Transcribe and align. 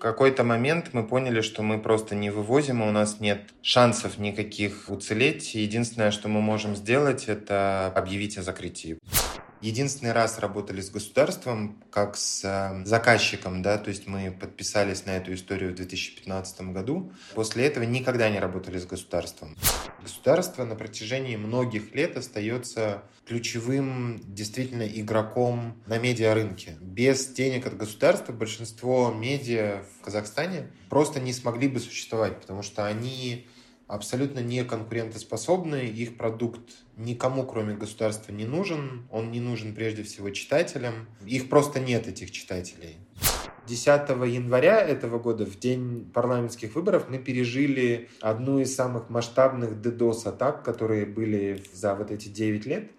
Какой-то 0.00 0.44
момент 0.44 0.94
мы 0.94 1.06
поняли, 1.06 1.42
что 1.42 1.62
мы 1.62 1.78
просто 1.78 2.14
не 2.14 2.30
вывозим, 2.30 2.82
и 2.82 2.86
у 2.86 2.90
нас 2.90 3.20
нет 3.20 3.42
шансов 3.60 4.16
никаких 4.16 4.88
уцелеть. 4.88 5.54
Единственное, 5.54 6.10
что 6.10 6.28
мы 6.28 6.40
можем 6.40 6.74
сделать, 6.74 7.24
это 7.28 7.92
объявить 7.94 8.38
о 8.38 8.42
закрытии. 8.42 8.98
Единственный 9.60 10.12
раз 10.12 10.38
работали 10.38 10.80
с 10.80 10.90
государством, 10.90 11.82
как 11.90 12.16
с 12.16 12.42
э, 12.44 12.84
заказчиком, 12.86 13.60
да, 13.60 13.76
то 13.76 13.90
есть 13.90 14.06
мы 14.06 14.30
подписались 14.30 15.04
на 15.04 15.10
эту 15.10 15.34
историю 15.34 15.72
в 15.72 15.74
2015 15.74 16.60
году. 16.72 17.12
После 17.34 17.66
этого 17.66 17.84
никогда 17.84 18.30
не 18.30 18.38
работали 18.38 18.78
с 18.78 18.86
государством. 18.86 19.56
Государство 20.02 20.64
на 20.64 20.76
протяжении 20.76 21.36
многих 21.36 21.94
лет 21.94 22.16
остается 22.16 23.02
ключевым 23.26 24.22
действительно 24.26 24.82
игроком 24.82 25.80
на 25.86 25.98
медиарынке. 25.98 26.78
Без 26.80 27.26
денег 27.26 27.66
от 27.66 27.76
государства 27.76 28.32
большинство 28.32 29.12
медиа 29.12 29.82
в 29.98 30.04
Казахстане 30.04 30.70
просто 30.88 31.20
не 31.20 31.34
смогли 31.34 31.68
бы 31.68 31.80
существовать, 31.80 32.40
потому 32.40 32.62
что 32.62 32.86
они 32.86 33.46
абсолютно 33.90 34.38
не 34.38 34.64
конкурентоспособны, 34.64 35.86
их 35.86 36.16
продукт 36.16 36.60
никому, 36.96 37.44
кроме 37.44 37.74
государства, 37.74 38.32
не 38.32 38.44
нужен, 38.44 39.06
он 39.10 39.30
не 39.32 39.40
нужен 39.40 39.74
прежде 39.74 40.04
всего 40.04 40.30
читателям, 40.30 41.08
их 41.26 41.48
просто 41.48 41.80
нет, 41.80 42.06
этих 42.06 42.30
читателей. 42.30 42.98
10 43.66 43.86
января 44.26 44.80
этого 44.80 45.18
года, 45.18 45.44
в 45.44 45.58
день 45.58 46.10
парламентских 46.12 46.74
выборов, 46.74 47.06
мы 47.08 47.18
пережили 47.18 48.08
одну 48.20 48.58
из 48.58 48.74
самых 48.74 49.10
масштабных 49.10 49.72
DDoS-атак, 49.72 50.64
которые 50.64 51.06
были 51.06 51.62
за 51.72 51.94
вот 51.94 52.10
эти 52.10 52.28
9 52.28 52.66
лет. 52.66 52.90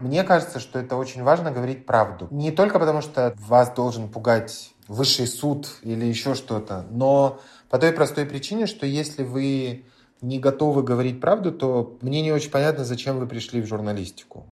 Мне 0.00 0.24
кажется, 0.24 0.60
что 0.60 0.78
это 0.78 0.96
очень 0.96 1.22
важно 1.22 1.50
говорить 1.50 1.86
правду. 1.86 2.28
Не 2.30 2.50
только 2.50 2.78
потому, 2.78 3.02
что 3.02 3.34
вас 3.38 3.72
должен 3.72 4.08
пугать 4.08 4.72
высший 4.88 5.26
суд 5.26 5.68
или 5.82 6.04
еще 6.04 6.34
что-то, 6.34 6.86
но 6.90 7.40
по 7.68 7.78
той 7.78 7.92
простой 7.92 8.26
причине, 8.26 8.66
что 8.66 8.86
если 8.86 9.22
вы 9.22 9.84
не 10.22 10.38
готовы 10.38 10.82
говорить 10.82 11.20
правду, 11.20 11.52
то 11.52 11.96
мне 12.00 12.22
не 12.22 12.32
очень 12.32 12.50
понятно, 12.50 12.84
зачем 12.84 13.18
вы 13.18 13.26
пришли 13.26 13.60
в 13.60 13.66
журналистику. 13.66 14.46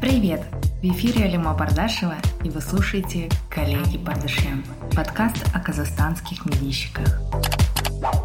Привет! 0.00 0.42
В 0.80 0.84
эфире 0.84 1.24
Алима 1.24 1.54
Бардашева, 1.54 2.14
и 2.44 2.50
вы 2.50 2.60
слушаете 2.60 3.28
«Коллеги 3.50 3.96
Бардашем»– 3.96 4.64
подкаст 4.96 5.44
о 5.52 5.58
казахстанских 5.58 6.46
медийщиках. 6.46 7.20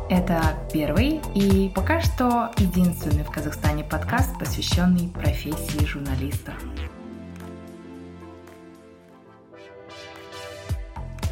Это 0.08 0.40
первый 0.72 1.20
и 1.34 1.72
пока 1.74 2.00
что 2.00 2.52
единственный 2.60 3.24
в 3.24 3.32
Казахстане 3.32 3.84
подкаст, 3.84 4.38
посвященный 4.38 5.10
профессии 5.10 5.84
журналиста. 5.84 6.54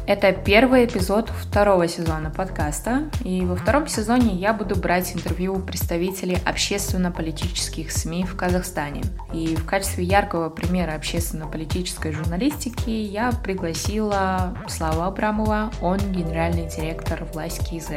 Это 0.04 0.32
первый 0.32 0.84
эпизод 0.84 1.30
второго 1.30 1.86
сезона 1.86 2.30
подкаста, 2.30 3.04
и 3.24 3.42
во 3.42 3.54
втором 3.54 3.86
сезоне 3.86 4.34
я 4.34 4.52
буду 4.52 4.74
брать 4.74 5.14
интервью 5.14 5.54
у 5.54 5.60
представителей 5.60 6.38
общественно-политических 6.44 7.92
СМИ 7.92 8.24
в 8.24 8.36
Казахстане. 8.36 9.02
И 9.32 9.54
в 9.54 9.64
качестве 9.64 10.04
яркого 10.04 10.50
примера 10.50 10.94
общественно-политической 10.94 12.10
журналистики 12.12 12.90
я 12.90 13.30
пригласила 13.30 14.58
Слава 14.68 15.06
Абрамова, 15.06 15.70
он 15.80 15.98
генеральный 15.98 16.66
директор 16.68 17.24
власть 17.32 17.64
КИЗ. 17.70 17.90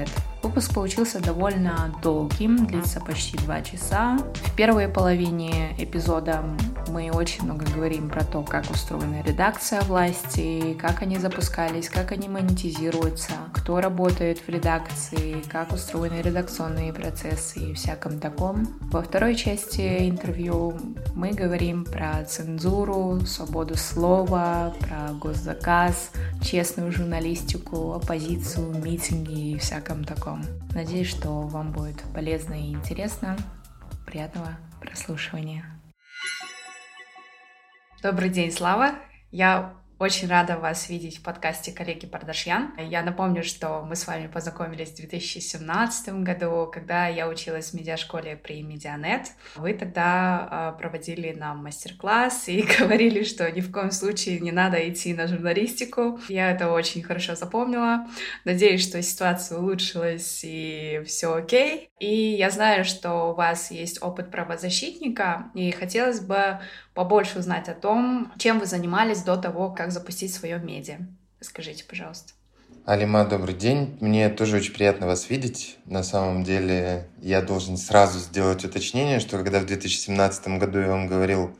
Выпуск 0.45 0.75
получился 0.75 1.19
довольно 1.19 1.91
долгим, 2.03 2.67
длится 2.67 3.01
почти 3.01 3.35
два 3.39 3.63
часа. 3.63 4.19
В 4.35 4.55
первой 4.55 4.87
половине 4.87 5.75
эпизода 5.79 6.43
мы 6.89 7.09
очень 7.11 7.45
много 7.45 7.65
говорим 7.73 8.09
про 8.11 8.23
то, 8.23 8.43
как 8.43 8.69
устроена 8.69 9.23
редакция 9.23 9.81
власти, 9.81 10.77
как 10.79 11.01
они 11.01 11.17
запускались, 11.17 11.89
как 11.89 12.11
они 12.11 12.29
монетизируются, 12.29 13.31
кто 13.53 13.81
работает 13.81 14.37
в 14.37 14.47
редакции, 14.47 15.43
как 15.51 15.73
устроены 15.73 16.21
редакционные 16.21 16.93
процессы 16.93 17.71
и 17.71 17.73
всяком 17.73 18.19
таком. 18.19 18.67
Во 18.91 19.01
второй 19.01 19.35
части 19.35 20.07
интервью 20.07 20.77
мы 21.15 21.31
говорим 21.31 21.85
про 21.85 22.23
цензуру, 22.23 23.21
свободу 23.25 23.75
слова, 23.75 24.75
про 24.79 25.11
госзаказ, 25.13 26.11
честную 26.43 26.91
журналистику, 26.91 27.93
оппозицию, 27.93 28.79
митинги 28.79 29.53
и 29.53 29.57
всяком 29.57 30.03
таком 30.03 30.34
вам. 30.35 30.45
Надеюсь, 30.73 31.09
что 31.09 31.41
вам 31.41 31.71
будет 31.71 32.03
полезно 32.13 32.53
и 32.53 32.73
интересно. 32.73 33.37
Приятного 34.05 34.49
прослушивания. 34.81 35.65
Добрый 38.01 38.29
день, 38.29 38.51
Слава. 38.51 38.91
Я 39.31 39.73
очень 39.97 40.27
рада 40.27 40.57
вас 40.57 40.89
видеть 40.89 41.19
в 41.19 41.23
подкасте 41.23 41.71
коллеги 41.71 42.05
Пардашьян. 42.05 42.73
Я 42.77 43.01
напомню, 43.01 43.43
что 43.43 43.81
мы 43.81 43.95
с 43.95 44.07
вами 44.07 44.27
познакомились 44.27 44.89
в 44.89 44.95
2017 44.97 46.23
году, 46.23 46.69
когда 46.71 47.07
я 47.07 47.29
училась 47.29 47.69
в 47.69 47.73
медиашколе 47.75 48.35
при 48.35 48.61
Медианет. 48.61 49.31
Вы 49.55 49.73
тогда 49.73 50.73
э, 50.75 50.79
проводили 50.79 51.31
нам 51.31 51.63
мастер-класс 51.63 52.49
и 52.49 52.61
говорили, 52.79 53.23
что 53.23 53.49
ни 53.49 53.61
в 53.61 53.71
коем 53.71 53.91
случае 53.91 54.39
не 54.39 54.51
надо 54.51 54.77
идти 54.89 55.13
на 55.13 55.27
журналистику. 55.27 56.19
Я 56.27 56.51
это 56.51 56.71
очень 56.71 57.01
хорошо 57.01 57.35
запомнила. 57.35 58.07
Надеюсь, 58.43 58.83
что 58.83 59.01
ситуация 59.01 59.59
улучшилась 59.59 60.41
и 60.43 61.01
все 61.05 61.35
окей. 61.35 61.89
И 61.99 62.13
я 62.13 62.49
знаю, 62.49 62.83
что 62.83 63.31
у 63.31 63.33
вас 63.33 63.71
есть 63.71 64.03
опыт 64.03 64.29
правозащитника, 64.29 65.51
и 65.53 65.71
хотелось 65.71 66.19
бы 66.19 66.59
побольше 66.95 67.37
узнать 67.39 67.69
о 67.69 67.75
том, 67.75 68.31
чем 68.39 68.59
вы 68.59 68.65
занимались 68.65 69.21
до 69.21 69.37
того, 69.37 69.69
как 69.69 69.91
запустить 69.91 70.33
свое 70.33 70.57
медиа. 70.57 70.97
Скажите, 71.41 71.83
пожалуйста. 71.83 72.33
Алима, 72.85 73.25
добрый 73.25 73.53
день. 73.53 73.97
Мне 73.99 74.29
тоже 74.29 74.57
очень 74.57 74.73
приятно 74.73 75.05
вас 75.05 75.29
видеть. 75.29 75.77
На 75.85 76.03
самом 76.03 76.43
деле, 76.43 77.07
я 77.21 77.41
должен 77.41 77.77
сразу 77.77 78.19
сделать 78.19 78.63
уточнение, 78.63 79.19
что 79.19 79.37
когда 79.37 79.59
в 79.59 79.65
2017 79.65 80.47
году 80.59 80.79
я 80.79 80.87
вам 80.87 81.07
говорил 81.07 81.55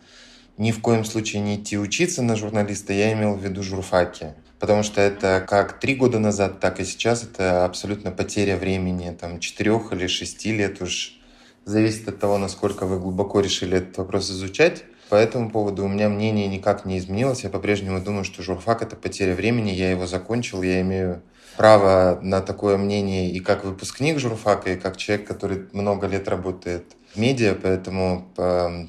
ни 0.58 0.72
в 0.72 0.82
коем 0.82 1.04
случае 1.04 1.42
не 1.42 1.58
идти 1.58 1.78
учиться 1.78 2.22
на 2.22 2.36
журналиста, 2.36 2.94
я 2.94 3.12
имел 3.14 3.36
в 3.36 3.44
виду 3.44 3.62
журфаки. 3.62 4.34
Потому 4.60 4.84
что 4.84 5.02
это 5.02 5.44
как 5.46 5.80
три 5.80 5.96
года 5.96 6.18
назад, 6.18 6.62
так 6.62 6.80
и 6.80 6.86
сейчас 6.86 7.24
это 7.24 7.66
абсолютно 7.66 8.12
потеря 8.12 8.56
времени, 8.56 9.16
там, 9.20 9.40
четырех 9.40 9.92
или 9.92 10.08
шести 10.08 10.54
лет 10.54 10.82
уж. 10.82 11.20
Зависит 11.66 12.08
от 12.08 12.20
того, 12.20 12.38
насколько 12.38 12.86
вы 12.86 13.00
глубоко 13.00 13.42
решили 13.42 13.80
этот 13.80 13.98
вопрос 13.98 14.30
изучать. 14.30 14.86
По 15.10 15.16
этому 15.16 15.52
поводу 15.52 15.86
у 15.86 15.88
меня 15.88 16.10
мнение 16.10 16.48
никак 16.48 16.86
не 16.86 16.98
изменилось. 16.98 17.44
Я 17.44 17.50
по-прежнему 17.50 18.00
думаю, 18.00 18.24
что 18.24 18.42
журфак— 18.42 18.82
это 18.84 18.96
потеря 18.96 19.36
времени. 19.36 19.70
Я 19.70 19.92
его 19.92 20.08
закончил, 20.08 20.64
я 20.64 20.82
имею 20.82 21.22
право 21.58 22.20
на 22.22 22.42
такое 22.42 22.78
мнение 22.78 23.30
и 23.30 23.40
как 23.40 23.64
выпускник 23.64 24.20
журфака, 24.20 24.72
и 24.72 24.76
как 24.76 24.98
человек, 24.98 25.28
который 25.28 25.68
много 25.72 26.08
лет 26.08 26.28
работает 26.28 26.96
в 27.14 27.20
медиа, 27.20 27.56
поэтому 27.56 28.28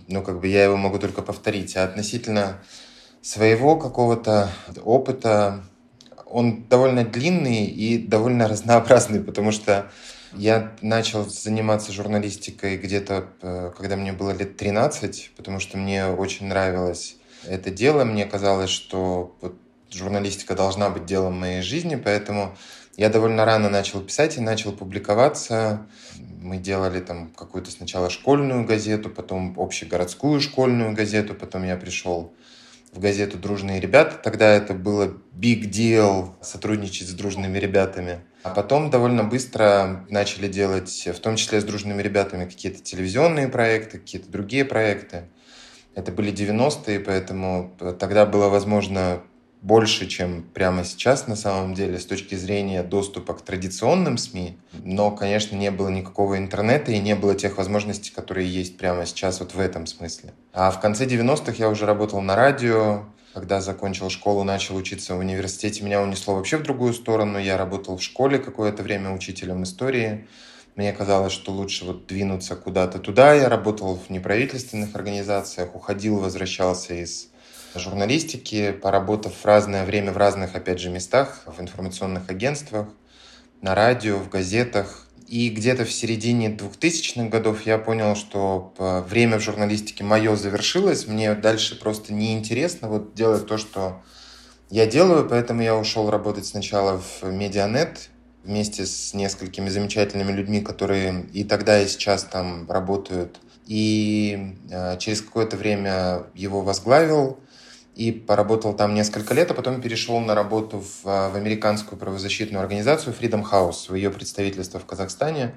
ну, 0.08 0.22
как 0.22 0.40
бы 0.40 0.48
я 0.48 0.64
его 0.64 0.76
могу 0.76 0.98
только 0.98 1.22
повторить. 1.22 1.76
А 1.76 1.84
относительно 1.84 2.58
своего 3.22 3.76
какого-то 3.76 4.50
опыта, 4.84 5.64
он 6.24 6.64
довольно 6.68 7.04
длинный 7.04 7.66
и 7.66 7.98
довольно 7.98 8.48
разнообразный, 8.48 9.20
потому 9.20 9.52
что 9.52 9.90
я 10.36 10.72
начал 10.82 11.28
заниматься 11.28 11.92
журналистикой 11.92 12.76
где-то, 12.76 13.28
э, 13.42 13.72
когда 13.76 13.96
мне 13.96 14.12
было 14.12 14.30
лет 14.30 14.56
13, 14.56 15.32
потому 15.36 15.60
что 15.60 15.78
мне 15.78 16.06
очень 16.06 16.46
нравилось 16.46 17.16
это 17.46 17.70
дело. 17.70 18.04
Мне 18.04 18.26
казалось, 18.26 18.70
что 18.70 19.36
журналистика 19.90 20.54
должна 20.54 20.90
быть 20.90 21.06
делом 21.06 21.38
моей 21.38 21.62
жизни, 21.62 21.96
поэтому 21.96 22.56
я 22.96 23.10
довольно 23.10 23.44
рано 23.44 23.68
начал 23.68 24.00
писать 24.00 24.36
и 24.36 24.40
начал 24.40 24.72
публиковаться. 24.72 25.86
Мы 26.40 26.58
делали 26.58 27.00
там 27.00 27.30
какую-то 27.36 27.70
сначала 27.70 28.10
школьную 28.10 28.64
газету, 28.64 29.10
потом 29.10 29.54
общегородскую 29.58 30.40
школьную 30.40 30.94
газету, 30.94 31.34
потом 31.34 31.64
я 31.64 31.76
пришел 31.76 32.32
в 32.92 33.00
газету 33.00 33.36
«Дружные 33.36 33.80
ребята». 33.80 34.16
Тогда 34.22 34.54
это 34.54 34.72
было 34.72 35.14
big 35.34 35.70
deal 35.70 36.30
сотрудничать 36.40 37.08
с 37.08 37.12
дружными 37.12 37.58
ребятами. 37.58 38.20
А 38.46 38.50
потом 38.54 38.90
довольно 38.90 39.24
быстро 39.24 40.06
начали 40.08 40.46
делать, 40.46 41.08
в 41.12 41.18
том 41.18 41.34
числе 41.34 41.60
с 41.60 41.64
дружными 41.64 42.00
ребятами, 42.00 42.44
какие-то 42.44 42.80
телевизионные 42.80 43.48
проекты, 43.48 43.98
какие-то 43.98 44.30
другие 44.30 44.64
проекты. 44.64 45.24
Это 45.96 46.12
были 46.12 46.32
90-е, 46.32 47.00
поэтому 47.00 47.74
тогда 47.98 48.24
было 48.24 48.48
возможно 48.48 49.20
больше, 49.62 50.06
чем 50.06 50.44
прямо 50.54 50.84
сейчас 50.84 51.26
на 51.26 51.34
самом 51.34 51.74
деле 51.74 51.98
с 51.98 52.06
точки 52.06 52.36
зрения 52.36 52.84
доступа 52.84 53.34
к 53.34 53.42
традиционным 53.42 54.16
СМИ. 54.16 54.56
Но, 54.84 55.10
конечно, 55.10 55.56
не 55.56 55.72
было 55.72 55.88
никакого 55.88 56.38
интернета 56.38 56.92
и 56.92 57.00
не 57.00 57.16
было 57.16 57.34
тех 57.34 57.58
возможностей, 57.58 58.12
которые 58.14 58.48
есть 58.48 58.78
прямо 58.78 59.06
сейчас 59.06 59.40
вот 59.40 59.54
в 59.54 59.58
этом 59.58 59.86
смысле. 59.86 60.34
А 60.52 60.70
в 60.70 60.80
конце 60.80 61.06
90-х 61.06 61.54
я 61.58 61.68
уже 61.68 61.84
работал 61.84 62.20
на 62.20 62.36
радио, 62.36 63.06
когда 63.36 63.60
закончил 63.60 64.08
школу, 64.08 64.44
начал 64.44 64.76
учиться 64.76 65.14
в 65.14 65.18
университете, 65.18 65.84
меня 65.84 66.00
унесло 66.00 66.36
вообще 66.36 66.56
в 66.56 66.62
другую 66.62 66.94
сторону. 66.94 67.38
Я 67.38 67.58
работал 67.58 67.98
в 67.98 68.02
школе 68.02 68.38
какое-то 68.38 68.82
время 68.82 69.10
учителем 69.10 69.62
истории. 69.62 70.26
Мне 70.74 70.90
казалось, 70.94 71.34
что 71.34 71.52
лучше 71.52 71.84
вот 71.84 72.06
двинуться 72.06 72.56
куда-то 72.56 72.98
туда. 72.98 73.34
Я 73.34 73.50
работал 73.50 73.94
в 73.94 74.08
неправительственных 74.08 74.94
организациях, 74.94 75.74
уходил, 75.74 76.18
возвращался 76.18 76.94
из 76.94 77.28
журналистики, 77.74 78.72
поработав 78.72 79.34
в 79.34 79.44
разное 79.44 79.84
время 79.84 80.12
в 80.12 80.16
разных, 80.16 80.54
опять 80.54 80.80
же, 80.80 80.88
местах, 80.88 81.42
в 81.44 81.60
информационных 81.60 82.30
агентствах, 82.30 82.88
на 83.60 83.74
радио, 83.74 84.16
в 84.16 84.30
газетах. 84.30 85.05
И 85.26 85.50
где-то 85.50 85.84
в 85.84 85.92
середине 85.92 86.48
2000-х 86.48 87.28
годов 87.28 87.66
я 87.66 87.78
понял, 87.78 88.14
что 88.14 88.72
время 89.08 89.38
в 89.38 89.42
журналистике 89.42 90.04
мое 90.04 90.36
завершилось, 90.36 91.06
мне 91.08 91.34
дальше 91.34 91.78
просто 91.78 92.12
неинтересно 92.12 92.88
вот 92.88 93.14
делать 93.14 93.46
то, 93.46 93.58
что 93.58 94.02
я 94.70 94.86
делаю, 94.86 95.28
поэтому 95.28 95.62
я 95.62 95.76
ушел 95.76 96.10
работать 96.10 96.46
сначала 96.46 97.00
в 97.00 97.24
Медианет 97.24 98.10
вместе 98.44 98.86
с 98.86 99.14
несколькими 99.14 99.68
замечательными 99.68 100.32
людьми, 100.32 100.60
которые 100.60 101.26
и 101.32 101.44
тогда, 101.44 101.80
и 101.80 101.88
сейчас 101.88 102.24
там 102.24 102.70
работают. 102.70 103.38
И 103.66 104.54
э, 104.70 104.96
через 104.98 105.20
какое-то 105.22 105.56
время 105.56 106.24
его 106.34 106.62
возглавил 106.62 107.40
и 107.96 108.12
поработал 108.12 108.74
там 108.74 108.94
несколько 108.94 109.32
лет, 109.32 109.50
а 109.50 109.54
потом 109.54 109.80
перешел 109.80 110.20
на 110.20 110.34
работу 110.34 110.80
в, 110.80 111.04
в 111.04 111.34
американскую 111.34 111.98
правозащитную 111.98 112.60
организацию 112.60 113.14
Freedom 113.18 113.42
House, 113.50 113.88
в 113.88 113.94
ее 113.94 114.10
представительство 114.10 114.78
в 114.78 114.84
Казахстане. 114.84 115.54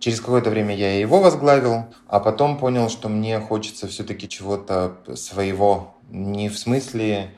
Через 0.00 0.20
какое-то 0.20 0.50
время 0.50 0.74
я 0.76 0.98
его 0.98 1.20
возглавил, 1.20 1.86
а 2.08 2.18
потом 2.18 2.58
понял, 2.58 2.88
что 2.88 3.08
мне 3.08 3.38
хочется 3.38 3.86
все-таки 3.86 4.28
чего-то 4.28 4.98
своего, 5.14 5.94
не 6.10 6.48
в 6.48 6.58
смысле 6.58 7.30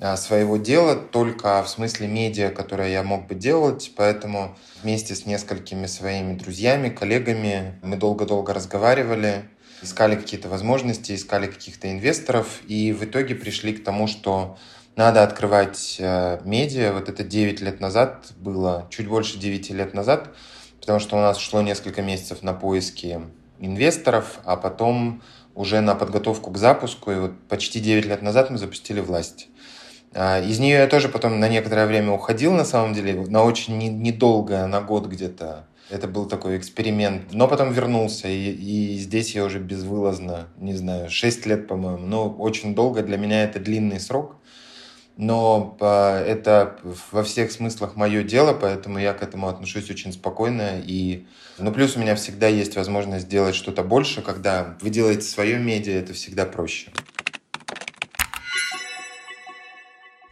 а, 0.00 0.16
своего 0.16 0.56
дела, 0.56 0.96
только 0.96 1.62
в 1.62 1.68
смысле 1.68 2.08
медиа, 2.08 2.50
которое 2.50 2.90
я 2.90 3.04
мог 3.04 3.28
бы 3.28 3.36
делать. 3.36 3.92
Поэтому 3.96 4.56
вместе 4.82 5.14
с 5.14 5.24
несколькими 5.24 5.86
своими 5.86 6.34
друзьями, 6.34 6.88
коллегами 6.88 7.78
мы 7.82 7.96
долго-долго 7.96 8.52
разговаривали, 8.52 9.44
искали 9.84 10.16
какие-то 10.16 10.48
возможности, 10.48 11.14
искали 11.14 11.46
каких-то 11.46 11.90
инвесторов, 11.90 12.60
и 12.66 12.92
в 12.92 13.04
итоге 13.04 13.34
пришли 13.34 13.74
к 13.74 13.84
тому, 13.84 14.06
что 14.06 14.58
надо 14.96 15.22
открывать 15.22 15.96
э, 15.98 16.40
медиа. 16.44 16.92
Вот 16.92 17.08
это 17.08 17.22
9 17.22 17.60
лет 17.60 17.80
назад 17.80 18.32
было, 18.36 18.86
чуть 18.90 19.08
больше 19.08 19.38
9 19.38 19.70
лет 19.70 19.94
назад, 19.94 20.34
потому 20.80 21.00
что 21.00 21.16
у 21.16 21.20
нас 21.20 21.38
шло 21.38 21.62
несколько 21.62 22.02
месяцев 22.02 22.42
на 22.42 22.52
поиски 22.52 23.20
инвесторов, 23.60 24.40
а 24.44 24.56
потом 24.56 25.22
уже 25.54 25.80
на 25.80 25.94
подготовку 25.94 26.50
к 26.50 26.58
запуску, 26.58 27.12
и 27.12 27.16
вот 27.16 27.32
почти 27.48 27.80
9 27.80 28.06
лет 28.06 28.22
назад 28.22 28.50
мы 28.50 28.58
запустили 28.58 29.00
власть. 29.00 29.48
А, 30.14 30.40
из 30.40 30.58
нее 30.58 30.78
я 30.78 30.86
тоже 30.86 31.08
потом 31.08 31.40
на 31.40 31.48
некоторое 31.48 31.86
время 31.86 32.12
уходил, 32.12 32.52
на 32.52 32.64
самом 32.64 32.94
деле, 32.94 33.26
на 33.26 33.42
очень 33.42 33.78
недолго, 34.00 34.66
на 34.66 34.80
год 34.80 35.06
где-то. 35.06 35.66
Это 35.90 36.08
был 36.08 36.26
такой 36.26 36.56
эксперимент. 36.56 37.32
Но 37.32 37.46
потом 37.46 37.72
вернулся, 37.72 38.28
и, 38.28 38.50
и 38.50 38.98
здесь 38.98 39.34
я 39.34 39.44
уже 39.44 39.58
безвылазно, 39.58 40.48
не 40.56 40.74
знаю, 40.74 41.10
6 41.10 41.46
лет, 41.46 41.68
по-моему. 41.68 42.06
Ну, 42.06 42.30
очень 42.38 42.74
долго, 42.74 43.02
для 43.02 43.18
меня 43.18 43.44
это 43.44 43.60
длинный 43.60 44.00
срок. 44.00 44.36
Но 45.16 45.76
а, 45.80 46.20
это 46.24 46.78
во 47.12 47.22
всех 47.22 47.52
смыслах 47.52 47.96
мое 47.96 48.24
дело, 48.24 48.52
поэтому 48.52 48.98
я 48.98 49.12
к 49.12 49.22
этому 49.22 49.48
отношусь 49.48 49.90
очень 49.90 50.12
спокойно. 50.12 50.80
И, 50.84 51.26
ну, 51.58 51.70
плюс 51.70 51.96
у 51.96 52.00
меня 52.00 52.16
всегда 52.16 52.48
есть 52.48 52.76
возможность 52.76 53.26
сделать 53.26 53.54
что-то 53.54 53.84
больше, 53.84 54.22
когда 54.22 54.76
вы 54.80 54.90
делаете 54.90 55.22
свое 55.22 55.58
медиа, 55.58 56.00
это 56.00 56.14
всегда 56.14 56.46
проще. 56.46 56.90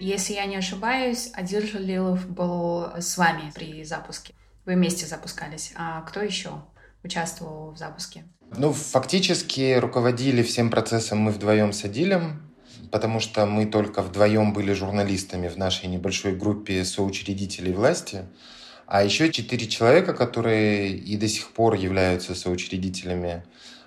Если 0.01 0.33
я 0.33 0.47
не 0.47 0.57
ошибаюсь, 0.57 1.31
Адиль 1.33 1.71
Жалилов 1.71 2.29
был 2.29 2.87
с 2.99 3.17
вами 3.17 3.53
при 3.55 3.85
запуске. 3.85 4.35
Вы 4.65 4.75
вместе 4.75 5.07
запускались. 5.07 5.73
А 5.77 6.03
кто 6.03 6.21
еще 6.21 6.51
участвовал 7.03 7.73
в 7.73 7.79
запуске? 7.79 8.25
Ну, 8.57 8.73
фактически 8.73 9.75
руководили 9.75 10.43
всем 10.43 10.71
процессом 10.71 11.19
мы 11.19 11.33
вдвоем 11.33 11.73
с 11.73 11.85
Адилем, 11.85 12.43
потому 12.91 13.19
что 13.19 13.47
мы 13.47 13.67
только 13.67 14.03
вдвоем 14.03 14.53
были 14.53 14.73
журналистами 14.73 15.49
в 15.49 15.57
нашей 15.57 15.89
небольшой 15.89 16.37
группе 16.37 16.85
соучредителей 16.85 17.73
власти. 17.73 18.27
А 18.87 19.03
еще 19.03 19.33
четыре 19.33 19.67
человека, 19.67 20.13
которые 20.13 20.91
и 20.91 21.17
до 21.17 21.27
сих 21.27 21.53
пор 21.53 21.75
являются 21.75 22.35
соучредителями 22.35 23.43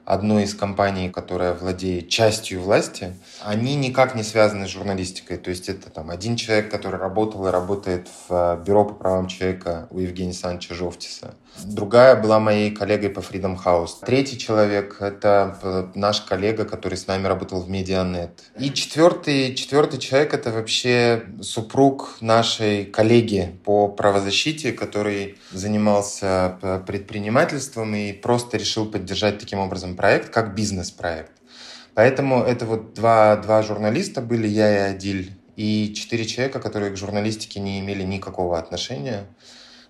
одной 0.06 0.44
из 0.44 0.54
компаний, 0.54 1.10
которая 1.10 1.54
владеет 1.54 2.10
частью 2.10 2.62
власти, 2.62 3.14
они 3.44 3.76
никак 3.76 4.16
не 4.16 4.24
связаны 4.24 4.68
с 4.68 4.70
журналистикой. 4.70 5.38
То 5.38 5.50
есть 5.50 5.68
это 5.68 5.90
там 5.90 6.10
один 6.12 6.36
человек, 6.36 6.70
который 6.72 7.00
работал 7.00 7.48
и 7.48 7.52
работает 7.52 8.08
в 8.08 8.34
э, 8.34 8.64
бюро 8.64 8.86
по 8.86 8.94
правам 8.94 9.28
человека 9.28 9.88
у 9.90 10.00
Евгения 10.00 10.30
Александровича 10.30 10.76
Жовтиса. 10.76 11.36
Другая 11.64 12.16
была 12.16 12.40
моей 12.40 12.72
коллегой 12.72 13.10
по 13.10 13.20
Freedom 13.20 13.58
House. 13.64 14.06
Третий 14.06 14.38
человек— 14.38 14.98
это 15.00 15.58
э, 15.62 15.88
наш 15.96 16.22
коллега, 16.22 16.66
который 16.66 16.98
с 16.98 17.08
нами 17.08 17.28
работал 17.28 17.62
в 17.62 17.70
Медианет. 17.70 18.44
И 18.60 18.72
четвертый, 18.72 19.56
четвертый 19.56 20.00
человек— 20.00 20.34
это 20.36 20.52
вообще 20.52 21.24
супруг 21.42 22.18
нашей 22.20 22.86
коллеги 22.86 23.58
по 23.64 23.88
правозащите, 23.88 24.74
который 24.74 25.38
занимался 25.52 26.58
э, 26.62 26.82
предпринимательством 26.86 27.96
и 27.96 28.12
просто 28.12 28.58
решил 28.58 28.86
поддержать 28.86 29.40
таким 29.40 29.60
образом 29.60 29.95
проект, 29.96 30.30
как 30.30 30.56
бизнес-проект. 30.56 31.32
Поэтому 31.94 32.44
это 32.44 32.66
вот 32.66 32.94
два, 32.94 33.36
два 33.38 33.62
журналиста 33.62 34.22
были, 34.22 34.48
я 34.48 34.90
и 34.90 34.94
Адиль, 34.94 35.32
и 35.56 35.94
четыре 35.96 36.26
человека, 36.26 36.60
которые 36.60 36.92
к 36.92 36.98
журналистике 36.98 37.60
не 37.60 37.80
имели 37.80 38.04
никакого 38.04 38.60
отношения. 38.60 39.28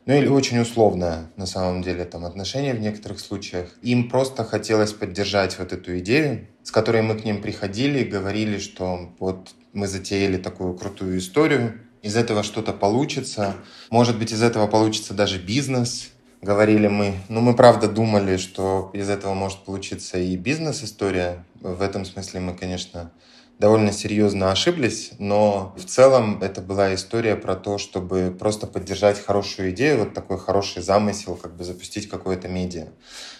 Ну 0.05 0.13
или 0.13 0.27
очень 0.27 0.59
условное, 0.59 1.31
на 1.35 1.47
самом 1.47 1.81
деле, 1.81 2.05
там 2.05 2.25
отношение 2.25 2.75
в 2.75 2.79
некоторых 2.79 3.19
случаях. 3.19 3.71
Им 3.81 4.07
просто 4.07 4.43
хотелось 4.43 4.93
поддержать 4.93 5.57
вот 5.57 5.73
эту 5.73 5.97
идею, 5.97 6.47
с 6.61 6.69
которой 6.69 7.01
мы 7.01 7.15
к 7.15 7.25
ним 7.25 7.41
приходили 7.41 7.99
и 7.99 8.05
говорили, 8.05 8.59
что 8.59 9.11
вот 9.17 9.55
мы 9.73 9.87
затеяли 9.87 10.37
такую 10.37 10.75
крутую 10.75 11.17
историю, 11.17 11.79
из 12.03 12.15
этого 12.15 12.43
что-то 12.43 12.71
получится. 12.71 13.55
Может 13.89 14.19
быть, 14.19 14.31
из 14.31 14.43
этого 14.43 14.67
получится 14.67 15.15
даже 15.15 15.39
бизнес, 15.39 16.11
говорили 16.45 16.87
мы. 16.87 17.15
Ну, 17.27 17.41
мы 17.41 17.55
правда 17.55 17.89
думали, 17.89 18.37
что 18.37 18.91
из 18.93 19.09
этого 19.09 19.33
может 19.33 19.59
получиться 19.65 20.17
и 20.17 20.37
бизнес-история. 20.37 21.43
В 21.59 21.81
этом 21.81 22.05
смысле 22.05 22.39
мы, 22.39 22.53
конечно, 22.53 23.11
довольно 23.57 23.91
серьезно 23.91 24.51
ошиблись, 24.51 25.11
но 25.17 25.73
в 25.77 25.85
целом 25.85 26.41
это 26.43 26.61
была 26.61 26.93
история 26.93 27.35
про 27.35 27.55
то, 27.55 27.77
чтобы 27.77 28.35
просто 28.37 28.67
поддержать 28.67 29.19
хорошую 29.19 29.71
идею, 29.71 29.99
вот 29.99 30.13
такой 30.13 30.37
хороший 30.37 30.83
замысел, 30.83 31.35
как 31.35 31.55
бы 31.55 31.63
запустить 31.63 32.07
какое-то 32.07 32.47
медиа. 32.47 32.87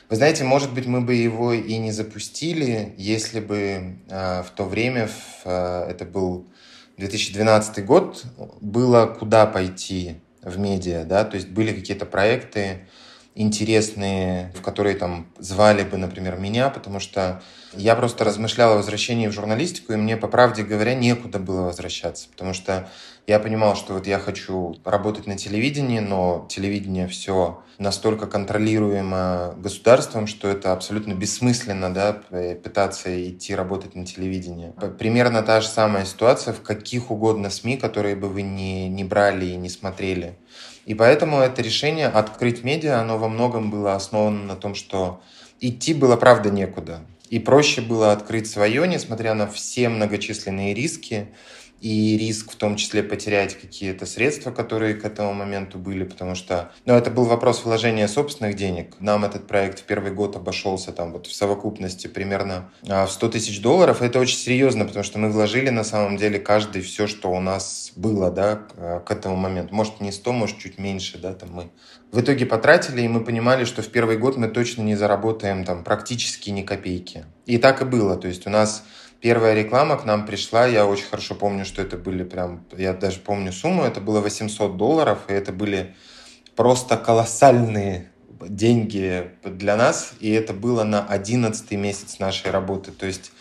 Вы 0.10 0.16
знаете, 0.16 0.44
может 0.44 0.74
быть, 0.74 0.86
мы 0.88 1.02
бы 1.02 1.14
его 1.14 1.54
и 1.54 1.78
не 1.78 1.92
запустили, 1.92 2.94
если 2.98 3.40
бы 3.40 3.98
э, 4.10 4.44
в 4.44 4.50
то 4.56 4.64
время, 4.64 5.08
в, 5.08 5.46
э, 5.46 5.88
это 5.90 6.06
был 6.06 6.48
2012 6.98 7.86
год, 7.86 8.24
было 8.62 9.06
куда 9.08 9.46
пойти 9.46 10.18
в 10.46 10.58
медиа, 10.58 11.04
да, 11.04 11.26
то 11.26 11.36
есть 11.36 11.50
были 11.50 11.74
какие-то 11.74 12.06
проекты, 12.06 12.88
интересные, 13.36 14.54
в 14.56 14.62
которые 14.62 14.96
там 14.96 15.28
звали 15.40 15.84
бы, 15.84 15.98
например, 15.98 16.38
меня, 16.38 16.70
потому 16.70 17.02
что 17.02 17.44
я 17.74 17.96
просто 17.96 18.24
размышлял 18.24 18.74
о 18.74 18.78
возвращении 18.78 19.28
в 19.28 19.34
журналистику, 19.34 19.92
и 19.92 19.98
мне, 19.98 20.16
по 20.16 20.30
правде 20.30 20.64
говоря, 20.64 20.94
некуда 20.96 21.40
было 21.40 21.64
возвращаться, 21.64 22.30
потому 22.32 22.54
что 22.54 22.90
я 23.28 23.40
понимал, 23.40 23.76
что 23.76 23.94
вот 23.94 24.06
я 24.08 24.20
хочу 24.20 24.76
работать 24.84 25.26
на 25.26 25.36
телевидении, 25.36 26.00
но 26.00 26.46
телевидение 26.50 27.08
все 27.08 27.62
настолько 27.78 28.28
контролируемо 28.28 29.56
государством, 29.58 30.28
что 30.28 30.48
это 30.48 30.72
абсолютно 30.72 31.14
бессмысленно, 31.14 31.94
да, 31.94 32.14
пытаться 32.64 33.30
идти 33.30 33.56
работать 33.56 33.96
на 33.96 34.06
телевидении. 34.06 34.74
Примерно 34.98 35.42
та 35.42 35.62
же 35.62 35.68
самая 35.68 36.06
ситуация 36.06 36.54
в 36.54 36.62
каких 36.62 37.12
угодно 37.12 37.50
СМИ, 37.50 37.78
которые 37.78 38.16
бы 38.16 38.30
вы 38.30 38.44
не, 38.44 38.88
не 38.88 39.04
брали 39.04 39.46
и 39.46 39.56
не 39.56 39.70
смотрели. 39.70 40.38
И 40.86 40.94
поэтому 40.94 41.40
это 41.40 41.62
решение 41.62 42.08
открыть 42.08 42.64
медиа, 42.64 43.00
оно 43.00 43.18
во 43.18 43.28
многом 43.28 43.72
было 43.72 43.96
основано 43.96 44.44
на 44.44 44.56
том, 44.56 44.76
что 44.76 45.22
идти 45.60 45.94
было 45.94 46.16
правда 46.16 46.52
некуда. 46.52 47.02
И 47.30 47.40
проще 47.40 47.82
было 47.82 48.12
открыть 48.12 48.48
свое, 48.48 48.88
несмотря 48.88 49.34
на 49.34 49.48
все 49.48 49.90
многочисленные 49.90 50.76
риски, 50.76 51.30
и 51.82 52.18
риск 52.18 52.52
в 52.52 52.56
том 52.56 52.76
числе 52.76 53.04
потерять 53.04 53.60
какие-то 53.60 54.06
средства, 54.06 54.52
которые 54.52 54.96
к 54.96 55.06
этому 55.06 55.34
моменту 55.34 55.78
были, 55.78 56.04
потому 56.04 56.36
что, 56.36 56.72
ну, 56.86 56.94
это 56.94 57.12
был 57.12 57.26
вопрос 57.26 57.64
вложения 57.64 58.08
собственных 58.08 58.56
денег. 58.56 58.96
Нам 59.00 59.26
этот 59.26 59.48
проект 59.48 59.80
в 59.80 59.84
первый 59.84 60.12
год 60.12 60.36
обошелся 60.36 60.92
там 60.92 61.12
вот 61.12 61.28
в 61.28 61.36
совокупности 61.36 62.08
примерно 62.08 62.72
а, 62.88 63.06
в 63.06 63.12
100 63.12 63.30
тысяч 63.30 63.62
долларов. 63.62 64.02
Это 64.02 64.20
очень 64.20 64.38
серьезно, 64.38 64.86
потому 64.86 65.04
что 65.04 65.20
мы 65.20 65.30
вложили 65.30 65.70
на 65.70 65.84
самом 65.84 66.18
деле 66.18 66.40
каждый 66.40 66.82
все, 66.82 67.08
что 67.08 67.32
у 67.32 67.40
нас 67.40 67.92
было, 67.96 68.32
да, 68.32 68.56
к 69.06 69.12
этому 69.12 69.36
моменту. 69.36 69.76
Может, 69.76 70.02
не 70.02 70.12
100, 70.12 70.32
может, 70.34 70.58
чуть 70.58 70.78
меньше, 70.78 71.18
да, 71.18 71.34
там 71.34 71.52
мы 71.52 71.72
в 72.16 72.22
итоге 72.22 72.46
потратили, 72.46 73.02
и 73.02 73.08
мы 73.08 73.24
понимали, 73.24 73.66
что 73.66 73.82
в 73.82 73.90
первый 73.90 74.18
год 74.18 74.38
мы 74.38 74.48
точно 74.48 74.82
не 74.82 74.96
заработаем 74.96 75.66
там 75.66 75.84
практически 75.84 76.50
ни 76.50 76.62
копейки. 76.62 77.26
И 77.46 77.58
так 77.58 77.82
и 77.82 77.86
было. 77.86 78.16
То 78.16 78.28
есть 78.28 78.48
у 78.48 78.50
нас 78.50 78.86
Первая 79.26 79.56
реклама 79.56 79.98
к 79.98 80.06
нам 80.06 80.28
пришла, 80.28 80.68
я 80.68 80.86
очень 80.86 81.06
хорошо 81.06 81.34
помню, 81.34 81.66
что 81.66 81.82
это 81.82 81.98
были 81.98 82.24
прям, 82.24 82.64
я 82.78 82.94
даже 82.94 83.18
помню 83.18 83.52
сумму, 83.52 83.82
это 83.82 84.00
было 84.00 84.20
800 84.22 84.78
долларов, 84.78 85.18
и 85.30 85.34
это 85.34 85.52
были 85.52 85.96
просто 86.56 86.96
колоссальные 86.96 88.12
деньги 88.40 89.32
для 89.44 89.78
нас, 89.78 90.14
и 90.20 90.30
это 90.30 90.54
было 90.54 90.84
на 90.84 91.04
11 91.04 91.72
месяц 91.72 92.20
нашей 92.20 92.52
работы. 92.52 92.92
То 92.92 93.08
есть 93.08 93.32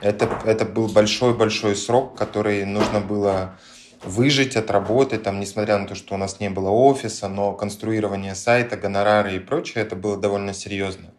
Это, 0.00 0.30
это 0.46 0.64
был 0.64 0.88
большой-большой 0.88 1.76
срок, 1.76 2.16
который 2.16 2.64
нужно 2.64 3.00
было 3.00 3.58
выжить, 4.02 4.56
отработать, 4.56 5.22
там, 5.24 5.40
несмотря 5.40 5.78
на 5.78 5.86
то, 5.86 5.94
что 5.94 6.14
у 6.14 6.18
нас 6.18 6.40
не 6.40 6.50
было 6.50 6.70
офиса, 6.70 7.28
но 7.28 7.52
конструирование 7.52 8.34
сайта, 8.34 8.76
гонорары 8.76 9.36
и 9.36 9.38
прочее, 9.40 9.84
это 9.84 9.94
было 9.96 10.16
довольно 10.16 10.54
серьезно. 10.54 11.13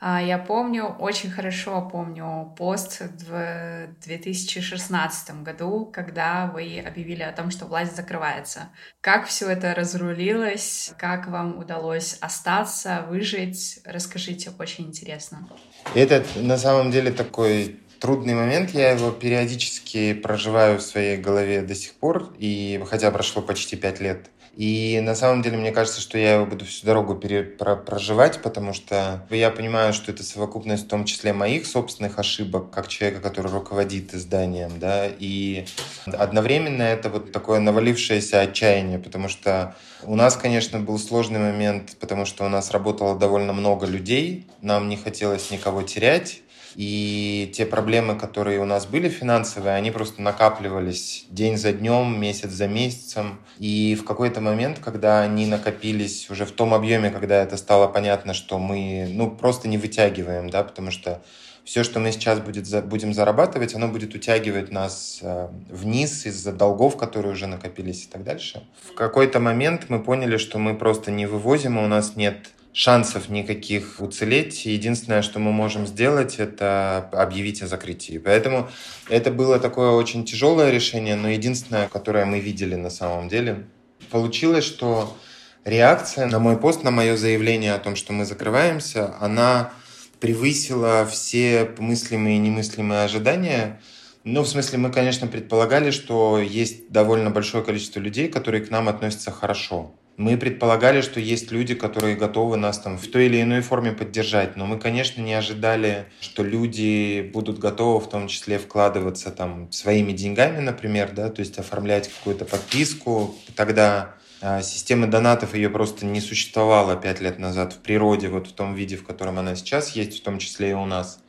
А, 0.00 0.22
я 0.22 0.38
помню, 0.38 0.84
очень 0.84 1.30
хорошо 1.30 1.88
помню 1.90 2.54
пост 2.56 3.00
в 3.00 3.88
2016 4.04 5.42
году, 5.42 5.90
когда 5.92 6.46
вы 6.46 6.80
объявили 6.86 7.22
о 7.22 7.32
том, 7.32 7.50
что 7.50 7.66
власть 7.66 7.96
закрывается. 7.96 8.70
Как 9.00 9.26
все 9.26 9.50
это 9.50 9.74
разрулилось? 9.74 10.92
Как 10.98 11.26
вам 11.26 11.58
удалось 11.58 12.16
остаться, 12.20 13.06
выжить? 13.08 13.80
Расскажите, 13.84 14.52
очень 14.58 14.86
интересно. 14.86 15.48
Это 15.94 16.24
на 16.36 16.58
самом 16.58 16.92
деле 16.92 17.10
такой 17.10 17.80
трудный 17.98 18.34
момент. 18.34 18.70
Я 18.70 18.92
его 18.92 19.10
периодически 19.10 20.14
проживаю 20.14 20.78
в 20.78 20.82
своей 20.82 21.16
голове 21.16 21.62
до 21.62 21.74
сих 21.74 21.94
пор, 21.94 22.32
и 22.38 22.80
хотя 22.88 23.10
прошло 23.10 23.42
почти 23.42 23.76
пять 23.76 24.00
лет. 24.00 24.30
И 24.58 24.98
на 25.04 25.14
самом 25.14 25.42
деле 25.42 25.56
мне 25.56 25.70
кажется, 25.70 26.00
что 26.00 26.18
я 26.18 26.34
его 26.34 26.44
буду 26.44 26.64
всю 26.64 26.84
дорогу 26.84 27.14
проживать, 27.14 28.42
потому 28.42 28.72
что 28.72 29.24
я 29.30 29.52
понимаю, 29.52 29.92
что 29.92 30.10
это 30.10 30.24
совокупность 30.24 30.86
в 30.86 30.88
том 30.88 31.04
числе 31.04 31.32
моих 31.32 31.64
собственных 31.64 32.18
ошибок, 32.18 32.72
как 32.72 32.88
человека, 32.88 33.20
который 33.20 33.52
руководит 33.52 34.12
изданием, 34.14 34.80
да, 34.80 35.06
и 35.06 35.66
одновременно 36.06 36.82
это 36.82 37.08
вот 37.08 37.30
такое 37.30 37.60
навалившееся 37.60 38.40
отчаяние, 38.40 38.98
потому 38.98 39.28
что 39.28 39.76
у 40.02 40.16
нас, 40.16 40.36
конечно, 40.36 40.80
был 40.80 40.98
сложный 40.98 41.38
момент, 41.38 41.96
потому 42.00 42.24
что 42.24 42.44
у 42.44 42.48
нас 42.48 42.72
работало 42.72 43.16
довольно 43.16 43.52
много 43.52 43.86
людей, 43.86 44.48
нам 44.60 44.88
не 44.88 44.96
хотелось 44.96 45.52
никого 45.52 45.82
терять, 45.82 46.42
и 46.78 47.50
те 47.56 47.66
проблемы, 47.66 48.16
которые 48.16 48.60
у 48.60 48.64
нас 48.64 48.86
были 48.86 49.08
финансовые, 49.08 49.74
они 49.74 49.90
просто 49.90 50.22
накапливались 50.22 51.26
день 51.28 51.56
за 51.56 51.72
днем, 51.72 52.20
месяц 52.20 52.50
за 52.50 52.68
месяцем. 52.68 53.40
И 53.58 53.96
в 54.00 54.04
какой-то 54.04 54.40
момент, 54.40 54.78
когда 54.78 55.22
они 55.22 55.46
накопились 55.46 56.30
уже 56.30 56.44
в 56.44 56.52
том 56.52 56.72
объеме, 56.72 57.10
когда 57.10 57.42
это 57.42 57.56
стало 57.56 57.88
понятно, 57.88 58.32
что 58.32 58.60
мы 58.60 59.08
ну, 59.12 59.28
просто 59.28 59.66
не 59.66 59.76
вытягиваем, 59.76 60.50
да, 60.50 60.62
потому 60.62 60.92
что 60.92 61.20
все, 61.64 61.82
что 61.82 61.98
мы 61.98 62.12
сейчас 62.12 62.38
будет, 62.38 62.68
будем 62.86 63.12
зарабатывать, 63.12 63.74
оно 63.74 63.88
будет 63.88 64.14
утягивать 64.14 64.70
нас 64.70 65.18
э, 65.20 65.48
вниз 65.68 66.26
из-за 66.26 66.52
долгов, 66.52 66.96
которые 66.96 67.32
уже 67.32 67.48
накопились 67.48 68.04
и 68.04 68.08
так 68.08 68.22
дальше. 68.22 68.62
В 68.88 68.94
какой-то 68.94 69.40
момент 69.40 69.86
мы 69.88 70.00
поняли, 70.00 70.36
что 70.36 70.60
мы 70.60 70.76
просто 70.76 71.10
не 71.10 71.26
вывозим, 71.26 71.76
и 71.76 71.82
у 71.82 71.88
нас 71.88 72.14
нет 72.14 72.50
шансов 72.78 73.28
никаких 73.28 73.96
уцелеть. 73.98 74.64
Единственное, 74.64 75.22
что 75.22 75.40
мы 75.40 75.50
можем 75.50 75.84
сделать, 75.84 76.36
это 76.38 77.08
объявить 77.12 77.60
о 77.60 77.66
закрытии. 77.66 78.18
Поэтому 78.18 78.68
это 79.08 79.32
было 79.32 79.58
такое 79.58 79.90
очень 79.90 80.24
тяжелое 80.24 80.70
решение, 80.70 81.16
но 81.16 81.28
единственное, 81.28 81.88
которое 81.88 82.24
мы 82.24 82.38
видели 82.38 82.76
на 82.76 82.88
самом 82.88 83.28
деле. 83.28 83.66
Получилось, 84.12 84.62
что 84.62 85.16
реакция 85.64 86.26
на 86.26 86.38
мой 86.38 86.56
пост, 86.56 86.84
на 86.84 86.92
мое 86.92 87.16
заявление 87.16 87.74
о 87.74 87.80
том, 87.80 87.96
что 87.96 88.12
мы 88.12 88.24
закрываемся, 88.24 89.16
она 89.18 89.72
превысила 90.20 91.04
все 91.04 91.68
мыслимые 91.78 92.36
и 92.36 92.38
немыслимые 92.38 93.02
ожидания. 93.02 93.80
Ну, 94.22 94.42
в 94.42 94.48
смысле, 94.48 94.78
мы, 94.78 94.92
конечно, 94.92 95.26
предполагали, 95.26 95.90
что 95.90 96.38
есть 96.38 96.92
довольно 96.92 97.30
большое 97.30 97.64
количество 97.64 97.98
людей, 97.98 98.28
которые 98.28 98.64
к 98.64 98.70
нам 98.70 98.88
относятся 98.88 99.32
хорошо. 99.32 99.97
Мы 100.18 100.36
предполагали, 100.36 101.00
что 101.00 101.20
есть 101.20 101.52
люди, 101.52 101.76
которые 101.76 102.16
готовы 102.16 102.56
нас 102.56 102.80
там 102.80 102.98
в 102.98 103.06
той 103.06 103.26
или 103.26 103.40
иной 103.40 103.60
форме 103.60 103.92
поддержать, 103.92 104.56
но 104.56 104.66
мы, 104.66 104.76
конечно, 104.76 105.22
не 105.22 105.32
ожидали, 105.32 106.06
что 106.20 106.42
люди 106.42 107.30
будут 107.32 107.60
готовы 107.60 108.00
в 108.00 108.10
том 108.10 108.26
числе 108.26 108.58
вкладываться 108.58 109.30
там 109.30 109.70
своими 109.70 110.10
деньгами, 110.10 110.58
например, 110.58 111.12
да, 111.12 111.28
то 111.28 111.38
есть 111.38 111.56
оформлять 111.60 112.08
какую-то 112.08 112.44
подписку. 112.46 113.36
Тогда 113.54 114.16
а, 114.40 114.60
система 114.60 115.06
донатов 115.06 115.54
ее 115.54 115.70
просто 115.70 116.04
не 116.04 116.20
существовала 116.20 116.96
пять 116.96 117.20
лет 117.20 117.38
назад 117.38 117.74
в 117.74 117.78
природе, 117.78 118.26
вот 118.26 118.48
в 118.48 118.52
том 118.52 118.74
виде, 118.74 118.96
в 118.96 119.04
котором 119.04 119.38
она 119.38 119.54
сейчас 119.54 119.90
есть, 119.90 120.18
в 120.18 120.22
том 120.24 120.40
числе 120.40 120.70
и 120.70 120.74
у 120.74 120.84
нас. 120.84 121.20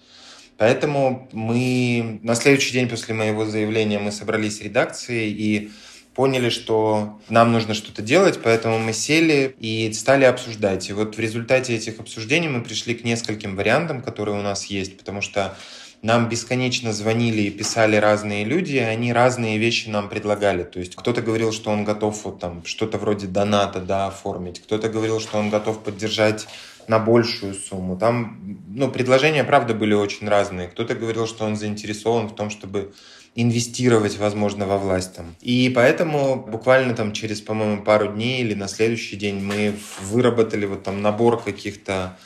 Поэтому 0.58 1.30
мы 1.32 2.20
на 2.24 2.34
следующий 2.34 2.74
день 2.74 2.90
после 2.90 3.14
моего 3.14 3.46
заявления 3.46 4.00
мы 4.00 4.12
собрались 4.12 4.62
редакцией 4.62 5.32
и 5.32 5.72
поняли, 6.16 6.50
что 6.50 7.20
нам 7.30 7.52
нужно 7.52 7.74
что-то 7.74 8.02
делать, 8.02 8.40
поэтому 8.44 8.80
мы 8.80 8.94
сели 8.94 9.56
и 9.60 9.92
стали 9.94 10.26
обсуждать. 10.26 10.90
И 10.90 10.94
вот 10.94 11.16
в 11.16 11.20
результате 11.20 11.76
этих 11.76 12.00
обсуждений 12.00 12.48
мы 12.48 12.62
пришли 12.62 12.94
к 12.96 13.04
нескольким 13.04 13.56
вариантам, 13.56 14.02
которые 14.02 14.38
у 14.38 14.42
нас 14.42 14.66
есть, 14.66 14.98
потому 14.98 15.22
что 15.22 15.56
нам 16.02 16.30
бесконечно 16.30 16.94
звонили 16.94 17.42
и 17.44 17.50
писали 17.50 17.98
разные 17.98 18.46
люди, 18.46 18.76
и 18.76 18.80
они 18.80 19.12
разные 19.12 19.58
вещи 19.58 19.90
нам 19.90 20.10
предлагали. 20.10 20.64
То 20.64 20.80
есть 20.80 20.96
кто-то 20.96 21.22
говорил, 21.22 21.52
что 21.52 21.72
он 21.72 21.84
готов 21.84 22.24
вот 22.24 22.40
там 22.40 22.64
что-то 22.66 22.98
вроде 22.98 23.28
доната 23.28 23.80
да, 23.80 24.08
оформить, 24.08 24.62
кто-то 24.62 24.90
говорил, 24.90 25.20
что 25.20 25.38
он 25.38 25.50
готов 25.50 25.84
поддержать 25.84 26.48
на 26.88 27.00
большую 27.00 27.54
сумму. 27.54 27.98
Там 27.98 28.58
ну, 28.68 28.90
предложения, 28.90 29.44
правда, 29.44 29.74
были 29.74 29.94
очень 29.94 30.28
разные. 30.28 30.70
Кто-то 30.70 30.96
говорил, 30.96 31.28
что 31.28 31.46
он 31.46 31.56
заинтересован 31.56 32.28
в 32.28 32.36
том, 32.36 32.50
чтобы 32.50 32.94
инвестировать, 33.36 34.18
возможно, 34.18 34.66
во 34.66 34.78
власть 34.78 35.16
там. 35.16 35.36
И 35.42 35.72
поэтому 35.74 36.36
буквально 36.36 36.94
там 36.94 37.14
через, 37.14 37.42
по-моему, 37.42 37.84
пару 37.84 38.12
дней 38.12 38.42
или 38.42 38.54
на 38.54 38.68
следующий 38.68 39.16
день 39.16 39.42
мы 39.42 39.76
выработали 40.02 40.66
вот 40.66 40.84
там 40.84 41.02
набор 41.02 41.42
каких-то 41.42 42.18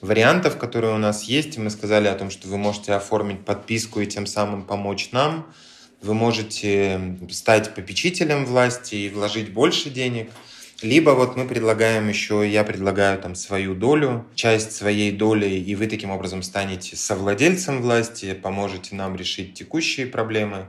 вариантов, 0.00 0.58
которые 0.58 0.94
у 0.94 0.98
нас 0.98 1.24
есть, 1.24 1.56
и 1.56 1.60
мы 1.60 1.70
сказали 1.70 2.08
о 2.08 2.14
том, 2.14 2.30
что 2.30 2.48
вы 2.48 2.56
можете 2.56 2.92
оформить 2.92 3.44
подписку 3.44 4.00
и 4.00 4.06
тем 4.06 4.26
самым 4.26 4.62
помочь 4.62 5.10
нам. 5.12 5.46
Вы 6.02 6.14
можете 6.14 7.18
стать 7.30 7.74
попечителем 7.74 8.46
власти 8.46 8.94
и 8.94 9.08
вложить 9.08 9.52
больше 9.52 9.90
денег– 9.90 10.30
либо 10.82 11.10
вот 11.10 11.36
мы 11.36 11.46
предлагаем 11.46 12.08
еще, 12.08 12.48
я 12.48 12.64
предлагаю 12.64 13.18
там 13.18 13.34
свою 13.34 13.74
долю, 13.74 14.26
часть 14.34 14.72
своей 14.72 15.12
доли, 15.12 15.48
и 15.48 15.74
вы 15.74 15.86
таким 15.86 16.10
образом 16.10 16.42
станете 16.42 16.96
совладельцем 16.96 17.82
власти, 17.82 18.32
поможете 18.32 18.94
нам 18.94 19.16
решить 19.16 19.54
текущие 19.54 20.06
проблемы, 20.06 20.68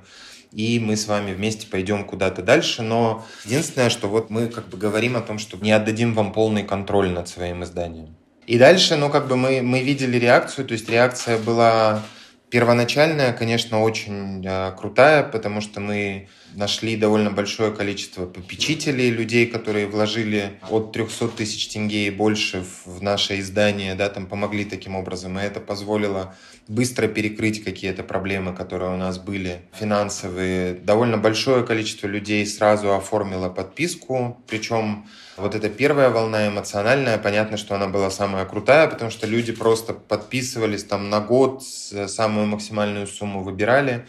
и 0.52 0.80
мы 0.80 0.98
с 0.98 1.08
вами 1.08 1.34
вместе 1.34 1.68
пойдем 1.68 2.04
куда-то 2.04 2.42
дальше. 2.42 2.82
Но 2.82 3.26
единственное, 3.46 3.90
что 3.90 4.08
вот 4.08 4.30
мы 4.30 4.48
как 4.48 4.68
бы 4.68 4.78
говорим 4.78 5.16
о 5.16 5.22
том, 5.22 5.40
что 5.40 5.58
не 5.58 5.72
отдадим 5.72 6.14
вам 6.14 6.34
полный 6.34 6.64
контроль 6.64 7.10
над 7.10 7.30
своим 7.30 7.64
изданием. 7.64 8.16
И 8.48 8.58
дальше, 8.58 8.98
ну, 8.98 9.10
как 9.10 9.28
бы 9.28 9.38
мы, 9.38 9.62
мы 9.62 9.82
видели 9.82 10.18
реакцию, 10.18 10.66
то 10.66 10.74
есть 10.74 10.90
реакция 10.90 11.38
была 11.38 12.04
первоначальная, 12.50 13.32
конечно, 13.32 13.82
очень 13.82 14.46
э, 14.46 14.74
крутая, 14.78 15.24
потому 15.24 15.62
что 15.62 15.80
мы 15.80 16.28
нашли 16.56 16.96
довольно 16.96 17.32
большое 17.32 17.72
количество 17.72 18.26
попечителей, 18.26 19.10
людей, 19.10 19.46
которые 19.46 19.88
вложили 19.88 20.60
от 20.70 20.92
300 20.92 21.30
тысяч 21.30 21.68
тенге 21.70 22.08
и 22.08 22.10
больше 22.10 22.64
в 22.86 23.02
наше 23.02 23.40
издание, 23.40 23.96
да, 23.96 24.10
там 24.10 24.26
помогли 24.26 24.66
таким 24.66 24.96
образом, 24.96 25.38
и 25.40 25.42
это 25.42 25.60
позволило 25.60 26.36
быстро 26.68 27.08
перекрыть 27.08 27.64
какие-то 27.64 28.04
проблемы, 28.04 28.54
которые 28.54 28.94
у 28.94 28.98
нас 28.98 29.18
были, 29.18 29.62
финансовые. 29.74 30.74
Довольно 30.74 31.18
большое 31.18 31.66
количество 31.66 32.08
людей 32.08 32.46
сразу 32.46 32.94
оформило 32.94 33.50
подписку, 33.50 34.42
причем 34.48 35.08
вот 35.38 35.56
эта 35.56 35.70
первая 35.70 36.10
волна 36.10 36.48
эмоциональная, 36.48 37.18
понятно, 37.18 37.58
что 37.58 37.76
она 37.76 37.88
была 37.88 38.12
самая 38.12 38.46
крутая, 38.46 38.88
потому 38.88 39.12
что 39.12 39.28
люди 39.28 39.52
просто 39.52 39.94
подписывались 39.94 40.84
там 40.84 41.10
на 41.10 41.20
год, 41.20 41.64
самую 41.64 42.48
максимальную 42.48 43.08
сумму 43.08 43.44
выбирали, 43.44 44.06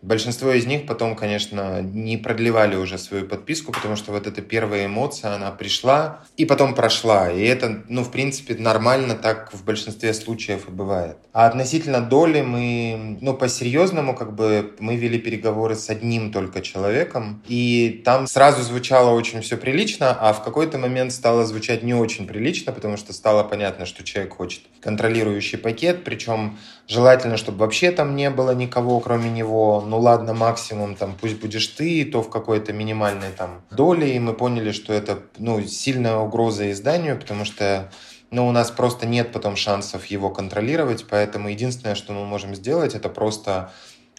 Большинство 0.00 0.52
из 0.52 0.64
них 0.64 0.86
потом, 0.86 1.16
конечно, 1.16 1.82
не 1.82 2.16
продлевали 2.16 2.76
уже 2.76 2.98
свою 2.98 3.26
подписку, 3.26 3.72
потому 3.72 3.96
что 3.96 4.12
вот 4.12 4.28
эта 4.28 4.42
первая 4.42 4.86
эмоция, 4.86 5.34
она 5.34 5.50
пришла 5.50 6.20
и 6.36 6.44
потом 6.44 6.74
прошла. 6.74 7.30
И 7.32 7.44
это, 7.44 7.82
ну, 7.88 8.04
в 8.04 8.10
принципе, 8.12 8.54
нормально 8.54 9.16
так 9.16 9.52
в 9.52 9.64
большинстве 9.64 10.14
случаев 10.14 10.68
и 10.68 10.70
бывает. 10.70 11.16
А 11.32 11.46
относительно 11.46 12.00
доли 12.00 12.42
мы, 12.42 13.18
ну, 13.20 13.34
по-серьезному, 13.34 14.14
как 14.14 14.36
бы, 14.36 14.74
мы 14.78 14.94
вели 14.96 15.18
переговоры 15.18 15.74
с 15.74 15.90
одним 15.90 16.30
только 16.32 16.60
человеком, 16.60 17.42
и 17.48 18.00
там 18.04 18.28
сразу 18.28 18.62
звучало 18.62 19.10
очень 19.10 19.40
все 19.40 19.56
прилично, 19.56 20.16
а 20.20 20.32
в 20.32 20.44
какой-то 20.44 20.78
момент 20.78 21.12
стало 21.12 21.44
звучать 21.44 21.82
не 21.82 21.94
очень 21.94 22.28
прилично, 22.28 22.72
потому 22.72 22.96
что 22.96 23.12
стало 23.12 23.42
понятно, 23.42 23.84
что 23.84 24.04
человек 24.04 24.36
хочет 24.36 24.62
контролирующий 24.80 25.58
пакет, 25.58 26.04
причем 26.04 26.56
желательно, 26.86 27.36
чтобы 27.36 27.58
вообще 27.58 27.90
там 27.90 28.14
не 28.14 28.30
было 28.30 28.54
никого, 28.54 29.00
кроме 29.00 29.28
него, 29.30 29.80
ну 29.88 29.98
ладно, 29.98 30.34
максимум 30.34 30.94
там 30.94 31.16
пусть 31.20 31.40
будешь 31.40 31.66
ты, 31.68 32.04
то 32.04 32.22
в 32.22 32.30
какой-то 32.30 32.72
минимальной 32.72 33.30
там 33.36 33.62
доле, 33.70 34.14
и 34.14 34.18
мы 34.18 34.34
поняли, 34.34 34.72
что 34.72 34.92
это 34.92 35.18
ну, 35.38 35.60
сильная 35.62 36.16
угроза 36.16 36.70
изданию, 36.70 37.18
потому 37.18 37.44
что 37.44 37.90
ну, 38.30 38.46
у 38.46 38.52
нас 38.52 38.70
просто 38.70 39.06
нет 39.06 39.32
потом 39.32 39.56
шансов 39.56 40.06
его 40.06 40.30
контролировать, 40.30 41.06
поэтому 41.08 41.48
единственное, 41.48 41.94
что 41.94 42.12
мы 42.12 42.24
можем 42.24 42.54
сделать, 42.54 42.94
это 42.94 43.08
просто 43.08 43.70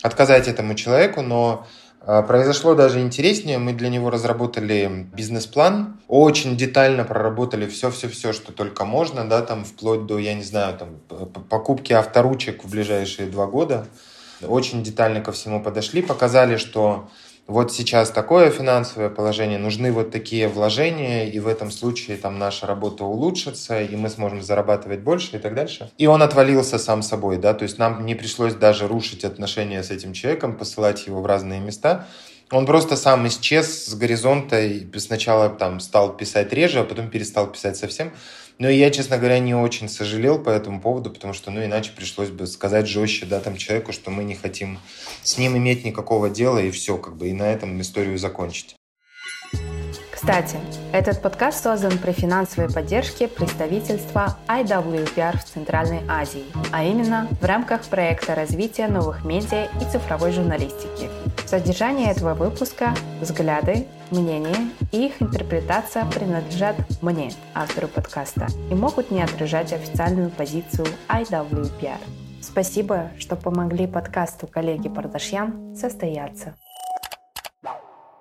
отказать 0.01 0.47
этому 0.47 0.75
человеку, 0.75 1.21
но 1.21 1.65
А, 2.01 2.21
произошло 2.23 2.75
даже 2.75 3.01
интереснее. 3.01 3.57
Мы 3.57 3.73
для 3.73 3.89
него 3.89 4.09
разработали 4.09 5.07
бизнес-план, 5.13 5.99
очень 6.07 6.55
детально 6.55 7.03
проработали 7.03 7.67
все-все-все, 7.67 8.31
что 8.31 8.51
только 8.53 8.85
можно, 8.85 9.27
да, 9.27 9.41
там 9.41 9.65
вплоть 9.65 10.05
до, 10.05 10.17
я 10.17 10.33
не 10.33 10.43
знаю, 10.43 10.77
там 10.77 10.89
покупки 11.49 11.93
авторучек 11.93 12.63
в 12.63 12.71
ближайшие 12.71 13.29
два 13.29 13.47
года. 13.47 13.85
Очень 14.41 14.83
детально 14.83 15.21
ко 15.21 15.31
всему 15.31 15.61
подошли, 15.61 16.01
показали, 16.01 16.57
что 16.57 17.09
вот 17.49 17.73
сейчас 17.73 18.11
такое 18.11 18.51
финансовое 18.51 19.09
положение, 19.09 19.57
нужны 19.57 19.91
вот 19.91 20.11
такие 20.11 20.47
вложения, 20.47 21.27
и 21.27 21.39
в 21.39 21.47
этом 21.47 21.71
случае 21.71 22.17
там 22.17 22.37
наша 22.37 22.67
работа 22.67 23.03
улучшится, 23.03 23.81
и 23.81 23.95
мы 23.95 24.09
сможем 24.09 24.43
зарабатывать 24.43 24.99
больше 24.99 25.37
и 25.37 25.39
так 25.39 25.55
дальше. 25.55 25.89
И 25.97 26.05
он 26.05 26.21
отвалился 26.21 26.77
сам 26.77 27.01
собой, 27.01 27.37
да, 27.37 27.55
то 27.55 27.63
есть 27.63 27.79
нам 27.79 28.05
не 28.05 28.13
пришлось 28.13 28.53
даже 28.53 28.87
рушить 28.87 29.25
отношения 29.25 29.81
с 29.81 29.89
этим 29.89 30.13
человеком, 30.13 30.55
посылать 30.57 31.07
его 31.07 31.21
в 31.21 31.25
разные 31.25 31.59
места. 31.59 32.05
Он 32.51 32.67
просто 32.67 32.95
сам 32.95 33.27
исчез 33.27 33.85
с 33.85 33.95
горизонта 33.95 34.61
и 34.61 34.99
сначала 34.99 35.49
там 35.49 35.79
стал 35.79 36.15
писать 36.15 36.53
реже, 36.53 36.79
а 36.79 36.83
потом 36.83 37.09
перестал 37.09 37.47
писать 37.47 37.77
совсем. 37.77 38.11
Но 38.59 38.69
я, 38.69 38.91
честно 38.91 39.17
говоря, 39.17 39.39
не 39.39 39.55
очень 39.55 39.87
сожалел 39.87 40.37
по 40.37 40.49
этому 40.49 40.81
поводу, 40.81 41.09
потому 41.09 41.33
что, 41.33 41.49
ну, 41.49 41.63
иначе 41.63 41.93
пришлось 41.95 42.29
бы 42.29 42.45
сказать 42.45 42.87
жестче, 42.87 43.25
да, 43.25 43.39
там 43.39 43.55
человеку, 43.55 43.93
что 43.93 44.11
мы 44.11 44.25
не 44.25 44.35
хотим 44.35 44.79
с 45.23 45.37
ним 45.37 45.55
иметь 45.55 45.85
никакого 45.85 46.29
дела, 46.29 46.59
и 46.59 46.69
все, 46.69 46.97
как 46.97 47.15
бы, 47.15 47.29
и 47.29 47.33
на 47.33 47.43
этом 47.43 47.79
историю 47.79 48.17
закончить. 48.17 48.75
Кстати, 50.29 50.59
этот 50.93 51.23
подкаст 51.23 51.63
создан 51.63 51.97
при 51.97 52.11
финансовой 52.11 52.71
поддержке 52.71 53.27
представительства 53.27 54.37
IWPR 54.47 55.39
в 55.39 55.43
Центральной 55.43 56.01
Азии, 56.07 56.45
а 56.71 56.83
именно 56.83 57.27
в 57.41 57.43
рамках 57.43 57.81
проекта 57.85 58.35
развития 58.35 58.87
новых 58.87 59.25
медиа 59.25 59.69
и 59.81 59.91
цифровой 59.91 60.31
журналистики. 60.31 61.09
Содержание 61.47 62.11
этого 62.11 62.35
выпуска, 62.35 62.93
взгляды, 63.19 63.87
мнения 64.11 64.69
и 64.91 65.07
их 65.07 65.19
интерпретация 65.19 66.05
принадлежат 66.05 66.75
мне, 67.01 67.31
автору 67.55 67.87
подкаста, 67.87 68.45
и 68.69 68.75
могут 68.75 69.09
не 69.09 69.23
отражать 69.23 69.73
официальную 69.73 70.29
позицию 70.29 70.85
IWPR. 71.07 71.97
Спасибо, 72.39 73.09
что 73.17 73.35
помогли 73.35 73.87
подкасту 73.87 74.45
коллеги 74.45 74.89
Пардашьян 74.89 75.75
состояться. 75.75 76.53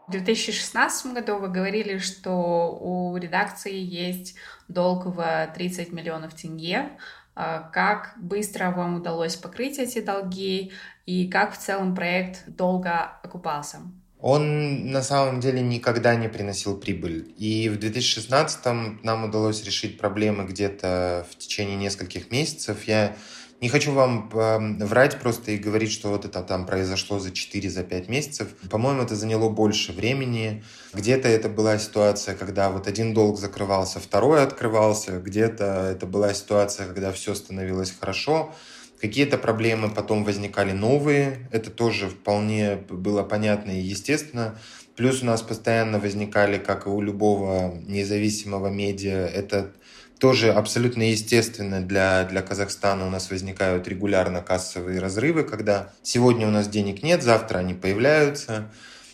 В 0.08 0.10
2016 0.10 1.12
году 1.12 1.36
вы 1.36 1.48
говорили, 1.48 1.98
что 1.98 2.78
у 2.80 3.14
редакции 3.18 3.76
есть 3.76 4.36
долг 4.66 5.04
в 5.04 5.52
30 5.54 5.92
миллионов 5.92 6.32
тенге. 6.32 6.92
А 7.34 7.68
как 7.74 8.14
быстро 8.16 8.70
вам 8.70 8.96
удалось 8.96 9.36
покрыть 9.36 9.78
эти 9.78 10.00
долги 10.00 10.72
и 11.04 11.28
как 11.28 11.52
в 11.52 11.58
целом 11.58 11.94
проект 11.94 12.44
долго 12.46 13.02
окупался? 13.22 13.80
Он 14.18 14.90
на 14.90 15.02
самом 15.02 15.40
деле 15.40 15.60
никогда 15.60 16.16
не 16.16 16.28
приносил 16.28 16.78
прибыль. 16.78 17.34
И 17.36 17.68
в 17.68 17.78
2016 17.78 18.64
нам 19.04 19.24
удалось 19.24 19.62
решить 19.62 19.98
проблемы 19.98 20.46
где-то 20.46 21.26
в 21.30 21.36
течение 21.36 21.76
нескольких 21.76 22.30
месяцев. 22.30 22.84
Я 22.84 23.14
не 23.60 23.68
хочу 23.68 23.92
вам 23.92 24.28
врать 24.30 25.18
просто 25.18 25.50
и 25.50 25.58
говорить, 25.58 25.90
что 25.90 26.10
вот 26.10 26.24
это 26.24 26.42
там 26.42 26.64
произошло 26.64 27.18
за 27.18 27.30
4-5 27.30 27.68
за 27.68 27.82
5 27.82 28.08
месяцев. 28.08 28.48
По-моему, 28.70 29.02
это 29.02 29.16
заняло 29.16 29.48
больше 29.48 29.92
времени. 29.92 30.62
Где-то 30.94 31.28
это 31.28 31.48
была 31.48 31.78
ситуация, 31.78 32.36
когда 32.36 32.70
вот 32.70 32.86
один 32.86 33.14
долг 33.14 33.38
закрывался, 33.38 33.98
второй 33.98 34.42
открывался. 34.42 35.18
Где-то 35.18 35.90
это 35.92 36.06
была 36.06 36.34
ситуация, 36.34 36.86
когда 36.86 37.10
все 37.10 37.34
становилось 37.34 37.92
хорошо. 37.98 38.54
Какие-то 39.00 39.38
проблемы 39.38 39.90
потом 39.90 40.24
возникали 40.24 40.72
новые. 40.72 41.48
Это 41.50 41.70
тоже 41.70 42.08
вполне 42.08 42.76
было 42.76 43.24
понятно 43.24 43.72
и 43.72 43.80
естественно. 43.80 44.56
Плюс 44.96 45.22
у 45.22 45.26
нас 45.26 45.42
постоянно 45.42 46.00
возникали, 46.00 46.58
как 46.58 46.86
и 46.86 46.90
у 46.90 47.00
любого 47.00 47.72
независимого 47.86 48.68
медиа, 48.68 49.26
это 49.26 49.72
тоже 50.18 50.52
абсолютно 50.52 51.02
естественно 51.02 51.80
для, 51.80 52.25
для 52.25 52.42
Казахстана 52.42 53.06
у 53.06 53.10
нас 53.10 53.30
возникают 53.30 53.88
регулярно 53.88 54.42
кассовые 54.42 55.00
разрывы, 55.00 55.44
когда 55.44 55.92
сегодня 56.02 56.46
у 56.46 56.50
нас 56.50 56.68
денег 56.68 57.02
нет, 57.02 57.22
завтра 57.22 57.58
они 57.58 57.75
появляются 57.75 58.70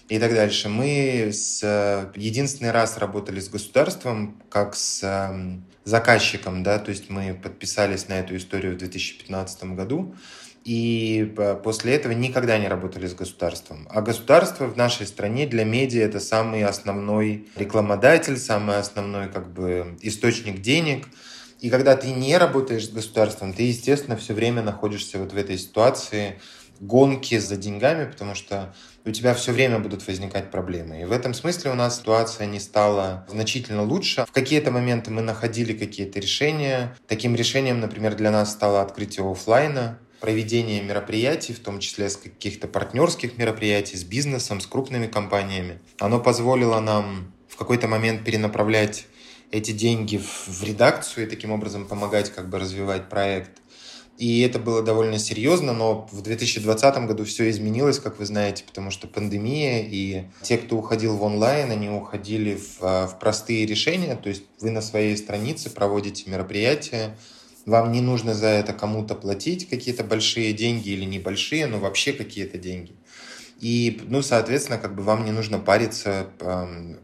и 0.09 0.19
так 0.19 0.35
дальше. 0.35 0.69
Мы 0.69 1.31
с, 1.33 1.63
единственный 2.15 2.71
раз 2.71 2.99
работали 2.99 3.41
с 3.41 3.49
государством 3.49 4.41
как 4.51 4.75
с 4.77 5.03
эм, 5.03 5.65
заказчиком, 5.85 6.63
да, 6.63 6.79
то 6.79 6.91
есть 6.91 7.11
мы 7.11 7.35
подписались 7.35 8.09
на 8.09 8.15
эту 8.15 8.37
историю 8.37 8.75
в 8.75 8.79
2015 8.79 9.65
году. 9.75 10.15
И 10.65 11.35
после 11.63 11.95
этого 11.95 12.13
никогда 12.13 12.57
не 12.59 12.69
работали 12.69 13.07
с 13.07 13.15
государством. 13.15 13.87
А 13.91 14.01
государство 14.01 14.67
в 14.67 14.77
нашей 14.79 15.07
стране 15.07 15.47
для 15.47 15.65
медиа 15.65 16.05
это 16.05 16.21
самый 16.21 16.65
основной 16.65 17.49
рекламодатель, 17.55 18.39
самый 18.39 18.79
основной 18.79 19.29
как 19.29 19.53
бы 19.53 19.99
источник 20.01 20.63
денег. 20.63 21.07
И 21.61 21.69
когда 21.69 21.97
ты 21.97 22.13
не 22.13 22.37
работаешь 22.39 22.87
с 22.87 22.91
государством, 22.91 23.53
ты, 23.53 23.65
естественно, 23.65 24.17
все 24.17 24.33
время 24.33 24.63
находишься 24.63 25.19
вот 25.19 25.33
в 25.33 25.37
этой 25.37 25.59
ситуации 25.59 26.41
гонки 26.81 27.39
за 27.39 27.57
деньгами, 27.57 28.11
потому 28.11 28.35
что 28.35 28.75
у 29.05 29.11
тебя 29.11 29.33
все 29.35 29.53
время 29.53 29.79
будут 29.79 30.07
возникать 30.07 30.51
проблемы. 30.51 31.03
И 31.03 31.05
в 31.05 31.13
этом 31.13 31.33
смысле 31.33 31.71
у 31.71 31.75
нас 31.75 31.99
ситуация 31.99 32.47
не 32.47 32.59
стала 32.59 33.27
значительно 33.29 33.83
лучше. 33.83 34.25
В 34.27 34.33
какие-то 34.33 34.71
моменты 34.71 35.11
мы 35.11 35.23
находили 35.23 35.73
какие-то 35.73 36.21
решения. 36.21 36.97
Таким 37.07 37.35
решением, 37.37 37.81
например, 37.81 38.15
для 38.15 38.31
нас 38.31 38.51
стало 38.51 38.83
открытие 38.83 39.31
офлайна, 39.31 39.99
проведение 40.25 40.81
мероприятий, 40.81 41.53
в 41.53 41.59
том 41.59 41.81
числе 41.81 42.09
с 42.09 42.17
каких-то 42.17 42.67
партнерских 42.67 43.37
мероприятий, 43.37 43.99
с 43.99 44.05
бизнесом, 44.05 44.59
с 44.63 44.67
крупными 44.67 45.07
компаниями. 45.07 45.81
Оно 45.99 46.19
позволило 46.19 46.81
нам 46.81 47.35
в 47.47 47.57
какой-то 47.57 47.89
момент 47.89 48.25
перенаправлять 48.25 49.05
эти 49.51 49.73
деньги 49.73 50.17
в, 50.17 50.65
редакцию 50.65 51.27
и 51.27 51.29
таким 51.29 51.51
образом 51.51 51.87
помогать 51.87 52.31
как 52.31 52.49
бы 52.49 52.59
развивать 52.59 53.11
проект. 53.11 53.51
И 54.17 54.41
это 54.41 54.59
было 54.59 54.81
довольно 54.81 55.19
серьезно, 55.19 55.75
но 55.75 56.09
в 56.11 56.23
2020 56.23 57.07
году 57.07 57.27
все 57.27 57.51
изменилось, 57.51 57.99
как 57.99 58.19
вы 58.19 58.25
знаете, 58.25 58.65
потому 58.65 58.91
что 58.91 59.07
пандемия, 59.07 59.83
и 59.87 60.25
те, 60.41 60.57
кто 60.57 60.79
уходил 60.79 61.19
в 61.19 61.23
онлайн, 61.23 61.71
они 61.71 61.91
уходили 61.91 62.55
в, 62.55 62.81
в 62.81 63.19
простые 63.21 63.67
решения, 63.67 64.17
то 64.17 64.31
есть 64.31 64.45
вы 64.59 64.71
на 64.71 64.81
своей 64.81 65.19
странице 65.19 65.69
проводите 65.69 66.31
мероприятия, 66.31 67.15
вам 67.67 67.93
не 67.93 68.01
нужно 68.01 68.35
за 68.35 68.49
это 68.49 68.73
кому-то 68.73 69.15
платить 69.15 69.69
какие-то 69.69 70.05
большие 70.05 70.53
деньги 70.53 70.91
или 70.91 71.05
небольшие, 71.05 71.67
но 71.67 71.79
вообще 71.79 72.13
какие-то 72.13 72.59
деньги. 72.59 72.93
И, 73.61 74.01
ну, 74.09 74.21
соответственно, 74.23 74.79
как 74.79 74.95
бы 74.95 75.03
вам 75.03 75.25
не 75.25 75.31
нужно 75.31 75.59
париться, 75.59 76.29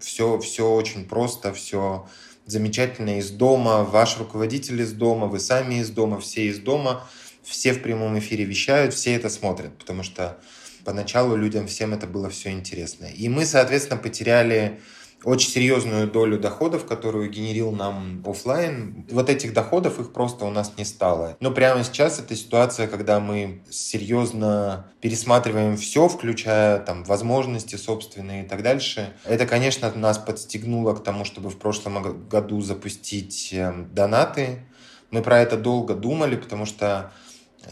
все, 0.01 0.39
все 0.41 0.71
очень 0.71 1.07
просто, 1.07 1.55
все 1.55 2.07
замечательно 2.47 3.19
из 3.19 3.31
дома, 3.31 3.85
ваш 3.85 4.19
руководитель 4.19 4.83
из 4.83 4.93
дома, 4.93 5.27
вы 5.27 5.41
сами 5.41 5.77
из 5.77 5.91
дома, 5.91 6.21
все 6.21 6.49
из 6.49 6.59
дома, 6.59 7.07
все 7.43 7.73
в 7.73 7.83
прямом 7.83 8.19
эфире 8.19 8.45
вещают, 8.45 8.93
все 8.93 9.15
это 9.15 9.31
смотрят, 9.31 9.77
потому 9.79 10.03
что 10.03 10.39
поначалу 10.85 11.37
людям 11.37 11.67
всем 11.67 11.95
это 11.95 12.07
было 12.07 12.29
все 12.29 12.51
интересно. 12.51 13.07
И 13.07 13.29
мы, 13.29 13.47
соответственно, 13.47 13.99
потеряли 13.99 14.81
очень 15.25 15.51
серьезную 15.51 16.11
долю 16.11 16.39
доходов, 16.39 16.87
которую 16.87 17.31
генерил 17.31 17.73
нам 17.73 18.23
офлайн. 18.27 19.07
Вот 19.11 19.29
этих 19.29 19.53
доходов 19.53 20.01
их 20.01 20.13
просто 20.13 20.45
у 20.45 20.51
нас 20.51 20.73
не 20.79 20.85
стало. 20.85 21.37
Но 21.41 21.51
прямо 21.51 21.85
сейчас 21.85 22.19
это 22.19 22.35
ситуация, 22.35 22.87
когда 22.87 23.21
мы 23.21 23.63
серьезно 23.71 24.87
пересматриваем 25.01 25.77
все, 25.77 26.09
включая 26.09 26.79
там 26.79 27.05
возможности 27.05 27.77
собственные 27.77 28.45
и 28.45 28.49
так 28.49 28.63
дальше. 28.63 29.13
Это, 29.25 29.47
конечно, 29.47 29.93
нас 29.95 30.19
подстегнуло 30.19 30.95
к 30.95 31.03
тому, 31.03 31.25
чтобы 31.25 31.51
в 31.51 31.59
прошлом 31.59 32.29
году 32.29 32.61
запустить 32.61 33.51
эм, 33.53 33.93
донаты. 33.93 34.65
Мы 35.11 35.23
про 35.23 35.41
это 35.41 35.57
долго 35.57 35.95
думали, 35.95 36.37
потому 36.37 36.65
что 36.67 37.13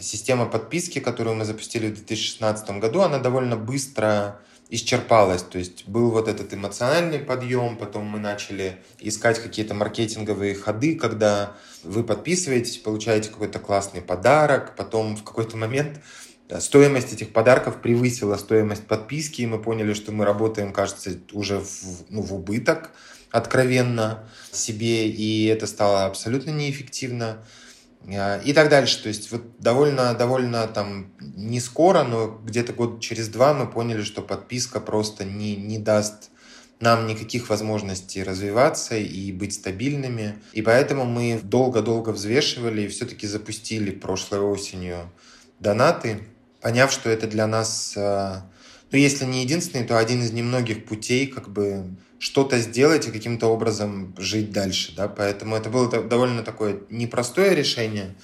система 0.01 0.47
подписки, 0.47 0.99
которую 0.99 1.37
мы 1.37 1.45
запустили 1.45 1.87
в 1.89 1.95
2016 1.95 2.71
году, 2.79 3.01
она 3.01 3.19
довольно 3.19 3.57
быстро 3.57 4.41
исчерпалось. 4.71 5.43
То 5.43 5.59
есть 5.59 5.87
был 5.87 6.11
вот 6.11 6.29
этот 6.29 6.53
эмоциональный 6.53 7.19
подъем, 7.19 7.77
потом 7.77 8.05
мы 8.05 8.19
начали 8.19 8.77
искать 9.01 9.39
какие-то 9.39 9.75
маркетинговые 9.75 10.55
ходы, 10.55 10.97
когда 10.97 11.57
вы 11.85 12.05
подписываетесь, 12.05 12.79
получаете 12.79 13.31
какой-то 13.31 13.59
классный 13.59 14.03
подарок, 14.03 14.77
потом 14.77 15.17
в 15.17 15.25
какой-то 15.25 15.57
момент 15.57 16.01
стоимость 16.61 17.13
этих 17.13 17.33
подарков 17.33 17.81
превысила 17.81 18.37
стоимость 18.37 18.87
подписки, 18.87 19.43
и 19.43 19.47
мы 19.47 19.61
поняли, 19.61 19.95
что 19.95 20.13
мы 20.13 20.25
работаем, 20.25 20.73
кажется, 20.73 21.19
уже 21.33 21.61
в, 21.61 22.11
ну, 22.11 22.23
в 22.23 22.35
убыток 22.35 22.91
откровенно 23.31 24.25
себе, 24.53 25.09
и 25.09 25.47
это 25.47 25.67
стало 25.67 26.07
абсолютно 26.07 26.51
неэффективно. 26.51 27.45
А, 28.07 28.39
и 28.39 28.53
так 28.53 28.69
дальше. 28.69 29.03
То 29.03 29.09
есть 29.09 29.31
вот 29.31 29.59
довольно, 29.59 30.15
довольно 30.15 30.67
там 30.67 31.13
не 31.21 31.61
скоро, 31.61 32.05
но 32.05 32.41
где-то 32.45 32.73
год 32.73 33.01
через 33.01 33.29
два 33.29 33.55
мы 33.55 33.67
поняли, 33.67 34.03
что 34.03 34.23
подписка 34.23 34.81
просто 34.81 35.25
не, 35.25 35.57
не 35.57 35.79
даст 35.79 36.31
нам 36.81 37.07
никаких 37.07 37.49
возможностей 37.49 38.23
развиваться 38.23 38.97
и 38.97 39.33
быть 39.33 39.55
стабильными. 39.55 40.39
И 40.53 40.63
поэтому 40.63 41.05
мы 41.05 41.41
долго-долго 41.43 42.11
взвешивали 42.11 42.83
и 42.83 42.89
все-таки 42.89 43.27
запустили 43.27 43.91
прошлой 43.91 44.41
осенью 44.41 45.11
донаты, 45.59 46.21
поняв, 46.61 46.93
что 46.93 47.11
это 47.11 47.27
для 47.27 47.49
нас 47.49 47.95
а, 47.97 48.49
ну, 48.91 48.99
если 48.99 49.27
не 49.27 49.43
единственный, 49.43 49.85
то 49.85 49.99
один 49.99 50.23
из 50.23 50.33
немногих 50.33 50.87
путей 50.87 51.27
как 51.27 51.51
бы 51.51 51.85
что-то 52.19 52.59
сделать 52.59 53.07
и 53.07 53.11
каким-то 53.11 53.47
образом 53.47 54.15
жить 54.19 54.51
дальше, 54.51 54.95
да, 54.97 55.09
поэтому 55.09 55.57
это 55.57 55.71
было 55.71 55.89
довольно 56.03 56.43
такое 56.43 56.81
непростое 56.91 57.55
решение, 57.55 58.15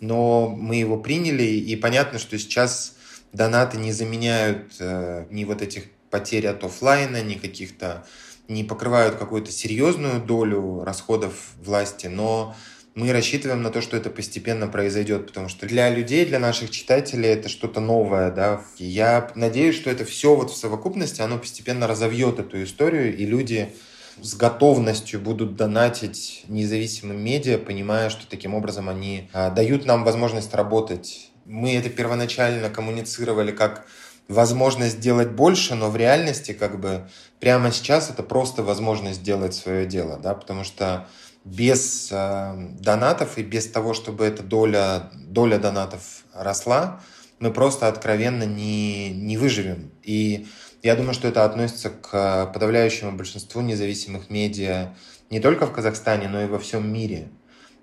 но 0.00 0.48
мы 0.48 0.76
его 0.76 0.96
приняли, 0.96 1.44
и 1.44 1.76
понятно, 1.76 2.18
что 2.18 2.38
сейчас 2.38 2.94
донаты 3.32 3.76
не 3.76 3.92
заменяют 3.92 4.74
э, 4.78 5.26
ни 5.30 5.44
вот 5.44 5.62
этих 5.62 5.84
потерь 6.10 6.46
от 6.46 6.64
офлайна, 6.64 7.22
ни 7.22 7.34
каких-то, 7.34 8.06
не 8.48 8.64
покрывают 8.64 9.16
какую-то 9.16 9.52
серьезную 9.52 10.20
долю 10.20 10.82
расходов 10.82 11.34
власти, 11.62 12.06
но 12.06 12.54
мы 12.94 13.12
рассчитываем 13.12 13.62
на 13.62 13.70
то, 13.70 13.80
что 13.80 13.96
это 13.96 14.10
постепенно 14.10 14.66
произойдет, 14.66 15.26
потому 15.26 15.48
что 15.48 15.66
для 15.66 15.90
людей, 15.90 16.26
для 16.26 16.38
наших 16.38 16.70
читателей 16.70 17.28
это 17.28 17.48
что-то 17.48 17.80
новое, 17.80 18.30
да. 18.30 18.62
Я 18.78 19.30
надеюсь, 19.34 19.76
что 19.76 19.90
это 19.90 20.04
все 20.04 20.34
вот 20.34 20.50
в 20.50 20.56
совокупности, 20.56 21.22
оно 21.22 21.38
постепенно 21.38 21.86
разовьет 21.86 22.38
эту 22.38 22.62
историю, 22.62 23.16
и 23.16 23.24
люди 23.24 23.72
с 24.20 24.34
готовностью 24.34 25.20
будут 25.20 25.56
донатить 25.56 26.44
независимым 26.48 27.18
медиа, 27.22 27.58
понимая, 27.58 28.10
что 28.10 28.26
таким 28.28 28.54
образом 28.54 28.88
они 28.88 29.30
а, 29.32 29.50
дают 29.50 29.86
нам 29.86 30.04
возможность 30.04 30.52
работать. 30.54 31.30
Мы 31.46 31.74
это 31.76 31.88
первоначально 31.88 32.68
коммуницировали 32.70 33.52
как 33.52 33.86
возможность 34.28 34.98
сделать 34.98 35.30
больше, 35.30 35.74
но 35.74 35.90
в 35.90 35.96
реальности 35.96 36.52
как 36.52 36.80
бы 36.80 37.08
прямо 37.40 37.72
сейчас 37.72 38.10
это 38.10 38.22
просто 38.22 38.62
возможность 38.62 39.20
сделать 39.20 39.54
свое 39.54 39.86
дело, 39.86 40.18
да, 40.18 40.34
потому 40.34 40.64
что 40.64 41.08
без 41.44 42.08
э, 42.10 42.54
донатов 42.80 43.38
и 43.38 43.42
без 43.42 43.66
того, 43.66 43.94
чтобы 43.94 44.24
эта 44.24 44.42
доля, 44.42 45.10
доля 45.14 45.58
донатов 45.58 46.24
росла, 46.34 47.00
мы 47.38 47.52
просто 47.52 47.88
откровенно 47.88 48.44
не, 48.44 49.10
не 49.10 49.36
выживем. 49.36 49.90
И 50.02 50.46
я 50.82 50.96
думаю, 50.96 51.14
что 51.14 51.28
это 51.28 51.44
относится 51.44 51.90
к 51.90 52.46
подавляющему 52.52 53.12
большинству 53.12 53.62
независимых 53.62 54.30
медиа 54.30 54.94
не 55.30 55.40
только 55.40 55.66
в 55.66 55.72
Казахстане, 55.72 56.28
но 56.28 56.42
и 56.42 56.46
во 56.46 56.58
всем 56.58 56.92
мире. 56.92 57.28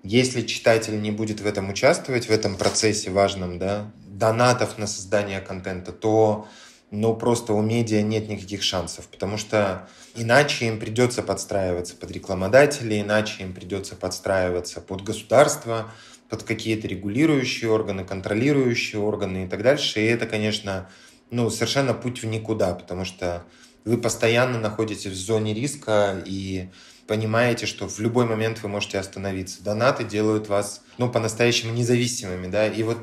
Если 0.04 0.42
читатель 0.42 1.00
не 1.00 1.10
будет 1.10 1.40
в 1.40 1.46
этом 1.46 1.70
участвовать, 1.70 2.26
в 2.26 2.30
этом 2.30 2.56
процессе 2.56 3.10
важном, 3.10 3.58
да, 3.58 3.90
донатов 4.06 4.78
на 4.78 4.86
создание 4.86 5.40
контента, 5.40 5.92
то 5.92 6.46
ну, 6.90 7.14
просто 7.14 7.52
у 7.52 7.60
медиа 7.60 8.02
нет 8.02 8.28
никаких 8.28 8.62
шансов, 8.62 9.08
потому 9.08 9.36
что 9.36 9.88
иначе 10.14 10.66
им 10.66 10.80
придется 10.80 11.22
подстраиваться 11.22 11.94
под 11.96 12.10
рекламодателей, 12.10 13.02
иначе 13.02 13.42
им 13.42 13.52
придется 13.52 13.94
подстраиваться 13.94 14.80
под 14.80 15.02
государство, 15.02 15.90
под 16.30 16.42
какие-то 16.42 16.88
регулирующие 16.88 17.70
органы, 17.70 18.04
контролирующие 18.04 19.00
органы 19.00 19.44
и 19.44 19.48
так 19.48 19.62
дальше. 19.62 20.00
И 20.00 20.04
это, 20.06 20.26
конечно, 20.26 20.88
ну, 21.30 21.50
совершенно 21.50 21.94
путь 21.94 22.22
в 22.22 22.26
никуда, 22.26 22.74
потому 22.74 23.04
что 23.04 23.44
вы 23.84 23.98
постоянно 23.98 24.58
находитесь 24.58 25.06
в 25.06 25.14
зоне 25.14 25.54
риска 25.54 26.22
и 26.24 26.68
понимаете, 27.06 27.66
что 27.66 27.88
в 27.88 27.98
любой 28.00 28.26
момент 28.26 28.62
вы 28.62 28.68
можете 28.68 28.98
остановиться. 28.98 29.62
Донаты 29.62 30.04
делают 30.04 30.48
вас, 30.48 30.82
ну, 30.98 31.10
по-настоящему 31.10 31.72
независимыми, 31.72 32.48
да, 32.48 32.66
и 32.66 32.82
вот 32.82 32.98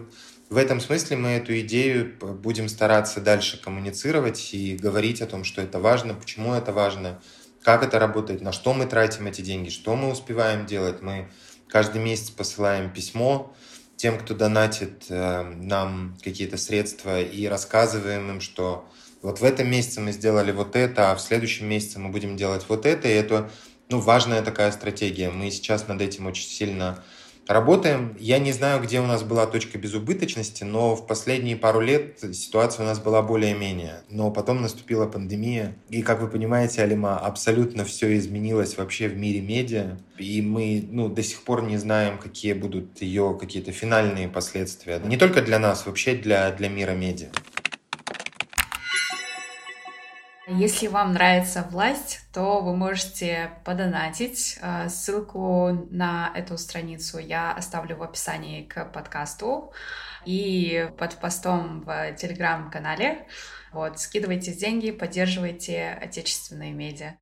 в 0.49 0.57
этом 0.57 0.79
смысле 0.79 1.17
мы 1.17 1.29
эту 1.29 1.59
идею 1.61 2.15
будем 2.19 2.69
стараться 2.69 3.19
дальше 3.19 3.59
коммуницировать 3.61 4.53
и 4.53 4.75
говорить 4.75 5.21
о 5.21 5.25
том, 5.25 5.43
что 5.43 5.61
это 5.61 5.79
важно, 5.79 6.13
почему 6.13 6.53
это 6.53 6.71
важно, 6.71 7.19
как 7.63 7.83
это 7.83 7.97
работает, 7.97 8.41
на 8.41 8.51
что 8.51 8.73
мы 8.73 8.85
тратим 8.85 9.25
эти 9.25 9.41
деньги, 9.41 9.69
что 9.69 9.95
мы 9.95 10.11
успеваем 10.11 10.67
делать. 10.67 11.01
Мы 11.01 11.29
каждый 11.67 12.01
месяц 12.01 12.29
посылаем 12.29 12.91
письмо 12.91 13.55
тем, 13.95 14.19
кто 14.19 14.35
донатит 14.35 15.05
э, 15.09 15.41
нам 15.55 16.17
какие-то 16.23 16.57
средства, 16.57 17.21
и 17.21 17.47
рассказываем 17.47 18.29
им, 18.29 18.41
что 18.41 18.87
вот 19.21 19.39
в 19.39 19.43
этом 19.43 19.69
месяце 19.69 20.01
мы 20.01 20.11
сделали 20.11 20.51
вот 20.51 20.75
это, 20.75 21.11
а 21.11 21.15
в 21.15 21.21
следующем 21.21 21.67
месяце 21.67 21.97
мы 21.97 22.09
будем 22.09 22.37
делать 22.37 22.65
вот 22.67 22.85
это, 22.85 23.07
и 23.07 23.11
это 23.11 23.49
ну, 23.89 23.99
важная 23.99 24.41
такая 24.43 24.71
стратегия. 24.71 25.31
Мы 25.31 25.49
сейчас 25.49 25.87
над 25.87 26.01
этим 26.01 26.27
очень 26.27 26.47
сильно 26.47 27.03
Работаем. 27.47 28.15
Я 28.19 28.39
не 28.39 28.51
знаю, 28.51 28.81
где 28.81 28.99
у 28.99 29.05
нас 29.05 29.21
была 29.23 29.45
точка 29.45 29.77
безубыточности, 29.77 30.63
но 30.63 30.95
в 30.95 31.05
последние 31.05 31.55
пару 31.55 31.79
лет 31.79 32.19
ситуация 32.33 32.83
у 32.83 32.87
нас 32.87 32.99
была 32.99 33.21
более-менее. 33.21 34.01
Но 34.09 34.31
потом 34.31 34.61
наступила 34.61 35.05
пандемия. 35.05 35.75
И, 35.89 36.01
как 36.01 36.21
вы 36.21 36.27
понимаете, 36.27 36.81
Алима, 36.81 37.19
абсолютно 37.19 37.85
все 37.85 38.17
изменилось 38.17 38.77
вообще 38.77 39.07
в 39.07 39.15
мире 39.15 39.41
медиа. 39.41 39.97
И 40.17 40.41
мы 40.41 40.87
ну, 40.91 41.07
до 41.07 41.21
сих 41.21 41.43
пор 41.43 41.63
не 41.63 41.77
знаем, 41.77 42.17
какие 42.17 42.53
будут 42.53 43.01
ее 43.01 43.37
какие-то 43.39 43.71
финальные 43.71 44.27
последствия. 44.27 44.99
Не 45.05 45.17
только 45.17 45.43
для 45.43 45.59
нас, 45.59 45.85
вообще 45.85 46.15
для, 46.15 46.51
для 46.51 46.69
мира 46.69 46.91
медиа. 46.93 47.29
Если 50.47 50.85
вам 50.85 51.13
нравится 51.13 51.67
власть, 51.71 52.19
то 52.31 52.61
вы 52.61 52.75
можете 52.75 53.51
подонатить. 53.65 54.59
Э, 54.61 54.89
ссылку 54.89 55.87
на 55.89 56.31
эту 56.35 56.59
страницу 56.59 57.17
я 57.17 57.51
оставлю 57.51 57.97
в 57.97 58.03
описании 58.03 58.63
к 58.63 58.85
подкасту 58.85 59.73
и 60.23 60.87
под 60.99 61.15
постом 61.19 61.81
в 61.81 62.13
телеграм-канале. 62.13 63.27
Вот, 63.73 63.99
скидывайте 63.99 64.53
деньги, 64.53 64.91
поддерживайте 64.91 65.97
отечественные 65.99 66.73
медиа. 66.73 67.17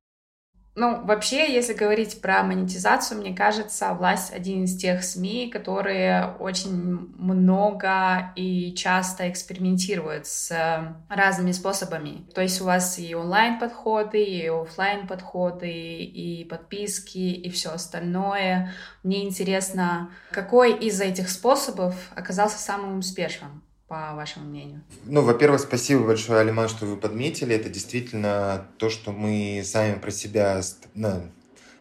Ну, 0.76 1.04
вообще, 1.04 1.54
если 1.54 1.72
говорить 1.72 2.20
про 2.20 2.42
монетизацию, 2.42 3.20
мне 3.20 3.34
кажется, 3.34 3.94
власть 3.94 4.32
один 4.32 4.64
из 4.64 4.76
тех 4.76 5.04
СМИ, 5.04 5.48
которые 5.48 6.34
очень 6.40 7.14
много 7.16 8.32
и 8.34 8.74
часто 8.74 9.30
экспериментируют 9.30 10.26
с 10.26 10.52
разными 11.08 11.52
способами. 11.52 12.26
То 12.34 12.40
есть 12.40 12.60
у 12.60 12.64
вас 12.64 12.98
и 12.98 13.14
онлайн-подходы, 13.14 14.20
и 14.24 14.48
офлайн 14.48 15.06
подходы 15.06 15.70
и 15.70 16.44
подписки, 16.44 17.18
и 17.18 17.48
все 17.50 17.70
остальное. 17.70 18.72
Мне 19.04 19.24
интересно, 19.24 20.10
какой 20.32 20.76
из 20.76 21.00
этих 21.00 21.30
способов 21.30 21.94
оказался 22.16 22.58
самым 22.58 22.98
успешным? 22.98 23.62
По 23.94 24.14
вашему 24.16 24.46
мнению? 24.46 24.82
Ну, 25.04 25.22
во-первых, 25.22 25.60
спасибо 25.60 26.04
большое, 26.04 26.40
Алиман, 26.40 26.68
что 26.68 26.84
вы 26.84 26.96
подметили. 26.96 27.54
Это 27.54 27.68
действительно 27.68 28.66
то, 28.78 28.90
что 28.90 29.12
мы 29.12 29.62
сами 29.64 30.00
про 30.00 30.10
себя 30.10 30.60
ну, 30.94 31.22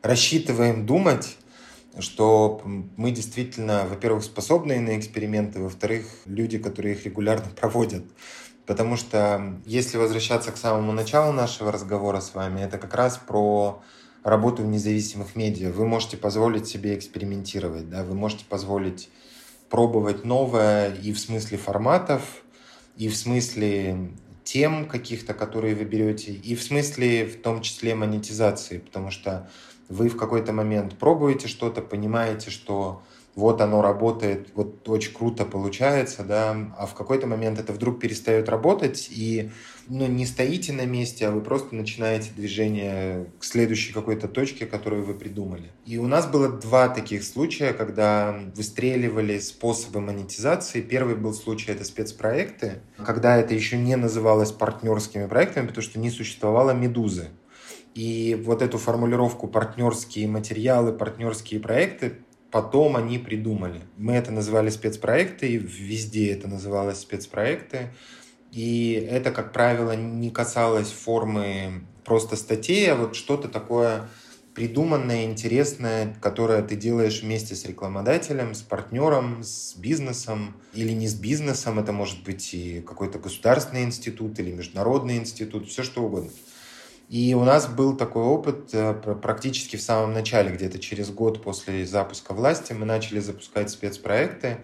рассчитываем 0.04 0.86
думать, 0.86 1.38
что 1.98 2.62
мы 2.98 3.10
действительно, 3.10 3.88
во-первых, 3.90 4.24
способны 4.24 4.80
на 4.80 5.00
эксперименты, 5.00 5.60
во-вторых, 5.60 6.06
люди, 6.26 6.60
которые 6.60 6.94
их 6.94 7.04
регулярно 7.06 7.50
проводят. 7.60 8.04
Потому 8.68 8.96
что 8.96 9.60
если 9.66 9.98
возвращаться 9.98 10.52
к 10.52 10.58
самому 10.58 10.92
началу 10.92 11.34
нашего 11.34 11.72
разговора 11.72 12.22
с 12.22 12.36
вами, 12.36 12.62
это 12.62 12.78
как 12.78 12.94
раз 12.94 13.18
про 13.18 13.82
работу 14.24 14.62
в 14.62 14.68
независимых 14.68 15.36
медиа. 15.36 15.72
Вы 15.72 15.88
можете 15.88 16.18
позволить 16.18 16.68
себе 16.68 16.96
экспериментировать, 16.96 17.90
да, 17.90 18.04
вы 18.04 18.14
можете 18.14 18.46
позволить 18.46 19.10
пробовать 19.74 20.24
новое 20.24 20.94
и 20.94 21.12
в 21.14 21.20
смысле 21.20 21.58
форматов, 21.58 22.44
и 22.96 23.08
в 23.08 23.18
смысле 23.18 24.12
тем 24.44 24.86
каких-то, 24.86 25.34
которые 25.34 25.74
вы 25.74 25.84
берете, 25.84 26.32
и 26.32 26.54
в 26.54 26.62
смысле 26.62 27.26
в 27.26 27.42
том 27.42 27.64
числе 27.64 27.96
монетизации, 27.96 28.78
потому 28.78 29.10
что 29.10 29.50
вы 29.90 30.10
в 30.10 30.16
какой-то 30.16 30.54
момент 30.54 31.00
пробуете 31.00 31.48
что-то, 31.48 31.82
понимаете, 31.82 32.52
что 32.52 33.02
вот 33.34 33.62
оно 33.62 33.82
работает, 33.82 34.50
вот 34.54 34.88
очень 34.88 35.12
круто 35.12 35.44
получается, 35.44 36.24
да, 36.24 36.56
а 36.78 36.86
в 36.86 36.94
какой-то 36.94 37.26
момент 37.26 37.58
это 37.58 37.74
вдруг 37.74 38.00
перестает 38.00 38.50
работать, 38.50 39.08
и 39.10 39.50
ну, 39.88 40.08
не 40.08 40.26
стоите 40.26 40.74
на 40.74 40.86
месте, 40.86 41.28
а 41.28 41.32
вы 41.32 41.42
просто 41.42 41.76
начинаете 41.76 42.30
движение 42.36 43.28
к 43.40 43.44
следующей 43.44 43.94
какой-то 43.94 44.28
точке, 44.28 44.66
которую 44.66 45.04
вы 45.04 45.14
придумали. 45.14 45.72
И 45.86 45.98
у 45.98 46.08
нас 46.08 46.28
было 46.28 46.50
два 46.50 46.90
таких 46.90 47.24
случая, 47.24 47.74
когда 47.74 48.40
выстреливали 48.56 49.40
способы 49.40 50.02
монетизации. 50.02 50.82
Первый 50.82 51.16
был 51.16 51.34
случай, 51.34 51.72
это 51.72 51.84
спецпроекты, 51.84 52.82
когда 52.98 53.38
это 53.38 53.54
еще 53.54 53.78
не 53.78 53.96
называлось 53.96 54.52
партнерскими 54.52 55.28
проектами, 55.28 55.68
потому 55.68 55.84
что 55.84 56.00
не 56.00 56.10
существовало 56.10 56.72
«Медузы». 56.72 57.30
И 57.94 58.42
вот 58.44 58.62
эту 58.62 58.80
формулировку 58.80 59.48
партнерские 59.48 60.28
материалы, 60.28 60.94
партнерские 60.94 61.60
проекты 61.60 62.14
потом 62.54 62.96
они 62.96 63.18
придумали. 63.18 63.82
Мы 63.98 64.14
это 64.14 64.32
называли 64.32 64.70
спецпроекты, 64.70 65.50
и 65.50 65.58
везде 65.58 66.32
это 66.32 66.48
называлось 66.48 67.00
спецпроекты. 67.00 67.90
И 68.54 69.08
это, 69.10 69.32
как 69.32 69.52
правило, 69.52 69.96
не 69.96 70.30
касалось 70.30 70.92
формы 70.92 71.86
просто 72.06 72.36
статей, 72.36 72.92
а 72.92 72.96
вот 72.96 73.16
что-то 73.16 73.48
такое 73.48 74.08
придуманное, 74.54 75.26
интересное, 75.26 76.16
которое 76.22 76.62
ты 76.62 76.76
делаешь 76.76 77.24
вместе 77.24 77.56
с 77.56 77.66
рекламодателем, 77.66 78.54
с 78.54 78.62
партнером, 78.62 79.44
с 79.44 79.76
бизнесом 79.76 80.56
или 80.76 80.92
не 80.92 81.08
с 81.08 81.16
бизнесом. 81.16 81.80
Это 81.80 81.92
может 81.92 82.24
быть 82.24 82.54
и 82.54 82.82
какой-то 82.82 83.18
государственный 83.18 83.84
институт 83.84 84.38
или 84.38 84.52
международный 84.52 85.18
институт, 85.18 85.68
все 85.68 85.82
что 85.82 86.04
угодно. 86.04 86.30
И 87.10 87.34
у 87.34 87.44
нас 87.44 87.68
был 87.68 87.98
такой 87.98 88.24
опыт 88.24 88.70
э, 88.74 88.94
практически 88.94 89.76
в 89.76 89.82
самом 89.82 90.14
начале, 90.14 90.52
где-то 90.52 90.78
через 90.78 91.10
год 91.10 91.42
после 91.42 91.86
запуска 91.88 92.34
власти 92.34 92.74
мы 92.74 92.86
начали 92.86 93.20
запускать 93.20 93.72
спецпроекты. 93.72 94.60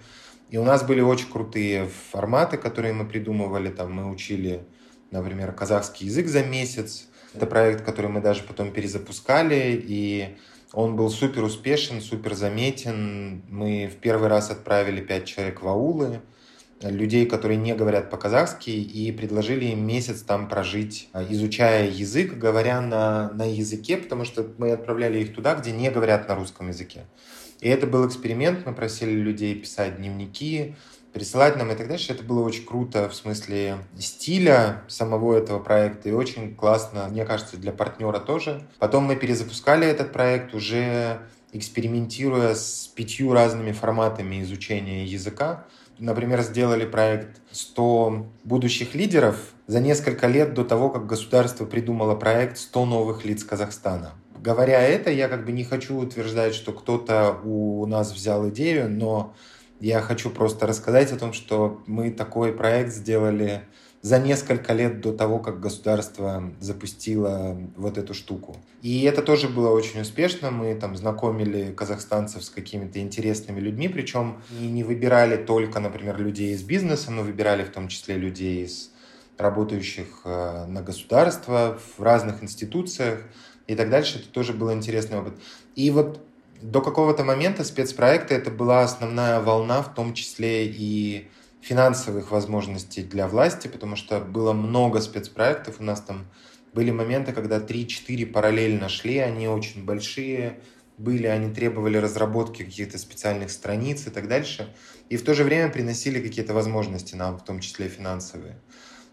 И 0.50 0.58
у 0.58 0.64
нас 0.64 0.84
были 0.84 1.02
очень 1.02 1.30
крутые 1.30 1.88
форматы, 2.12 2.58
которые 2.58 2.94
мы 2.94 3.06
придумывали. 3.06 3.70
Там 3.70 3.94
мы 3.94 4.10
учили 4.10 4.66
например, 5.12 5.52
казахский 5.52 6.08
язык 6.08 6.28
за 6.28 6.44
месяц. 6.44 7.08
Это 7.34 7.46
проект, 7.46 7.86
который 7.86 8.10
мы 8.10 8.22
даже 8.22 8.44
потом 8.44 8.72
перезапускали, 8.72 9.80
и 9.84 10.38
он 10.74 10.96
был 10.96 11.10
супер 11.10 11.44
успешен, 11.44 12.02
супер 12.02 12.34
заметен. 12.34 13.44
Мы 13.50 13.88
в 13.88 13.98
первый 13.98 14.30
раз 14.30 14.50
отправили 14.50 15.02
пять 15.02 15.26
человек 15.26 15.62
в 15.62 15.68
аулы, 15.68 16.22
людей, 16.82 17.26
которые 17.26 17.58
не 17.58 17.76
говорят 17.76 18.10
по-казахски, 18.10 18.70
и 18.70 19.12
предложили 19.12 19.66
им 19.66 19.86
месяц 19.86 20.22
там 20.22 20.48
прожить, 20.48 21.10
а, 21.12 21.24
изучая 21.24 21.90
язык, 21.90 22.34
говоря 22.38 22.82
на, 22.82 23.32
на 23.34 23.44
языке, 23.44 23.98
потому 23.98 24.24
что 24.26 24.48
мы 24.58 24.72
отправляли 24.72 25.20
их 25.20 25.36
туда, 25.36 25.56
где 25.56 25.72
не 25.72 25.92
говорят 25.92 26.28
на 26.30 26.36
русском 26.36 26.70
языке. 26.70 27.06
И 27.60 27.68
это 27.68 27.88
был 27.88 28.08
эксперимент, 28.08 28.66
мы 28.66 28.74
просили 28.74 29.12
людей 29.12 29.54
писать 29.56 29.98
дневники, 29.98 30.76
присылать 31.14 31.58
нам 31.58 31.72
и 31.72 31.76
так 31.76 31.88
дальше. 31.88 32.14
Это 32.14 32.24
было 32.24 32.42
очень 32.42 32.66
круто 32.66 33.10
в 33.10 33.16
смысле 33.16 33.80
стиля 33.98 34.84
самого 34.88 35.36
этого 35.36 35.60
проекта 35.60 36.10
и 36.10 36.14
очень 36.14 36.56
классно, 36.56 37.08
мне 37.10 37.26
кажется, 37.26 37.58
для 37.58 37.72
партнера 37.72 38.20
тоже. 38.20 38.68
Потом 38.80 39.06
мы 39.06 39.16
перезапускали 39.16 39.88
этот 39.88 40.14
проект 40.14 40.54
уже 40.54 41.20
экспериментируя 41.52 42.54
с 42.54 42.92
пятью 42.96 43.34
разными 43.34 43.72
форматами 43.72 44.42
изучения 44.44 45.06
языка. 45.06 45.66
Например, 45.98 46.42
сделали 46.42 46.86
проект 46.86 47.42
100 47.52 48.28
будущих 48.46 48.96
лидеров 48.96 49.36
за 49.68 49.82
несколько 49.82 50.28
лет 50.28 50.54
до 50.54 50.64
того, 50.64 50.90
как 50.90 51.08
государство 51.08 51.66
придумало 51.66 52.16
проект 52.16 52.58
100 52.58 52.86
новых 52.86 53.26
лиц 53.26 53.44
Казахстана. 53.44 54.14
Говоря 54.42 54.82
это, 54.82 55.12
я 55.12 55.28
как 55.28 55.46
бы 55.46 55.52
не 55.52 55.64
хочу 55.64 55.98
утверждать, 55.98 56.56
что 56.56 56.72
кто-то 56.72 57.40
у 57.44 57.86
нас 57.86 58.14
взял 58.14 58.48
идею, 58.50 58.90
но 58.90 59.34
я 59.80 60.02
хочу 60.02 60.30
просто 60.30 60.66
рассказать 60.66 61.12
о 61.12 61.18
том, 61.18 61.34
что 61.34 61.82
мы 61.88 62.12
такой 62.12 62.54
проект 62.54 62.94
сделали 62.94 63.64
за 64.02 64.18
несколько 64.18 64.72
лет 64.74 65.02
до 65.02 65.12
того, 65.12 65.40
как 65.40 65.60
государство 65.60 66.54
запустило 66.62 67.58
вот 67.76 67.98
эту 67.98 68.14
штуку. 68.14 68.56
И 68.82 69.04
это 69.04 69.22
тоже 69.22 69.50
было 69.50 69.72
очень 69.72 70.00
успешно. 70.00 70.52
Мы 70.52 70.74
там 70.76 70.96
знакомили 70.96 71.74
казахстанцев 71.74 72.44
с 72.44 72.50
какими-то 72.50 73.00
интересными 73.00 73.60
людьми, 73.60 73.90
причем 73.90 74.42
не 74.58 74.86
выбирали 74.86 75.36
только, 75.36 75.82
например, 75.82 76.18
людей 76.18 76.54
из 76.54 76.64
бизнеса, 76.64 77.12
мы 77.12 77.24
выбирали 77.24 77.64
в 77.64 77.72
том 77.72 77.90
числе 77.90 78.16
людей 78.16 78.64
из 78.64 78.92
работающих 79.38 80.22
э, 80.26 80.66
на 80.66 80.82
государство 80.82 81.80
в 81.98 82.02
разных 82.04 82.44
институциях 82.44 83.20
и 83.70 83.76
так 83.76 83.90
дальше. 83.90 84.18
Это 84.18 84.28
тоже 84.30 84.54
был 84.54 84.74
интересный 84.74 85.20
опыт. 85.20 85.34
И 85.76 85.92
вот 85.92 86.20
до 86.60 86.82
какого-то 86.82 87.24
момента 87.24 87.64
спецпроекты 87.64 88.34
это 88.34 88.50
была 88.50 88.82
основная 88.82 89.40
волна, 89.40 89.84
в 89.84 89.94
том 89.94 90.16
числе 90.16 90.66
и 90.66 91.30
финансовых 91.62 92.32
возможностей 92.32 93.04
для 93.04 93.28
власти, 93.28 93.68
потому 93.68 93.96
что 93.96 94.20
было 94.22 94.54
много 94.54 95.02
спецпроектов. 95.02 95.76
У 95.80 95.84
нас 95.84 96.02
там 96.02 96.26
были 96.74 96.90
моменты, 96.90 97.32
когда 97.32 97.60
3-4 97.60 98.26
параллельно 98.26 98.90
шли, 98.90 99.20
они 99.20 99.48
очень 99.48 99.86
большие 99.86 100.60
были, 100.98 101.28
они 101.28 101.54
требовали 101.54 101.98
разработки 101.98 102.64
каких-то 102.64 102.98
специальных 102.98 103.52
страниц 103.52 104.08
и 104.08 104.10
так 104.10 104.28
дальше. 104.28 104.74
И 105.10 105.18
в 105.18 105.24
то 105.24 105.36
же 105.36 105.44
время 105.44 105.72
приносили 105.72 106.20
какие-то 106.20 106.56
возможности 106.56 107.14
нам, 107.16 107.38
в 107.38 107.46
том 107.46 107.60
числе 107.60 107.88
финансовые. 107.88 108.60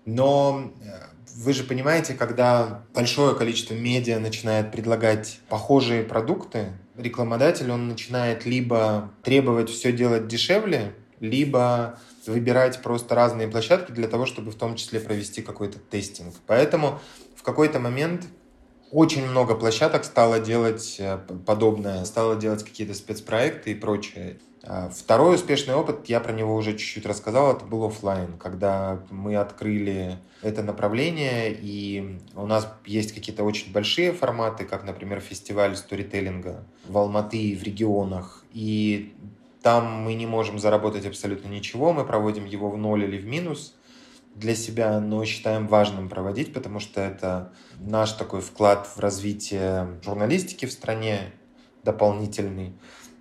Но 0.07 0.73
э, 0.83 1.16
вы 1.37 1.53
же 1.53 1.65
понимаете, 1.65 2.15
когда 2.15 2.83
большое 2.95 3.35
количество 3.35 3.75
медиа 3.75 4.19
начинает 4.19 4.73
предлагать 4.73 5.41
похожие 5.49 6.03
продукты, 6.03 6.73
рекламодатель, 6.97 7.71
он 7.71 7.89
начинает 7.89 8.47
либо 8.47 9.11
требовать 9.23 9.69
все 9.69 9.93
делать 9.93 10.29
дешевле, 10.29 10.95
либо 11.21 11.99
выбирать 12.27 12.83
просто 12.83 13.15
разные 13.15 13.49
площадки 13.49 13.93
для 13.93 14.09
того, 14.09 14.25
чтобы 14.27 14.51
в 14.51 14.55
том 14.55 14.77
числе 14.77 14.99
провести 14.99 15.43
какой-то 15.43 15.79
тестинг. 15.79 16.35
Поэтому 16.47 17.01
в 17.37 17.43
какой-то 17.43 17.79
момент 17.81 18.25
очень 18.91 19.27
много 19.27 19.55
площадок 19.55 20.05
стало 20.05 20.41
делать 20.41 20.97
э, 20.99 21.19
подобное, 21.45 22.05
стало 22.05 22.37
делать 22.37 22.65
какие-то 22.65 22.95
спецпроекты 22.95 23.73
и 23.73 23.75
прочее. 23.75 24.39
А 24.69 24.89
второй 24.89 25.37
успешный 25.37 25.75
опыт, 25.75 26.09
я 26.09 26.19
про 26.19 26.33
него 26.33 26.55
уже 26.57 26.73
чуть-чуть 26.73 27.07
рассказал, 27.07 27.55
это 27.55 27.65
был 27.65 27.85
офлайн, 27.85 28.37
когда 28.37 29.01
мы 29.11 29.37
открыли 29.37 30.19
это 30.43 30.63
направление, 30.63 31.53
и 31.53 32.19
у 32.35 32.47
нас 32.47 32.69
есть 32.85 33.15
какие-то 33.15 33.45
очень 33.45 33.73
большие 33.73 34.13
форматы, 34.13 34.65
как, 34.65 34.85
например, 34.85 35.21
фестиваль 35.21 35.77
сторителлинга 35.77 36.65
в 36.89 36.99
Алматы 36.99 37.39
и 37.39 37.55
в 37.55 37.63
регионах, 37.63 38.45
и 38.53 39.15
там 39.63 39.87
мы 40.03 40.15
не 40.15 40.27
можем 40.27 40.59
заработать 40.59 41.07
абсолютно 41.07 41.49
ничего, 41.49 41.93
мы 41.93 42.05
проводим 42.05 42.45
его 42.45 42.69
в 42.69 42.77
ноль 42.77 43.05
или 43.05 43.19
в 43.19 43.27
минус 43.27 43.75
для 44.35 44.55
себя, 44.55 45.01
но 45.01 45.25
считаем 45.25 45.67
важным 45.69 46.09
проводить, 46.09 46.53
потому 46.53 46.81
что 46.81 47.01
это 47.01 47.53
наш 47.79 48.13
такой 48.13 48.41
вклад 48.41 48.87
в 48.87 48.99
развитие 48.99 49.99
журналистики 50.05 50.67
в 50.67 50.73
стране 50.73 51.33
дополнительный. 51.85 52.75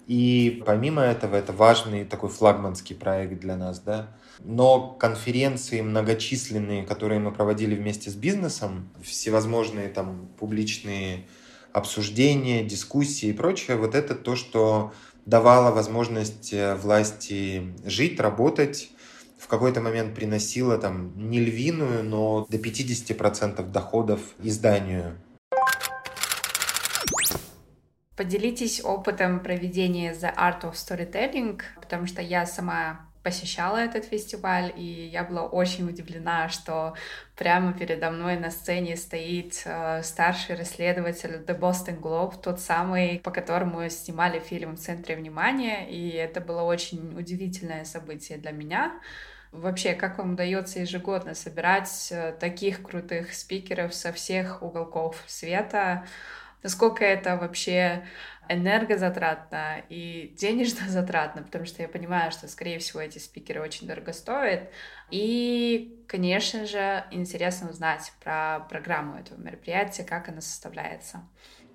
И 0.07 0.61
помимо 0.65 1.01
этого, 1.01 1.35
это 1.35 1.51
важный 1.51 2.05
такой 2.05 2.29
флагманский 2.29 2.95
проект 2.95 3.39
для 3.39 3.55
нас, 3.55 3.79
да. 3.79 4.15
Но 4.39 4.89
конференции 4.89 5.81
многочисленные, 5.81 6.83
которые 6.83 7.19
мы 7.19 7.31
проводили 7.31 7.75
вместе 7.75 8.09
с 8.11 8.15
бизнесом, 8.15 8.89
всевозможные 9.01 9.89
там 9.89 10.29
публичные 10.37 11.25
обсуждения, 11.73 12.63
дискуссии 12.63 13.29
и 13.29 13.33
прочее, 13.33 13.77
вот 13.77 13.95
это 13.95 14.15
то, 14.15 14.35
что 14.35 14.93
давало 15.25 15.73
возможность 15.73 16.53
э, 16.53 16.75
власти 16.75 17.73
жить, 17.83 18.19
работать, 18.19 18.91
в 19.37 19.47
какой-то 19.47 19.81
момент 19.81 20.15
приносило 20.15 20.77
там 20.77 21.11
не 21.29 21.39
львиную, 21.39 22.03
но 22.03 22.47
до 22.49 22.57
50% 22.57 23.71
доходов 23.71 24.21
изданию. 24.41 25.17
Поделитесь 28.15 28.83
опытом 28.83 29.41
проведения 29.41 30.13
The 30.13 30.33
Art 30.35 30.61
of 30.61 30.73
Storytelling, 30.73 31.61
потому 31.81 32.07
что 32.07 32.21
я 32.21 32.45
сама 32.45 33.05
посещала 33.23 33.77
этот 33.77 34.05
фестиваль, 34.05 34.71
и 34.77 35.09
я 35.11 35.23
была 35.23 35.43
очень 35.43 35.89
удивлена, 35.89 36.47
что 36.47 36.93
прямо 37.35 37.73
передо 37.73 38.11
мной 38.11 38.37
на 38.37 38.51
сцене 38.51 38.95
стоит 38.95 39.63
э, 39.65 40.03
старший 40.03 40.55
расследователь 40.55 41.43
The 41.45 41.59
Boston 41.59 41.99
Globe, 41.99 42.35
тот 42.41 42.59
самый, 42.59 43.19
по 43.23 43.31
которому 43.31 43.89
снимали 43.89 44.39
фильм 44.39 44.75
в 44.75 44.79
центре 44.79 45.15
внимания, 45.15 45.89
и 45.89 46.09
это 46.11 46.39
было 46.39 46.61
очень 46.61 47.17
удивительное 47.17 47.83
событие 47.83 48.37
для 48.37 48.51
меня. 48.51 48.93
Вообще, 49.51 49.93
как 49.93 50.19
вам 50.19 50.33
удается 50.33 50.79
ежегодно 50.79 51.33
собирать 51.33 52.09
э, 52.11 52.31
таких 52.39 52.83
крутых 52.83 53.33
спикеров 53.33 53.95
со 53.95 54.13
всех 54.13 54.61
уголков 54.61 55.23
света? 55.25 56.05
Насколько 56.65 57.05
это 57.05 57.37
вообще 57.37 58.03
энергозатратно 58.49 59.83
и 59.87 60.33
денежно 60.35 60.89
затратно, 60.89 61.43
потому 61.43 61.65
что 61.65 61.83
я 61.83 61.87
понимаю, 61.87 62.31
что, 62.31 62.47
скорее 62.47 62.79
всего, 62.79 63.01
эти 63.01 63.19
спикеры 63.19 63.61
очень 63.61 63.87
дорого 63.87 64.13
стоят. 64.13 64.71
И, 65.11 66.03
конечно 66.07 66.65
же, 66.65 67.03
интересно 67.11 67.69
узнать 67.69 68.11
про 68.23 68.65
программу 68.67 69.19
этого 69.19 69.39
мероприятия, 69.39 70.03
как 70.03 70.27
она 70.27 70.41
составляется. 70.41 71.21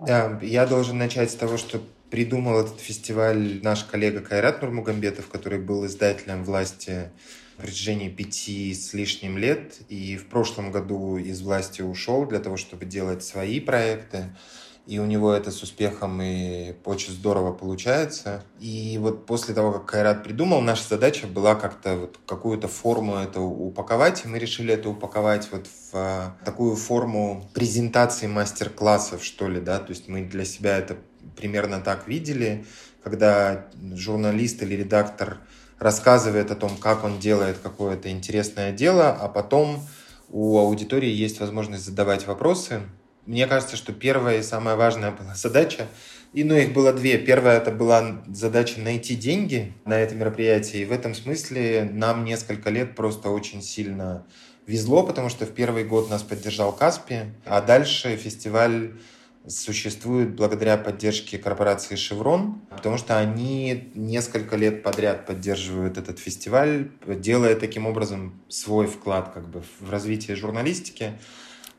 Да, 0.01 0.41
я 0.43 0.67
должен 0.67 0.99
начать 0.99 1.31
с 1.31 1.37
того, 1.37 1.57
что 1.57 1.81
придумал 2.11 2.59
этот 2.59 2.81
фестиваль 2.81 3.61
наш 3.63 3.85
коллега 3.85 4.21
Кайрат 4.23 4.61
Нурмугамбетов, 4.61 5.29
который 5.29 5.61
был 5.61 5.87
издателем 5.87 6.43
власти 6.43 7.11
в 7.57 7.63
протяжении 7.63 8.09
пяти 8.09 8.75
с 8.75 8.93
лишним 8.93 9.39
лет, 9.39 9.75
и 9.89 10.17
в 10.17 10.27
прошлом 10.27 10.73
году 10.73 11.17
из 11.17 11.43
власти 11.43 11.83
ушел 11.83 12.27
для 12.27 12.41
того, 12.41 12.57
чтобы 12.57 12.87
делать 12.87 13.23
свои 13.23 13.61
проекты 13.61 14.31
и 14.87 14.99
у 14.99 15.07
него 15.07 15.33
это 15.33 15.51
с 15.51 15.63
успехом 15.63 16.21
и 16.23 16.75
очень 16.85 17.13
здорово 17.13 17.53
получается. 17.53 18.43
И 18.59 18.99
вот 19.01 19.27
после 19.27 19.55
того, 19.55 19.73
как 19.73 19.87
Кайрат 19.87 20.25
придумал, 20.25 20.61
наша 20.61 20.89
задача 20.89 21.27
была 21.27 21.55
как-то 21.55 21.97
вот 21.97 22.19
какую-то 22.27 22.69
форму 22.69 23.17
это 23.17 23.41
упаковать, 23.41 24.25
и 24.25 24.29
мы 24.29 24.39
решили 24.39 24.75
это 24.75 24.89
упаковать 24.89 25.49
вот 25.53 25.67
в 25.67 25.95
а, 25.95 26.37
такую 26.45 26.77
форму 26.77 27.49
презентации 27.55 28.27
мастер-классов, 28.27 29.23
что 29.25 29.49
ли, 29.49 29.61
да, 29.61 29.79
то 29.79 29.91
есть 29.91 30.09
мы 30.09 30.23
для 30.23 30.45
себя 30.45 30.79
это 30.79 30.97
примерно 31.37 31.81
так 31.81 32.09
видели, 32.09 32.65
когда 33.03 33.67
журналист 33.95 34.63
или 34.63 34.75
редактор 34.75 35.39
рассказывает 35.79 36.51
о 36.51 36.57
том, 36.57 36.77
как 36.77 37.05
он 37.05 37.19
делает 37.19 37.59
какое-то 37.59 38.11
интересное 38.11 38.73
дело, 38.73 39.11
а 39.11 39.29
потом 39.29 39.81
у 40.29 40.59
аудитории 40.59 41.11
есть 41.11 41.41
возможность 41.41 41.85
задавать 41.85 42.27
вопросы, 42.27 42.83
мне 43.31 43.47
кажется, 43.47 43.77
что 43.77 43.93
первая 43.93 44.41
и 44.41 44.43
самая 44.43 44.75
важная 44.75 45.13
была 45.13 45.37
задача, 45.37 45.87
и 46.33 46.43
ну, 46.43 46.57
их 46.57 46.73
было 46.73 46.93
две. 46.93 47.17
Первая 47.17 47.59
это 47.59 47.71
была 47.71 48.23
задача 48.27 48.81
найти 48.81 49.15
деньги 49.15 49.73
на 49.85 50.01
это 50.01 50.17
мероприятие. 50.17 50.83
И 50.83 50.85
в 50.85 50.91
этом 50.91 51.15
смысле 51.15 51.89
нам 51.93 52.25
несколько 52.25 52.71
лет 52.71 52.97
просто 52.97 53.31
очень 53.31 53.63
сильно 53.63 54.27
везло, 54.67 55.05
потому 55.05 55.29
что 55.29 55.47
в 55.47 55.51
первый 55.51 55.85
год 55.85 56.11
нас 56.11 56.25
поддержал 56.25 56.73
Каспи, 56.73 57.21
а 57.45 57.61
дальше 57.61 58.17
фестиваль 58.17 58.95
существует 59.47 60.35
благодаря 60.35 60.77
поддержке 60.77 61.39
корпорации 61.39 61.95
«Шеврон», 61.95 62.61
потому 62.69 62.99
что 62.99 63.17
они 63.17 63.93
несколько 63.95 64.57
лет 64.57 64.83
подряд 64.83 65.25
поддерживают 65.25 65.99
этот 65.99 66.19
фестиваль, 66.19 66.91
делая 67.07 67.55
таким 67.55 67.87
образом 67.87 68.43
свой 68.49 68.89
вклад 68.89 69.31
как 69.33 69.49
бы 69.49 69.63
в 69.79 69.89
развитие 69.89 70.37
журналистики. 70.37 71.13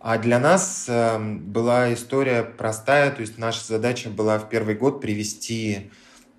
А 0.04 0.18
для 0.18 0.40
нас 0.40 0.88
э, 0.90 1.20
была 1.20 1.94
история 1.94 2.42
простая, 2.42 3.12
то 3.12 3.22
есть 3.22 3.38
наша 3.38 3.64
задача 3.64 4.10
была 4.10 4.40
в 4.40 4.50
первый 4.50 4.74
год 4.74 5.00
привести 5.00 5.92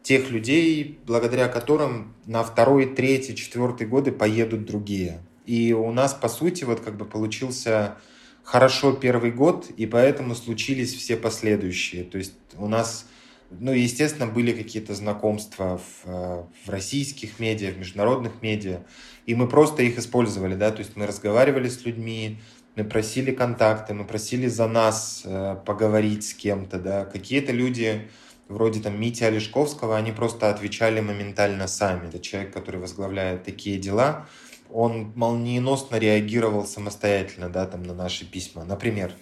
тех 0.03 0.31
людей, 0.31 0.99
благодаря 1.07 1.47
которым 1.47 2.13
на 2.27 2.43
второй, 2.43 2.87
третий, 2.87 3.37
четвертый 3.37 3.87
годы 3.87 4.11
поедут 4.11 4.65
другие. 4.65 5.21
И 5.47 5.73
у 5.73 5.93
нас, 5.93 6.13
по 6.13 6.29
сути, 6.29 6.65
вот 6.65 6.81
как 6.81 6.97
бы 6.97 7.05
получился 7.05 7.99
хорошо 8.43 8.95
первый 8.95 9.31
год, 9.31 9.71
и 9.77 9.87
поэтому 9.87 10.35
случились 10.35 10.93
все 10.93 11.17
последующие. 11.17 12.03
То 12.03 12.19
есть 12.19 12.35
у 12.57 12.67
нас, 12.67 13.07
ну, 13.51 13.71
естественно, 13.71 14.27
были 14.27 14.51
какие-то 14.51 14.97
знакомства 14.97 15.79
в, 15.79 16.09
э, 16.09 16.45
в 16.65 16.69
российских 16.69 17.39
медиа, 17.39 17.71
в 17.71 17.79
международных 17.79 18.43
медиа, 18.43 18.81
и 19.25 19.37
мы 19.37 19.47
просто 19.47 19.85
их 19.85 19.99
использовали, 19.99 20.57
да, 20.57 20.73
то 20.73 20.81
есть 20.81 20.97
мы 20.97 21.07
разговаривали 21.07 21.69
с 21.69 21.85
людьми, 21.85 22.41
мы 22.77 22.85
просили 22.85 23.31
контакты, 23.33 23.95
мы 23.95 24.05
просили 24.05 24.47
за 24.49 24.67
нас 24.67 25.23
э, 25.25 25.57
поговорить 25.67 26.27
с 26.27 26.35
кем-то, 26.35 26.79
да, 26.79 27.05
какие-то 27.05 27.53
люди 27.53 28.09
вроде 28.49 28.81
там 28.81 29.01
Мити 29.01 29.25
Олешковского, 29.25 29.97
они 29.97 30.13
просто 30.13 30.51
отвечали 30.51 31.01
моментально 31.01 31.67
сами. 31.67 32.09
Это 32.09 32.19
человек, 32.19 32.53
который 32.53 32.81
возглавляет 32.81 33.45
такие 33.45 33.79
дела, 33.79 34.27
он 34.71 35.13
молниеносно 35.15 35.97
реагировал 35.97 36.67
самостоятельно 36.67 37.49
да, 37.49 37.67
там, 37.67 37.83
на 37.83 37.95
наши 37.95 38.25
письма. 38.25 38.65
Например, 38.65 39.13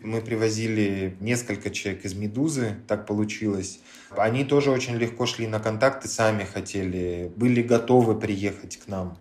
мы 0.00 0.20
привозили 0.20 1.16
несколько 1.20 1.70
человек 1.70 2.04
из 2.04 2.14
«Медузы», 2.14 2.76
так 2.86 3.06
получилось. 3.06 3.80
Они 4.10 4.44
тоже 4.44 4.70
очень 4.70 4.96
легко 4.96 5.26
шли 5.26 5.46
на 5.46 5.60
контакты, 5.60 6.08
сами 6.08 6.44
хотели, 6.44 7.30
были 7.36 7.62
готовы 7.62 8.18
приехать 8.18 8.76
к 8.78 8.88
нам. 8.88 9.18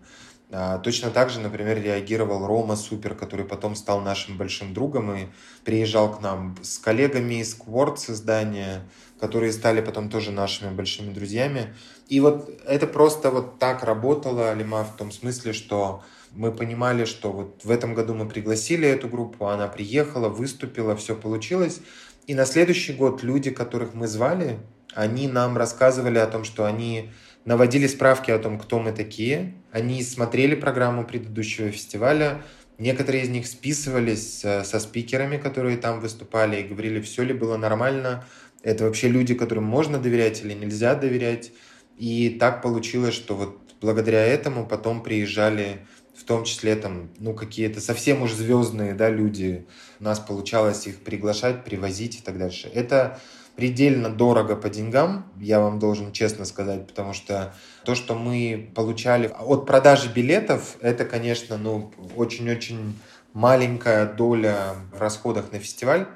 А, 0.51 0.77
точно 0.77 1.09
так 1.09 1.29
же, 1.29 1.39
например, 1.39 1.81
реагировал 1.81 2.45
Рома 2.45 2.75
Супер, 2.75 3.15
который 3.15 3.45
потом 3.45 3.75
стал 3.75 4.01
нашим 4.01 4.37
большим 4.37 4.73
другом 4.73 5.15
и 5.15 5.27
приезжал 5.63 6.15
к 6.15 6.21
нам 6.21 6.55
с 6.61 6.77
коллегами 6.77 7.35
из 7.41 7.57
Quartz 7.57 8.11
издания, 8.11 8.87
которые 9.19 9.51
стали 9.51 9.81
потом 9.81 10.09
тоже 10.09 10.31
нашими 10.31 10.73
большими 10.73 11.11
друзьями. 11.13 11.73
И 12.07 12.19
вот 12.19 12.49
это 12.65 12.85
просто 12.85 13.31
вот 13.31 13.57
так 13.57 13.83
работало, 13.83 14.51
Алима, 14.51 14.83
в 14.83 14.95
том 14.95 15.11
смысле, 15.11 15.53
что 15.53 16.03
мы 16.31 16.51
понимали, 16.51 17.05
что 17.05 17.31
вот 17.31 17.63
в 17.63 17.71
этом 17.71 17.95
году 17.95 18.13
мы 18.13 18.27
пригласили 18.27 18.87
эту 18.87 19.07
группу, 19.07 19.47
она 19.47 19.67
приехала, 19.67 20.29
выступила, 20.29 20.95
все 20.95 21.15
получилось. 21.15 21.81
И 22.27 22.35
на 22.35 22.45
следующий 22.45 22.93
год 22.93 23.23
люди, 23.23 23.51
которых 23.51 23.93
мы 23.93 24.07
звали, 24.07 24.59
они 24.95 25.27
нам 25.27 25.57
рассказывали 25.57 26.17
о 26.17 26.27
том, 26.27 26.43
что 26.43 26.65
они 26.65 27.11
наводили 27.45 27.85
справки 27.85 28.31
о 28.31 28.39
том, 28.39 28.57
кто 28.57 28.79
мы 28.79 28.91
такие. 28.91 29.53
Они 29.71 30.01
смотрели 30.01 30.55
программу 30.55 31.05
предыдущего 31.05 31.69
фестиваля. 31.69 32.41
Некоторые 32.79 33.23
из 33.23 33.29
них 33.29 33.47
списывались 33.47 34.39
со 34.39 34.79
спикерами, 34.79 35.37
которые 35.37 35.77
там 35.77 35.99
выступали, 35.99 36.61
и 36.61 36.67
говорили, 36.67 36.99
все 37.01 37.23
ли 37.23 37.33
было 37.33 37.55
нормально, 37.55 38.25
это 38.63 38.85
вообще 38.85 39.07
люди, 39.07 39.35
которым 39.35 39.63
можно 39.63 39.99
доверять 39.99 40.41
или 40.41 40.53
нельзя 40.53 40.95
доверять. 40.95 41.51
И 41.97 42.35
так 42.39 42.63
получилось, 42.63 43.13
что 43.13 43.35
вот 43.35 43.59
благодаря 43.79 44.25
этому 44.25 44.65
потом 44.65 45.03
приезжали 45.03 45.85
в 46.17 46.23
том 46.23 46.45
числе 46.45 46.75
там, 46.75 47.09
ну, 47.19 47.33
какие-то 47.33 47.79
совсем 47.79 48.23
уж 48.23 48.33
звездные, 48.33 48.93
да, 48.93 49.09
люди. 49.09 49.67
У 49.99 50.03
нас 50.03 50.19
получалось 50.19 50.87
их 50.87 51.01
приглашать, 51.01 51.63
привозить 51.63 52.19
и 52.19 52.21
так 52.21 52.37
дальше. 52.39 52.69
Это 52.73 53.19
предельно 53.55 54.09
дорого 54.09 54.55
по 54.55 54.69
деньгам, 54.69 55.31
я 55.39 55.59
вам 55.59 55.79
должен 55.79 56.11
честно 56.11 56.45
сказать, 56.45 56.87
потому 56.87 57.13
что 57.13 57.53
то, 57.83 57.95
что 57.95 58.15
мы 58.15 58.71
получали 58.75 59.33
от 59.39 59.65
продажи 59.65 60.11
билетов, 60.11 60.75
это, 60.81 61.05
конечно, 61.05 61.57
ну, 61.57 61.91
очень-очень 62.15 62.99
маленькая 63.33 64.05
доля 64.05 64.75
в 64.93 64.99
расходах 64.99 65.51
на 65.51 65.59
фестиваль 65.59 66.07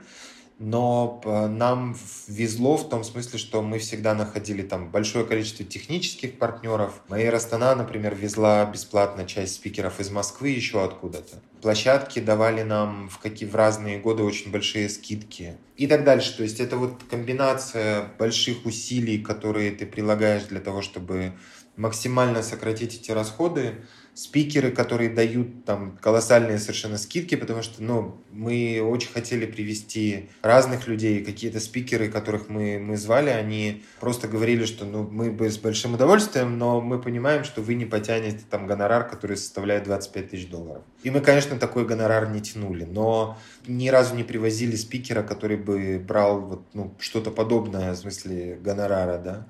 но 0.59 1.21
э, 1.23 1.47
нам 1.47 1.97
везло 2.27 2.75
в 2.75 2.89
том 2.89 3.05
смысле, 3.05 3.39
что 3.39 3.61
мы 3.61 3.79
всегда 3.79 4.13
находили 4.13 4.61
там 4.61 4.91
большое 4.91 5.25
количество 5.25 5.65
технических 5.65 6.37
партнеров. 6.37 7.01
Моя 7.07 7.31
Растана, 7.31 7.73
например, 7.75 8.13
везла 8.13 8.65
бесплатно 8.65 9.25
часть 9.25 9.55
спикеров 9.55 10.01
из 10.01 10.11
Москвы 10.11 10.49
еще 10.49 10.83
откуда-то. 10.83 11.41
Площадки 11.61 12.19
давали 12.19 12.63
нам 12.63 13.07
в, 13.07 13.19
какие, 13.19 13.47
в 13.47 13.55
разные 13.55 13.99
годы 13.99 14.23
очень 14.23 14.51
большие 14.51 14.89
скидки 14.89 15.57
и 15.77 15.87
так 15.87 16.03
дальше. 16.03 16.35
То 16.35 16.43
есть 16.43 16.59
это 16.59 16.75
вот 16.75 17.03
комбинация 17.09 18.09
больших 18.19 18.65
усилий, 18.65 19.19
которые 19.19 19.71
ты 19.71 19.85
прилагаешь 19.85 20.43
для 20.43 20.59
того, 20.59 20.81
чтобы 20.81 21.33
максимально 21.77 22.43
сократить 22.43 22.95
эти 22.95 23.11
расходы, 23.11 23.75
спикеры, 24.19 24.71
которые 24.71 25.09
дают 25.09 25.63
там 25.63 25.97
колоссальные 26.01 26.59
совершенно 26.59 26.97
скидки, 26.97 27.35
потому 27.35 27.61
что, 27.61 27.81
ну, 27.81 28.17
мы 28.31 28.81
очень 28.83 29.09
хотели 29.09 29.45
привести 29.45 30.29
разных 30.41 30.89
людей, 30.89 31.23
какие-то 31.23 31.61
спикеры, 31.61 32.09
которых 32.09 32.49
мы, 32.49 32.79
мы 32.79 32.97
звали, 32.97 33.29
они 33.29 33.81
просто 34.01 34.27
говорили, 34.27 34.65
что, 34.65 34.83
ну, 34.83 35.07
мы 35.09 35.31
бы 35.31 35.49
с 35.49 35.57
большим 35.57 35.93
удовольствием, 35.93 36.57
но 36.57 36.81
мы 36.81 36.99
понимаем, 37.01 37.45
что 37.45 37.61
вы 37.61 37.75
не 37.75 37.85
потянете 37.85 38.41
там 38.49 38.67
гонорар, 38.67 39.07
который 39.07 39.37
составляет 39.37 39.85
25 39.85 40.31
тысяч 40.31 40.49
долларов. 40.49 40.83
И 41.03 41.11
мы, 41.11 41.21
конечно, 41.21 41.57
такой 41.57 41.85
гонорар 41.85 42.29
не 42.29 42.41
тянули, 42.41 42.83
но 42.83 43.37
ни 43.67 43.87
разу 43.87 44.15
не 44.15 44.25
привозили 44.25 44.75
спикера, 44.75 45.23
который 45.23 45.55
бы 45.55 45.97
брал 46.05 46.41
вот, 46.41 46.63
ну, 46.73 46.93
что-то 46.99 47.31
подобное, 47.31 47.93
в 47.93 47.95
смысле 47.95 48.59
гонорара, 48.61 49.17
да 49.17 49.47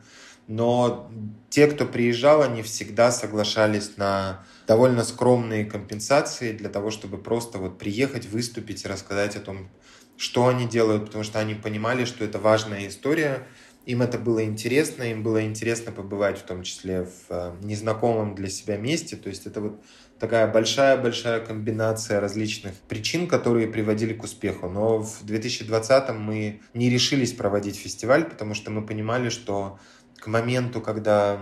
но 0.49 1.11
те, 1.51 1.67
кто 1.67 1.85
приезжал, 1.85 2.41
они 2.41 2.63
всегда 2.63 3.11
соглашались 3.11 3.97
на 3.97 4.43
довольно 4.69 5.03
скромные 5.03 5.65
компенсации 5.65 6.51
для 6.51 6.69
того, 6.69 6.91
чтобы 6.91 7.17
просто 7.17 7.57
вот 7.57 7.79
приехать, 7.79 8.27
выступить 8.27 8.85
и 8.85 8.87
рассказать 8.87 9.35
о 9.35 9.39
том, 9.39 9.67
что 10.15 10.47
они 10.47 10.67
делают, 10.67 11.07
потому 11.07 11.23
что 11.23 11.39
они 11.39 11.55
понимали, 11.55 12.05
что 12.05 12.23
это 12.23 12.37
важная 12.37 12.87
история, 12.87 13.47
им 13.87 14.03
это 14.03 14.19
было 14.19 14.43
интересно, 14.43 15.01
им 15.01 15.23
было 15.23 15.43
интересно 15.43 15.91
побывать 15.91 16.37
в 16.37 16.43
том 16.43 16.61
числе 16.61 17.05
в 17.05 17.31
э, 17.31 17.55
незнакомом 17.63 18.35
для 18.35 18.47
себя 18.47 18.77
месте, 18.77 19.15
то 19.15 19.29
есть 19.29 19.47
это 19.47 19.59
вот 19.59 19.81
такая 20.19 20.45
большая-большая 20.45 21.39
комбинация 21.39 22.19
различных 22.19 22.75
причин, 22.87 23.27
которые 23.27 23.67
приводили 23.67 24.13
к 24.13 24.23
успеху. 24.23 24.69
Но 24.69 24.99
в 24.99 25.25
2020 25.25 26.11
мы 26.11 26.61
не 26.75 26.91
решились 26.91 27.33
проводить 27.33 27.75
фестиваль, 27.75 28.25
потому 28.25 28.53
что 28.53 28.69
мы 28.69 28.85
понимали, 28.85 29.29
что 29.29 29.79
к 30.19 30.27
моменту, 30.27 30.79
когда 30.79 31.41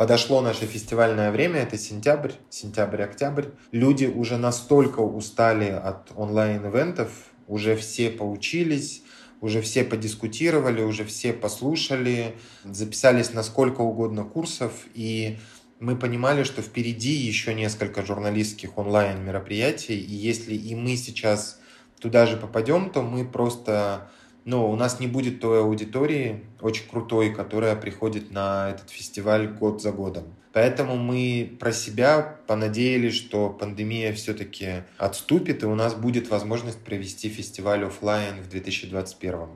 подошло 0.00 0.40
наше 0.40 0.64
фестивальное 0.64 1.30
время, 1.30 1.60
это 1.60 1.76
сентябрь, 1.76 2.32
сентябрь-октябрь, 2.48 3.48
люди 3.70 4.06
уже 4.06 4.38
настолько 4.38 5.00
устали 5.00 5.68
от 5.68 6.10
онлайн-ивентов, 6.16 7.10
уже 7.46 7.76
все 7.76 8.10
поучились, 8.10 9.02
уже 9.42 9.60
все 9.60 9.84
подискутировали, 9.84 10.80
уже 10.80 11.04
все 11.04 11.34
послушали, 11.34 12.34
записались 12.64 13.34
на 13.34 13.42
сколько 13.42 13.82
угодно 13.82 14.24
курсов, 14.24 14.72
и 14.94 15.36
мы 15.80 15.96
понимали, 15.96 16.44
что 16.44 16.62
впереди 16.62 17.12
еще 17.12 17.52
несколько 17.52 18.02
журналистских 18.02 18.78
онлайн-мероприятий, 18.78 20.00
и 20.00 20.14
если 20.14 20.54
и 20.54 20.74
мы 20.74 20.96
сейчас 20.96 21.60
туда 22.00 22.24
же 22.24 22.38
попадем, 22.38 22.88
то 22.88 23.02
мы 23.02 23.28
просто 23.28 24.10
но 24.44 24.70
у 24.70 24.76
нас 24.76 25.00
не 25.00 25.06
будет 25.06 25.40
той 25.40 25.60
аудитории 25.60 26.44
очень 26.60 26.88
крутой, 26.88 27.32
которая 27.34 27.76
приходит 27.76 28.30
на 28.30 28.70
этот 28.70 28.90
фестиваль 28.90 29.48
год 29.48 29.82
за 29.82 29.92
годом. 29.92 30.34
Поэтому 30.52 30.96
мы 30.96 31.56
про 31.60 31.72
себя 31.72 32.38
понадеялись, 32.46 33.14
что 33.14 33.50
пандемия 33.50 34.12
все-таки 34.12 34.82
отступит, 34.98 35.62
и 35.62 35.66
у 35.66 35.76
нас 35.76 35.94
будет 35.94 36.28
возможность 36.28 36.80
провести 36.80 37.28
фестиваль 37.28 37.84
офлайн 37.84 38.42
в 38.42 38.48
2021. 38.48 39.48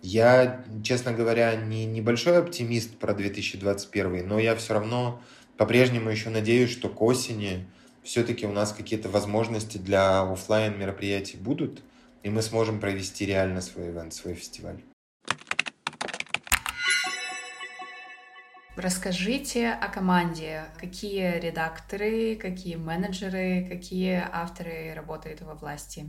Я, 0.00 0.64
честно 0.84 1.12
говоря, 1.12 1.56
не 1.56 1.86
небольшой 1.86 2.38
оптимист 2.38 2.98
про 2.98 3.14
2021, 3.14 4.28
но 4.28 4.38
я 4.38 4.54
все 4.54 4.74
равно 4.74 5.20
по-прежнему 5.56 6.08
еще 6.08 6.30
надеюсь, 6.30 6.70
что 6.70 6.88
к 6.88 7.02
осени 7.02 7.66
все-таки 8.04 8.46
у 8.46 8.52
нас 8.52 8.72
какие-то 8.72 9.08
возможности 9.08 9.76
для 9.76 10.20
офлайн 10.20 10.78
мероприятий 10.78 11.36
будут 11.36 11.82
и 12.22 12.30
мы 12.30 12.42
сможем 12.42 12.80
провести 12.80 13.26
реально 13.26 13.60
свой 13.60 13.88
ивент, 13.90 14.14
свой 14.14 14.34
фестиваль. 14.34 14.82
Расскажите 18.78 19.70
о 19.70 19.88
команде. 19.88 20.66
Какие 20.78 21.40
редакторы, 21.40 22.36
какие 22.36 22.76
менеджеры, 22.76 23.66
какие 23.68 24.22
авторы 24.32 24.94
работают 24.94 25.40
во 25.40 25.54
власти? 25.54 26.08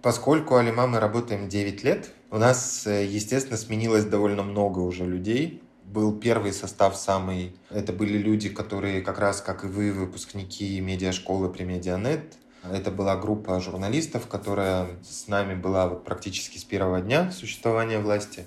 Поскольку 0.00 0.56
Алима 0.56 0.86
мы 0.86 1.00
работаем 1.00 1.50
9 1.50 1.84
лет, 1.84 2.10
у 2.30 2.38
нас, 2.38 2.86
э, 2.86 3.04
естественно, 3.04 3.58
сменилось 3.58 4.06
довольно 4.06 4.42
много 4.42 4.78
уже 4.78 5.04
людей. 5.04 5.62
Был 5.84 6.18
первый 6.18 6.54
состав 6.54 6.96
самый... 6.96 7.54
Это 7.68 7.92
были 7.92 8.16
люди, 8.16 8.48
которые 8.48 9.02
как 9.02 9.18
раз, 9.18 9.42
как 9.42 9.64
и 9.64 9.66
вы, 9.66 9.92
выпускники 9.92 10.80
медиашколы 10.80 11.52
при 11.52 11.64
Медианет. 11.64 12.38
Это 12.72 12.90
была 12.90 13.16
группа 13.16 13.60
журналистов, 13.60 14.26
которая 14.26 14.88
с 15.02 15.28
нами 15.28 15.54
была 15.54 15.88
вот 15.88 16.04
практически 16.04 16.58
с 16.58 16.64
первого 16.64 17.00
дня 17.00 17.30
существования 17.30 17.98
власти. 17.98 18.46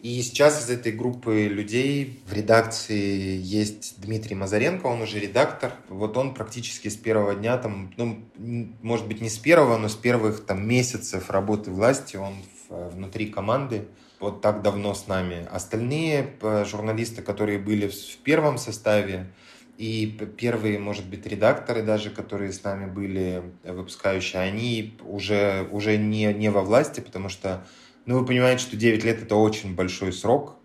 И 0.00 0.22
сейчас 0.22 0.64
из 0.64 0.70
этой 0.70 0.92
группы 0.92 1.48
людей 1.48 2.22
в 2.26 2.32
редакции 2.32 3.36
есть 3.42 4.00
Дмитрий 4.00 4.36
Мазаренко, 4.36 4.86
он 4.86 5.02
уже 5.02 5.18
редактор. 5.18 5.72
Вот 5.88 6.16
он 6.16 6.34
практически 6.34 6.88
с 6.88 6.96
первого 6.96 7.34
дня, 7.34 7.58
там, 7.58 7.92
ну, 7.96 8.18
может 8.80 9.08
быть, 9.08 9.20
не 9.20 9.28
с 9.28 9.38
первого, 9.38 9.76
но 9.76 9.88
с 9.88 9.96
первых 9.96 10.44
там, 10.46 10.66
месяцев 10.66 11.30
работы 11.30 11.72
власти 11.72 12.16
он 12.16 12.36
внутри 12.68 13.26
команды 13.26 13.88
вот 14.20 14.40
так 14.40 14.62
давно 14.62 14.94
с 14.94 15.06
нами. 15.06 15.46
Остальные 15.50 16.34
э, 16.40 16.64
журналисты, 16.64 17.22
которые 17.22 17.58
были 17.58 17.88
в 17.88 18.16
первом 18.18 18.58
составе, 18.58 19.26
и 19.78 20.06
первые, 20.36 20.78
может 20.78 21.06
быть, 21.06 21.24
редакторы 21.24 21.82
даже, 21.82 22.10
которые 22.10 22.52
с 22.52 22.64
нами 22.64 22.90
были 22.90 23.44
э, 23.62 23.72
выпускающие, 23.72 24.42
они 24.42 24.98
уже, 25.04 25.68
уже 25.70 25.96
не, 25.96 26.34
не 26.34 26.50
во 26.50 26.62
власти, 26.62 27.00
потому 27.00 27.28
что 27.28 27.64
ну, 28.04 28.18
вы 28.18 28.26
понимаете, 28.26 28.62
что 28.62 28.76
9 28.76 29.04
лет– 29.04 29.22
это 29.22 29.36
очень 29.36 29.76
большой 29.76 30.12
срок. 30.12 30.56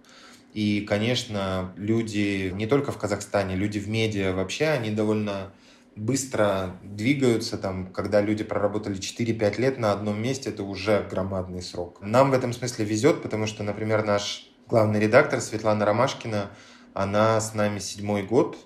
И, 0.54 0.82
конечно, 0.88 1.74
люди 1.76 2.52
не 2.56 2.68
только 2.68 2.92
в 2.92 2.98
Казахстане, 2.98 3.56
люди 3.56 3.80
в 3.80 3.88
медиа 3.88 4.34
вообще, 4.34 4.68
они 4.68 4.92
довольно 4.92 5.52
быстро 5.96 6.78
двигаются. 6.82 7.58
Там, 7.58 7.88
когда 7.88 8.22
люди 8.22 8.44
проработали 8.44 8.98
4-5 8.98 9.60
лет 9.60 9.78
на 9.78 9.92
одном 9.92 10.22
месте, 10.22 10.50
это 10.50 10.64
уже 10.64 11.06
громадный 11.08 11.62
срок. 11.62 12.00
Нам 12.02 12.32
в 12.32 12.34
этом 12.34 12.54
смысле 12.54 12.86
везет, 12.86 13.22
потому 13.22 13.46
что, 13.46 13.62
например, 13.64 14.06
наш 14.06 14.50
главный 14.68 15.00
редактор 15.00 15.42
Светлана 15.42 15.86
Ромашкина, 15.86 16.50
она 16.94 17.40
с 17.42 17.54
нами 17.54 17.80
седьмой 17.80 18.24
год. 18.24 18.58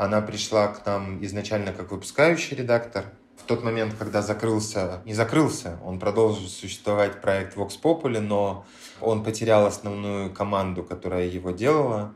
Она 0.00 0.22
пришла 0.22 0.68
к 0.68 0.86
нам 0.86 1.22
изначально 1.24 1.72
как 1.72 1.90
выпускающий 1.90 2.56
редактор– 2.56 3.04
в 3.40 3.46
тот 3.46 3.64
момент, 3.64 3.94
когда 3.98 4.22
закрылся, 4.22 5.00
не 5.06 5.14
закрылся, 5.14 5.78
он 5.84 5.98
продолжил 5.98 6.46
существовать 6.46 7.20
проект 7.20 7.56
Vox 7.56 7.72
Populi, 7.82 8.20
но 8.20 8.66
он 9.00 9.24
потерял 9.24 9.66
основную 9.66 10.32
команду, 10.32 10.84
которая 10.84 11.26
его 11.26 11.50
делала. 11.50 12.14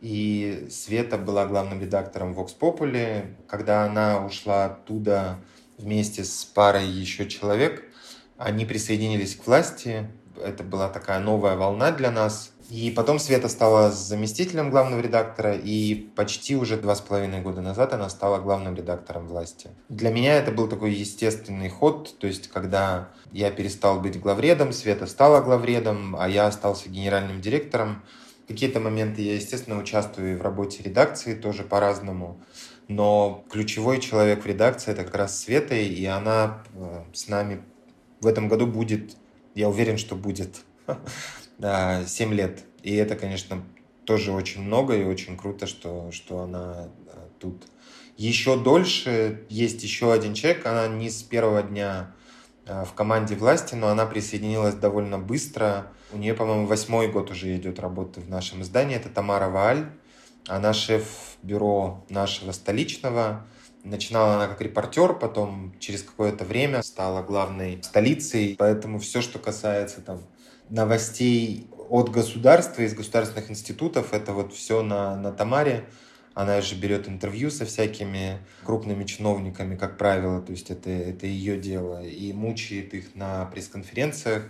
И 0.00 0.68
Света 0.70 1.16
была 1.16 1.46
главным 1.46 1.80
редактором 1.80 2.34
Vox 2.34 2.50
Populi. 2.60 3.34
Когда 3.48 3.84
она 3.84 4.24
ушла 4.24 4.66
оттуда 4.66 5.38
вместе 5.78 6.24
с 6.24 6.44
парой 6.44 6.86
еще 6.86 7.26
человек, 7.26 7.84
они 8.36 8.66
присоединились 8.66 9.34
к 9.34 9.46
власти. 9.46 10.08
Это 10.40 10.62
была 10.62 10.88
такая 10.88 11.20
новая 11.20 11.56
волна 11.56 11.90
для 11.90 12.10
нас. 12.10 12.52
И 12.68 12.90
потом 12.90 13.18
Света 13.18 13.48
стала 13.48 13.90
заместителем 13.92 14.70
главного 14.70 15.00
редактора, 15.00 15.54
и 15.54 15.94
почти 15.94 16.56
уже 16.56 16.76
два 16.76 16.96
с 16.96 17.00
половиной 17.00 17.40
года 17.40 17.60
назад 17.60 17.92
она 17.92 18.08
стала 18.08 18.38
главным 18.38 18.74
редактором 18.74 19.28
власти. 19.28 19.70
Для 19.88 20.10
меня 20.10 20.34
это 20.34 20.50
был 20.50 20.66
такой 20.66 20.92
естественный 20.92 21.68
ход, 21.68 22.18
то 22.18 22.26
есть 22.26 22.48
когда 22.48 23.10
я 23.30 23.50
перестал 23.50 24.00
быть 24.00 24.20
главредом, 24.20 24.72
Света 24.72 25.06
стала 25.06 25.40
главредом, 25.40 26.16
а 26.18 26.28
я 26.28 26.46
остался 26.46 26.88
генеральным 26.88 27.40
директором. 27.40 28.02
Какие-то 28.48 28.80
моменты 28.80 29.22
я, 29.22 29.34
естественно, 29.34 29.78
участвую 29.78 30.38
в 30.38 30.42
работе 30.42 30.82
редакции 30.82 31.34
тоже 31.34 31.62
по-разному. 31.62 32.40
Но 32.88 33.44
ключевой 33.50 34.00
человек 34.00 34.44
в 34.44 34.46
редакции 34.46 34.92
это 34.92 35.04
как 35.04 35.14
раз 35.16 35.40
Света, 35.40 35.74
и 35.74 36.04
она 36.04 36.62
э, 36.74 37.02
с 37.12 37.28
нами 37.28 37.62
в 38.20 38.26
этом 38.26 38.48
году 38.48 38.66
будет, 38.66 39.16
я 39.54 39.68
уверен, 39.68 39.98
что 39.98 40.14
будет 40.14 40.62
7 41.60 42.34
лет. 42.34 42.64
И 42.82 42.94
это, 42.94 43.16
конечно, 43.16 43.62
тоже 44.04 44.32
очень 44.32 44.62
много 44.62 44.96
и 44.96 45.04
очень 45.04 45.36
круто, 45.36 45.66
что, 45.66 46.10
что 46.12 46.40
она 46.40 46.88
э, 47.08 47.18
тут 47.40 47.66
еще 48.16 48.56
дольше. 48.56 49.44
Есть 49.48 49.82
еще 49.82 50.12
один 50.12 50.34
человек, 50.34 50.64
она 50.66 50.86
не 50.88 51.10
с 51.10 51.22
первого 51.22 51.62
дня 51.62 52.12
э, 52.66 52.84
в 52.84 52.94
команде 52.94 53.34
власти, 53.34 53.74
но 53.74 53.88
она 53.88 54.06
присоединилась 54.06 54.74
довольно 54.74 55.18
быстро. 55.18 55.88
У 56.12 56.18
нее, 56.18 56.34
по-моему, 56.34 56.66
восьмой 56.66 57.08
год 57.08 57.30
уже 57.30 57.54
идет 57.56 57.80
работы 57.80 58.20
в 58.20 58.28
нашем 58.28 58.62
издании. 58.62 58.96
Это 58.96 59.08
Тамара 59.08 59.48
Вааль. 59.48 59.86
Она 60.46 60.72
шеф 60.72 61.36
бюро 61.42 62.04
нашего 62.08 62.52
столичного. 62.52 63.44
Начинала 63.82 64.34
она 64.34 64.46
как 64.46 64.60
репортер, 64.60 65.14
потом 65.14 65.74
через 65.78 66.02
какое-то 66.02 66.44
время 66.44 66.82
стала 66.82 67.22
главной 67.22 67.82
столицей. 67.82 68.54
Поэтому 68.58 68.98
все, 68.98 69.20
что 69.20 69.38
касается 69.38 70.00
там 70.00 70.20
новостей 70.68 71.68
от 71.88 72.10
государства, 72.10 72.82
из 72.82 72.94
государственных 72.94 73.50
институтов. 73.50 74.12
Это 74.12 74.32
вот 74.32 74.52
все 74.52 74.82
на, 74.82 75.16
на 75.16 75.32
Тамаре. 75.32 75.84
Она 76.34 76.60
же 76.60 76.74
берет 76.74 77.08
интервью 77.08 77.50
со 77.50 77.64
всякими 77.64 78.40
крупными 78.62 79.04
чиновниками, 79.04 79.74
как 79.74 79.96
правило, 79.96 80.42
то 80.42 80.52
есть 80.52 80.70
это, 80.70 80.90
это 80.90 81.26
ее 81.26 81.56
дело, 81.56 82.04
и 82.04 82.30
мучает 82.34 82.92
их 82.92 83.14
на 83.14 83.46
пресс-конференциях. 83.46 84.42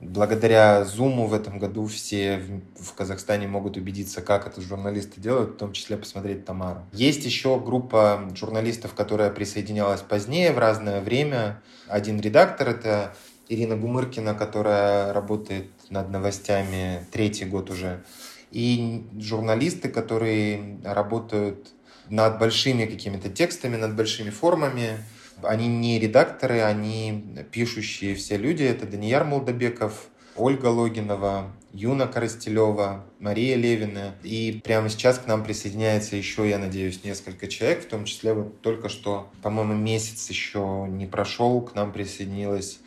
Благодаря 0.00 0.82
Зуму 0.84 1.26
в 1.26 1.34
этом 1.34 1.58
году 1.58 1.86
все 1.86 2.38
в, 2.38 2.84
в 2.84 2.94
Казахстане 2.94 3.46
могут 3.46 3.76
убедиться, 3.76 4.22
как 4.22 4.46
это 4.46 4.60
журналисты 4.60 5.20
делают, 5.20 5.50
в 5.50 5.56
том 5.58 5.72
числе 5.72 5.98
посмотреть 5.98 6.46
Тамару. 6.46 6.86
Есть 6.92 7.24
еще 7.26 7.60
группа 7.60 8.28
журналистов, 8.34 8.94
которая 8.94 9.30
присоединялась 9.30 10.00
позднее, 10.00 10.52
в 10.52 10.58
разное 10.58 11.00
время. 11.02 11.62
Один 11.86 12.18
редактор— 12.18 12.68
это 12.70 13.14
Ирина 13.50 13.76
Гумыркина, 13.76 14.34
которая 14.34 15.12
работает 15.12 15.66
над 15.90 16.08
новостями 16.08 17.04
третий 17.10 17.44
год 17.44 17.68
уже. 17.68 18.04
И 18.52 19.04
журналисты, 19.18 19.88
которые 19.88 20.78
работают 20.84 21.68
над 22.08 22.38
большими 22.38 22.86
какими-то 22.86 23.28
текстами, 23.28 23.76
над 23.76 23.96
большими 23.96 24.30
формами. 24.30 24.98
Они 25.42 25.66
не 25.66 25.98
редакторы, 25.98 26.62
они 26.62 27.24
пишущие 27.50 28.14
все 28.14 28.36
люди. 28.36 28.62
Это 28.62 28.86
Данияр 28.86 29.24
Молдобеков, 29.24 30.06
Ольга 30.36 30.66
Логинова, 30.66 31.50
Юна 31.72 32.06
Коростелева, 32.06 33.04
Мария 33.18 33.56
Левина. 33.56 34.14
И 34.22 34.60
прямо 34.62 34.88
сейчас 34.88 35.18
к 35.18 35.26
нам 35.26 35.42
присоединяется 35.42 36.14
еще, 36.14 36.48
я 36.48 36.58
надеюсь, 36.58 37.02
несколько 37.02 37.48
человек, 37.48 37.82
в 37.82 37.88
том 37.88 38.04
числе 38.04 38.32
вот 38.32 38.60
только 38.60 38.88
что, 38.88 39.28
по-моему, 39.42 39.74
месяц 39.74 40.28
еще 40.30 40.86
не 40.88 41.06
прошел, 41.06 41.62
к 41.62 41.74
нам 41.74 41.92
присоединилась 41.92 42.78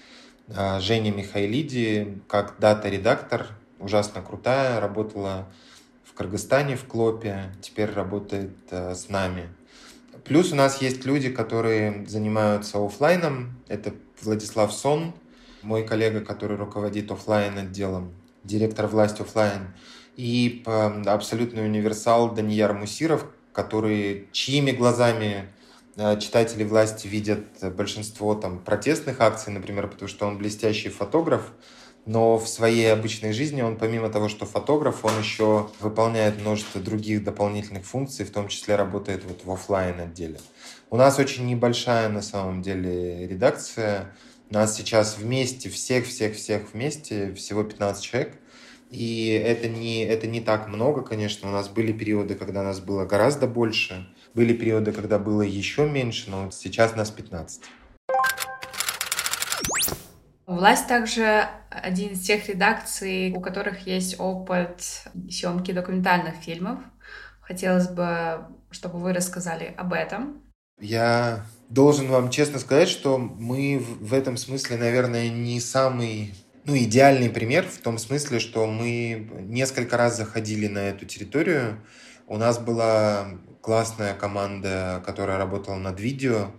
Женя 0.48 1.12
Михайлиди 1.12 2.20
как 2.28 2.56
дата-редактор, 2.60 3.48
ужасно 3.80 4.22
крутая, 4.22 4.80
работала 4.80 5.48
в 6.04 6.14
Кыргызстане, 6.14 6.76
в 6.76 6.86
Клопе, 6.86 7.52
теперь 7.62 7.92
работает 7.92 8.56
э, 8.70 8.94
с 8.94 9.10
нами. 9.10 9.50
Плюс 10.24 10.52
у 10.52 10.56
нас 10.56 10.82
есть 10.82 11.06
люди, 11.06 11.30
которые 11.30 12.06
занимаются 12.08 12.78
офлайном. 12.78 13.58
Это 13.68 13.94
Владислав 14.22 14.72
Сон, 14.74 15.14
мой 15.64 15.86
коллега, 15.86 16.22
который 16.22 16.56
руководит 16.56 17.12
офлайн 17.12 17.58
отделом, 17.58 18.14
директор 18.44 18.88
власти 18.88 19.22
офлайн. 19.22 19.74
И 20.16 20.64
абсолютный 20.66 21.66
универсал 21.66 22.32
Данияр 22.32 22.74
Мусиров, 22.74 23.26
который 23.52 24.28
чьими 24.32 24.72
глазами 24.72 25.50
читатели 26.20 26.64
власти 26.64 27.08
видят 27.08 27.46
большинство 27.76 28.36
там 28.36 28.60
протестных 28.60 29.22
акций, 29.22 29.54
например, 29.54 29.88
потому 29.88 30.08
что 30.08 30.26
он 30.26 30.38
блестящий 30.38 30.90
фотограф, 30.90 31.52
но 32.06 32.38
в 32.38 32.48
своей 32.50 32.92
обычной 32.92 33.32
жизни 33.32 33.62
он, 33.62 33.78
помимо 33.78 34.10
того, 34.10 34.28
что 34.28 34.46
фотограф, 34.46 35.06
он 35.06 35.18
еще 35.20 35.70
выполняет 35.80 36.40
множество 36.42 36.82
других 36.82 37.24
дополнительных 37.24 37.86
функций, 37.86 38.26
в 38.26 38.32
том 38.32 38.50
числе 38.50 38.76
работает 38.76 39.24
вот 39.24 39.46
в 39.46 39.52
офлайн 39.52 40.00
отделе. 40.02 40.40
У 40.90 40.98
нас 40.98 41.18
очень 41.18 41.46
небольшая 41.46 42.10
на 42.10 42.22
самом 42.22 42.62
деле 42.62 43.26
редакция. 43.28 44.14
Нас 44.50 44.76
сейчас 44.76 45.18
вместе, 45.18 45.70
всех-всех-всех 45.70 46.74
вместе, 46.74 47.34
всего 47.34 47.64
15 47.64 48.04
человек. 48.04 48.36
И 48.92 49.30
это 49.30 49.70
не, 49.70 50.04
это 50.04 50.28
не 50.28 50.42
так 50.42 50.68
много, 50.68 51.02
конечно. 51.02 51.50
У 51.50 51.52
нас 51.52 51.70
были 51.70 51.94
периоды, 51.94 52.36
когда 52.36 52.62
нас 52.62 52.80
было 52.80 53.06
гораздо 53.06 53.48
больше. 53.48 54.08
Были 54.34 54.54
периоды, 54.54 54.92
когда 54.92 55.20
было 55.20 55.44
еще 55.44 55.88
меньше, 55.88 56.30
но 56.30 56.50
сейчас 56.52 56.96
нас 56.96 57.12
15. 57.12 57.62
Власть 60.46 60.88
также 60.88 61.48
один 61.70 62.14
из 62.14 62.22
тех 62.22 62.48
редакций, 62.50 63.32
у 63.32 63.40
которых 63.40 63.88
есть 63.88 64.20
опыт 64.20 65.06
съемки 65.30 65.72
документальных 65.72 66.36
фильмов. 66.36 66.80
Хотелось 67.42 67.90
бы, 67.90 68.46
чтобы 68.72 69.00
вы 69.00 69.14
рассказали 69.14 69.74
об 69.78 69.94
этом. 69.94 70.42
Я 70.80 71.46
должен 71.70 72.08
вам 72.08 72.30
честно 72.30 72.60
сказать, 72.60 72.90
что 72.90 73.18
мы 73.18 73.80
в 73.80 74.14
этом 74.14 74.38
смысле, 74.38 74.78
наверное, 74.78 75.30
не 75.30 75.60
самый 75.60 76.34
ну, 76.66 76.78
идеальный 76.78 77.30
пример 77.30 77.66
в 77.68 77.78
том 77.78 77.98
смысле, 77.98 78.40
что 78.40 78.66
мы 78.66 79.30
несколько 79.42 79.98
раз 79.98 80.18
заходили 80.18 80.68
на 80.68 80.80
эту 80.80 81.06
территорию. 81.06 81.80
У 82.28 82.38
нас 82.38 82.58
была 82.58 83.28
классная 83.64 84.14
команда, 84.14 85.02
которая 85.06 85.38
работала 85.38 85.78
над 85.78 85.98
видео, 86.00 86.52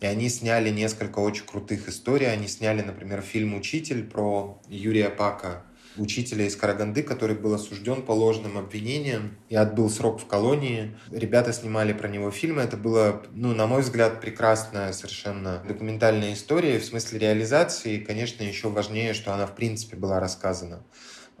и 0.00 0.06
они 0.06 0.28
сняли 0.28 0.70
несколько 0.70 1.18
очень 1.18 1.44
крутых 1.44 1.88
историй. 1.88 2.32
Они 2.32 2.46
сняли, 2.46 2.82
например, 2.82 3.20
фильм 3.20 3.54
«Учитель» 3.54 4.04
про 4.04 4.62
Юрия 4.68 5.10
Пака. 5.10 5.64
учителя 5.96 6.46
из 6.46 6.56
Караганды, 6.56 7.02
который 7.02 7.36
был 7.36 7.52
осужден 7.52 8.02
по 8.02 8.12
ложным 8.12 8.56
обвинениям 8.56 9.36
и 9.48 9.56
отбыл 9.56 9.90
срок 9.90 10.20
в 10.20 10.26
колонии. 10.26 10.96
Ребята 11.10 11.52
снимали 11.52 11.92
про 11.92 12.08
него 12.08 12.30
фильмы. 12.30 12.62
Это 12.62 12.76
было, 12.76 13.22
ну, 13.32 13.54
на 13.54 13.66
мой 13.66 13.82
взгляд, 13.82 14.20
прекрасная 14.20 14.92
совершенно 14.92 15.62
документальная 15.66 16.32
история 16.32 16.78
в 16.78 16.84
смысле 16.84 17.18
реализации. 17.18 17.96
И, 17.96 18.04
конечно, 18.04 18.42
еще 18.42 18.68
важнее, 18.68 19.14
что 19.14 19.34
она 19.34 19.46
в 19.46 19.54
принципе 19.54 19.96
была 19.96 20.20
рассказана. 20.20 20.82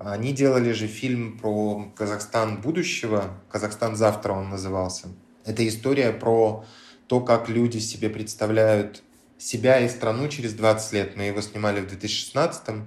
Они 0.04 0.32
делали 0.32 0.72
же 0.72 0.86
фильм 0.86 1.38
про 1.38 1.92
Казахстан 1.96 2.60
будущего. 2.60 3.30
Казахстан 3.50 3.96
завтра 3.96 4.32
он 4.32 4.50
назывался. 4.50 5.08
Это 5.44 5.66
история 5.66 6.12
про 6.12 6.64
то, 7.06 7.20
как 7.20 7.48
люди 7.48 7.78
себе 7.78 8.10
представляют 8.10 9.02
себя 9.38 9.80
и 9.80 9.88
страну 9.88 10.28
через 10.28 10.54
20 10.54 10.92
лет. 10.92 11.16
Мы 11.16 11.24
его 11.24 11.40
снимали 11.40 11.80
в 11.80 11.88
2016 11.88 12.84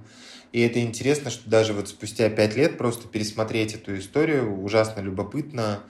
и 0.55 0.61
это 0.61 0.79
интересно, 0.79 1.29
что 1.31 1.49
даже 1.49 1.73
вот 1.73 1.89
спустя 1.89 2.29
5 2.29 2.55
лет 2.55 2.77
просто 2.77 3.09
пересмотреть 3.09 3.73
эту 3.73 3.99
историю 3.99 4.63
ужасно 4.63 5.01
любопытно 5.01 5.83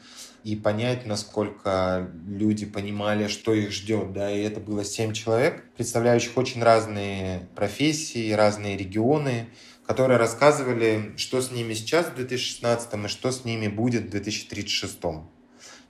и 0.43 0.55
понять, 0.55 1.05
насколько 1.05 2.09
люди 2.27 2.65
понимали, 2.65 3.27
что 3.27 3.53
их 3.53 3.71
ждет. 3.71 4.11
Да? 4.13 4.31
И 4.31 4.41
это 4.41 4.59
было 4.59 4.83
7 4.83 5.13
человек, 5.13 5.63
представляющих 5.77 6.35
очень 6.35 6.63
разные 6.63 7.47
профессии, 7.53 8.31
разные 8.31 8.75
регионы, 8.75 9.49
которые 9.87 10.17
рассказывали, 10.17 11.13
что 11.17 11.41
с 11.41 11.51
ними 11.51 11.73
сейчас 11.73 12.07
в 12.07 12.15
2016 12.15 12.93
и 12.93 13.07
что 13.07 13.31
с 13.31 13.45
ними 13.45 13.67
будет 13.67 14.05
в 14.05 14.09
2036, 14.09 14.99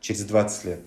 через 0.01 0.23
20 0.25 0.65
лет. 0.65 0.81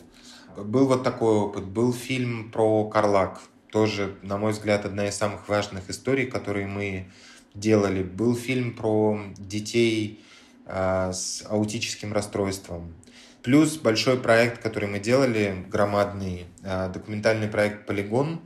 Был 0.56 0.86
вот 0.86 1.04
такой 1.04 1.36
опыт. 1.36 1.64
Был 1.64 1.92
фильм 1.92 2.50
про 2.50 2.88
Карлак. 2.88 3.40
Тоже, 3.70 4.16
на 4.22 4.38
мой 4.38 4.52
взгляд, 4.52 4.84
одна 4.84 5.08
из 5.08 5.14
самых 5.14 5.48
важных 5.48 5.90
историй, 5.90 6.26
которые 6.26 6.66
мы 6.66 7.10
делали. 7.54 8.02
Был 8.02 8.34
фильм 8.34 8.74
про 8.74 9.20
детей 9.36 10.24
э, 10.66 11.12
с 11.12 11.44
аутическим 11.48 12.12
расстройством. 12.12 12.94
Плюс 13.42 13.76
большой 13.76 14.18
проект, 14.18 14.62
который 14.62 14.88
мы 14.88 14.98
делали, 14.98 15.64
громадный, 15.70 16.46
э, 16.62 16.90
документальный 16.92 17.48
проект 17.48 17.86
«Полигон», 17.86 18.40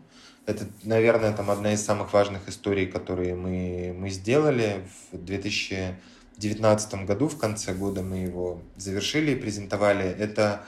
это, 0.46 0.66
наверное, 0.82 1.32
там 1.32 1.50
одна 1.50 1.72
из 1.72 1.84
самых 1.84 2.12
важных 2.12 2.48
историй, 2.48 2.86
которые 2.86 3.34
мы, 3.34 3.94
мы 3.96 4.10
сделали. 4.10 4.84
В 5.12 5.18
2019 5.18 7.06
году, 7.06 7.28
в 7.28 7.38
конце 7.38 7.74
года 7.74 8.02
мы 8.02 8.18
его 8.18 8.60
завершили 8.76 9.32
и 9.32 9.36
презентовали. 9.36 10.04
Это 10.04 10.64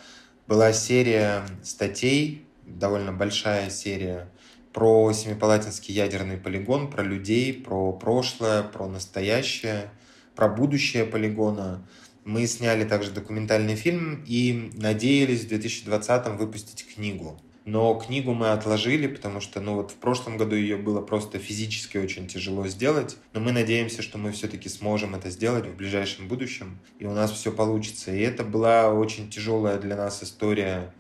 была 0.47 0.73
серия 0.73 1.45
статей, 1.63 2.47
довольно 2.65 3.13
большая 3.13 3.69
серия, 3.71 4.29
про 4.73 5.13
Семипалатинский 5.13 5.95
ядерный 5.95 6.37
полигон, 6.37 6.91
про 6.91 7.03
людей, 7.03 7.53
про 7.53 7.93
прошлое, 7.93 8.63
про 8.63 8.87
настоящее, 8.89 9.91
про 10.37 10.49
будущее 10.49 11.05
полигона. 11.05 11.87
Мы 12.25 12.47
сняли 12.47 12.85
также 12.85 13.11
документальный 13.11 13.77
фильм 13.77 14.25
и 14.27 14.71
надеялись 14.75 15.45
в 15.45 15.49
2020 15.49 16.29
выпустить 16.39 16.87
книгу 16.95 17.41
но 17.65 17.95
книгу 17.95 18.35
мы 18.35 18.51
отложили, 18.51 19.07
потому 19.07 19.41
что, 19.41 19.61
ну 19.61 19.77
вот 19.77 19.91
в 19.91 19.95
прошлом 19.95 20.37
году 20.37 20.55
ее 20.55 20.77
было 20.77 21.01
просто 21.01 21.39
физически 21.39 21.97
очень 21.97 22.27
тяжело 22.27 22.67
сделать, 22.69 23.17
но 23.33 23.41
мы 23.41 23.53
надеемся, 23.53 24.03
что 24.03 24.19
мы 24.19 24.33
все-таки 24.33 24.69
сможем 24.69 25.15
это 25.15 25.31
сделать 25.31 25.67
в 25.67 25.75
ближайшем 25.75 26.29
будущем, 26.29 26.79
и 26.99 27.07
у 27.07 27.13
нас 27.13 27.31
все 27.33 27.53
получится. 27.53 28.13
И 28.13 28.21
это 28.21 28.45
была 28.45 28.93
очень 28.93 29.31
тяжелая 29.31 29.79
для 29.79 29.97
нас 29.97 30.23
история 30.23 30.93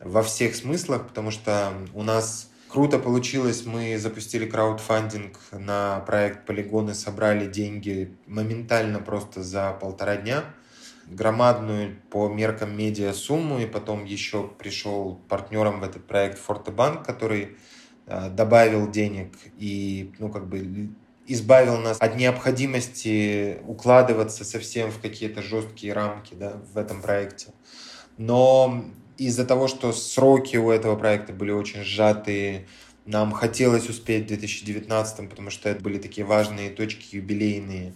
во 0.00 0.22
всех 0.22 0.56
смыслах, 0.56 1.06
потому 1.06 1.30
что 1.30 1.72
у 1.94 2.02
нас 2.02 2.50
круто 2.68 2.98
получилось, 2.98 3.64
мы 3.64 3.96
запустили 3.96 4.46
краудфандинг 4.46 5.38
на 5.52 6.00
проект 6.00 6.46
Полигоны, 6.46 6.94
собрали 6.94 7.46
деньги 7.46 8.12
моментально 8.26 8.98
просто 8.98 9.42
за 9.42 9.72
полтора 9.72 10.16
дня– 10.16 10.44
громадную 11.10 11.96
по 12.10 12.28
меркам 12.28 12.76
медиа 12.76 13.12
сумму, 13.12 13.58
и 13.58 13.66
потом 13.66 14.04
еще 14.04 14.48
пришел 14.58 15.20
партнером 15.28 15.80
в 15.80 15.84
этот 15.84 16.06
проект 16.06 16.38
Фортебанк, 16.38 17.04
который 17.04 17.56
э, 18.06 18.30
добавил 18.30 18.90
денег 18.90 19.34
и, 19.58 20.12
ну, 20.18 20.30
как 20.30 20.48
бы 20.48 20.90
избавил 21.26 21.76
нас 21.78 21.98
от 22.00 22.16
необходимости 22.16 23.58
укладываться 23.66 24.44
совсем 24.44 24.90
в 24.90 24.98
какие-то 25.00 25.42
жесткие 25.42 25.92
рамки 25.92 26.34
да, 26.34 26.60
в 26.72 26.78
этом 26.78 27.02
проекте. 27.02 27.48
Но 28.16 28.84
из-за 29.18 29.44
того, 29.44 29.68
что 29.68 29.92
сроки 29.92 30.56
у 30.56 30.70
этого 30.70 30.96
проекта 30.96 31.32
были 31.32 31.50
очень 31.50 31.82
сжатые, 31.82 32.66
нам 33.04 33.32
хотелось 33.32 33.88
успеть 33.88 34.24
в 34.24 34.28
2019, 34.28 35.28
потому 35.30 35.50
что 35.50 35.68
это 35.68 35.82
были 35.82 35.98
такие 35.98 36.26
важные 36.26 36.70
точки 36.70 37.16
юбилейные 37.16 37.94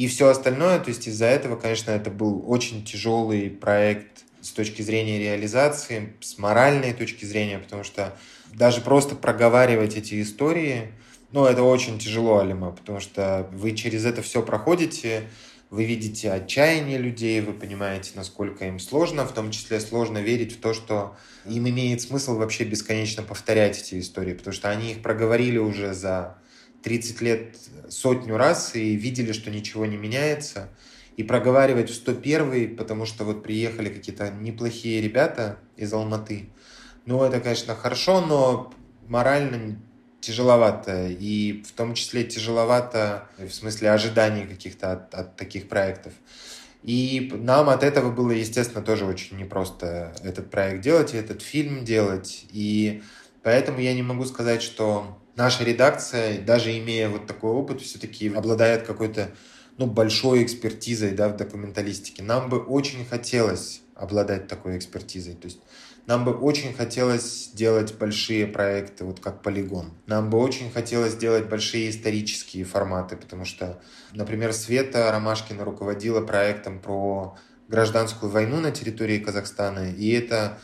и 0.00 0.08
все 0.08 0.28
остальное. 0.28 0.78
То 0.78 0.88
есть 0.88 1.06
из-за 1.06 1.26
этого, 1.26 1.56
конечно, 1.56 1.90
это 1.90 2.10
был 2.10 2.42
очень 2.50 2.86
тяжелый 2.86 3.50
проект 3.50 4.24
с 4.40 4.48
точки 4.48 4.80
зрения 4.80 5.18
реализации, 5.18 6.14
с 6.22 6.38
моральной 6.38 6.94
точки 6.94 7.26
зрения, 7.26 7.58
потому 7.58 7.84
что 7.84 8.16
даже 8.54 8.80
просто 8.80 9.14
проговаривать 9.14 9.96
эти 9.98 10.22
истории, 10.22 10.94
ну, 11.32 11.44
это 11.44 11.62
очень 11.62 11.98
тяжело, 11.98 12.38
Алима, 12.38 12.70
потому 12.70 12.98
что 12.98 13.46
вы 13.52 13.72
через 13.72 14.06
это 14.06 14.22
все 14.22 14.42
проходите, 14.42 15.24
вы 15.68 15.84
видите 15.84 16.32
отчаяние 16.32 16.96
людей, 16.96 17.38
вы 17.42 17.52
понимаете, 17.52 18.12
насколько 18.14 18.64
им 18.64 18.78
сложно, 18.78 19.26
в 19.26 19.34
том 19.34 19.50
числе 19.50 19.80
сложно 19.80 20.16
верить 20.16 20.56
в 20.56 20.60
то, 20.60 20.72
что 20.72 21.14
им 21.44 21.68
имеет 21.68 22.00
смысл 22.00 22.38
вообще 22.38 22.64
бесконечно 22.64 23.22
повторять 23.22 23.78
эти 23.78 24.00
истории, 24.00 24.32
потому 24.32 24.54
что 24.54 24.70
они 24.70 24.92
их 24.92 25.02
проговорили 25.02 25.58
уже 25.58 25.92
за 25.92 26.38
30 26.82 27.20
лет 27.20 27.56
сотню 27.88 28.36
раз 28.36 28.74
и 28.74 28.94
видели, 28.94 29.32
что 29.32 29.50
ничего 29.50 29.86
не 29.86 29.96
меняется. 29.96 30.68
И 31.16 31.22
проговаривать 31.22 31.90
в 31.90 31.94
101 31.94 32.76
потому 32.76 33.04
что 33.04 33.24
вот 33.24 33.42
приехали 33.42 33.88
какие-то 33.88 34.30
неплохие 34.30 35.00
ребята 35.00 35.58
из 35.76 35.92
Алматы. 35.92 36.48
Ну, 37.04 37.22
это, 37.22 37.40
конечно, 37.40 37.74
хорошо, 37.74 38.20
но 38.20 38.72
морально 39.08 39.80
тяжеловато. 40.20 41.08
И 41.08 41.62
в 41.62 41.72
том 41.72 41.94
числе 41.94 42.24
тяжеловато 42.24 43.28
в 43.38 43.50
смысле 43.50 43.90
ожиданий 43.90 44.46
каких-то 44.46 44.92
от, 44.92 45.14
от 45.14 45.36
таких 45.36 45.68
проектов. 45.68 46.12
И 46.82 47.30
нам 47.34 47.68
от 47.68 47.82
этого 47.82 48.10
было, 48.10 48.30
естественно, 48.30 48.82
тоже 48.82 49.04
очень 49.04 49.36
непросто 49.36 50.14
этот 50.22 50.50
проект 50.50 50.82
делать, 50.82 51.14
этот 51.14 51.42
фильм 51.42 51.84
делать. 51.84 52.46
И 52.50 53.02
поэтому 53.42 53.80
я 53.80 53.92
не 53.92 54.02
могу 54.02 54.24
сказать, 54.24 54.62
что 54.62 55.18
наша 55.40 55.64
редакция, 55.64 56.38
даже 56.38 56.76
имея 56.78 57.08
вот 57.08 57.26
такой 57.26 57.50
опыт, 57.52 57.80
все-таки 57.80 58.28
обладает 58.28 58.82
какой-то 58.82 59.30
ну, 59.78 59.86
большой 59.86 60.42
экспертизой 60.44 61.12
да, 61.12 61.30
в 61.30 61.36
документалистике. 61.36 62.22
Нам 62.22 62.50
бы 62.50 62.58
очень 62.58 63.06
хотелось 63.06 63.80
обладать 63.94 64.48
такой 64.48 64.76
экспертизой. 64.76 65.34
То 65.34 65.46
есть 65.46 65.60
нам 66.06 66.26
бы 66.26 66.32
очень 66.36 66.74
хотелось 66.74 67.52
делать 67.54 67.94
большие 67.94 68.46
проекты, 68.46 69.06
вот 69.06 69.20
как 69.20 69.42
«Полигон». 69.42 69.92
Нам 70.06 70.28
бы 70.28 70.38
очень 70.38 70.70
хотелось 70.70 71.16
делать 71.16 71.48
большие 71.48 71.88
исторические 71.88 72.64
форматы, 72.64 73.16
потому 73.16 73.46
что, 73.46 73.80
например, 74.12 74.52
Света 74.52 75.10
Ромашкина 75.10 75.64
руководила 75.64 76.20
проектом 76.20 76.80
про 76.80 77.38
гражданскую 77.68 78.30
войну 78.30 78.60
на 78.60 78.72
территории 78.72 79.18
Казахстана, 79.18 79.90
и 79.90 80.10
это 80.10 80.58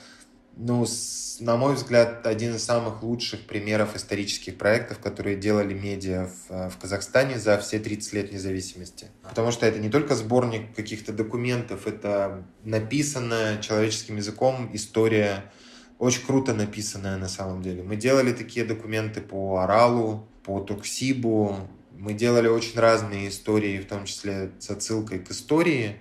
ну, 0.56 0.86
с, 0.86 1.36
на 1.40 1.56
мой 1.56 1.74
взгляд, 1.74 2.26
один 2.26 2.56
из 2.56 2.64
самых 2.64 3.02
лучших 3.02 3.46
примеров 3.46 3.94
исторических 3.94 4.56
проектов, 4.56 4.98
которые 4.98 5.36
делали 5.36 5.74
медиа 5.74 6.26
в, 6.28 6.50
э, 6.50 6.70
в 6.70 6.78
Казахстане 6.78 7.38
за 7.38 7.58
все 7.58 7.78
30 7.78 8.12
лет 8.14 8.32
независимости. 8.32 9.08
Потому 9.22 9.52
что 9.52 9.66
это 9.66 9.78
не 9.78 9.90
только 9.90 10.14
сборник 10.14 10.74
каких-то 10.74 11.12
документов, 11.12 11.86
это 11.86 12.44
написанная 12.64 13.60
человеческим 13.60 14.16
языком 14.16 14.70
история, 14.72 15.52
очень 15.98 16.24
круто 16.24 16.54
написанная 16.54 17.18
на 17.18 17.28
самом 17.28 17.62
деле. 17.62 17.82
Мы 17.82 17.96
делали 17.96 18.32
такие 18.32 18.64
документы 18.64 19.20
по 19.20 19.58
Аралу, 19.58 20.26
по 20.42 20.60
Токсибу, 20.60 21.68
мы 21.98 22.14
делали 22.14 22.48
очень 22.48 22.78
разные 22.78 23.28
истории, 23.28 23.78
в 23.78 23.86
том 23.86 24.04
числе 24.04 24.52
с 24.58 24.70
отсылкой 24.70 25.18
к 25.18 25.30
истории, 25.30 25.96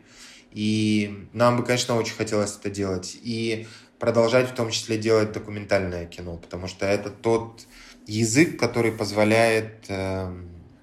и 0.51 1.27
нам 1.33 1.57
бы, 1.57 1.63
конечно, 1.63 1.95
очень 1.95 2.15
хотелось 2.15 2.55
это 2.57 2.69
делать. 2.69 3.17
И 3.21 3.67
продолжать 4.05 4.51
в 4.51 4.53
том 4.53 4.69
числе 4.69 4.99
делать 4.99 5.31
документальное 5.31 6.05
кино, 6.05 6.37
потому 6.37 6.67
что 6.67 6.85
это 6.85 7.09
тот 7.09 7.65
язык, 8.05 8.59
который 8.59 8.91
позволяет 8.91 9.85
э, 9.87 10.31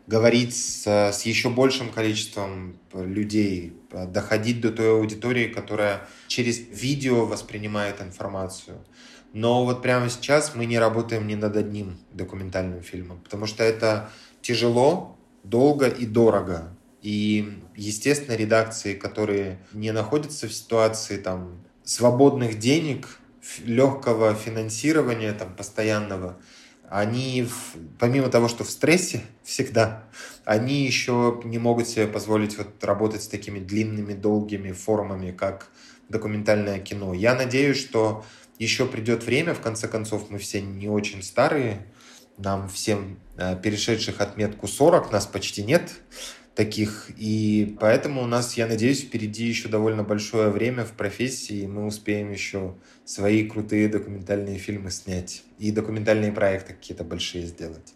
говорить 0.09 0.57
с, 0.57 0.85
с 0.89 1.23
еще 1.23 1.49
большим 1.49 1.91
количеством 1.91 2.81
людей, 2.93 3.77
доходить 4.09 4.61
до 4.61 4.73
той 4.73 4.91
аудитории, 4.91 5.47
которая 5.47 6.09
через 6.27 6.59
видео 6.59 7.25
воспринимает 7.25 8.01
информацию. 8.01 8.85
Но 9.33 9.65
вот 9.65 9.83
прямо 9.83 10.11
сейчас 10.11 10.57
мы 10.57 10.67
не 10.67 10.81
работаем 10.81 11.29
ни 11.29 11.37
над 11.37 11.57
одним 11.57 11.99
документальным 12.13 12.83
фильмом, 12.83 13.21
потому 13.21 13.47
что 13.47 13.63
это 13.63 14.11
тяжело, 14.41 15.17
долго 15.45 15.87
и 15.87 16.07
дорого. 16.07 16.77
И, 17.03 17.61
естественно, 17.77 18.35
редакции, 18.35 18.95
которые 18.95 19.61
не 19.73 19.93
находятся 19.93 20.49
в 20.49 20.53
ситуации 20.53 21.19
там 21.19 21.63
свободных 21.93 22.59
денег, 22.59 23.19
легкого 23.65 24.35
финансирования 24.35 25.33
там, 25.33 25.55
постоянного, 25.55 26.39
они, 26.89 27.47
помимо 27.99 28.29
того, 28.29 28.49
что 28.49 28.65
в 28.65 28.71
стрессе 28.71 29.23
всегда, 29.43 30.05
они 30.45 30.85
еще 30.85 31.41
не 31.45 31.59
могут 31.59 31.89
себе 31.89 32.07
позволить 32.07 32.57
вот 32.57 32.83
работать 32.83 33.23
с 33.23 33.29
такими 33.29 33.59
длинными, 33.59 34.15
долгими 34.15 34.73
формами, 34.73 35.33
как 35.33 35.69
документальное 36.09 36.79
кино. 36.79 37.13
Я 37.15 37.35
надеюсь, 37.35 37.79
что 37.79 38.25
еще 38.59 38.87
придет 38.87 39.25
время, 39.25 39.55
в 39.55 39.61
конце 39.61 39.87
концов, 39.87 40.31
мы 40.31 40.39
все 40.39 40.63
не 40.63 40.89
очень 40.89 41.23
старые, 41.23 41.87
нам 42.39 42.69
всем 42.69 43.19
э, 43.37 43.57
перешедших 43.63 44.21
отметку 44.21 44.67
40, 44.67 45.13
нас 45.13 45.27
почти 45.27 45.63
нет 45.63 45.91
таких, 46.55 47.11
и 47.17 47.77
поэтому 47.81 48.23
у 48.23 48.27
нас, 48.27 48.55
я 48.55 48.67
надеюсь, 48.67 49.03
впереди 49.03 49.45
еще 49.47 49.69
довольно 49.69 50.03
большое 50.03 50.51
время 50.51 50.85
в 50.85 50.93
профессии, 50.93 51.63
и 51.63 51.67
мы 51.67 51.87
успеем 51.87 52.31
еще 52.31 52.75
свои 53.05 53.49
крутые 53.49 53.89
документальные 53.89 54.59
фильмы 54.59 54.91
снять 54.91 55.43
и 55.59 55.71
документальные 55.71 56.33
проекты 56.33 56.75
какие-то 56.75 57.05
большие 57.05 57.47
сделать. 57.47 57.95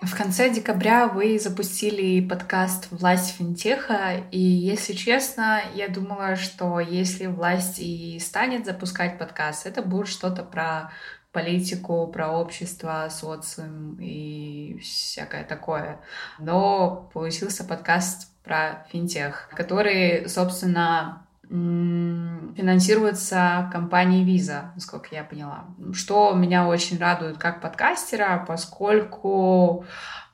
В 0.00 0.16
конце 0.16 0.48
декабря 0.48 1.06
вы 1.06 1.38
запустили 1.38 2.26
подкаст 2.26 2.86
«Власть 2.90 3.36
финтеха», 3.36 4.24
и, 4.30 4.40
если 4.40 4.94
честно, 4.94 5.60
я 5.74 5.88
думала, 5.88 6.36
что 6.36 6.80
если 6.80 7.26
власть 7.26 7.78
и 7.78 8.18
станет 8.18 8.64
запускать 8.64 9.18
подкаст, 9.18 9.66
это 9.66 9.82
будет 9.82 10.08
что-то 10.08 10.44
про 10.44 10.92
политику, 11.38 12.08
про 12.08 12.30
общество, 12.30 13.06
социум 13.10 13.96
и 14.00 14.78
всякое 14.82 15.44
такое. 15.44 16.00
Но 16.38 17.08
получился 17.12 17.64
подкаст 17.64 18.32
про 18.42 18.86
финтех, 18.90 19.48
который, 19.54 20.28
собственно, 20.28 21.24
финансируется 21.48 23.70
компанией 23.72 24.26
Visa, 24.26 24.70
насколько 24.74 25.14
я 25.14 25.22
поняла. 25.22 25.66
Что 25.92 26.34
меня 26.34 26.66
очень 26.66 26.98
радует 26.98 27.38
как 27.38 27.60
подкастера, 27.60 28.44
поскольку 28.46 29.84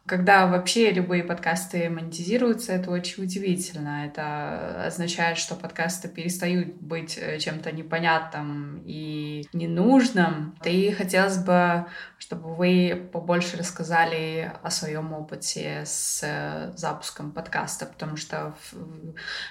когда 0.07 0.47
вообще 0.47 0.91
любые 0.91 1.25
подкасты 1.25 1.89
монетизируются, 1.89 2.73
это 2.73 2.91
очень 2.91 3.25
удивительно. 3.25 4.05
Это 4.05 4.85
означает, 4.87 5.39
что 5.39 5.55
подкасты 5.55 6.09
перестают 6.09 6.75
быть 6.75 7.17
э, 7.17 7.39
чем-то 7.39 7.73
непонятным 7.73 8.83
и 8.85 9.47
ненужным. 9.55 10.59
И 10.63 10.91
хотелось 10.91 11.39
бы, 11.39 11.87
чтобы 12.19 12.55
вы 12.55 13.09
побольше 13.13 13.57
рассказали 13.57 14.53
о 14.63 14.71
своем 14.71 15.15
опыте 15.15 15.85
с 15.87 16.21
э, 16.23 16.73
запуском 16.77 17.33
подкаста, 17.33 17.87
потому 17.87 18.19
что 18.19 18.55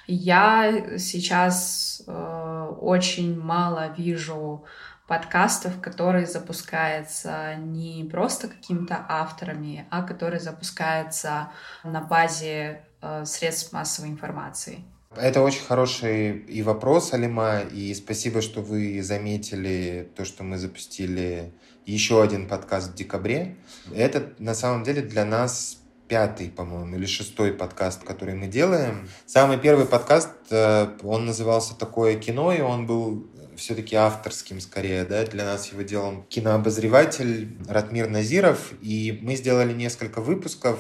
я 0.06 0.98
сейчас 1.00 2.04
э, 2.06 2.76
очень 2.80 3.40
мало 3.40 3.92
вижу 3.98 4.66
подкастов, 5.08 5.82
которые 5.82 6.26
запускаются 6.26 7.56
не 7.56 8.08
просто 8.10 8.48
какими-то 8.48 9.06
авторами, 9.08 9.86
а 9.90 10.04
которые 10.04 10.40
запускаются 10.40 11.52
на 11.84 12.02
базе 12.02 12.84
э, 13.02 13.26
средств 13.26 13.74
массовой 13.74 14.10
информации. 14.10 14.84
Это 15.16 15.42
очень 15.42 15.64
хороший 15.64 16.38
и 16.40 16.64
вопрос, 16.64 17.14
Алима, 17.14 17.60
и 17.60 17.94
спасибо, 17.94 18.42
что 18.42 18.62
вы 18.62 19.04
заметили 19.04 20.10
то, 20.16 20.26
что 20.26 20.44
мы 20.44 20.58
запустили 20.58 21.54
еще 21.86 22.24
один 22.24 22.48
подкаст 22.48 22.92
в 22.92 22.96
декабре. 22.96 23.58
Это 23.94 24.34
на 24.40 24.56
самом 24.56 24.84
деле 24.84 25.02
для 25.02 25.24
нас 25.26 25.78
пятый, 26.08 26.50
по-моему, 26.50 26.96
или 26.96 27.06
шестой 27.06 27.54
подкаст, 27.54 28.04
который 28.04 28.36
мы 28.36 28.48
делаем. 28.48 29.08
Самый 29.26 29.58
первый 29.58 29.86
подкаст, 29.86 30.30
э, 30.50 30.88
он 31.04 31.26
назывался 31.26 31.76
«Такое 31.76 32.16
кино», 32.16 32.52
и 32.52 32.62
он 32.62 32.86
был 32.86 33.28
все-таки 33.58 33.96
авторским 33.96 34.60
скорее, 34.60 35.06
да, 35.06 35.26
для 35.26 35.46
нас 35.46 35.72
его 35.72 35.82
делал 35.82 36.24
кинообозреватель 36.30 37.50
Ратмир 37.68 38.10
Назиров, 38.10 38.74
и 38.82 39.20
мы 39.22 39.36
сделали 39.36 39.74
несколько 39.74 40.22
выпусков, 40.22 40.80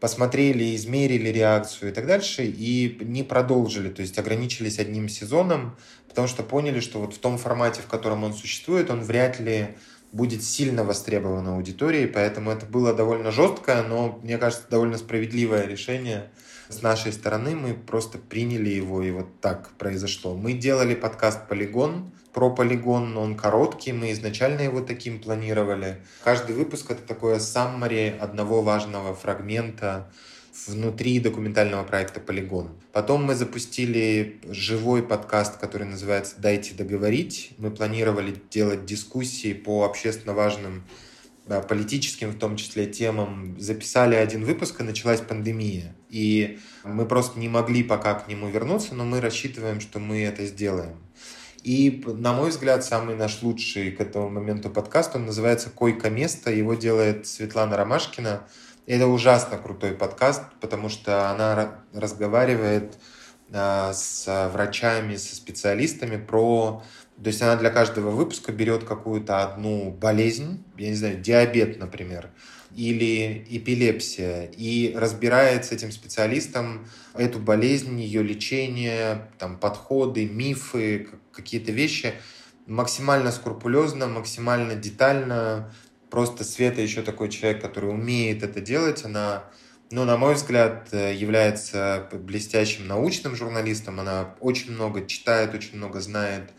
посмотрели, 0.00 0.74
измерили 0.74 1.28
реакцию 1.28 1.90
и 1.90 1.94
так 1.94 2.06
дальше, 2.06 2.44
и 2.44 2.98
не 3.02 3.22
продолжили, 3.22 3.90
то 3.90 4.02
есть 4.02 4.18
ограничились 4.18 4.78
одним 4.78 5.08
сезоном, 5.08 5.76
потому 6.08 6.26
что 6.26 6.42
поняли, 6.42 6.80
что 6.80 7.00
вот 7.00 7.14
в 7.14 7.18
том 7.18 7.38
формате, 7.38 7.82
в 7.82 7.86
котором 7.86 8.24
он 8.24 8.34
существует, 8.34 8.90
он 8.90 9.02
вряд 9.02 9.38
ли 9.38 9.76
будет 10.12 10.42
сильно 10.42 10.84
востребован 10.84 11.46
аудиторией, 11.48 12.08
поэтому 12.08 12.50
это 12.50 12.66
было 12.66 12.92
довольно 12.94 13.30
жесткое, 13.30 13.82
но, 13.82 14.18
мне 14.22 14.38
кажется, 14.38 14.64
довольно 14.68 14.98
справедливое 14.98 15.66
решение 15.66 16.30
с 16.70 16.82
нашей 16.82 17.12
стороны. 17.12 17.54
Мы 17.54 17.74
просто 17.74 18.18
приняли 18.18 18.70
его, 18.70 19.02
и 19.02 19.10
вот 19.10 19.40
так 19.40 19.70
произошло. 19.78 20.34
Мы 20.34 20.54
делали 20.54 20.94
подкаст 20.94 21.48
«Полигон», 21.48 22.12
про 22.32 22.50
полигон, 22.50 23.16
он 23.16 23.36
короткий, 23.36 23.92
мы 23.92 24.12
изначально 24.12 24.60
его 24.60 24.80
таким 24.80 25.20
планировали. 25.20 26.00
Каждый 26.22 26.54
выпуск— 26.54 26.90
это 26.92 27.02
такое 27.02 27.40
саммари 27.40 28.14
одного 28.20 28.62
важного 28.62 29.14
фрагмента 29.14 30.08
внутри 30.66 31.20
документального 31.20 31.84
проекта 31.84 32.20
«Полигон». 32.20 32.68
Потом 32.92 33.24
мы 33.24 33.34
запустили 33.34 34.40
живой 34.44 35.02
подкаст, 35.02 35.58
который 35.58 35.86
называется 35.86 36.36
«Дайте 36.38 36.74
договорить». 36.74 37.52
Мы 37.58 37.70
планировали 37.70 38.36
делать 38.50 38.84
дискуссии 38.84 39.52
по 39.52 39.84
общественно 39.84 40.34
важным 40.34 40.84
политическим 41.68 42.30
в 42.30 42.38
том 42.38 42.56
числе 42.56 42.86
темам. 42.86 43.56
Записали 43.58 44.14
один 44.14 44.44
выпуск, 44.44 44.80
и 44.80 44.84
началась 44.84 45.20
пандемия. 45.20 45.96
И 46.08 46.58
мы 46.84 47.06
просто 47.06 47.38
не 47.38 47.48
могли 47.48 47.82
пока 47.82 48.14
к 48.14 48.28
нему 48.28 48.48
вернуться, 48.48 48.94
но 48.94 49.04
мы 49.04 49.20
рассчитываем, 49.20 49.80
что 49.80 49.98
мы 49.98 50.22
это 50.22 50.46
сделаем. 50.46 50.96
И, 51.62 52.02
на 52.06 52.32
мой 52.32 52.50
взгляд, 52.50 52.84
самый 52.84 53.16
наш 53.16 53.42
лучший 53.42 53.90
к 53.90 54.00
этому 54.00 54.30
моменту 54.30 54.70
подкаст, 54.70 55.16
он 55.16 55.26
называется 55.26 55.68
«Койко-место». 55.70 56.50
Его 56.50 56.74
делает 56.74 57.26
Светлана 57.26 57.76
Ромашкина– 57.76 58.46
это 58.90 59.06
ужасно 59.06 59.56
крутой 59.56 59.92
подкаст, 59.92 60.42
потому 60.60 60.88
что 60.88 61.30
она 61.30 61.84
разговаривает 61.92 62.98
а, 63.52 63.92
с 63.92 64.50
врачами, 64.52 65.14
со 65.14 65.36
специалистами 65.36 66.16
про... 66.16 66.82
То 67.22 67.28
есть 67.28 67.42
она 67.42 67.56
для 67.56 67.70
каждого 67.70 68.10
выпуска 68.10 68.52
берет 68.52 68.84
какую-то 68.84 69.42
одну 69.42 69.90
болезнь, 69.90 70.64
я 70.78 70.88
не 70.88 70.94
знаю, 70.94 71.20
диабет, 71.20 71.78
например, 71.78 72.30
или 72.74 73.46
эпилепсия, 73.50 74.50
и 74.56 74.94
разбирает 74.96 75.64
с 75.64 75.72
этим 75.72 75.92
специалистом 75.92 76.86
эту 77.14 77.38
болезнь, 77.38 78.00
ее 78.00 78.22
лечение, 78.22 79.28
там, 79.38 79.58
подходы, 79.58 80.26
мифы, 80.26 81.08
какие-то 81.32 81.72
вещи 81.72 82.14
максимально 82.66 83.32
скрупулезно, 83.32 84.06
максимально 84.06 84.76
детально, 84.76 85.72
Просто 86.10 86.42
Света 86.42 86.80
еще 86.80 87.02
такой 87.02 87.28
человек, 87.28 87.62
который 87.62 87.88
умеет 87.88 88.42
это 88.42 88.60
делать. 88.60 89.04
Она, 89.04 89.44
ну, 89.92 90.04
на 90.04 90.16
мой 90.16 90.34
взгляд, 90.34 90.92
является 90.92 92.08
блестящим 92.12 92.88
научным 92.88 93.36
журналистом. 93.36 94.00
Она 94.00 94.34
очень 94.40 94.72
много 94.72 95.06
читает, 95.06 95.54
очень 95.54 95.76
много 95.76 96.00
знает, 96.00 96.50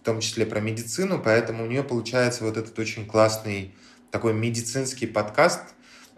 в 0.00 0.04
том 0.04 0.20
числе 0.20 0.46
про 0.46 0.60
медицину, 0.60 1.20
поэтому 1.22 1.64
у 1.64 1.66
нее 1.66 1.82
получается 1.82 2.44
вот 2.44 2.56
этот 2.56 2.78
очень 2.78 3.06
классный 3.06 3.74
такой 4.10 4.32
медицинский 4.32 5.06
подкаст. 5.06 5.60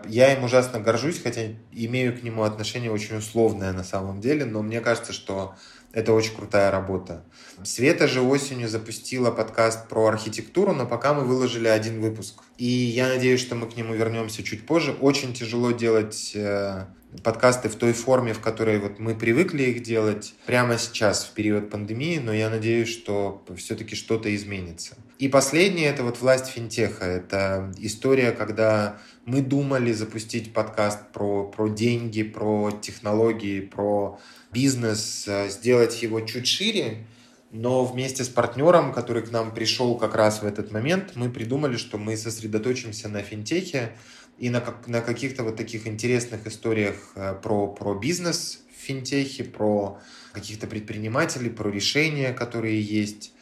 Я 0.07 0.33
им 0.33 0.45
ужасно 0.45 0.81
горжусь, 0.81 1.21
хотя 1.23 1.43
имею 1.71 2.19
к 2.19 2.23
нему 2.23 2.43
отношение 2.43 2.91
очень 2.91 3.17
условное 3.17 3.73
на 3.73 3.85
самом 3.85 4.21
деле, 4.21 4.45
но 4.45 4.63
мне 4.63 4.81
кажется, 4.81 5.13
что 5.13 5.55
это 5.93 6.13
очень 6.13 6.35
крутая 6.35 6.71
работа. 6.71 7.25
Света 7.65 8.09
же 8.09 8.23
осенью 8.23 8.69
запустила 8.69 9.31
подкаст 9.31 9.89
про 9.89 10.07
архитектуру, 10.07 10.73
но 10.73 10.87
пока 10.87 11.13
мы 11.13 11.25
выложили 11.25 11.69
один 11.69 12.01
выпуск. 12.01 12.43
И 12.57 12.67
я 12.67 13.09
надеюсь, 13.09 13.41
что 13.41 13.55
мы 13.55 13.69
к 13.69 13.77
нему 13.77 13.95
вернемся 13.95 14.43
чуть 14.43 14.67
позже. 14.67 14.97
Очень 15.01 15.35
тяжело 15.35 15.71
делать 15.71 16.33
э, 16.35 16.87
подкасты 17.23 17.69
в 17.69 17.77
той 17.77 17.93
форме, 17.93 18.33
в 18.33 18.41
которой 18.41 18.79
вот 18.79 18.99
мы 18.99 19.15
привыкли 19.15 19.65
их 19.65 19.83
делать 19.83 20.35
прямо 20.47 20.79
сейчас, 20.79 21.25
в 21.25 21.33
период 21.33 21.71
пандемии, 21.71 22.19
но 22.19 22.33
я 22.33 22.49
надеюсь, 22.49 22.89
что 22.89 23.45
все-таки 23.57 23.95
что-то 23.95 24.35
изменится. 24.35 24.97
И 25.19 25.29
последнее— 25.29 25.89
это 25.91 26.03
вот 26.03 26.21
власть 26.21 26.47
финтеха. 26.47 27.05
Это 27.05 27.73
история, 27.79 28.33
когда 28.33 28.99
мы 29.25 29.41
думали 29.41 29.93
запустить 29.93 30.53
подкаст 30.53 30.99
про, 31.13 31.45
про 31.45 31.69
деньги, 31.69 32.23
про 32.23 32.71
технологии, 32.71 33.61
про 33.61 34.19
бизнес, 34.51 35.25
э, 35.29 35.49
сделать 35.49 36.03
его 36.03 36.21
чуть 36.23 36.47
шире, 36.47 37.07
но 37.53 37.85
вместе 37.85 38.25
с 38.25 38.29
партнером, 38.29 38.93
который 38.93 39.23
к 39.23 39.31
нам 39.31 39.55
пришел 39.55 39.97
как 39.97 40.15
раз 40.15 40.43
в 40.43 40.47
этот 40.47 40.73
момент, 40.73 41.13
мы 41.15 41.29
придумали, 41.29 41.77
что 41.77 41.99
мы 41.99 42.17
сосредоточимся 42.17 43.09
на 43.09 43.23
финтехе 43.23 43.93
и 44.39 44.51
на, 44.51 44.61
как, 44.61 44.89
на 44.89 45.01
каких-то 45.01 45.45
вот 45.45 45.57
таких 45.57 45.87
интересных 45.87 46.47
историях 46.47 46.97
э, 47.15 47.35
про, 47.43 47.69
про 47.69 47.95
бизнес 47.95 48.61
в 48.71 48.83
финтехе, 48.83 49.45
про 49.45 49.99
каких-то 50.33 50.67
предпринимателей, 50.67 51.51
про 51.51 51.71
решения, 51.71 52.33
которые 52.33 52.81
есть. 52.81 53.33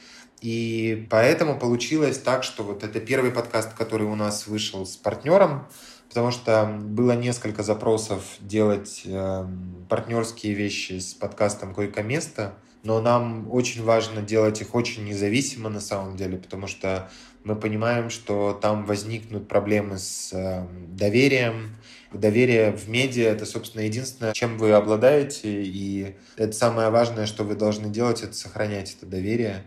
И 0.40 1.06
поэтому 1.10 1.58
получилось 1.58 2.18
так, 2.18 2.44
что 2.44 2.62
вот 2.62 2.82
это 2.82 3.00
первый 3.00 3.30
подкаст, 3.30 3.74
который 3.74 4.06
у 4.06 4.14
нас 4.14 4.46
вышел 4.46 4.86
с 4.86 4.96
партнером, 4.96 5.66
потому 6.08 6.30
что 6.30 6.66
было 6.80 7.12
несколько 7.12 7.62
запросов 7.62 8.22
делать 8.40 9.02
э, 9.04 9.46
партнерские 9.88 10.54
вещи 10.54 10.98
с 10.98 11.14
подкастом 11.14 11.74
«Койко-место», 11.74 12.54
но 12.82 13.00
нам 13.00 13.50
очень 13.50 13.84
важно 13.84 14.22
делать 14.22 14.60
их 14.62 14.74
очень 14.74 15.04
независимо 15.04 15.68
на 15.68 15.80
самом 15.80 16.16
деле, 16.16 16.38
потому 16.38 16.66
что 16.66 17.10
мы 17.44 17.56
понимаем, 17.56 18.10
что 18.10 18.58
там 18.60 18.84
возникнут 18.84 19.48
проблемы 19.48 19.98
с 19.98 20.30
э, 20.32 20.66
доверием. 20.88 21.76
Доверие 22.12 22.72
в 22.72 22.88
медиа— 22.88 23.28
это, 23.30 23.46
собственно, 23.46 23.82
единственное, 23.82 24.32
чем 24.32 24.58
вы 24.58 24.72
обладаете, 24.72 25.62
и 25.62 26.16
это 26.36 26.52
самое 26.52 26.90
важное, 26.90 27.26
что 27.26 27.44
вы 27.44 27.54
должны 27.54 27.88
делать, 27.88 28.22
это 28.22 28.32
сохранять 28.32 28.96
это 28.96 29.06
доверие 29.06 29.62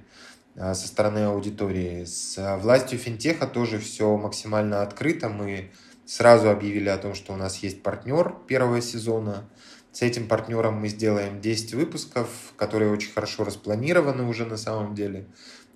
э, 0.56 0.74
со 0.74 0.88
стороны 0.88 1.20
аудитории. 1.26 2.06
С 2.06 2.60
властью 2.62 3.00
финтеха 3.00 3.48
тоже 3.48 3.80
все 3.80 4.16
максимально 4.18 4.84
открыто. 4.84 5.30
Мы 5.30 5.72
сразу 6.06 6.50
объявили 6.50 6.90
о 6.90 6.98
том, 6.98 7.16
что 7.16 7.34
у 7.34 7.38
нас 7.38 7.58
есть 7.58 7.82
партнер 7.82 8.36
первого 8.48 8.82
сезона. 8.82 9.50
С 9.94 10.02
этим 10.02 10.28
партнером 10.28 10.76
мы 10.76 10.90
сделаем 10.90 11.40
10 11.40 11.76
выпусков, 11.76 12.28
которые 12.56 12.92
очень 12.92 13.12
хорошо 13.12 13.44
распланированы 13.44 14.24
уже 14.24 14.46
на 14.46 14.58
самом 14.58 14.96
деле. 14.96 15.28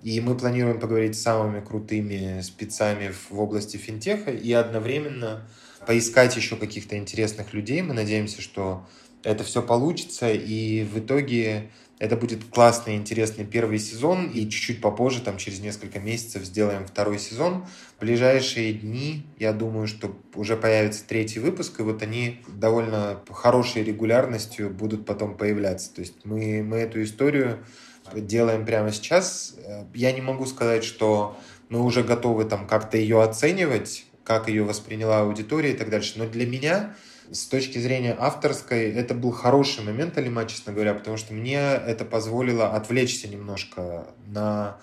И 0.02 0.20
мы 0.20 0.36
планируем 0.36 0.78
поговорить 0.78 1.16
с 1.16 1.22
самыми 1.22 1.64
крутыми 1.64 2.40
спецами 2.42 3.12
в 3.30 3.40
области 3.40 3.76
финтеха 3.76 4.30
и 4.30 4.52
одновременно 4.52 5.48
поискать 5.86 6.36
еще 6.36 6.56
каких-то 6.56 6.96
интересных 6.96 7.52
людей. 7.52 7.82
Мы 7.82 7.94
надеемся, 7.94 8.40
что 8.40 8.86
это 9.24 9.42
все 9.44 9.62
получится, 9.62 10.32
и 10.32 10.84
в 10.84 10.98
итоге 10.98 11.70
это 11.98 12.16
будет 12.16 12.44
классный, 12.44 12.94
интересный 12.94 13.44
первый 13.44 13.80
сезон, 13.80 14.30
и 14.30 14.48
чуть-чуть 14.48 14.80
попозже, 14.80 15.20
там 15.20 15.36
через 15.36 15.58
несколько 15.58 15.98
месяцев, 15.98 16.44
сделаем 16.44 16.86
второй 16.86 17.18
сезон. 17.18 17.66
В 17.96 18.00
ближайшие 18.00 18.72
дни, 18.72 19.26
я 19.38 19.52
думаю, 19.52 19.88
что 19.88 20.16
уже 20.34 20.56
появится 20.56 21.04
третий 21.04 21.40
выпуск, 21.40 21.80
и 21.80 21.82
вот 21.82 22.02
они 22.02 22.40
довольно 22.46 23.20
хорошей 23.30 23.82
регулярностью 23.82 24.70
будут 24.70 25.06
потом 25.06 25.36
появляться. 25.36 25.92
То 25.92 26.02
есть 26.02 26.24
мы, 26.24 26.62
мы 26.62 26.76
эту 26.76 27.02
историю 27.02 27.58
делаем 28.14 28.64
прямо 28.64 28.92
сейчас. 28.92 29.54
Я 29.94 30.12
не 30.12 30.20
могу 30.20 30.46
сказать, 30.46 30.84
что 30.84 31.36
мы 31.68 31.82
уже 31.82 32.02
готовы 32.02 32.44
там 32.44 32.66
как-то 32.66 32.96
ее 32.96 33.22
оценивать, 33.22 34.04
как 34.24 34.48
ее 34.48 34.64
восприняла 34.64 35.20
аудитория 35.20 35.72
и 35.72 35.76
так 35.76 35.90
дальше. 35.90 36.14
Но 36.16 36.26
для 36.26 36.46
меня 36.46 36.94
с 37.30 37.46
точки 37.46 37.78
зрения 37.78 38.16
авторской 38.18 38.90
это 38.90 39.14
был 39.14 39.32
хороший 39.32 39.84
момент 39.84 40.16
Алима, 40.16 40.46
честно 40.46 40.72
говоря, 40.72 40.94
потому 40.94 41.16
что 41.16 41.34
мне 41.34 41.58
это 41.58 42.04
позволило 42.04 42.74
отвлечься 42.74 43.28
немножко 43.28 44.06
на 44.26 44.78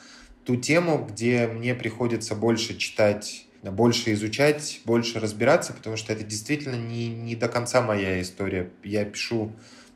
ту 0.46 0.56
тему, 0.56 1.08
где 1.10 1.48
мне 1.48 1.74
приходится 1.74 2.36
больше 2.36 2.78
читать, 2.78 3.48
больше 3.64 4.14
изучать, 4.14 4.82
больше 4.86 5.20
разбираться, 5.20 5.74
потому 5.74 5.98
что 5.98 6.14
это 6.14 6.24
действительно 6.24 6.76
не, 6.76 7.08
не 7.08 7.36
до 7.36 7.48
конца 7.48 7.82
моя 7.82 8.22
история. 8.22 8.70
Я 8.84 9.06
пишу 9.06 9.54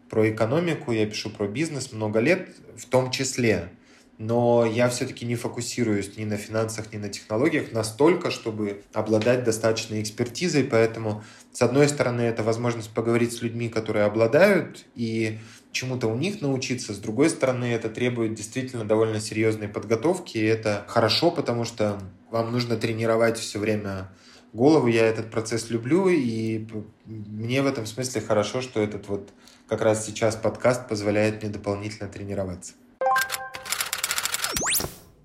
про 0.10 0.30
экономику, 0.30 0.92
я 0.92 1.06
пишу 1.06 1.30
про 1.30 1.48
бизнес 1.48 1.92
много 1.92 2.20
лет, 2.20 2.50
в 2.78 2.86
том 2.86 3.12
числе. 3.12 3.70
Но 4.18 4.66
я 4.66 4.90
все-таки 4.90 5.26
не 5.26 5.36
фокусируюсь 5.36 6.18
ни 6.18 6.26
на 6.26 6.36
финансах, 6.36 6.92
ни 6.92 6.98
на 6.98 7.08
технологиях 7.08 7.72
настолько, 7.72 8.32
чтобы 8.32 8.82
обладать 8.92 9.46
достаточной 9.46 10.02
экспертизой. 10.02 10.66
Поэтому, 10.66 11.24
с 11.54 11.62
одной 11.62 11.88
стороны, 11.88 12.24
это 12.24 12.44
возможность 12.44 12.90
поговорить 12.90 13.32
с 13.32 13.42
людьми, 13.42 13.70
которые 13.70 14.04
обладают, 14.04 14.86
и 14.94 15.40
чему-то 15.72 16.08
у 16.08 16.16
них 16.16 16.42
научиться. 16.42 16.94
С 16.94 16.98
другой 16.98 17.30
стороны, 17.30 17.66
это 17.66 17.90
требует 17.90 18.34
действительно 18.34 18.84
довольно 18.84 19.22
серьезной 19.22 19.70
подготовки. 19.70 20.38
И 20.38 20.44
это 20.44 20.84
хорошо, 20.90 21.32
потому 21.32 21.64
что 21.64 21.98
вам 22.30 22.52
нужно 22.52 22.76
тренировать 22.76 23.38
все 23.38 23.58
время 23.58 24.12
голову. 24.52 24.88
Я 24.88 25.06
этот 25.06 25.32
процесс 25.32 25.70
люблю, 25.70 26.10
и 26.10 26.68
мне 27.06 27.62
в 27.62 27.68
этом 27.68 27.86
смысле 27.86 28.20
хорошо, 28.20 28.62
что 28.62 28.82
этот 28.82 29.08
вот 29.08 29.30
как 29.70 29.82
раз 29.82 30.06
сейчас 30.06 30.36
подкаст 30.36 30.88
позволяет 30.88 31.44
мне 31.44 31.52
дополнительно 31.52 32.10
тренироваться. 32.10 32.74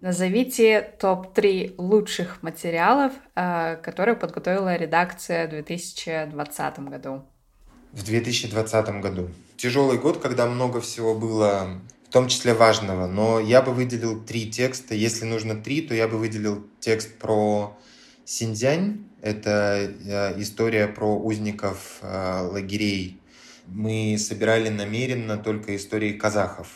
Назовите 0.03 0.83
топ-3 1.01 1.77
лучших 1.79 2.43
материалов, 2.43 3.15
э, 3.35 3.77
которые 3.77 4.17
подготовила 4.17 4.77
редакция 4.77 5.47
в 5.47 5.51
2020 5.51 6.79
году. 6.81 7.25
В 7.93 8.05
2020 8.05 9.01
году. 9.01 9.31
Тяжелый 9.57 9.99
год, 9.99 10.19
когда 10.19 10.47
много 10.47 10.83
всего 10.83 11.15
было, 11.15 11.81
в 12.07 12.13
том 12.13 12.29
числе 12.29 12.53
важного, 12.53 13.07
но 13.07 13.41
я 13.41 13.63
бы 13.63 13.73
выделил 13.73 14.21
три 14.21 14.51
текста. 14.51 14.95
Если 14.95 15.25
нужно 15.25 15.55
три, 15.55 15.81
то 15.81 15.95
я 15.95 16.07
бы 16.07 16.19
выделил 16.19 16.67
текст 16.81 17.17
про 17.19 17.75
Синьцзянь. 18.27 19.07
Это 19.23 19.91
э, 20.07 20.39
история 20.39 20.87
про 20.87 21.17
узников 21.17 22.01
э, 22.03 22.41
лагерей 22.43 23.23
мы 23.67 24.17
собирали 24.19 24.69
намеренно 24.69 25.37
только 25.37 25.77
истории 25.77 26.13
казахов, 26.13 26.69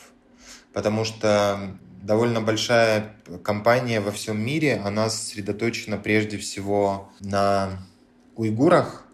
потому 0.72 1.04
что 1.04 1.76
довольно 2.02 2.40
большая 2.40 3.16
компания 3.42 4.00
во 4.00 4.12
всем 4.12 4.40
мире, 4.40 4.80
она 4.84 5.10
сосредоточена 5.10 5.98
прежде 5.98 6.38
всего 6.38 7.10
на 7.20 7.86
уйгурах, 8.36 9.06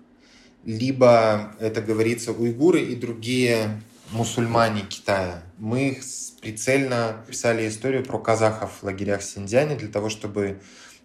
либо 0.64 1.54
это 1.60 1.82
говорится 1.82 2.32
уйгуры 2.32 2.80
и 2.82 2.94
другие 2.96 3.82
мусульмане 4.12 4.82
Китая. 4.82 5.42
Мы 5.58 6.00
прицельно 6.40 7.24
писали 7.26 7.68
историю 7.68 8.04
про 8.04 8.18
казахов 8.18 8.78
в 8.80 8.82
лагерях 8.84 9.22
Синьцзяне 9.22 9.76
для 9.76 9.88
того, 9.88 10.08
чтобы 10.08 10.60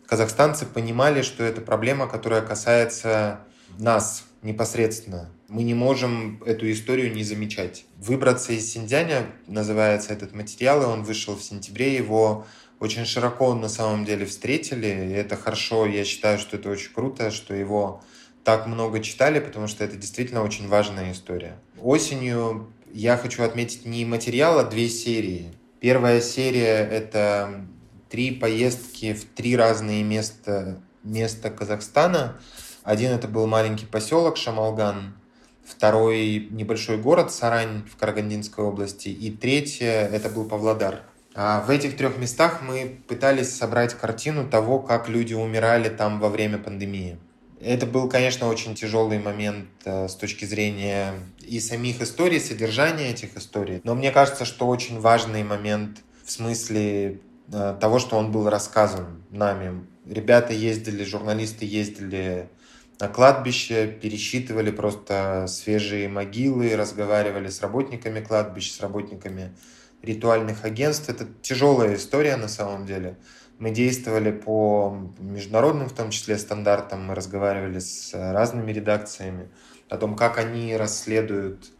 казахстанцы 0.05 0.65
понимали, 0.65 1.22
что 1.22 1.43
это 1.43 1.61
проблема, 1.61 2.07
которая 2.07 2.41
касается 2.41 3.41
нас 3.78 4.26
непосредственно 4.41 5.30
мы 5.50 5.64
не 5.64 5.74
можем 5.74 6.41
эту 6.45 6.72
историю 6.72 7.12
не 7.12 7.24
замечать. 7.24 7.86
«Выбраться 7.97 8.54
из 8.54 8.72
Синьцзяня» 8.72 9.26
называется 9.47 10.14
этот 10.14 10.34
материал, 10.34 10.84
и 10.84 10.86
он 10.86 11.04
вышел 11.04 11.36
в 11.36 11.43
сентябре. 11.43 11.95
Его 11.95 12.45
очень 12.80 13.06
широко 13.06 13.54
на 13.56 13.68
самом 13.68 14.06
деле 14.06 14.26
встретили, 14.26 14.88
и 14.88 15.12
это 15.12 15.36
хорошо. 15.36 15.86
Я 15.86 16.06
считаю, 16.06 16.38
что 16.39 16.58
это 16.58 16.70
очень 16.70 16.93
круто, 16.93 17.32
что 17.32 17.54
его 17.54 18.04
так 18.43 18.68
много 18.68 19.02
читали, 19.02 19.39
потому 19.39 19.68
что 19.68 19.84
это 19.84 19.97
действительно 19.97 20.43
очень 20.43 20.68
важная 20.68 21.12
история. 21.12 21.56
Осенью 21.82 22.72
я 22.93 23.18
хочу 23.18 23.43
отметить 23.43 23.86
не 23.86 24.06
материал, 24.06 24.60
а 24.60 24.64
две 24.64 24.88
серии. 24.88 25.52
Первая 25.80 26.22
серия— 26.22 26.88
это 26.91 27.66
три 28.10 28.32
поездки 28.32 29.14
в 29.14 29.26
три 29.26 29.56
разные 29.56 30.04
места, 30.04 30.82
места 31.04 31.50
Казахстана. 31.50 32.39
Один 32.84 33.12
это 33.12 33.28
был 33.28 33.45
маленький 33.45 33.86
поселок 33.86 34.38
Шамалган, 34.38 35.16
второй 35.70 36.47
небольшой 36.51 36.97
город 36.97 37.32
Сарань 37.32 37.84
в 37.91 37.95
Карагандинской 37.95 38.63
области, 38.63 39.09
и 39.09 39.32
третье 39.32 40.09
это 40.11 40.30
был 40.30 40.45
Павлодар. 40.45 41.03
А 41.36 41.61
в 41.61 41.70
этих 41.70 41.95
трех 41.95 42.17
местах 42.17 42.61
мы 42.61 42.99
пытались 43.07 43.55
собрать 43.55 43.93
картину 43.93 44.49
того, 44.49 44.80
как 44.80 45.07
люди 45.07 45.34
умирали 45.34 45.89
там 45.89 46.20
во 46.20 46.30
время 46.30 46.57
пандемии. 46.57 47.17
Это 47.61 47.86
был, 47.86 48.07
конечно, 48.09 48.47
очень 48.47 48.74
тяжелый 48.74 49.20
момент 49.20 49.67
э, 49.84 50.07
с 50.07 50.15
точки 50.15 50.45
зрения 50.45 51.13
и 51.39 51.59
самих 51.59 52.01
историй, 52.01 52.39
содержания 52.39 53.09
этих 53.09 53.36
историй. 53.36 53.82
Но 53.84 53.95
мне 53.95 54.11
кажется, 54.11 54.45
что 54.45 54.67
очень 54.67 54.99
важный 54.99 55.43
момент 55.43 55.99
в 56.24 56.32
смысле 56.32 57.20
э, 57.51 57.78
того, 57.80 57.99
что 57.99 58.17
он 58.17 58.32
был 58.32 58.49
рассказан 58.49 59.24
нами. 59.30 59.86
Ребята 60.05 60.53
ездили, 60.53 61.03
журналисты 61.03 61.65
ездили 61.65 62.49
на 63.00 63.08
кладбище, 63.08 63.88
пересчитывали 63.88 64.72
просто 64.72 65.45
свежие 65.47 66.10
могилы, 66.10 66.76
разговаривали 66.76 67.47
с 67.47 67.62
работниками 67.62 68.20
кладбищ, 68.20 68.72
с 68.72 68.82
работниками 68.82 69.56
ритуальных 70.02 70.66
агентств. 70.66 71.10
Это 71.10 71.26
тяжелая 71.41 71.95
история 71.95 72.36
на 72.36 72.50
самом 72.50 72.86
деле. 72.86 73.18
Мы 73.58 73.72
действовали 73.72 74.32
по 74.32 74.97
международным, 75.20 75.88
в 75.88 75.93
том 75.93 76.12
числе, 76.12 76.38
стандартам. 76.38 77.06
Мы 77.06 77.16
разговаривали 77.16 77.80
с 77.80 78.14
разными 78.14 78.72
редакциями 78.72 79.50
о 79.89 79.97
том, 79.97 80.16
как 80.16 80.38
они 80.38 80.76
расследуют 80.76 81.72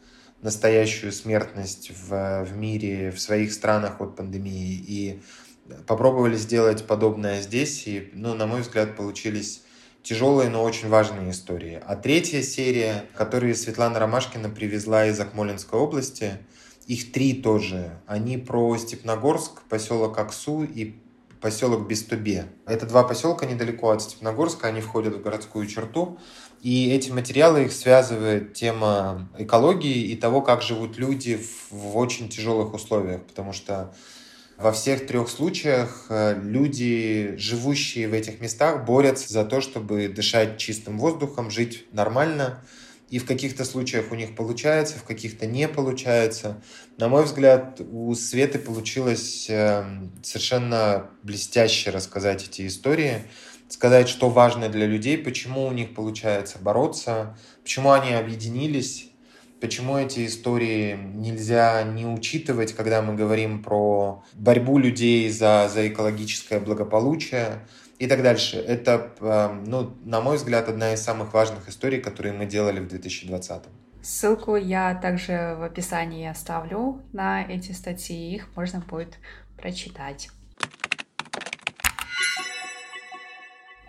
настоящую 0.41 1.11
смертность 1.11 1.91
в, 1.91 2.45
в 2.45 2.55
мире, 2.55 3.11
в 3.11 3.20
своих 3.20 3.51
странах 3.51 3.99
от 3.99 4.15
пандемии. 4.15 4.74
И 4.88 5.22
попробовали 5.86 6.38
сделать 6.38 6.88
подобное 6.88 7.41
здесь. 7.41 7.88
И, 7.88 8.09
ну, 8.13 8.36
на 8.36 8.47
мой 8.47 8.61
взгляд, 8.61 8.95
получились 8.95 9.63
тяжелые, 10.03 10.49
но 10.49 10.63
очень 10.63 10.89
важные 10.89 11.31
истории. 11.31 11.81
А 11.85 11.95
третья 11.95 12.41
серия, 12.41 13.05
которую 13.15 13.55
Светлана 13.55 13.99
Ромашкина 13.99 14.49
привезла 14.49 15.05
из 15.05 15.19
Акмолинской 15.19 15.79
области, 15.79 16.33
их 16.87 17.11
три 17.11 17.33
тоже. 17.33 17.91
Они 18.07 18.37
про 18.37 18.75
Степногорск, 18.77 19.61
поселок 19.69 20.17
Аксу 20.17 20.63
и 20.63 20.95
поселок 21.39 21.87
Бестубе. 21.87 22.47
Это 22.65 22.85
два 22.85 23.03
поселка 23.03 23.45
недалеко 23.45 23.91
от 23.91 24.01
Степногорска, 24.01 24.67
они 24.67 24.81
входят 24.81 25.15
в 25.15 25.21
городскую 25.21 25.67
черту. 25.67 26.17
И 26.61 26.91
эти 26.91 27.11
материалы 27.11 27.65
их 27.65 27.71
связывает 27.71 28.53
тема 28.53 29.29
экологии 29.37 30.09
и 30.09 30.15
того, 30.15 30.41
как 30.41 30.61
живут 30.61 30.97
люди 30.97 31.37
в, 31.37 31.71
в 31.71 31.97
очень 31.97 32.27
тяжелых 32.27 32.73
условиях, 32.73 33.23
потому 33.23 33.53
что 33.53 33.93
во 34.60 34.74
всех 34.74 35.07
трех 35.07 35.30
случаях 35.30 36.07
э, 36.10 36.38
люди, 36.43 37.34
живущие 37.38 38.10
в 38.10 38.14
этих 38.14 38.41
местах, 38.41 38.86
борются 38.86 39.32
за 39.32 39.45
то, 39.45 39.62
чтобы 39.62 40.10
дышать 40.10 40.57
чистым 40.57 40.99
воздухом, 40.99 41.49
жить 41.49 41.86
нормально. 41.93 42.62
и 43.10 43.18
в 43.18 43.26
каких-то 43.26 43.66
случаях 43.66 44.12
у 44.12 44.16
них 44.16 44.36
получается, 44.36 44.99
в 44.99 45.03
каких-то 45.03 45.47
не 45.47 45.68
получается. 45.68 46.62
На 46.97 47.07
мой 47.07 47.24
взгляд, 47.24 47.82
у 47.89 48.14
Светы 48.14 48.60
получилось 48.60 49.47
эм, 49.49 50.12
совершенно 50.22 51.10
блестяще 51.24 51.89
рассказать 51.89 52.43
эти 52.43 52.68
истории, 52.68 53.24
сказать, 53.68 54.10
что 54.10 54.30
важно 54.30 54.70
для 54.70 54.86
людей, 54.86 55.18
почему 55.18 55.66
у 55.66 55.72
них 55.72 55.95
получается 55.95 56.60
бороться, 56.60 57.36
почему 57.64 57.91
они 57.91 58.14
объединились, 58.14 59.09
почему 59.62 59.97
эти 59.97 60.26
истории 60.26 60.97
нельзя 61.14 61.84
не 61.84 62.05
учитывать, 62.05 62.74
когда 62.74 63.01
мы 63.01 63.16
говорим 63.16 63.62
про 63.62 64.24
борьбу 64.34 64.78
людей 64.78 65.30
за, 65.30 65.70
за 65.72 65.88
экологическое 65.88 66.60
благополучие, 66.60 67.60
и 67.99 68.07
так 68.07 68.24
дальше. 68.24 68.57
Это, 68.57 69.12
эм, 69.20 69.66
ну, 69.66 69.93
на 70.05 70.22
мой 70.22 70.38
взгляд, 70.38 70.70
одна 70.70 70.93
из 70.93 71.01
самых 71.01 71.34
важных 71.34 71.68
историй, 71.68 71.99
которые 71.99 72.34
мы 72.34 72.45
делали 72.45 72.80
в 72.80 72.88
2020. 72.88 73.64
Ссылку 74.01 74.55
я 74.55 74.95
также 74.95 75.55
в 75.60 75.64
описании 75.64 76.26
оставлю 76.26 77.01
на 77.12 77.43
эти 77.43 77.74
статьи, 77.74 78.36
их 78.36 78.47
можно 78.55 78.80
будет 78.80 79.18
прочитать. 79.57 80.30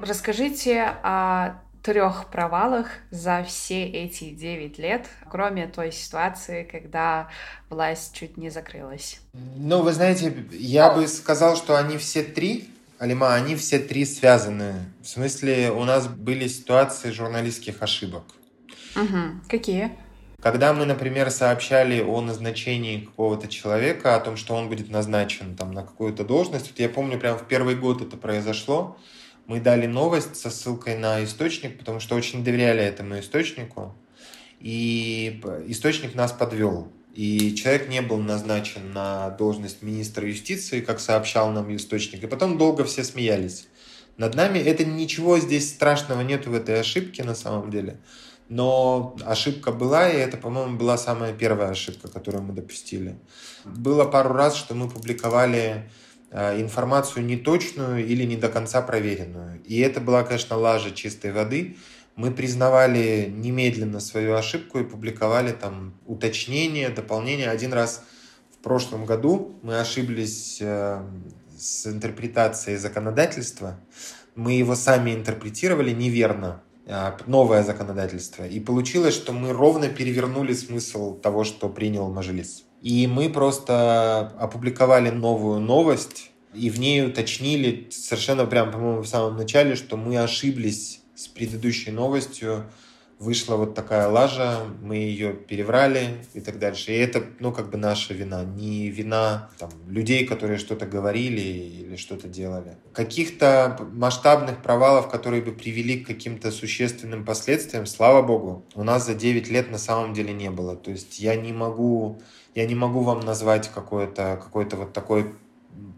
Расскажите 0.00 0.82
о 1.04 1.60
трех 1.82 2.30
провалах 2.30 2.88
за 3.10 3.42
все 3.44 3.84
эти 3.84 4.30
девять 4.30 4.78
лет, 4.78 5.06
кроме 5.30 5.66
той 5.66 5.92
ситуации, 5.92 6.64
когда 6.64 7.28
власть 7.68 8.14
чуть 8.14 8.36
не 8.36 8.50
закрылась? 8.50 9.20
Ну, 9.32 9.82
вы 9.82 9.92
знаете, 9.92 10.32
я 10.52 10.92
бы 10.92 11.06
сказал, 11.08 11.56
что 11.56 11.76
они 11.76 11.96
все 11.96 12.22
три 12.22 12.68
Алима, 13.00 13.34
они 13.34 13.56
все 13.56 13.78
три 13.78 14.04
связаны. 14.04 14.74
В 15.02 15.08
смысле, 15.08 15.70
у 15.70 15.84
нас 15.84 16.06
были 16.06 16.46
ситуации 16.48 17.10
журналистских 17.10 17.82
ошибок. 17.82 18.24
Угу. 18.94 19.48
Какие? 19.48 19.92
Когда 20.42 20.74
мы, 20.74 20.84
например, 20.84 21.30
сообщали 21.30 22.02
о 22.02 22.20
назначении 22.20 23.00
какого-то 23.00 23.48
человека, 23.48 24.16
о 24.16 24.20
том, 24.20 24.36
что 24.36 24.54
он 24.54 24.68
будет 24.68 24.90
назначен 24.90 25.56
там, 25.56 25.72
на 25.72 25.82
какую-то 25.82 26.24
должность, 26.24 26.70
вот 26.70 26.78
я 26.78 26.90
помню, 26.90 27.18
прямо 27.18 27.38
в 27.38 27.48
первый 27.48 27.74
год 27.74 28.02
это 28.02 28.18
произошло, 28.18 28.98
мы 29.50 29.58
дали 29.58 29.86
новость 29.86 30.36
со 30.36 30.48
ссылкой 30.48 30.96
на 30.96 31.24
источник, 31.24 31.76
потому 31.76 31.98
что 31.98 32.14
очень 32.14 32.44
доверяли 32.44 32.84
этому 32.84 33.18
источнику, 33.18 33.96
и 34.60 35.42
источник 35.66 36.14
нас 36.14 36.30
подвел. 36.30 36.86
И 37.16 37.52
человек 37.56 37.88
не 37.88 38.00
был 38.00 38.18
назначен 38.18 38.92
на 38.92 39.30
должность 39.30 39.82
министра 39.82 40.28
юстиции, 40.28 40.80
как 40.80 41.00
сообщал 41.00 41.50
нам 41.50 41.74
источник. 41.74 42.22
И 42.22 42.28
потом 42.28 42.58
долго 42.58 42.84
все 42.84 43.02
смеялись 43.02 43.66
над 44.16 44.36
нами. 44.36 44.60
Это 44.60 44.84
ничего 44.84 45.40
здесь 45.40 45.68
страшного 45.70 46.20
нет 46.20 46.46
в 46.46 46.54
этой 46.54 46.78
ошибке 46.78 47.24
на 47.24 47.34
самом 47.34 47.72
деле. 47.72 47.98
Но 48.48 49.16
ошибка 49.26 49.72
была, 49.72 50.08
и 50.08 50.16
это, 50.16 50.36
по-моему, 50.36 50.78
была 50.78 50.96
самая 50.96 51.32
первая 51.32 51.70
ошибка, 51.70 52.06
которую 52.06 52.44
мы 52.44 52.52
допустили. 52.52 53.18
Было 53.64 54.04
пару 54.04 54.32
раз, 54.32 54.54
что 54.54 54.76
мы 54.76 54.88
публиковали 54.88 55.90
информацию 56.32 57.24
неточную 57.24 58.06
или 58.06 58.24
не 58.24 58.36
до 58.36 58.48
конца 58.48 58.82
проверенную. 58.82 59.60
И 59.64 59.80
это 59.80 60.00
была, 60.00 60.22
конечно, 60.22 60.56
лажа 60.56 60.92
чистой 60.92 61.32
воды, 61.32 61.76
мы 62.20 62.30
признавали 62.30 63.32
немедленно 63.34 63.98
свою 63.98 64.34
ошибку 64.34 64.78
и 64.78 64.84
публиковали 64.84 65.52
там 65.52 65.94
уточнения, 66.06 66.90
дополнения. 66.90 67.48
Один 67.48 67.72
раз 67.72 68.04
в 68.52 68.62
прошлом 68.62 69.06
году 69.06 69.58
мы 69.62 69.80
ошиблись 69.80 70.58
э, 70.60 71.02
с 71.58 71.86
интерпретацией 71.86 72.76
законодательства. 72.76 73.80
Мы 74.34 74.52
его 74.52 74.74
сами 74.74 75.14
интерпретировали 75.14 75.92
неверно, 75.92 76.62
э, 76.84 77.12
новое 77.26 77.62
законодательство. 77.62 78.46
И 78.46 78.60
получилось, 78.60 79.14
что 79.14 79.32
мы 79.32 79.52
ровно 79.52 79.88
перевернули 79.88 80.52
смысл 80.52 81.14
того, 81.14 81.44
что 81.44 81.70
принял 81.70 82.10
Мажилис. 82.12 82.64
И 82.80 83.06
мы 83.06 83.28
просто 83.28 84.32
опубликовали 84.38 85.10
новую 85.10 85.60
новость, 85.60 86.30
и 86.54 86.70
в 86.70 86.80
ней 86.80 87.06
уточнили 87.06 87.88
совершенно 87.90 88.46
прям, 88.46 88.70
по-моему, 88.70 89.02
в 89.02 89.06
самом 89.06 89.36
начале, 89.36 89.76
что 89.76 89.96
мы 89.96 90.18
ошиблись 90.18 91.00
с 91.14 91.28
предыдущей 91.28 91.90
новостью 91.90 92.66
вышла 93.20 93.56
вот 93.56 93.74
такая 93.74 94.08
лажа, 94.08 94.60
мы 94.80 94.96
ее 94.96 95.34
переврали 95.34 96.24
и 96.32 96.40
так 96.40 96.58
дальше. 96.58 96.90
И 96.90 96.96
это, 96.96 97.22
ну, 97.38 97.52
как 97.52 97.70
бы 97.70 97.76
наша 97.76 98.14
вина, 98.14 98.44
не 98.44 98.88
вина 98.88 99.50
там, 99.58 99.70
людей, 99.86 100.26
которые 100.26 100.58
что-то 100.58 100.86
говорили 100.86 101.40
или 101.40 101.96
что-то 101.96 102.28
делали. 102.28 102.78
Каких-то 102.94 103.78
масштабных 103.92 104.62
провалов, 104.62 105.10
которые 105.10 105.42
бы 105.42 105.52
привели 105.52 106.00
к 106.00 106.06
каким-то 106.06 106.50
существенным 106.50 107.26
последствиям, 107.26 107.84
слава 107.84 108.22
богу, 108.22 108.64
у 108.74 108.82
нас 108.84 109.04
за 109.04 109.14
9 109.14 109.50
лет 109.50 109.70
на 109.70 109.78
самом 109.78 110.14
деле 110.14 110.32
не 110.32 110.50
было. 110.50 110.74
То 110.74 110.90
есть 110.90 111.20
я 111.20 111.36
не 111.36 111.52
могу, 111.52 112.22
я 112.54 112.66
не 112.66 112.74
могу 112.74 113.00
вам 113.00 113.20
назвать 113.20 113.68
какой-то 113.68 114.40
какой 114.42 114.64
вот 114.64 114.92
такой 114.92 115.34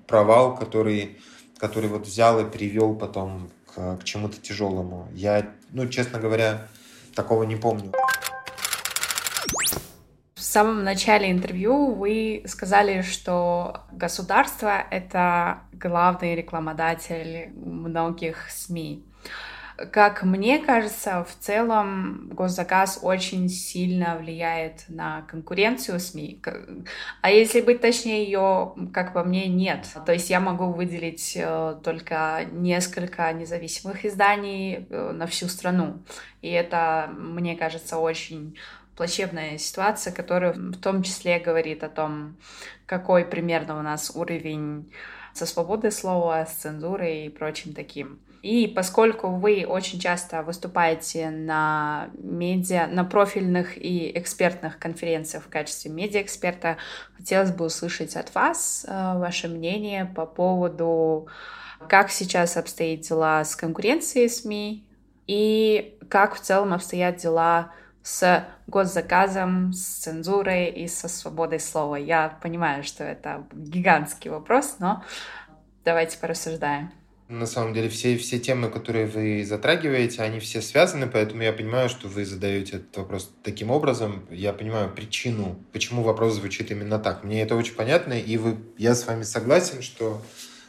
провал, 0.07 0.57
который, 0.57 1.19
который 1.59 1.89
вот 1.89 2.07
взял 2.07 2.41
и 2.41 2.51
привел 2.51 2.95
потом 2.95 3.51
к, 3.75 3.97
к 3.99 4.05
чему-то 4.05 4.41
тяжелому. 4.41 5.09
Я, 5.13 5.51
ну, 5.71 5.89
честно 5.89 6.19
говоря, 6.19 6.69
такого 7.15 7.45
не 7.45 7.57
помню. 7.57 7.93
В 10.35 10.45
самом 10.45 10.85
начале 10.85 11.31
интервью 11.31 11.95
вы 11.95 12.43
сказали, 12.47 13.01
что 13.01 13.85
государство— 13.91 14.85
это 14.91 15.61
главный 15.73 16.35
рекламодатель 16.35 17.51
многих 17.55 18.51
СМИ. 18.51 19.07
Как 19.91 20.23
мне 20.23 20.59
кажется, 20.59 21.25
в 21.25 21.43
целом 21.43 22.29
госзаказ 22.33 23.01
очень 23.03 23.49
сильно 23.49 24.17
влияет 24.17 24.85
на 24.89 25.23
конкуренцию 25.23 25.99
СМИ. 25.99 26.43
А 27.21 27.31
если 27.31 27.61
быть 27.61 27.81
точнее, 27.81 28.25
ее, 28.25 28.75
как 28.93 29.13
по 29.13 29.25
мне, 29.25 29.49
нет. 29.49 29.87
То 30.05 30.13
есть 30.13 30.31
я 30.31 30.41
могу 30.41 30.73
выделить 30.73 31.33
э, 31.37 31.77
только 31.83 32.47
несколько 32.53 33.33
независимых 33.33 34.05
изданий 34.05 34.87
э, 34.89 35.13
на 35.13 35.27
всю 35.27 35.49
страну. 35.49 36.03
И 36.43 36.51
это, 36.51 37.11
мне 37.17 37.57
кажется, 37.57 37.99
очень 37.99 38.57
плачевная 38.97 39.59
ситуация, 39.59 40.13
которая 40.13 40.53
в 40.53 40.77
том 40.77 41.03
числе 41.03 41.39
говорит 41.39 41.83
о 41.83 41.89
том, 41.89 42.37
какой 42.87 43.25
примерно 43.25 43.79
у 43.79 43.83
нас 43.83 44.13
уровень 44.15 44.93
со 45.33 45.47
свободой 45.47 45.93
слова, 45.93 46.45
с 46.45 46.55
цензурой 46.57 47.27
и 47.27 47.31
прочим 47.31 47.73
таким. 47.73 48.21
И 48.43 48.67
поскольку 48.67 49.29
вы 49.29 49.65
очень 49.67 50.01
часто 50.01 50.43
выступаете 50.43 51.31
на 51.31 52.11
медиа, 52.19 52.89
на 52.89 53.05
профильных 53.05 53.79
и 53.79 54.11
экспертных 54.19 54.81
конференциях 54.81 55.45
в 55.45 55.49
качестве 55.49 55.93
медиаэксперта, 55.93 56.77
хотелось 57.17 57.53
бы 57.53 57.65
услышать 57.65 58.17
от 58.17 58.35
вас 58.35 58.85
э, 58.87 59.19
ваше 59.19 59.47
мнение 59.47 60.07
по 60.07 60.27
поводу, 60.27 61.29
как 61.89 62.11
сейчас 62.11 62.57
обстоят 62.57 63.03
дела 63.03 63.45
с 63.45 63.55
конкуренцией 63.55 64.29
СМИ 64.29 64.89
и 65.29 65.97
как 66.09 66.35
в 66.35 66.41
целом 66.41 66.75
обстоят 66.75 67.19
дела 67.19 67.71
с 68.03 68.45
госзаказом, 68.67 69.73
с 69.73 70.03
цензурой 70.03 70.69
и 70.69 70.89
со 70.89 71.07
свободой 71.07 71.61
слова. 71.61 71.95
Я 71.95 72.37
понимаю, 72.43 72.83
что 72.83 73.05
это 73.05 73.47
гигантский 73.53 74.31
вопрос, 74.31 74.77
но 74.81 75.05
давайте 75.85 76.19
порассуждаем. 76.19 76.91
На 77.29 77.47
самом 77.47 77.73
деле 77.73 77.89
все, 77.89 78.19
все 78.19 78.39
темы, 78.39 78.69
которые 78.69 79.07
вы 79.07 79.45
затрагиваете, 79.45 80.23
они 80.23 80.39
все 80.39 80.61
связаны, 80.61 81.07
поэтому 81.07 81.43
я 81.43 81.53
понимаю, 81.53 81.89
что 81.89 82.09
вы 82.09 82.27
задаете 82.27 82.77
этот 82.77 82.97
вопрос 82.97 83.33
таким 83.43 83.71
образом. 83.71 84.27
Я 84.31 84.53
понимаю 84.53 84.93
причину, 84.95 85.59
почему 85.73 86.03
вопрос 86.03 86.35
звучит 86.35 86.71
именно 86.71 86.99
так. 86.99 87.25
Мне 87.25 87.43
это 87.43 87.57
очень 87.57 87.75
понятно, 87.75 88.13
и 88.13 88.37
вы, 88.37 88.59
я 88.77 88.95
с 88.95 89.07
вами 89.07 89.23
согласен, 89.23 89.81
что 89.81 90.21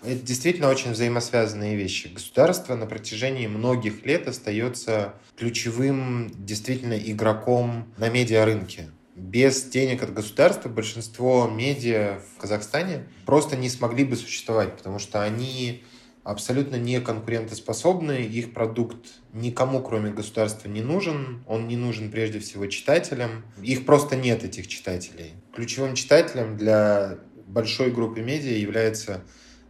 это 0.03 0.21
действительно 0.21 0.69
очень 0.69 0.91
взаимосвязанные 0.91 1.75
вещи. 1.75 2.07
Государство 2.07 2.75
на 2.75 2.85
протяжении 2.85 3.47
многих 3.47 4.05
лет 4.05 4.27
остается 4.27 5.13
ключевым 5.37 6.31
действительно 6.45 6.97
игроком 6.97 7.93
на 7.97 8.09
медиарынке. 8.09 8.89
Без 9.15 9.63
денег 9.63 10.03
от 10.03 10.13
государства 10.13 10.69
большинство 10.69 11.47
медиа 11.47 12.19
в 12.35 12.41
Казахстане 12.41 13.05
просто 13.25 13.55
не 13.55 13.69
смогли 13.69 14.03
бы 14.03 14.15
существовать, 14.15 14.75
потому 14.75 14.99
что 14.99 15.21
они 15.21 15.83
абсолютно 16.23 16.77
не 16.77 17.01
конкурентоспособны, 17.01 18.23
их 18.23 18.53
продукт 18.53 19.21
никому, 19.33 19.81
кроме 19.81 20.11
государства, 20.11 20.69
не 20.69 20.81
нужен, 20.81 21.43
он 21.47 21.67
не 21.67 21.75
нужен 21.75 22.11
прежде 22.11 22.39
всего 22.39 22.67
читателям, 22.67 23.43
их 23.61 23.85
просто 23.85 24.15
нет, 24.15 24.43
этих 24.43 24.67
читателей. 24.67 25.33
Ключевым 25.53 25.95
читателем 25.95 26.57
для 26.57 27.19
большой 27.45 27.91
группы 27.91 28.21
медиа 28.21 28.57
является 28.57 29.23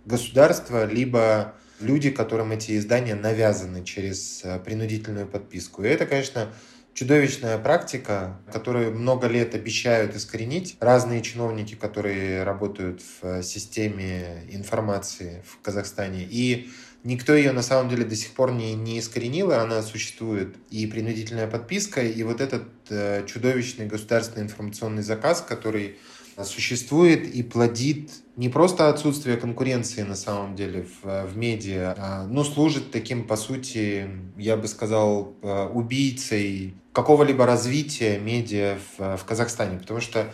государство, 0.06 0.86
либо 0.86 1.56
люди, 1.80 2.12
которым 2.12 2.52
эти 2.52 2.78
издания 2.78 3.16
навязаны 3.16 3.84
через 3.84 4.44
э, 4.44 4.60
принудительную 4.60 5.28
подписку. 5.28 5.84
И 5.84 5.88
это, 5.88 6.06
конечно, 6.06 6.54
чудовищная 6.94 7.58
практика, 7.58 8.40
которую 8.52 8.94
много 8.98 9.28
лет 9.28 9.56
обещают 9.56 10.16
искоренить 10.16 10.78
разные 10.80 11.22
чиновники, 11.22 11.76
которые 11.76 12.44
работают 12.44 13.02
в 13.22 13.44
системе 13.44 14.44
информации 14.50 15.44
в 15.46 15.62
Казахстане. 15.62 16.28
И 16.30 16.70
Никто 17.04 17.34
ее 17.36 17.52
на 17.52 17.64
самом 17.64 17.90
деле 17.90 18.06
до 18.06 18.16
сих 18.16 18.32
пор 18.32 18.54
не, 18.54 18.76
не 18.76 18.98
искоренил, 18.98 19.52
и 19.52 19.56
она 19.56 19.82
существует. 19.82 20.56
И 20.70 20.88
принудительная 20.88 21.48
подписка, 21.48 22.02
и 22.02 22.24
вот 22.24 22.40
этот 22.40 22.64
э, 22.90 23.26
чудовищный 23.28 23.88
государственный 23.88 24.44
информационный 24.44 25.04
заказ, 25.04 25.42
который 25.42 25.98
существует 26.46 27.28
и 27.28 27.44
плодит 27.44 28.10
не 28.38 28.50
просто 28.50 28.90
отсутствие 28.90 29.38
конкуренции 29.38 30.02
на 30.02 30.16
самом 30.16 30.56
деле 30.56 30.88
в, 31.04 31.28
в 31.28 31.38
медиа, 31.38 31.94
а, 31.96 32.26
ну, 32.26 32.44
служит 32.44 32.90
таким, 32.90 33.28
по 33.28 33.36
сути, 33.36 34.10
я 34.38 34.58
бы 34.58 34.68
сказал, 34.68 35.36
э, 35.42 35.68
убийцей 35.68 36.74
какого-либо 36.94 37.46
развития 37.46 38.20
медиа 38.20 38.78
в, 38.98 39.18
в 39.18 39.26
Казахстане. 39.26 39.80
Потому 39.80 40.00
что 40.00 40.32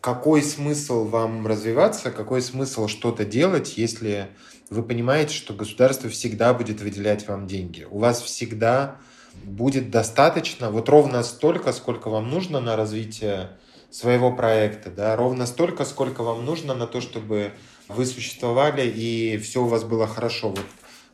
какой 0.00 0.42
смысл 0.42 1.04
вам 1.04 1.46
развиваться, 1.46 2.10
какой 2.10 2.40
смысл 2.40 2.86
что-то 2.86 3.24
делать, 3.24 3.76
если 3.76 4.28
вы 4.70 4.82
понимаете, 4.82 5.34
что 5.34 5.52
государство 5.54 6.08
всегда 6.08 6.54
будет 6.54 6.80
выделять 6.80 7.26
вам 7.28 7.46
деньги. 7.46 7.86
У 7.90 7.98
вас 7.98 8.22
всегда 8.22 8.96
будет 9.44 9.90
достаточно, 9.90 10.70
вот 10.70 10.88
ровно 10.88 11.22
столько, 11.22 11.72
сколько 11.72 12.08
вам 12.08 12.30
нужно 12.30 12.60
на 12.60 12.74
развитие 12.74 13.50
своего 13.90 14.32
проекта, 14.32 14.90
да, 14.90 15.14
ровно 15.14 15.46
столько, 15.46 15.84
сколько 15.84 16.22
вам 16.22 16.44
нужно 16.44 16.74
на 16.74 16.86
то, 16.86 17.00
чтобы 17.00 17.52
вы 17.88 18.06
существовали 18.06 18.88
и 18.88 19.38
все 19.38 19.62
у 19.62 19.66
вас 19.66 19.84
было 19.84 20.06
хорошо. 20.06 20.50
Вот 20.50 20.66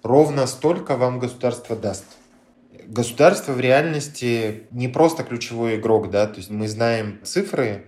ровно 0.03 0.47
столько 0.47 0.97
вам 0.97 1.19
государство 1.19 1.77
даст. 1.77 2.05
Государство 2.87 3.53
в 3.53 3.61
реальности 3.61 4.65
не 4.71 4.89
просто 4.89 5.23
ключевой 5.23 5.77
игрок, 5.77 6.11
да, 6.11 6.27
то 6.27 6.37
есть 6.39 6.51
мы 6.51 6.69
знаем 6.69 7.21
цифры, 7.25 7.85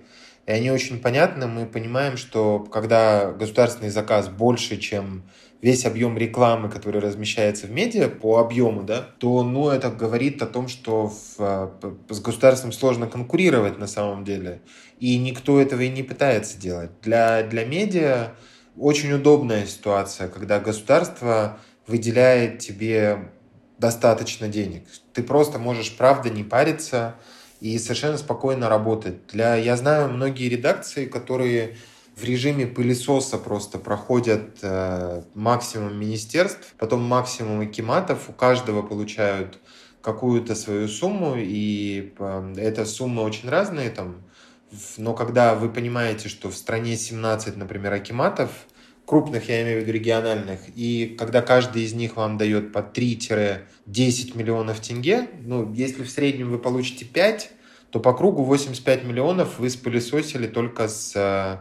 и 0.47 0.53
они 0.53 0.71
очень 0.71 1.01
понятны. 1.01 1.47
Мы 1.47 1.67
понимаем, 1.67 2.17
что 2.17 2.59
когда 2.61 3.33
государственный 3.33 3.91
заказ 3.91 4.29
больше, 4.29 4.77
чем 4.77 5.25
весь 5.63 5.87
объем 5.87 6.19
рекламы, 6.19 6.69
который 6.69 7.01
размещается 7.01 7.67
в 7.67 7.71
медиа 7.71 8.09
по 8.09 8.39
объему, 8.39 8.83
да, 8.83 9.01
то 9.19 9.43
ну, 9.43 9.71
это 9.71 9.89
говорит 9.89 10.43
о 10.43 10.47
том, 10.47 10.69
что 10.69 11.09
в, 11.09 11.37
э, 11.39 11.71
с 12.11 12.21
государством 12.21 12.71
сложно 12.73 13.07
конкурировать 13.07 13.79
на 13.79 13.87
самом 13.87 14.25
деле. 14.25 14.61
И 15.01 15.17
никто 15.17 15.59
этого 15.59 15.81
и 15.81 15.89
не 15.89 16.03
пытается 16.03 16.59
делать. 16.59 16.91
Для, 17.01 17.43
для 17.43 17.65
медиа 17.65 18.35
очень 18.77 19.13
удобная 19.15 19.65
ситуация, 19.65 20.29
когда 20.29 20.61
государство 20.61 21.59
выделяет 21.87 22.59
тебе 22.59 23.31
достаточно 23.79 24.49
денег. 24.49 24.85
Ты 25.13 25.23
просто 25.23 25.59
можешь, 25.59 25.97
правда, 25.97 26.31
не 26.31 26.45
париться 26.45 27.17
и 27.61 27.79
совершенно 27.79 28.19
спокойно 28.19 28.69
работать. 28.69 29.27
Для, 29.29 29.57
я 29.57 29.77
знаю 29.77 30.11
многие 30.11 30.49
редакции, 30.49 31.07
которые 31.07 31.77
в 32.17 32.25
режиме 32.25 32.67
пылесоса 32.67 33.39
просто 33.39 33.79
проходят 33.79 34.59
э, 34.63 35.23
максимум 35.35 35.99
министерств, 35.99 36.75
потом 36.79 37.03
максимум 37.03 37.61
акиматов, 37.61 38.29
у 38.29 38.33
каждого 38.33 38.83
получают 38.83 39.59
какую-то 40.01 40.55
свою 40.55 40.87
сумму, 40.87 41.35
и 41.37 42.15
э, 42.19 42.55
эта 42.57 42.85
сумма 42.85 43.23
очень 43.23 43.49
разная, 43.49 43.91
там, 43.91 44.23
но 44.97 45.15
когда 45.15 45.55
вы 45.55 45.69
понимаете, 45.69 46.29
что 46.29 46.51
в 46.51 46.57
стране 46.57 46.97
17, 46.97 47.57
например, 47.57 47.93
акиматов, 47.93 48.51
крупных, 49.07 49.49
я 49.49 49.63
имею 49.63 49.81
в 49.81 49.83
виду 49.83 49.93
региональных, 49.93 50.61
и 50.75 51.15
когда 51.19 51.43
каждый 51.43 51.83
из 51.83 51.93
них 51.93 52.17
вам 52.17 52.39
дает 52.39 52.73
по 52.73 52.79
3-10 52.79 53.67
миллионов 54.37 54.81
тенге, 54.81 55.29
ну, 55.43 55.73
если 55.73 56.03
в 56.03 56.11
среднем 56.11 56.51
вы 56.51 56.59
получите 56.59 57.05
5, 57.05 57.51
то 57.91 58.01
по 58.01 58.13
кругу 58.13 58.43
85 58.43 59.05
миллионов 59.05 59.59
вы 59.59 59.71
спылесосили 59.71 60.47
только 60.47 60.89
с 60.89 61.15
э, 61.15 61.59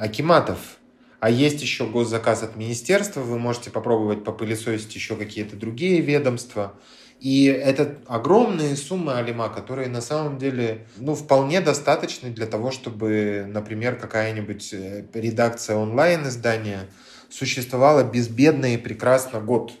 акиматов. 0.00 0.78
А 1.20 1.28
есть 1.28 1.60
еще 1.60 1.86
госзаказ 1.86 2.42
от 2.42 2.56
министерства, 2.56 3.20
вы 3.20 3.38
можете 3.38 3.70
попробовать 3.70 4.24
попылесосить 4.24 4.94
еще 4.94 5.16
какие-то 5.16 5.56
другие 5.56 6.00
ведомства. 6.00 6.74
И 7.20 7.46
это 7.46 7.96
огромные 8.06 8.76
суммы 8.76 9.14
алима, 9.14 9.48
которые 9.48 9.88
на 9.88 10.00
самом 10.00 10.38
деле 10.38 10.86
ну, 10.98 11.14
вполне 11.14 11.60
достаточны 11.60 12.30
для 12.30 12.46
того, 12.46 12.70
чтобы, 12.70 13.46
например, 13.48 13.96
какая-нибудь 13.96 14.74
э, 14.74 15.04
редакция 15.14 15.76
онлайн-издания 15.76 16.88
существовала 17.30 18.04
безбедно 18.04 18.74
и 18.74 18.76
прекрасно 18.76 19.40
год. 19.40 19.72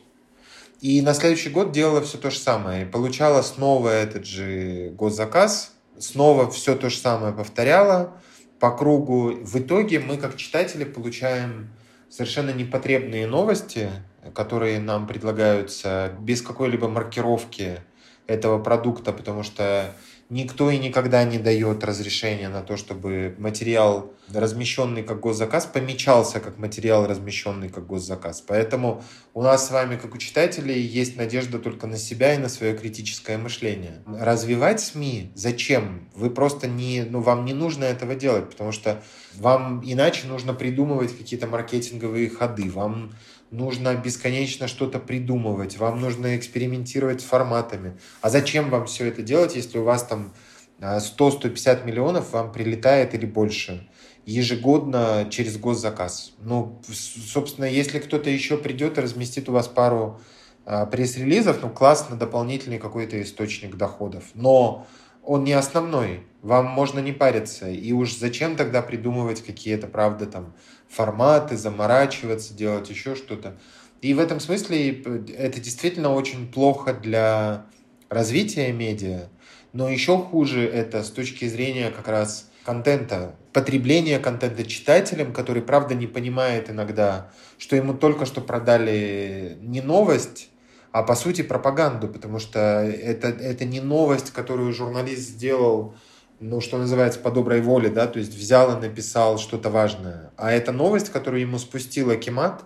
И 0.80 1.00
на 1.02 1.14
следующий 1.14 1.50
год 1.50 1.72
делала 1.72 2.00
все 2.02 2.18
то 2.18 2.30
же 2.30 2.38
самое. 2.38 2.86
Получала 2.86 3.42
снова 3.42 3.90
этот 3.90 4.26
же 4.26 4.90
госзаказ, 4.96 5.72
снова 5.98 6.50
все 6.50 6.74
то 6.74 6.90
же 6.90 6.96
самое 6.96 7.32
повторяла, 7.32 8.14
по 8.58 8.70
кругу. 8.70 9.32
В 9.42 9.56
итоге 9.56 10.00
мы, 10.00 10.16
как 10.16 10.36
читатели, 10.36 10.84
получаем 10.84 11.70
совершенно 12.08 12.50
непотребные 12.50 13.26
новости, 13.26 13.90
которые 14.34 14.80
нам 14.80 15.06
предлагаются 15.06 16.12
без 16.20 16.42
какой-либо 16.42 16.88
маркировки 16.88 17.80
этого 18.26 18.62
продукта, 18.62 19.12
потому 19.12 19.42
что 19.42 19.92
никто 20.28 20.70
и 20.70 20.78
никогда 20.78 21.22
не 21.24 21.38
дает 21.38 21.84
разрешения 21.84 22.48
на 22.48 22.62
то, 22.62 22.76
чтобы 22.76 23.34
материал, 23.38 24.12
размещенный 24.32 25.02
как 25.04 25.20
госзаказ, 25.20 25.66
помечался 25.66 26.40
как 26.40 26.58
материал, 26.58 27.06
размещенный 27.06 27.68
как 27.68 27.86
госзаказ. 27.86 28.40
Поэтому 28.40 29.04
у 29.34 29.42
нас 29.42 29.68
с 29.68 29.70
вами, 29.70 29.96
как 29.96 30.14
у 30.14 30.18
читателей, 30.18 30.80
есть 30.80 31.16
надежда 31.16 31.58
только 31.58 31.86
на 31.86 31.96
себя 31.96 32.34
и 32.34 32.38
на 32.38 32.48
свое 32.48 32.76
критическое 32.76 33.38
мышление. 33.38 34.02
Развивать 34.06 34.80
СМИ 34.80 35.30
зачем? 35.34 36.08
Вы 36.14 36.30
просто 36.30 36.66
не, 36.66 37.04
ну, 37.08 37.20
вам 37.20 37.44
не 37.44 37.54
нужно 37.54 37.84
этого 37.84 38.16
делать, 38.16 38.50
потому 38.50 38.72
что 38.72 39.02
вам 39.36 39.82
иначе 39.84 40.26
нужно 40.26 40.54
придумывать 40.54 41.16
какие-то 41.16 41.46
маркетинговые 41.46 42.30
ходы, 42.30 42.70
вам 42.70 43.12
нужно 43.50 43.94
бесконечно 43.94 44.68
что-то 44.68 44.98
придумывать, 44.98 45.78
вам 45.78 46.00
нужно 46.00 46.36
экспериментировать 46.36 47.20
с 47.20 47.24
форматами. 47.24 47.98
А 48.20 48.30
зачем 48.30 48.70
вам 48.70 48.86
все 48.86 49.06
это 49.06 49.22
делать, 49.22 49.56
если 49.56 49.78
у 49.78 49.84
вас 49.84 50.04
там 50.04 50.32
100-150 50.80 51.82
а, 51.82 51.84
миллионов 51.84 52.32
вам 52.32 52.52
прилетает 52.52 53.14
или 53.14 53.26
больше 53.26 53.88
ежегодно 54.24 55.28
через 55.30 55.56
госзаказ? 55.58 56.32
Ну, 56.40 56.80
собственно, 56.88 57.64
если 57.66 57.98
кто-то 57.98 58.28
еще 58.30 58.56
придет 58.56 58.98
и 58.98 59.00
разместит 59.00 59.48
у 59.48 59.52
вас 59.52 59.68
пару 59.68 60.20
а, 60.64 60.86
пресс-релизов, 60.86 61.62
ну, 61.62 61.70
классно, 61.70 62.16
дополнительный 62.16 62.78
какой-то 62.78 63.20
источник 63.22 63.76
доходов. 63.76 64.24
Но 64.34 64.86
он 65.26 65.44
не 65.44 65.52
основной. 65.52 66.22
Вам 66.42 66.66
можно 66.66 67.00
не 67.00 67.12
париться. 67.12 67.68
И 67.68 67.92
уж 67.92 68.16
зачем 68.16 68.56
тогда 68.56 68.80
придумывать 68.80 69.44
какие-то, 69.44 69.88
правда, 69.88 70.26
там, 70.26 70.54
форматы, 70.88 71.56
заморачиваться, 71.56 72.54
делать 72.54 72.88
еще 72.88 73.16
что-то. 73.16 73.56
И 74.00 74.14
в 74.14 74.20
этом 74.20 74.40
смысле 74.40 75.02
это 75.36 75.60
действительно 75.60 76.14
очень 76.14 76.50
плохо 76.50 76.94
для 76.94 77.66
развития 78.08 78.72
медиа, 78.72 79.28
но 79.72 79.88
еще 79.88 80.16
хуже 80.18 80.66
это 80.66 81.02
с 81.02 81.10
точки 81.10 81.46
зрения 81.46 81.90
как 81.90 82.06
раз 82.06 82.48
контента, 82.64 83.34
потребления 83.52 84.18
контента 84.18 84.64
читателям, 84.64 85.32
который, 85.32 85.62
правда, 85.62 85.94
не 85.94 86.06
понимает 86.06 86.70
иногда, 86.70 87.30
что 87.58 87.74
ему 87.74 87.94
только 87.94 88.26
что 88.26 88.40
продали 88.40 89.56
не 89.60 89.80
новость, 89.80 90.50
а 90.96 91.02
по 91.02 91.14
сути 91.14 91.42
пропаганду, 91.42 92.08
потому 92.08 92.38
что 92.38 92.58
это, 92.58 93.28
это 93.28 93.66
не 93.66 93.82
новость, 93.82 94.30
которую 94.30 94.72
журналист 94.72 95.20
сделал 95.20 95.94
ну, 96.40 96.62
что 96.62 96.78
называется, 96.78 97.20
по 97.20 97.30
доброй 97.30 97.60
воле, 97.60 97.90
да, 97.90 98.06
то 98.06 98.18
есть 98.18 98.34
взял 98.34 98.78
и 98.78 98.80
написал 98.80 99.38
что-то 99.38 99.68
важное. 99.68 100.30
А 100.38 100.52
это 100.52 100.72
новость, 100.72 101.10
которую 101.10 101.42
ему 101.42 101.58
спустил 101.58 102.10
Акимат, 102.10 102.64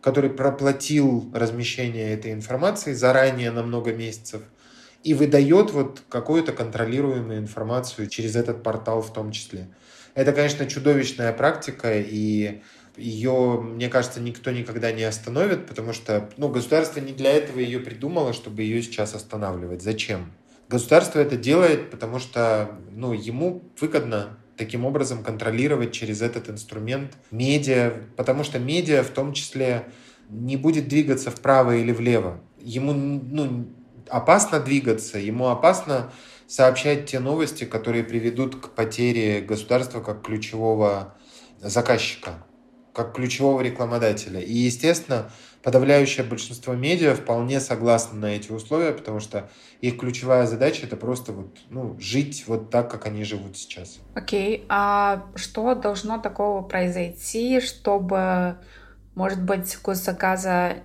который 0.00 0.30
проплатил 0.30 1.28
размещение 1.34 2.12
этой 2.12 2.32
информации 2.32 2.92
заранее 2.92 3.50
на 3.50 3.64
много 3.64 3.92
месяцев 3.92 4.42
и 5.02 5.12
выдает 5.14 5.72
вот 5.72 6.02
какую-то 6.08 6.52
контролируемую 6.52 7.38
информацию 7.38 8.08
через 8.08 8.36
этот 8.36 8.62
портал 8.62 9.02
в 9.02 9.12
том 9.12 9.32
числе. 9.32 9.66
Это, 10.14 10.32
конечно, 10.32 10.66
чудовищная 10.66 11.32
практика, 11.32 11.98
и 11.98 12.62
ее, 12.96 13.60
мне 13.60 13.88
кажется, 13.88 14.20
никто 14.20 14.50
никогда 14.50 14.92
не 14.92 15.04
остановит, 15.04 15.66
потому 15.66 15.92
что 15.92 16.30
ну, 16.36 16.48
государство 16.48 17.00
не 17.00 17.12
для 17.12 17.32
этого 17.32 17.58
ее 17.58 17.80
придумало, 17.80 18.32
чтобы 18.32 18.62
ее 18.62 18.82
сейчас 18.82 19.14
останавливать. 19.14 19.82
Зачем? 19.82 20.32
Государство 20.68 21.18
это 21.18 21.36
делает, 21.36 21.90
потому 21.90 22.18
что 22.18 22.78
ну, 22.90 23.12
ему 23.12 23.62
выгодно 23.80 24.38
таким 24.56 24.84
образом 24.84 25.22
контролировать 25.22 25.92
через 25.92 26.22
этот 26.22 26.48
инструмент 26.50 27.12
медиа, 27.30 27.92
потому 28.16 28.44
что 28.44 28.58
медиа 28.58 29.02
в 29.02 29.08
том 29.08 29.32
числе 29.32 29.86
не 30.28 30.56
будет 30.56 30.88
двигаться 30.88 31.30
вправо 31.30 31.76
или 31.76 31.92
влево. 31.92 32.40
Ему 32.60 32.92
ну, 32.92 33.68
опасно 34.08 34.60
двигаться, 34.60 35.18
ему 35.18 35.48
опасно 35.48 36.12
сообщать 36.46 37.06
те 37.06 37.18
новости, 37.18 37.64
которые 37.64 38.04
приведут 38.04 38.56
к 38.56 38.68
потере 38.70 39.40
государства 39.40 40.00
как 40.00 40.22
ключевого 40.22 41.14
заказчика, 41.60 42.44
как 42.92 43.14
ключевого 43.14 43.60
рекламодателя. 43.60 44.40
И, 44.40 44.52
естественно, 44.52 45.30
подавляющее 45.62 46.24
большинство 46.24 46.74
медиа 46.74 47.14
вполне 47.14 47.60
согласны 47.60 48.18
на 48.18 48.26
эти 48.26 48.50
условия, 48.50 48.92
потому 48.92 49.20
что 49.20 49.48
их 49.80 49.98
ключевая 49.98 50.46
задача 50.46 50.86
это 50.86 50.96
просто 50.96 51.32
вот, 51.32 51.58
ну, 51.70 51.96
жить 51.98 52.44
вот 52.46 52.70
так, 52.70 52.90
как 52.90 53.06
они 53.06 53.24
живут 53.24 53.56
сейчас. 53.56 53.98
Окей, 54.14 54.58
okay. 54.58 54.64
а 54.68 55.26
что 55.36 55.74
должно 55.74 56.18
такого 56.18 56.62
произойти, 56.62 57.60
чтобы 57.60 58.56
Может 59.14 59.42
быть, 59.42 59.76
госзаказа 59.82 60.76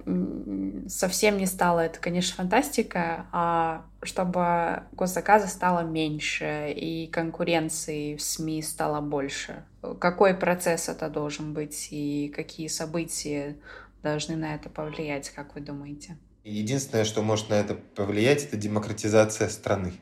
совсем 0.90 1.38
не 1.38 1.46
стало, 1.46 1.80
это, 1.80 2.00
конечно, 2.00 2.36
фантастика, 2.36 3.26
а 3.32 3.86
чтобы 4.04 4.84
госзаказа 4.92 5.48
стало 5.48 5.82
меньше 5.82 6.74
и 6.76 7.08
конкуренции 7.08 8.16
в 8.16 8.22
СМИ 8.22 8.62
стало 8.64 9.00
больше. 9.00 9.64
Какой 10.00 10.34
процесс 10.34 10.90
это 10.90 11.10
должен 11.10 11.54
быть 11.54 11.88
и 11.92 12.32
какие 12.36 12.68
события 12.68 13.56
должны 14.04 14.36
на 14.36 14.56
это 14.56 14.70
повлиять, 14.70 15.30
как 15.30 15.56
вы 15.56 15.62
думаете? 15.62 16.18
Единственное, 16.44 17.06
что 17.06 17.22
может 17.22 17.50
на 17.50 17.56
это 17.56 17.76
повлиять, 17.76 18.44
это 18.44 18.58
демократизация 18.58 19.48
страны. 19.50 19.94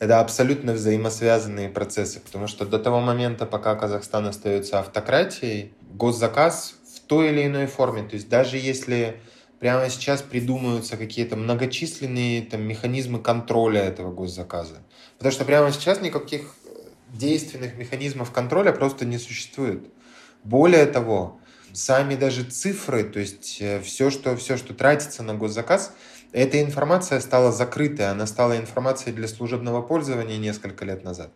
Это 0.00 0.18
абсолютно 0.20 0.72
взаимосвязанные 0.72 1.68
процессы, 1.68 2.18
потому 2.18 2.48
что 2.48 2.66
до 2.66 2.80
того 2.80 3.00
момента, 3.00 3.46
пока 3.46 3.76
Казахстан 3.76 4.26
остается 4.26 4.80
автократией, 4.80 5.74
госзаказ 5.92 6.74
той 7.12 7.28
или 7.28 7.44
иной 7.44 7.66
форме. 7.66 8.02
То 8.04 8.14
есть 8.14 8.30
даже 8.30 8.56
если 8.56 9.20
прямо 9.60 9.90
сейчас 9.90 10.22
придумываются 10.22 10.96
какие-то 10.96 11.36
многочисленные 11.36 12.40
там, 12.40 12.62
механизмы 12.62 13.20
контроля 13.20 13.82
этого 13.82 14.10
госзаказа. 14.10 14.78
Потому 15.18 15.30
что 15.30 15.44
прямо 15.44 15.70
сейчас 15.72 16.00
никаких 16.00 16.54
действенных 17.12 17.76
механизмов 17.76 18.30
контроля 18.30 18.72
просто 18.72 19.04
не 19.04 19.18
существует. 19.18 19.90
Более 20.42 20.86
того, 20.86 21.38
сами 21.74 22.14
даже 22.14 22.44
цифры, 22.44 23.04
то 23.04 23.20
есть 23.20 23.58
э, 23.60 23.82
все, 23.82 24.08
что, 24.08 24.34
все, 24.36 24.56
что 24.56 24.72
тратится 24.72 25.22
на 25.22 25.34
госзаказ, 25.34 25.92
эта 26.32 26.62
информация 26.62 27.20
стала 27.20 27.52
закрытой, 27.52 28.10
она 28.10 28.26
стала 28.26 28.56
информацией 28.56 29.14
для 29.14 29.28
служебного 29.28 29.82
пользования 29.82 30.38
несколько 30.38 30.86
лет 30.86 31.04
назад. 31.04 31.30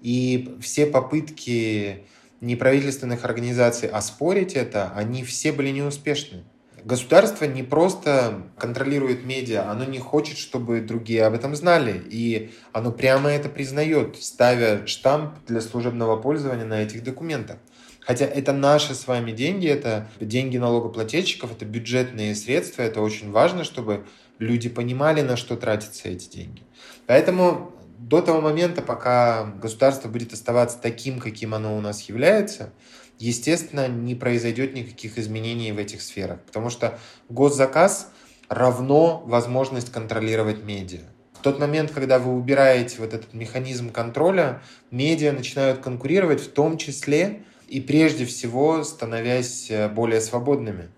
И 0.00 0.56
все 0.62 0.86
попытки 0.86 2.06
неправительственных 2.40 3.24
организаций 3.24 3.88
оспорить 3.88 4.54
это, 4.54 4.92
они 4.94 5.24
все 5.24 5.52
были 5.52 5.70
неуспешны. 5.70 6.44
Государство 6.84 7.44
не 7.44 7.62
просто 7.62 8.42
контролирует 8.56 9.24
медиа, 9.24 9.70
оно 9.70 9.84
не 9.84 9.98
хочет, 9.98 10.38
чтобы 10.38 10.80
другие 10.80 11.24
об 11.24 11.34
этом 11.34 11.54
знали. 11.56 12.00
И 12.08 12.52
оно 12.72 12.92
прямо 12.92 13.30
это 13.30 13.48
признает, 13.48 14.16
ставя 14.22 14.86
штамп 14.86 15.34
для 15.46 15.60
служебного 15.60 16.16
пользования 16.16 16.64
на 16.64 16.82
этих 16.82 17.02
документах. 17.02 17.58
Хотя 18.00 18.24
это 18.24 18.54
наши 18.54 18.94
с 18.94 19.06
вами 19.06 19.32
деньги, 19.32 19.66
это 19.66 20.08
деньги 20.18 20.56
налогоплательщиков, 20.56 21.52
это 21.52 21.66
бюджетные 21.66 22.34
средства, 22.34 22.82
это 22.82 23.02
очень 23.02 23.30
важно, 23.32 23.64
чтобы 23.64 24.06
люди 24.38 24.70
понимали, 24.70 25.20
на 25.20 25.36
что 25.36 25.56
тратятся 25.56 26.08
эти 26.08 26.30
деньги. 26.30 26.62
Поэтому 27.06 27.72
до 27.98 28.22
того 28.22 28.40
момента, 28.40 28.80
пока 28.80 29.44
государство 29.44 30.08
будет 30.08 30.32
оставаться 30.32 30.78
таким, 30.80 31.18
каким 31.18 31.54
оно 31.54 31.76
у 31.76 31.80
нас 31.80 32.02
является, 32.02 32.72
естественно, 33.18 33.88
не 33.88 34.14
произойдет 34.14 34.74
никаких 34.74 35.18
изменений 35.18 35.72
в 35.72 35.78
этих 35.78 36.00
сферах. 36.00 36.40
Потому 36.46 36.70
что 36.70 36.98
госзаказ 37.28 38.10
равно 38.48 39.22
возможность 39.26 39.90
контролировать 39.90 40.62
медиа. 40.62 41.02
В 41.34 41.42
тот 41.42 41.58
момент, 41.58 41.90
когда 41.92 42.18
вы 42.18 42.32
убираете 42.32 42.96
вот 42.98 43.14
этот 43.14 43.34
механизм 43.34 43.90
контроля, 43.90 44.62
медиа 44.90 45.32
начинают 45.32 45.80
конкурировать, 45.80 46.40
в 46.40 46.50
том 46.50 46.78
числе 46.78 47.42
и 47.68 47.80
прежде 47.80 48.24
всего 48.24 48.82
становясь 48.82 49.70
э, 49.70 49.88
более 49.88 50.20
свободными. 50.20 50.88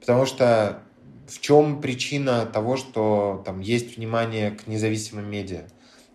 Потому 0.00 0.26
что 0.26 0.82
в 1.26 1.40
чем 1.40 1.80
причина 1.80 2.46
того, 2.46 2.76
что 2.76 3.42
там 3.44 3.60
есть 3.60 3.96
внимание 3.96 4.52
к 4.52 4.66
независимым 4.66 5.28
медиа? 5.28 5.68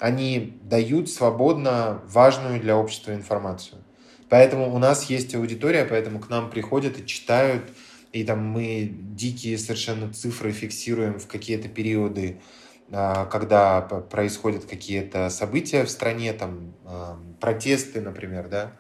Они 0.04 0.60
дают 0.64 1.10
свободно 1.10 2.02
важную 2.10 2.60
для 2.60 2.76
общества 2.76 3.14
информацию. 3.14 3.82
Поэтому 4.28 4.76
у 4.76 4.78
нас 4.78 5.06
есть 5.06 5.34
аудитория, 5.34 5.86
поэтому 5.86 6.20
к 6.20 6.28
нам 6.28 6.50
приходят 6.50 7.00
и 7.00 7.06
читают, 7.06 7.64
и 8.12 8.26
там 8.26 8.46
мы 8.46 8.92
дикие 8.92 9.58
совершенно 9.58 10.12
цифры 10.12 10.52
фиксируем 10.52 11.20
в 11.20 11.28
какие-то 11.28 11.70
периоды, 11.70 12.42
а, 12.92 13.28
когда 13.28 13.80
происходят 13.80 14.66
какие-то 14.66 15.30
события 15.30 15.86
в 15.86 15.90
стране, 15.90 16.34
там 16.34 16.76
а, 16.84 17.18
протесты, 17.40 18.02
например, 18.02 18.50
да. 18.50 18.74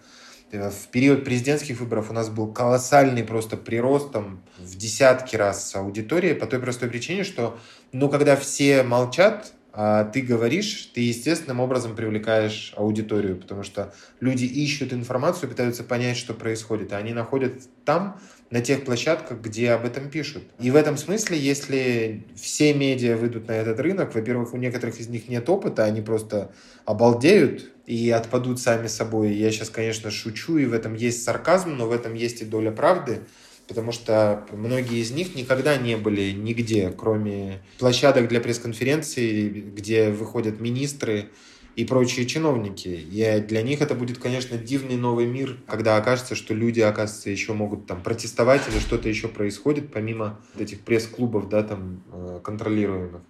В 0.51 0.89
период 0.91 1.23
президентских 1.23 1.79
выборов 1.79 2.09
у 2.09 2.13
нас 2.13 2.29
был 2.29 2.51
колоссальный 2.51 3.23
просто 3.23 3.55
прирост 3.55 4.11
там, 4.11 4.43
в 4.59 4.75
десятки 4.75 5.37
раз 5.37 5.73
аудитории 5.73 6.33
по 6.33 6.47
той 6.47 6.59
простой 6.59 6.89
причине, 6.89 7.23
что 7.23 7.57
ну, 7.93 8.09
когда 8.09 8.35
все 8.35 8.83
молчат, 8.83 9.53
ты 9.73 10.21
говоришь, 10.21 10.91
ты 10.93 11.01
естественным 11.01 11.59
образом 11.59 11.95
привлекаешь 11.95 12.73
аудиторию, 12.75 13.37
потому 13.37 13.63
что 13.63 13.91
люди 14.19 14.45
ищут 14.45 14.93
информацию, 14.93 15.49
пытаются 15.49 15.83
понять, 15.83 16.15
что 16.15 16.35
происходит, 16.35 16.93
а 16.93 16.97
они 16.97 17.13
находят 17.13 17.53
там, 17.83 18.19
на 18.51 18.61
тех 18.61 18.85
площадках, 18.85 19.41
где 19.41 19.71
об 19.71 19.83
этом 19.83 20.11
пишут. 20.11 20.43
И 20.59 20.69
в 20.69 20.75
этом 20.75 20.95
смысле, 20.95 21.39
если 21.39 22.23
все 22.35 22.75
медиа 22.75 23.17
выйдут 23.17 23.47
на 23.47 23.53
этот 23.53 23.79
рынок, 23.79 24.13
во-первых, 24.13 24.53
у 24.53 24.57
некоторых 24.57 24.99
из 24.99 25.07
них 25.07 25.27
нет 25.27 25.49
опыта, 25.49 25.85
они 25.85 26.01
просто 26.01 26.51
обалдеют 26.85 27.71
и 27.87 28.11
отпадут 28.11 28.59
сами 28.59 28.85
собой. 28.85 29.33
Я 29.33 29.51
сейчас, 29.51 29.71
конечно, 29.71 30.11
шучу, 30.11 30.57
и 30.57 30.65
в 30.65 30.73
этом 30.73 30.93
есть 30.93 31.23
сарказм, 31.23 31.75
но 31.75 31.87
в 31.87 31.91
этом 31.91 32.13
есть 32.13 32.43
и 32.43 32.45
доля 32.45 32.71
правды– 32.71 33.21
потому 33.67 33.91
что 33.91 34.45
многие 34.51 35.01
из 35.01 35.11
них 35.11 35.35
никогда 35.35 35.77
не 35.77 35.97
были 35.97 36.31
нигде, 36.31 36.93
кроме 36.95 37.61
площадок 37.79 38.27
для 38.27 38.41
пресс-конференций, 38.41 39.49
где 39.49 40.09
выходят 40.09 40.59
министры 40.59 41.29
и 41.75 41.85
прочие 41.85 42.25
чиновники. 42.25 42.87
И 42.87 43.43
для 43.47 43.61
них 43.61 43.81
это 43.81 43.95
будет, 43.95 44.19
конечно, 44.19 44.57
дивный 44.57 44.95
новый 44.95 45.25
мир, 45.25 45.57
когда 45.67 45.97
окажется, 45.97 46.35
что 46.35 46.53
люди, 46.53 46.81
оказывается, 46.81 47.29
еще 47.29 47.53
могут 47.53 47.87
там 47.87 48.01
протестовать 48.01 48.61
или 48.71 48.79
что-то 48.79 49.09
еще 49.09 49.27
происходит, 49.27 49.91
помимо 49.91 50.39
этих 50.57 50.81
пресс-клубов, 50.81 51.49
да, 51.49 51.63
там, 51.63 52.03
э, 52.11 52.39
контролируемых. 52.43 53.21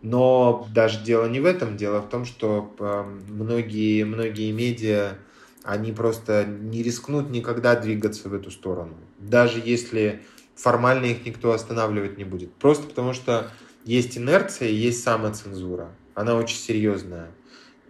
Но 0.00 0.66
даже 0.74 1.02
дело 1.02 1.28
не 1.28 1.40
в 1.40 1.46
этом, 1.46 1.76
дело 1.76 2.00
в 2.00 2.08
том, 2.08 2.24
что 2.24 2.74
э, 2.78 3.04
многие, 3.28 4.04
многие 4.04 4.50
медиа 4.52 5.18
они 5.62 5.92
просто 5.92 6.44
не 6.44 6.82
рискнут 6.82 7.30
никогда 7.30 7.74
двигаться 7.74 8.28
в 8.28 8.34
эту 8.34 8.50
сторону. 8.50 8.94
Даже 9.28 9.60
если 9.64 10.22
формально 10.54 11.06
их 11.06 11.24
никто 11.24 11.52
останавливать 11.52 12.18
не 12.18 12.24
будет. 12.24 12.52
Просто 12.54 12.86
потому 12.86 13.12
что 13.12 13.50
есть 13.84 14.16
инерция, 14.18 14.68
есть 14.68 15.02
самоцензура. 15.02 15.90
Она 16.14 16.36
очень 16.36 16.58
серьезная. 16.58 17.30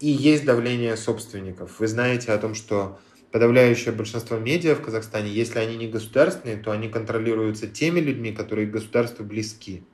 И 0.01 0.09
есть 0.09 0.45
давление 0.45 0.97
собственников. 0.97 1.79
Вы 1.79 1.89
знаете 1.89 2.33
о 2.33 2.39
том, 2.39 2.55
что 2.55 2.99
подавляющее 3.33 3.93
большинство 3.93 4.37
медиа 4.37 4.75
в 4.77 4.83
Казахстане, 4.83 5.31
если 5.31 5.59
они 5.59 5.77
не 5.77 5.89
государственные, 5.89 6.57
то 6.57 6.71
они 6.71 6.89
контролируются 6.89 7.67
теми 7.67 8.01
людьми, 8.01 8.33
которые 8.33 8.69
государству 8.69 9.25
близки. 9.25 9.85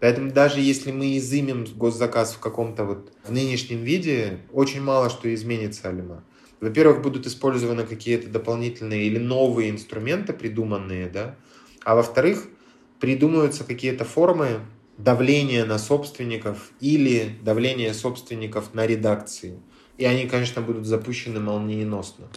Поэтому 0.00 0.30
даже 0.30 0.60
если 0.60 0.92
мы 0.92 1.16
изымем 1.18 1.66
госзаказ 1.74 2.34
в 2.34 2.38
каком-то 2.38 2.84
вот 2.84 3.12
в 3.24 3.32
нынешнем 3.32 3.82
виде, 3.82 4.38
очень 4.52 4.80
мало 4.80 5.10
что 5.10 5.32
изменится, 5.34 5.88
Алима 5.88 6.24
во-первых, 6.60 7.02
будут 7.02 7.26
использованы 7.26 7.84
какие-то 7.84 8.28
дополнительные 8.28 9.04
или 9.04 9.18
новые 9.18 9.70
инструменты, 9.70 10.32
придуманные, 10.32 11.08
да, 11.08 11.36
а 11.84 11.94
во-вторых, 11.94 12.46
придумываются 13.00 13.64
какие-то 13.64 14.04
формы 14.04 14.60
давления 14.96 15.64
на 15.64 15.78
собственников 15.78 16.70
или 16.80 17.38
давления 17.42 17.92
собственников 17.92 18.74
на 18.74 18.86
редакции. 18.86 19.60
И 19.96 20.04
они, 20.04 20.26
конечно, 20.26 20.60
будут 20.60 20.86
запущены 20.86 21.40
молниеносно. 21.40 22.28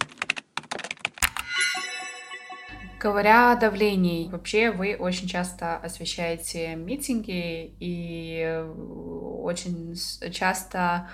Говоря 3.00 3.50
о 3.50 3.56
давлении, 3.56 4.30
вообще 4.30 4.70
вы 4.70 4.94
очень 4.96 5.26
часто 5.26 5.76
освещаете 5.76 6.76
митинги 6.76 7.74
и 7.80 8.64
очень 9.42 9.96
часто 10.30 11.08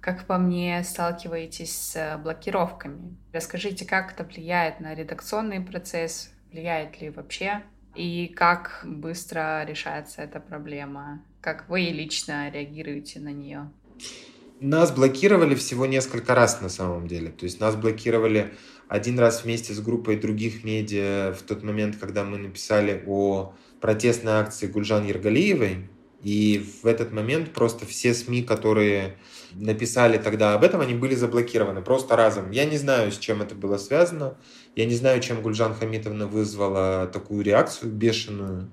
как 0.00 0.26
по 0.26 0.38
мне, 0.38 0.82
сталкиваетесь 0.84 1.74
с 1.74 2.20
блокировками. 2.22 3.16
Расскажите, 3.32 3.84
как 3.84 4.12
это 4.12 4.24
влияет 4.24 4.80
на 4.80 4.94
редакционный 4.94 5.60
процесс, 5.60 6.30
влияет 6.50 7.00
ли 7.00 7.10
вообще, 7.10 7.62
и 7.94 8.32
как 8.34 8.80
быстро 8.84 9.64
решается 9.64 10.22
эта 10.22 10.40
проблема, 10.40 11.22
как 11.40 11.68
вы 11.68 11.80
лично 11.80 12.50
реагируете 12.50 13.20
на 13.20 13.32
нее? 13.32 13.70
Нас 14.60 14.92
блокировали 14.92 15.54
всего 15.54 15.86
несколько 15.86 16.34
раз 16.34 16.60
на 16.60 16.68
самом 16.68 17.06
деле. 17.06 17.30
То 17.30 17.44
есть 17.44 17.60
нас 17.60 17.76
блокировали 17.76 18.54
один 18.88 19.18
раз 19.18 19.44
вместе 19.44 19.72
с 19.72 19.80
группой 19.80 20.16
других 20.16 20.64
медиа 20.64 21.32
в 21.32 21.42
тот 21.42 21.62
момент, 21.62 21.96
когда 21.96 22.24
мы 22.24 22.36
написали 22.36 23.02
о 23.06 23.54
протестной 23.80 24.32
акции 24.32 24.66
Гульжан 24.66 25.06
Ергалиевой. 25.06 25.88
И 26.22 26.64
в 26.82 26.86
этот 26.86 27.12
момент 27.12 27.52
просто 27.52 27.86
все 27.86 28.12
СМИ, 28.12 28.42
которые 28.42 29.16
написали 29.52 30.18
тогда 30.18 30.54
об 30.54 30.64
этом, 30.64 30.80
они 30.80 30.94
были 30.94 31.14
заблокированы 31.14 31.82
просто 31.82 32.14
разом. 32.16 32.50
Я 32.50 32.66
не 32.66 32.76
знаю, 32.76 33.10
с 33.10 33.18
чем 33.18 33.40
это 33.40 33.54
было 33.54 33.78
связано. 33.78 34.36
Я 34.76 34.84
не 34.84 34.94
знаю, 34.94 35.20
чем 35.20 35.40
Гульжан 35.42 35.74
Хамитовна 35.74 36.26
вызвала 36.26 37.06
такую 37.06 37.42
реакцию 37.42 37.90
бешеную. 37.92 38.70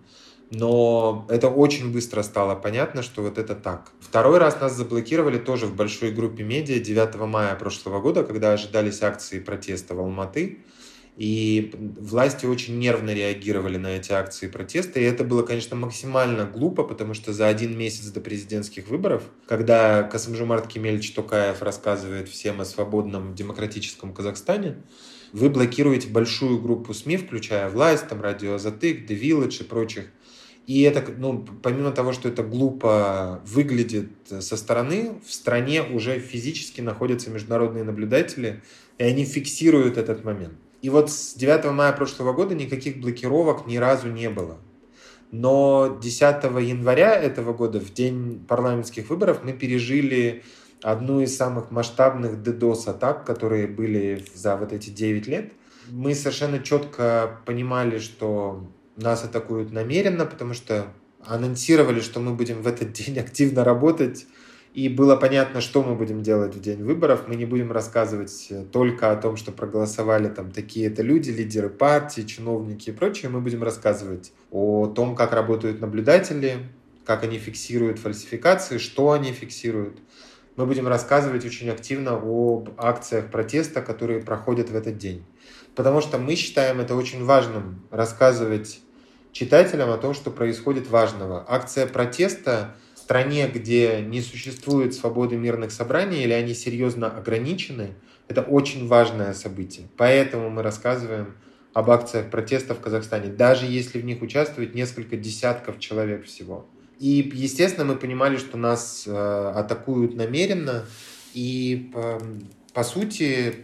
Но 0.50 1.26
это 1.30 1.50
очень 1.50 1.92
быстро 1.92 2.22
стало 2.22 2.56
понятно, 2.56 3.04
что 3.04 3.22
вот 3.22 3.38
это 3.38 3.54
так. 3.54 3.92
Второй 4.00 4.38
раз 4.38 4.60
нас 4.62 4.74
заблокировали 4.74 5.38
тоже 5.38 5.66
в 5.66 5.76
большой 5.76 6.12
группе 6.12 6.44
медиа 6.44 6.80
9 6.80 7.16
мая 7.28 7.56
прошлого 7.56 8.00
года, 8.00 8.24
когда 8.24 8.54
ожидались 8.54 9.02
акции 9.02 9.40
протеста 9.40 9.94
в 9.94 10.00
Алматы. 10.00 10.60
И 11.18 11.74
власти 12.00 12.46
очень 12.46 12.78
нервно 12.78 13.12
реагировали 13.12 13.78
на 13.78 13.88
эти 13.98 14.12
акции 14.12 14.48
протеста. 14.48 15.00
И 15.00 15.04
это 15.04 15.24
было, 15.24 15.42
конечно, 15.42 15.76
максимально 15.76 16.46
глупо, 16.46 16.84
потому 16.84 17.16
что 17.16 17.34
за 17.34 17.48
один 17.48 17.76
месяц 17.76 18.06
до 18.12 18.22
президентских 18.22 18.88
выборов, 18.88 19.24
когда 19.48 20.04
Касымжумарт 20.04 20.68
Кемельевич 20.68 21.12
Токаев 21.14 21.64
рассказывает 21.64 22.30
всем 22.30 22.62
о 22.62 22.66
свободном 22.66 23.34
демократическом 23.34 24.14
Казахстане, 24.14 24.78
вы 25.34 25.50
блокируете 25.50 26.08
большую 26.08 26.62
группу 26.62 26.94
СМИ, 26.94 27.18
включая 27.18 27.68
власть, 27.70 28.08
там, 28.08 28.22
Радио 28.22 28.60
Затык, 28.60 29.10
The 29.10 29.20
Village 29.20 29.62
и 29.62 29.64
прочих. 29.64 30.06
И 30.68 30.82
это, 30.82 31.04
ну, 31.18 31.48
помимо 31.64 31.92
того, 31.92 32.14
что 32.14 32.30
это 32.30 32.44
глупо 32.44 33.42
выглядит 33.46 34.12
со 34.28 34.56
стороны, 34.56 35.20
в 35.26 35.34
стране 35.34 35.82
уже 35.82 36.20
физически 36.20 36.82
находятся 36.82 37.32
международные 37.32 37.84
наблюдатели, 37.84 38.62
и 39.00 39.04
они 39.04 39.26
фиксируют 39.26 39.98
этот 39.98 40.24
момент. 40.24 40.54
И 40.88 40.90
вот 40.90 41.12
с 41.12 41.34
9 41.34 41.66
мая 41.74 41.92
прошлого 41.92 42.32
года 42.32 42.56
никаких 42.56 43.02
блокировок 43.02 43.68
ни 43.68 43.76
разу 43.76 44.10
не 44.10 44.30
было. 44.30 44.58
Но 45.34 46.00
10 46.02 46.22
января 46.62 47.14
этого 47.14 47.52
года, 47.52 47.82
в 47.82 47.92
день 47.94 48.46
парламентских 48.48 49.10
выборов, 49.10 49.42
мы 49.44 49.52
пережили 49.52 50.46
одну 50.82 51.20
из 51.20 51.36
самых 51.36 51.72
масштабных 51.72 52.36
DDoS-атак, 52.36 53.26
которые 53.26 53.68
были 53.68 54.24
за 54.34 54.56
вот 54.56 54.72
эти 54.72 54.90
9 54.90 55.28
лет. 55.28 55.52
Мы 55.90 56.16
совершенно 56.16 56.60
четко 56.60 57.38
понимали, 57.46 58.00
что 58.00 58.66
нас 58.96 59.26
атакуют 59.26 59.74
намеренно, 59.74 60.26
потому 60.26 60.54
что 60.54 60.88
анонсировали, 61.20 62.00
что 62.00 62.22
мы 62.22 62.34
будем 62.34 62.62
в 62.62 62.68
этот 62.68 62.94
день 62.94 63.20
активно 63.20 63.66
работать 63.66 64.26
и 64.78 64.90
было 64.90 65.16
понятно, 65.16 65.60
что 65.60 65.82
мы 65.82 65.96
будем 65.96 66.22
делать 66.22 66.54
в 66.54 66.62
день 66.62 66.84
выборов. 66.84 67.24
Мы 67.26 67.36
не 67.36 67.46
будем 67.46 67.72
рассказывать 67.72 68.46
э, 68.52 68.64
только 68.72 69.12
о 69.12 69.16
том, 69.16 69.36
что 69.36 69.52
проголосовали 69.52 70.30
там 70.30 70.52
такие-то 70.52 71.02
люди, 71.02 71.32
лидеры 71.32 71.68
партии, 71.68 72.22
чиновники 72.22 72.92
и 72.92 72.94
прочее. 72.94 73.32
Мы 73.32 73.42
будем 73.42 73.64
рассказывать 73.64 74.34
о 74.52 74.86
том, 74.86 75.16
как 75.16 75.34
работают 75.34 75.82
наблюдатели, 75.82 76.60
как 77.06 77.24
они 77.24 77.40
фиксируют 77.40 77.98
фальсификации, 77.98 78.78
что 78.78 79.14
они 79.14 79.32
фиксируют. 79.32 79.98
Мы 80.58 80.68
будем 80.68 80.88
рассказывать 80.88 81.44
очень 81.44 81.72
активно 81.72 82.12
об 82.12 82.70
акциях 82.78 83.32
протеста, 83.32 83.82
которые 83.82 84.22
проходят 84.22 84.70
в 84.70 84.76
этот 84.76 85.00
день. 85.00 85.26
Потому 85.74 86.02
что 86.02 86.20
мы 86.20 86.36
считаем 86.36 86.80
это 86.80 86.94
очень 86.94 87.26
важным 87.26 87.82
рассказывать 87.90 88.80
читателям 89.32 89.90
о 89.90 89.98
том, 89.98 90.14
что 90.14 90.30
происходит 90.30 90.88
важного. 90.88 91.44
Акция 91.48 91.88
протеста 91.88 92.76
стране, 93.08 93.48
где 93.48 94.02
не 94.02 94.20
существует 94.20 94.94
свободы 94.94 95.38
мирных 95.38 95.72
собраний 95.72 96.24
или 96.24 96.34
они 96.34 96.54
серьезно 96.54 97.08
ограничены, 97.08 97.94
это 98.28 98.42
очень 98.42 98.86
важное 98.86 99.34
событие. 99.34 99.88
Поэтому 99.96 100.50
мы 100.50 100.62
рассказываем 100.62 101.36
об 101.74 101.90
акциях 101.90 102.30
протеста 102.30 102.76
в 102.76 102.82
Казахстане, 102.82 103.30
даже 103.30 103.66
если 103.66 104.02
в 104.02 104.04
них 104.04 104.22
участвует 104.22 104.76
несколько 104.76 105.16
десятков 105.16 105.80
человек 105.80 106.26
всего. 106.26 106.68
И, 107.00 107.32
естественно, 107.34 107.86
мы 107.86 107.96
понимали, 107.96 108.36
что 108.36 108.58
нас 108.58 109.06
э, 109.08 109.52
атакуют 109.56 110.14
намеренно, 110.14 110.84
и 111.34 111.90
по, 111.94 112.22
по 112.74 112.84
сути 112.84 113.56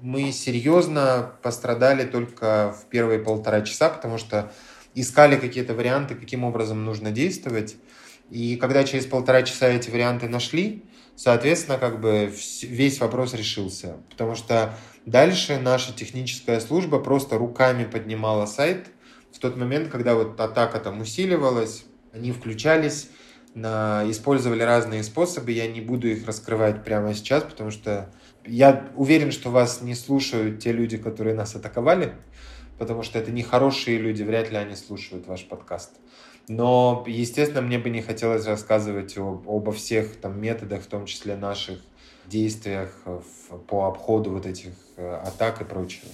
мы 0.00 0.30
серьезно 0.30 1.32
пострадали 1.42 2.04
только 2.04 2.72
в 2.80 2.88
первые 2.88 3.18
полтора 3.18 3.62
часа, 3.62 3.88
потому 3.88 4.16
что 4.16 4.52
искали 4.94 5.34
какие-то 5.34 5.74
варианты, 5.74 6.14
каким 6.14 6.44
образом 6.44 6.84
нужно 6.84 7.10
действовать. 7.10 7.74
И 8.32 8.56
когда 8.56 8.82
через 8.84 9.04
полтора 9.04 9.42
часа 9.42 9.68
эти 9.68 9.90
варианты 9.90 10.26
нашли, 10.26 10.84
соответственно, 11.16 11.76
как 11.76 12.00
бы 12.00 12.32
весь 12.62 12.98
вопрос 12.98 13.34
решился. 13.34 13.98
Потому 14.08 14.36
что 14.36 14.74
дальше 15.04 15.58
наша 15.58 15.92
техническая 15.92 16.58
служба 16.60 16.98
просто 16.98 17.36
руками 17.36 17.84
поднимала 17.84 18.46
сайт 18.46 18.86
в 19.34 19.38
тот 19.38 19.58
момент, 19.58 19.90
когда 19.90 20.14
вот 20.14 20.40
атака 20.40 20.80
там 20.80 21.02
усиливалась, 21.02 21.84
они 22.14 22.32
включались, 22.32 23.10
на, 23.54 24.02
использовали 24.06 24.62
разные 24.62 25.02
способы. 25.02 25.52
Я 25.52 25.66
не 25.66 25.82
буду 25.82 26.08
их 26.08 26.26
раскрывать 26.26 26.84
прямо 26.84 27.12
сейчас, 27.12 27.42
потому 27.42 27.70
что 27.70 28.10
я 28.46 28.90
уверен, 28.96 29.30
что 29.30 29.50
вас 29.50 29.82
не 29.82 29.94
слушают 29.94 30.58
те 30.58 30.72
люди, 30.72 30.96
которые 30.96 31.34
нас 31.34 31.54
атаковали, 31.54 32.14
потому 32.78 33.02
что 33.02 33.18
это 33.18 33.30
не 33.30 33.42
хорошие 33.42 33.98
люди, 33.98 34.22
вряд 34.22 34.50
ли 34.50 34.56
они 34.56 34.74
слушают 34.74 35.26
ваш 35.26 35.44
подкаст. 35.44 35.90
Но, 36.52 37.02
естественно, 37.06 37.62
мне 37.62 37.78
бы 37.78 37.88
не 37.88 38.02
хотелось 38.02 38.46
рассказывать 38.46 39.16
об, 39.16 39.48
обо 39.48 39.72
всех 39.72 40.16
там, 40.16 40.38
методах, 40.40 40.82
в 40.82 40.86
том 40.86 41.06
числе 41.06 41.34
наших 41.34 41.78
действиях 42.26 42.90
в, 43.04 43.56
по 43.58 43.86
обходу 43.86 44.30
вот 44.30 44.44
этих 44.44 44.72
э, 44.96 45.20
атак 45.26 45.62
и 45.62 45.64
прочего. 45.64 46.08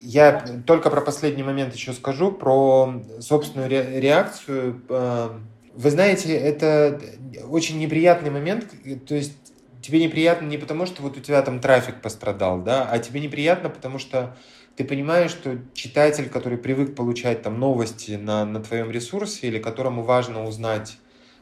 Я 0.00 0.44
только 0.66 0.90
про 0.90 1.00
последний 1.00 1.42
момент 1.42 1.74
еще 1.74 1.92
скажу, 1.94 2.30
про 2.30 3.02
собственную 3.20 3.70
ре 3.70 4.00
реакцию. 4.00 4.82
Э, 4.90 5.30
вы 5.74 5.90
знаете, 5.90 6.36
это 6.36 7.00
очень 7.48 7.78
неприятный 7.78 8.30
момент, 8.30 8.66
то 9.06 9.14
есть 9.14 9.32
тебе 9.80 10.04
неприятно 10.04 10.46
не 10.46 10.58
потому, 10.58 10.84
что 10.84 11.02
вот 11.02 11.16
у 11.16 11.20
тебя 11.20 11.40
там 11.40 11.60
трафик 11.60 12.02
пострадал, 12.02 12.60
да, 12.60 12.86
а 12.90 12.98
тебе 12.98 13.20
неприятно, 13.20 13.70
потому 13.70 13.98
что 13.98 14.36
ты 14.78 14.84
понимаешь, 14.84 15.32
что 15.32 15.58
читатель, 15.74 16.28
который 16.28 16.56
привык 16.56 16.94
получать 16.94 17.42
там 17.42 17.58
новости 17.58 18.12
на, 18.12 18.44
на 18.44 18.62
твоем 18.62 18.92
ресурсе 18.92 19.48
или 19.48 19.58
которому 19.58 20.04
важно 20.04 20.44
узнать 20.44 20.98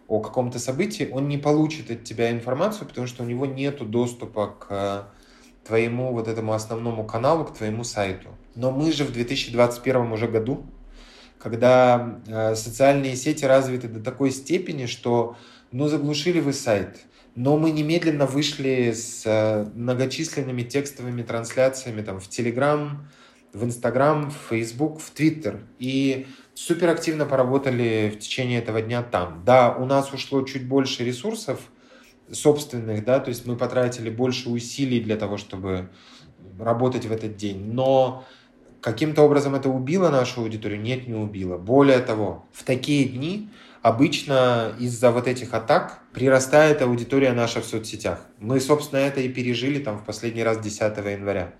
о 0.08 0.20
каком-то 0.20 0.58
событии, 0.58 1.10
он 1.12 1.28
не 1.28 1.36
получит 1.36 1.90
от 1.90 2.02
тебя 2.02 2.30
информацию, 2.30 2.88
потому 2.88 3.06
что 3.06 3.24
у 3.24 3.26
него 3.26 3.44
нет 3.44 3.86
доступа 3.90 4.56
к 4.58 4.66
э, 4.70 5.02
твоему 5.66 6.14
вот 6.14 6.28
этому 6.28 6.54
основному 6.54 7.04
каналу, 7.04 7.44
к 7.44 7.54
твоему 7.54 7.84
сайту. 7.84 8.30
Но 8.54 8.70
мы 8.70 8.90
же 8.90 9.04
в 9.04 9.12
2021 9.12 10.12
уже 10.12 10.28
году, 10.28 10.64
когда 11.38 12.18
э, 12.26 12.54
социальные 12.54 13.16
сети 13.16 13.44
развиты 13.44 13.86
до 13.86 14.00
такой 14.02 14.30
степени, 14.30 14.86
что 14.86 15.36
ну 15.72 15.88
заглушили 15.88 16.40
вы 16.40 16.54
сайт, 16.54 17.00
но 17.34 17.58
мы 17.58 17.70
немедленно 17.70 18.24
вышли 18.24 18.92
с 18.92 19.24
э, 19.26 19.66
многочисленными 19.74 20.62
текстовыми 20.62 21.20
трансляциями 21.20 22.00
там 22.00 22.18
в 22.18 22.30
Telegram, 22.30 22.92
в 23.56 23.64
Инстаграм, 23.64 24.30
в 24.30 24.36
Фейсбук, 24.50 25.00
в 25.00 25.10
Твиттер. 25.10 25.60
И 25.78 26.26
супер 26.54 26.90
активно 26.90 27.24
поработали 27.24 28.12
в 28.14 28.18
течение 28.18 28.58
этого 28.58 28.82
дня 28.82 29.02
там. 29.02 29.42
Да, 29.44 29.74
у 29.74 29.86
нас 29.86 30.12
ушло 30.12 30.42
чуть 30.42 30.68
больше 30.68 31.04
ресурсов 31.04 31.60
собственных, 32.30 33.04
да, 33.04 33.20
то 33.20 33.30
есть 33.30 33.46
мы 33.46 33.56
потратили 33.56 34.10
больше 34.10 34.50
усилий 34.50 35.00
для 35.00 35.16
того, 35.16 35.36
чтобы 35.36 35.88
работать 36.58 37.06
в 37.06 37.12
этот 37.12 37.36
день. 37.36 37.72
Но 37.72 38.24
каким-то 38.80 39.22
образом 39.22 39.54
это 39.54 39.68
убило 39.68 40.10
нашу 40.10 40.42
аудиторию? 40.42 40.80
Нет, 40.80 41.08
не 41.08 41.14
убило. 41.14 41.56
Более 41.56 42.00
того, 42.00 42.44
в 42.52 42.64
такие 42.64 43.08
дни 43.08 43.48
обычно 43.80 44.74
из-за 44.78 45.12
вот 45.12 45.28
этих 45.28 45.54
атак 45.54 46.02
прирастает 46.12 46.82
аудитория 46.82 47.32
наша 47.32 47.60
в 47.60 47.64
соцсетях. 47.64 48.20
Мы, 48.38 48.60
собственно, 48.60 48.98
это 49.00 49.20
и 49.20 49.28
пережили 49.28 49.78
там 49.78 49.98
в 49.98 50.04
последний 50.04 50.42
раз 50.42 50.58
10 50.58 50.80
января. 50.80 51.54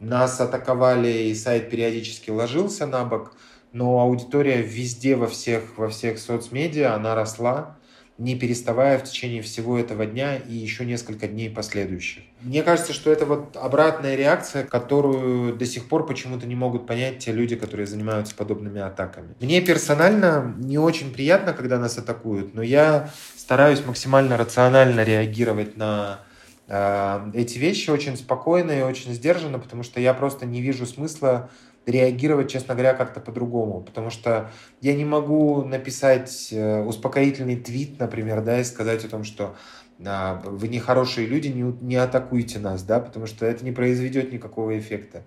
Нас 0.00 0.40
атаковали, 0.40 1.08
и 1.08 1.34
сайт 1.34 1.70
периодически 1.70 2.30
ложился 2.30 2.86
на 2.86 3.04
бок, 3.04 3.32
но 3.72 4.00
аудитория 4.00 4.62
везде, 4.62 5.16
во 5.16 5.26
всех, 5.26 5.76
во 5.76 5.88
всех 5.88 6.18
соцмедиа, 6.18 6.94
она 6.94 7.14
росла, 7.14 7.76
не 8.18 8.34
переставая 8.34 8.98
в 8.98 9.04
течение 9.04 9.42
всего 9.42 9.78
этого 9.78 10.04
дня 10.04 10.36
и 10.36 10.52
еще 10.52 10.84
несколько 10.84 11.28
дней 11.28 11.48
последующих. 11.48 12.24
Мне 12.42 12.64
кажется, 12.64 12.92
что 12.92 13.12
это 13.12 13.24
вот 13.26 13.56
обратная 13.56 14.16
реакция, 14.16 14.64
которую 14.64 15.54
до 15.54 15.64
сих 15.64 15.88
пор 15.88 16.04
почему-то 16.04 16.46
не 16.46 16.56
могут 16.56 16.86
понять 16.86 17.18
те 17.18 17.32
люди, 17.32 17.54
которые 17.54 17.86
занимаются 17.86 18.34
подобными 18.34 18.80
атаками. 18.80 19.34
Мне 19.40 19.60
персонально 19.60 20.54
не 20.58 20.78
очень 20.78 21.12
приятно, 21.12 21.52
когда 21.52 21.78
нас 21.78 21.96
атакуют, 21.96 22.54
но 22.54 22.62
я 22.62 23.10
стараюсь 23.36 23.84
максимально 23.86 24.36
рационально 24.36 25.04
реагировать 25.04 25.76
на 25.76 26.20
эти 26.68 27.58
вещи 27.58 27.88
очень 27.88 28.16
спокойно 28.16 28.72
и 28.72 28.82
очень 28.82 29.14
сдержанно, 29.14 29.58
потому 29.58 29.82
что 29.82 30.00
я 30.00 30.12
просто 30.12 30.44
не 30.44 30.60
вижу 30.60 30.84
смысла 30.84 31.48
реагировать, 31.88 32.50
честно 32.50 32.74
говоря, 32.74 32.94
как-то 32.94 33.20
по-другому. 33.20 33.80
Потому 33.80 34.10
что 34.10 34.50
я 34.80 34.94
не 34.94 35.04
могу 35.04 35.64
написать 35.64 36.48
э, 36.52 36.82
успокоительный 36.82 37.56
твит, 37.56 37.98
например, 37.98 38.42
да, 38.42 38.60
и 38.60 38.64
сказать 38.64 39.04
о 39.04 39.08
том, 39.08 39.24
что 39.24 39.56
а, 40.04 40.40
вы 40.44 40.68
не 40.68 40.78
хорошие 40.78 41.26
люди, 41.26 41.48
не, 41.48 41.62
не 41.62 41.96
атакуйте 41.96 42.58
нас, 42.58 42.82
да, 42.82 43.00
потому 43.00 43.26
что 43.26 43.46
это 43.46 43.64
не 43.64 43.72
произведет 43.72 44.32
никакого 44.32 44.78
эффекта. 44.78 45.24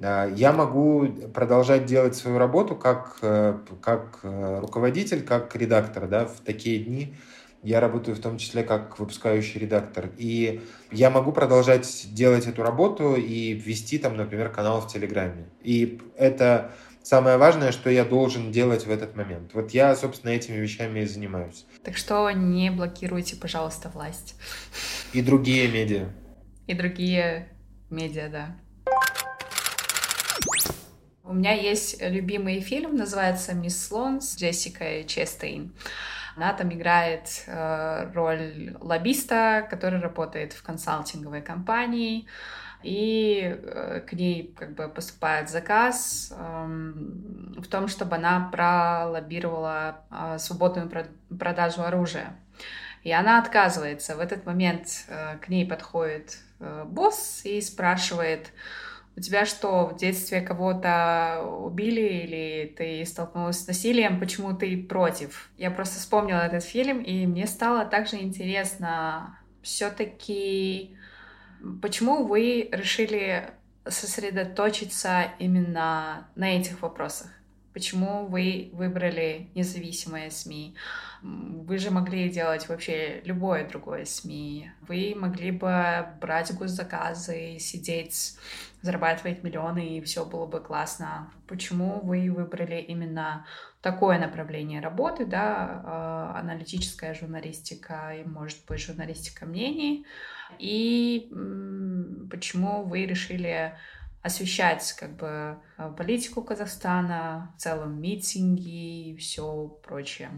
А, 0.00 0.28
я 0.28 0.52
могу 0.52 1.06
продолжать 1.34 1.84
делать 1.84 2.14
свою 2.14 2.38
работу 2.38 2.76
как, 2.76 3.18
э, 3.22 3.58
как 3.82 4.20
руководитель, 4.22 5.22
как 5.24 5.54
редактор, 5.56 6.06
да, 6.06 6.26
в 6.26 6.40
такие 6.40 6.78
дни, 6.78 7.16
я 7.64 7.80
работаю 7.80 8.14
в 8.16 8.20
том 8.20 8.38
числе 8.38 8.62
как 8.62 8.98
выпускающий 8.98 9.58
редактор. 9.58 10.10
И 10.18 10.60
я 10.92 11.10
могу 11.10 11.32
продолжать 11.32 12.06
делать 12.12 12.46
эту 12.46 12.62
работу 12.62 13.16
и 13.16 13.54
вести 13.54 13.98
там, 13.98 14.16
например, 14.16 14.50
канал 14.50 14.82
в 14.82 14.92
Телеграме. 14.92 15.48
И 15.62 16.00
это 16.16 16.72
самое 17.02 17.38
важное, 17.38 17.72
что 17.72 17.88
я 17.88 18.04
должен 18.04 18.52
делать 18.52 18.86
в 18.86 18.90
этот 18.90 19.16
момент. 19.16 19.54
Вот 19.54 19.70
я, 19.70 19.96
собственно, 19.96 20.30
этими 20.30 20.56
вещами 20.56 21.00
и 21.00 21.06
занимаюсь. 21.06 21.64
Так 21.82 21.96
что 21.96 22.30
не 22.30 22.70
блокируйте, 22.70 23.36
пожалуйста, 23.36 23.88
власть. 23.88 24.36
И 25.14 25.22
другие 25.22 25.66
медиа. 25.68 26.10
И 26.66 26.74
другие 26.74 27.48
медиа, 27.88 28.28
да. 28.28 28.56
У 31.22 31.32
меня 31.32 31.52
есть 31.52 32.02
любимый 32.02 32.60
фильм, 32.60 32.96
называется 32.96 33.54
«Мисс 33.54 33.86
Слон» 33.86 34.20
с 34.20 34.36
Джессикой 34.36 35.04
Честейн. 35.04 35.72
Она 36.36 36.52
там 36.52 36.72
играет 36.72 37.44
э, 37.46 38.10
роль 38.12 38.76
лоббиста, 38.80 39.66
который 39.70 40.00
работает 40.00 40.52
в 40.52 40.62
консалтинговой 40.62 41.42
компании, 41.42 42.26
и 42.82 43.40
э, 43.42 44.00
к 44.00 44.12
ней 44.12 44.54
как 44.58 44.74
бы 44.74 44.88
поступает 44.88 45.48
заказ 45.48 46.34
э, 46.36 46.92
в 47.56 47.66
том, 47.68 47.88
чтобы 47.88 48.16
она 48.16 48.48
пролоббировала 48.52 50.00
э, 50.10 50.38
свободную 50.38 50.90
продажу 51.38 51.82
оружия. 51.82 52.36
И 53.04 53.12
она 53.12 53.38
отказывается. 53.38 54.16
В 54.16 54.20
этот 54.20 54.44
момент 54.44 55.04
э, 55.08 55.38
к 55.38 55.48
ней 55.48 55.66
подходит 55.66 56.38
э, 56.58 56.84
босс 56.86 57.42
и 57.44 57.60
спрашивает, 57.60 58.50
у 59.16 59.20
тебя 59.20 59.46
что, 59.46 59.86
в 59.86 59.96
детстве 59.96 60.40
кого-то 60.40 61.44
убили 61.60 62.00
или 62.00 62.74
ты 62.76 63.04
столкнулась 63.06 63.60
с 63.60 63.66
насилием, 63.66 64.18
почему 64.18 64.56
ты 64.56 64.76
против? 64.82 65.50
Я 65.56 65.70
просто 65.70 65.98
вспомнила 66.00 66.40
этот 66.40 66.64
фильм, 66.64 67.00
и 67.00 67.26
мне 67.26 67.46
стало 67.46 67.84
также 67.84 68.16
интересно, 68.16 69.38
все-таки, 69.62 70.96
почему 71.80 72.26
вы 72.26 72.68
решили 72.72 73.50
сосредоточиться 73.86 75.26
именно 75.38 76.28
на 76.34 76.56
этих 76.56 76.82
вопросах? 76.82 77.28
Почему 77.74 78.26
вы 78.26 78.70
выбрали 78.72 79.50
независимые 79.56 80.30
СМИ? 80.30 80.76
Вы 81.22 81.78
же 81.78 81.90
могли 81.90 82.30
делать 82.30 82.68
вообще 82.68 83.20
любое 83.24 83.68
другое 83.68 84.04
СМИ. 84.04 84.70
Вы 84.86 85.14
могли 85.16 85.50
бы 85.50 86.06
брать 86.20 86.54
госзаказы, 86.54 87.58
сидеть, 87.58 88.36
зарабатывать 88.82 89.42
миллионы, 89.42 89.96
и 89.98 90.00
все 90.02 90.24
было 90.24 90.46
бы 90.46 90.60
классно. 90.60 91.32
Почему 91.48 92.00
вы 92.00 92.30
выбрали 92.30 92.76
именно 92.80 93.44
такое 93.82 94.20
направление 94.20 94.80
работы, 94.80 95.26
да, 95.26 95.82
а, 95.84 96.38
аналитическая 96.38 97.12
журналистика 97.12 98.14
и, 98.14 98.22
может 98.22 98.64
быть, 98.68 98.80
журналистика 98.80 99.46
мнений? 99.46 100.06
И 100.60 101.28
почему 102.30 102.84
вы 102.84 103.06
решили 103.06 103.74
освещать 104.24 104.94
как 104.98 105.16
бы 105.16 105.58
э, 105.76 105.92
политику 105.96 106.42
Казахстана, 106.42 107.54
в 107.56 107.60
целом 107.60 108.00
митинги 108.00 109.10
и 109.10 109.16
все 109.16 109.68
прочее. 109.86 110.30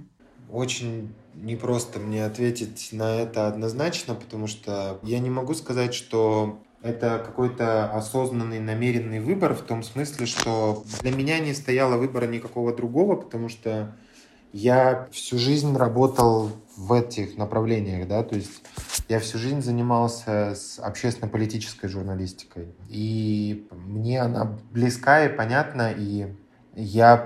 Очень 0.50 1.14
непросто 1.34 2.00
мне 2.00 2.24
ответить 2.24 2.88
на 2.90 3.20
это 3.20 3.46
однозначно, 3.46 4.16
потому 4.16 4.48
что 4.48 4.98
я 5.02 5.20
не 5.20 5.30
могу 5.30 5.54
сказать, 5.54 5.94
что 5.94 6.60
это 6.82 7.22
какой-то 7.24 7.90
осознанный, 7.92 8.58
намеренный 8.58 9.20
выбор 9.20 9.54
в 9.54 9.62
том 9.62 9.84
смысле, 9.84 10.26
что 10.26 10.84
для 11.00 11.12
меня 11.12 11.38
не 11.38 11.54
стояло 11.54 11.96
выбора 11.96 12.26
никакого 12.26 12.74
другого, 12.74 13.14
потому 13.14 13.48
что 13.48 13.96
я 14.52 15.08
всю 15.12 15.38
жизнь 15.38 15.76
работал 15.76 16.50
в 16.76 16.92
этих 16.92 17.36
направлениях, 17.36 18.08
да, 18.08 18.22
то 18.24 18.34
есть 18.34 18.62
я 19.08 19.20
всю 19.20 19.38
жизнь 19.38 19.62
занимался 19.62 20.54
с 20.54 20.78
общественно-политической 20.78 21.88
журналистикой, 21.88 22.74
и 22.88 23.68
мне 23.70 24.20
она 24.20 24.56
близка 24.72 25.24
и 25.24 25.28
понятна, 25.28 25.92
и 25.96 26.34
я 26.74 27.16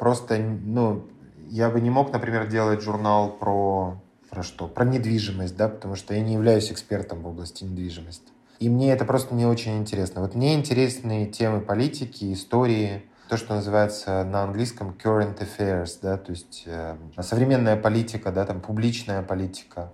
просто, 0.00 0.38
ну, 0.38 1.06
я 1.48 1.70
бы 1.70 1.80
не 1.80 1.90
мог, 1.90 2.12
например, 2.12 2.48
делать 2.48 2.82
журнал 2.82 3.30
про, 3.30 4.00
про 4.30 4.42
что? 4.42 4.68
Про 4.68 4.84
недвижимость, 4.84 5.56
да, 5.56 5.68
потому 5.68 5.96
что 5.96 6.14
я 6.14 6.22
не 6.22 6.34
являюсь 6.34 6.70
экспертом 6.70 7.22
в 7.22 7.26
области 7.26 7.64
недвижимости. 7.64 8.32
И 8.58 8.68
мне 8.68 8.92
это 8.92 9.04
просто 9.04 9.34
не 9.34 9.44
очень 9.44 9.78
интересно. 9.78 10.20
Вот 10.20 10.34
мне 10.34 10.54
интересны 10.54 11.26
темы 11.26 11.60
политики, 11.60 12.32
истории, 12.32 13.02
то, 13.28 13.36
что 13.36 13.54
называется 13.54 14.24
на 14.24 14.44
английском 14.44 14.96
current 15.02 15.38
affairs, 15.40 15.98
да, 16.02 16.16
то 16.16 16.30
есть 16.30 16.64
э, 16.66 16.96
современная 17.20 17.76
политика, 17.76 18.30
да, 18.30 18.44
там 18.44 18.60
публичная 18.60 19.22
политика. 19.22 19.90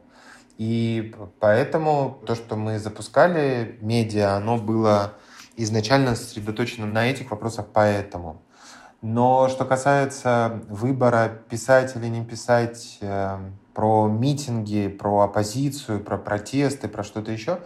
И 0.58 1.14
поэтому 1.38 2.20
то, 2.26 2.34
что 2.34 2.56
мы 2.56 2.78
запускали, 2.78 3.78
медиа, 3.80 4.34
оно 4.34 4.58
было 4.58 5.14
изначально 5.56 6.16
сосредоточено 6.16 6.86
на 6.86 7.08
этих 7.08 7.30
вопросах 7.30 7.66
поэтому. 7.72 8.42
Но 9.00 9.48
что 9.48 9.64
касается 9.64 10.60
выбора 10.68 11.40
писать 11.48 11.94
или 11.94 12.08
не 12.08 12.24
писать 12.24 12.98
э, 13.00 13.38
про 13.72 14.08
митинги, 14.08 14.88
про 14.88 15.20
оппозицию, 15.20 16.00
про 16.00 16.18
протесты, 16.18 16.88
про 16.88 17.04
что-то 17.04 17.30
еще, 17.30 17.60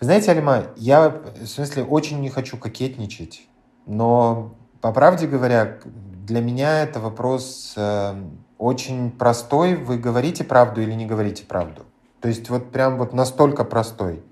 вы 0.00 0.04
знаете, 0.06 0.30
Алима, 0.30 0.68
я 0.76 1.10
в 1.10 1.46
смысле 1.46 1.84
очень 1.84 2.20
не 2.20 2.30
хочу 2.30 2.56
кокетничать, 2.56 3.46
но 3.84 4.54
по 4.80 4.92
правде 4.92 5.26
говоря, 5.26 5.80
для 5.84 6.40
меня 6.40 6.82
это 6.82 7.00
вопрос 7.00 7.74
э, 7.76 8.14
очень 8.56 9.10
простой. 9.10 9.74
Вы 9.74 9.98
говорите 9.98 10.44
правду 10.44 10.80
или 10.80 10.92
не 10.92 11.04
говорите 11.04 11.44
правду? 11.44 11.84
То 12.20 12.28
есть 12.28 12.50
вот 12.50 12.70
прям 12.70 12.98
вот 12.98 13.12
настолько 13.12 13.64
простой. 13.64 14.22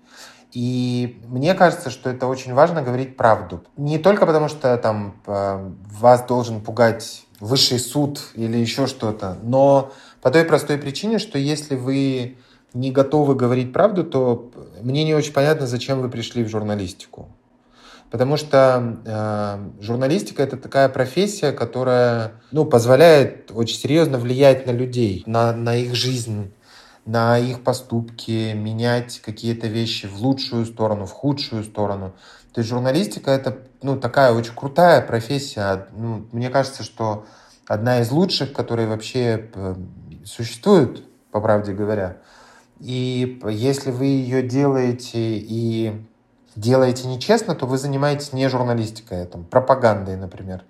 И 0.53 1.21
мне 1.27 1.55
кажется, 1.55 1.91
что 1.91 2.09
это 2.09 2.27
очень 2.27 2.55
важно 2.55 2.83
говорить 2.83 3.17
правду. 3.17 3.65
Не 3.77 3.99
только 3.99 4.27
потому, 4.27 4.49
что 4.49 4.77
там 4.79 5.21
э, 5.27 5.71
вас 6.01 6.25
должен 6.25 6.61
пугать 6.61 7.27
высший 7.41 7.79
суд 7.79 8.31
или 8.35 8.57
еще 8.57 8.87
что-то, 8.87 9.37
но 9.43 9.93
по 10.23 10.31
той 10.31 10.45
простой 10.45 10.79
причине, 10.79 11.19
что 11.19 11.39
если 11.39 11.77
вы 11.77 12.39
не 12.73 12.91
готовы 12.91 13.35
говорить 13.35 13.73
правду, 13.73 14.05
то 14.05 14.51
мне 14.81 15.05
не 15.05 15.15
очень 15.15 15.33
понятно, 15.33 15.67
зачем 15.67 16.01
вы 16.01 16.09
пришли 16.09 16.43
в 16.43 16.49
журналистику. 16.49 17.29
Потому 18.11 18.37
что 18.37 18.99
э, 19.05 19.83
журналистика 19.83 20.43
это 20.43 20.57
такая 20.57 20.89
профессия, 20.89 21.53
которая 21.53 22.33
ну, 22.53 22.65
позволяет 22.65 23.51
очень 23.53 23.77
серьезно 23.77 24.19
влиять 24.19 24.67
на 24.67 24.71
людей, 24.71 25.25
на, 25.27 25.53
на 25.53 25.77
их 25.77 25.95
жизнь, 25.95 26.53
на 27.07 27.39
их 27.39 27.62
поступки, 27.62 28.53
менять 28.53 29.20
какие-то 29.20 29.69
вещи 29.69 30.07
в 30.07 30.20
лучшую 30.20 30.66
сторону, 30.66 31.07
в 31.07 31.12
худшую 31.12 31.65
сторону. 31.65 32.12
То 32.53 32.61
есть 32.61 32.69
журналистика 32.69 33.31
это 33.31 33.59
ну, 33.83 33.99
такая 33.99 34.33
очень 34.33 34.55
крутая 34.55 35.01
профессия. 35.01 35.87
Ну, 35.97 36.27
мне 36.33 36.51
кажется, 36.51 36.83
что 36.83 37.24
одна 37.66 38.01
из 38.01 38.11
лучших, 38.11 38.53
которые 38.53 38.89
вообще 38.89 39.49
э, 39.55 39.74
существуют, 40.24 41.05
по 41.31 41.41
правде 41.41 41.73
говоря. 41.73 42.16
И 42.81 43.41
если 43.49 43.91
вы 43.91 44.07
ее 44.07 44.43
делаете 44.43 45.39
и 45.39 46.03
делаете 46.57 47.07
нечестно, 47.07 47.55
то 47.55 47.66
вы 47.66 47.78
занимаетесь 47.78 48.33
не 48.33 48.49
журналистикой, 48.49 49.23
а 49.23 49.27
там, 49.27 49.45
пропагандой, 49.45 50.16
например. 50.16 50.65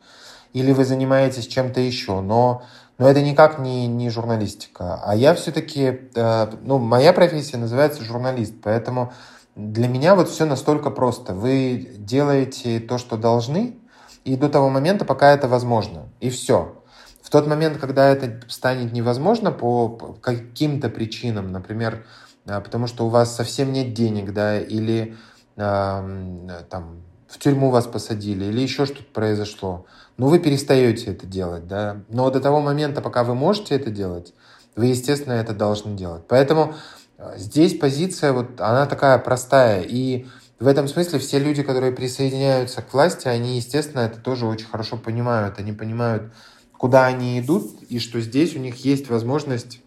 Или 0.52 0.72
вы 0.72 0.84
занимаетесь 0.84 1.46
чем-то 1.46 1.80
еще. 1.80 2.20
Но, 2.20 2.62
но 2.98 3.08
это 3.08 3.22
никак 3.22 3.58
не, 3.58 3.86
не 3.86 4.08
журналистика. 4.10 5.00
А 5.04 5.14
я 5.14 5.34
все-таки, 5.34 6.00
э, 6.14 6.46
ну, 6.62 6.78
моя 6.78 7.12
профессия 7.12 7.58
называется 7.58 8.02
журналист, 8.02 8.54
поэтому 8.62 9.12
для 9.54 9.88
меня 9.88 10.14
вот 10.14 10.28
все 10.28 10.44
настолько 10.46 10.90
просто. 10.90 11.34
Вы 11.34 11.90
делаете 11.98 12.80
то, 12.80 12.98
что 12.98 13.16
должны, 13.16 13.76
и 14.24 14.36
до 14.36 14.48
того 14.48 14.70
момента, 14.70 15.04
пока 15.04 15.32
это 15.32 15.46
возможно. 15.46 16.08
И 16.20 16.30
все. 16.30 16.82
В 17.22 17.30
тот 17.30 17.46
момент, 17.46 17.78
когда 17.78 18.08
это 18.08 18.40
станет 18.48 18.92
невозможно 18.92 19.50
по 19.50 19.88
каким-то 20.20 20.88
причинам, 20.88 21.52
например, 21.52 22.06
э, 22.46 22.60
потому 22.60 22.86
что 22.86 23.06
у 23.06 23.08
вас 23.08 23.34
совсем 23.34 23.72
нет 23.72 23.92
денег, 23.92 24.32
да, 24.32 24.58
или 24.60 25.16
там, 25.56 27.02
в 27.28 27.38
тюрьму 27.38 27.70
вас 27.70 27.86
посадили 27.86 28.44
или 28.44 28.60
еще 28.60 28.86
что-то 28.86 29.04
произошло, 29.12 29.86
ну, 30.16 30.28
вы 30.28 30.38
перестаете 30.38 31.12
это 31.12 31.26
делать, 31.26 31.66
да. 31.66 32.02
Но 32.08 32.30
до 32.30 32.40
того 32.40 32.60
момента, 32.60 33.00
пока 33.00 33.24
вы 33.24 33.34
можете 33.34 33.74
это 33.74 33.90
делать, 33.90 34.32
вы, 34.74 34.86
естественно, 34.86 35.34
это 35.34 35.52
должны 35.52 35.94
делать. 35.96 36.22
Поэтому 36.28 36.74
э, 37.18 37.34
здесь 37.36 37.76
позиция, 37.78 38.32
вот, 38.32 38.60
она 38.60 38.86
такая 38.86 39.18
простая. 39.18 39.82
И 39.82 40.26
в 40.58 40.66
этом 40.66 40.88
смысле 40.88 41.18
все 41.18 41.38
люди, 41.38 41.62
которые 41.62 41.92
присоединяются 41.92 42.80
к 42.80 42.92
власти, 42.94 43.28
они, 43.28 43.56
естественно, 43.56 44.00
это 44.00 44.18
тоже 44.20 44.46
очень 44.46 44.66
хорошо 44.66 44.96
понимают. 44.96 45.58
Они 45.58 45.72
понимают, 45.72 46.32
куда 46.72 47.06
они 47.06 47.38
идут, 47.40 47.82
и 47.88 47.98
что 47.98 48.20
здесь 48.20 48.56
у 48.56 48.58
них 48.58 48.84
есть 48.84 49.10
возможность 49.10 49.80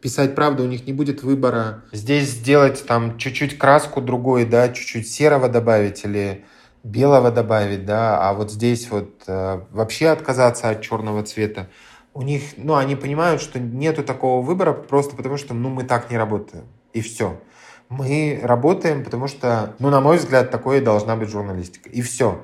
писать 0.00 0.34
правду, 0.34 0.64
у 0.64 0.66
них 0.66 0.86
не 0.86 0.92
будет 0.92 1.22
выбора. 1.22 1.82
Здесь 1.92 2.30
сделать 2.30 2.86
там 2.86 3.16
чуть-чуть 3.16 3.58
краску 3.58 4.02
другой, 4.02 4.44
да, 4.44 4.68
чуть-чуть 4.68 5.10
серого 5.10 5.48
добавить 5.48 6.04
или 6.04 6.44
белого 6.84 7.30
добавить, 7.30 7.84
да, 7.86 8.20
а 8.20 8.34
вот 8.34 8.52
здесь 8.52 8.90
вот 8.90 9.22
э, 9.26 9.60
вообще 9.70 10.08
отказаться 10.08 10.68
от 10.68 10.82
черного 10.82 11.22
цвета. 11.24 11.68
У 12.12 12.22
них, 12.22 12.42
ну, 12.56 12.76
они 12.76 12.94
понимают, 12.94 13.40
что 13.40 13.58
нету 13.58 14.04
такого 14.04 14.44
выбора 14.44 14.72
просто 14.72 15.16
потому, 15.16 15.36
что, 15.36 15.54
ну, 15.54 15.70
мы 15.70 15.82
так 15.82 16.10
не 16.10 16.18
работаем. 16.18 16.66
И 16.92 17.00
все. 17.00 17.40
Мы 17.88 18.38
работаем, 18.42 19.02
потому 19.02 19.26
что, 19.26 19.74
ну, 19.78 19.90
на 19.90 20.00
мой 20.00 20.18
взгляд, 20.18 20.50
такое 20.50 20.80
должна 20.80 21.16
быть 21.16 21.28
журналистика. 21.28 21.88
И 21.88 22.02
все. 22.02 22.40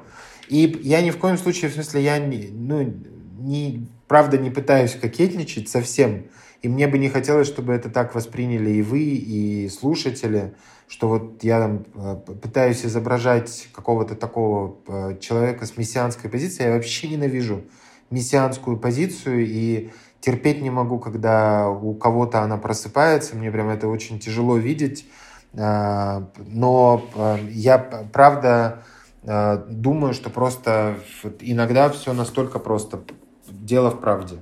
И 0.48 0.80
я 0.82 1.02
ни 1.02 1.10
в 1.10 1.18
коем 1.18 1.38
случае, 1.38 1.70
в 1.70 1.74
смысле, 1.74 2.02
я, 2.02 2.18
не, 2.18 2.48
ну, 2.50 2.92
не, 3.38 3.86
правда, 4.08 4.38
не 4.38 4.50
пытаюсь 4.50 4.96
кокетничать 4.96 5.68
совсем. 5.68 6.24
И 6.62 6.68
мне 6.68 6.88
бы 6.88 6.98
не 6.98 7.08
хотелось, 7.08 7.46
чтобы 7.46 7.74
это 7.74 7.90
так 7.90 8.14
восприняли 8.14 8.70
и 8.70 8.82
вы, 8.82 9.00
и 9.00 9.68
слушатели, 9.68 10.54
что 10.90 11.06
вот 11.06 11.44
я 11.44 11.60
там 11.60 11.84
э, 11.94 12.16
пытаюсь 12.42 12.84
изображать 12.84 13.68
какого-то 13.72 14.16
такого 14.16 14.76
э, 14.88 15.18
человека 15.20 15.64
с 15.64 15.76
мессианской 15.76 16.28
позицией. 16.28 16.66
Я 16.66 16.74
вообще 16.74 17.06
ненавижу 17.06 17.62
мессианскую 18.10 18.76
позицию 18.76 19.46
и 19.46 19.92
терпеть 20.20 20.60
не 20.60 20.70
могу, 20.70 20.98
когда 20.98 21.68
у 21.68 21.94
кого-то 21.94 22.42
она 22.42 22.56
просыпается. 22.56 23.36
Мне 23.36 23.52
прям 23.52 23.68
это 23.68 23.86
очень 23.86 24.18
тяжело 24.18 24.56
видеть. 24.56 25.06
Э, 25.52 26.24
но 26.48 27.04
я, 27.48 27.78
правда, 27.78 28.82
думаю, 29.22 30.12
что 30.12 30.28
просто 30.28 30.96
иногда 31.38 31.88
все 31.90 32.12
настолько 32.14 32.58
просто. 32.58 33.04
Дело 33.48 33.90
в 33.90 34.00
правде. 34.00 34.40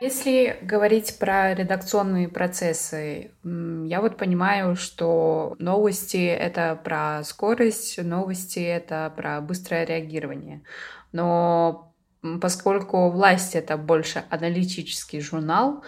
Если 0.00 0.56
говорить 0.62 1.18
про 1.18 1.54
редакционные 1.54 2.28
процессы, 2.28 3.32
я 3.42 4.00
вот 4.00 4.16
понимаю, 4.16 4.76
что 4.76 5.56
новости— 5.58 6.24
это 6.26 6.80
про 6.82 7.24
скорость, 7.24 8.00
новости— 8.02 8.58
это 8.60 9.12
про 9.16 9.40
быстрое 9.40 9.84
реагирование. 9.84 10.62
Но 11.10 11.92
поскольку 12.40 13.10
«Власть»— 13.10 13.54
это 13.56 13.76
больше 13.76 14.24
аналитический 14.30 15.20
журнал, 15.20 15.82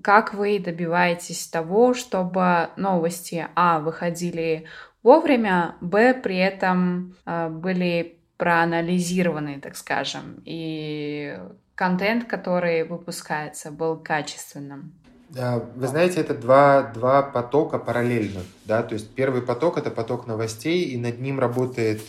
как 0.00 0.34
вы 0.34 0.60
добиваетесь 0.60 1.48
того, 1.48 1.92
чтобы 1.94 2.70
новости, 2.76 3.48
а, 3.56 3.80
выходили 3.80 4.66
вовремя, 5.02 5.74
б, 5.80 6.14
при 6.14 6.36
этом 6.36 7.16
э, 7.24 7.48
были 7.48 8.20
проанализированы, 8.36 9.60
так 9.60 9.76
скажем, 9.76 10.42
и 10.44 11.38
контент, 11.76 12.24
который 12.24 12.82
выпускается, 12.82 13.70
был 13.70 13.96
качественным? 13.96 14.92
Вы 15.30 15.88
знаете, 15.88 16.20
это 16.20 16.34
два, 16.34 16.82
два 16.82 17.22
потока 17.22 17.78
параллельных. 17.78 18.44
Да? 18.64 18.82
То 18.82 18.94
есть 18.94 19.10
первый 19.10 19.42
поток— 19.42 19.76
это 19.78 19.90
поток 19.90 20.26
новостей, 20.26 20.84
и 20.84 20.96
над 20.96 21.20
ним 21.20 21.40
работает, 21.40 22.00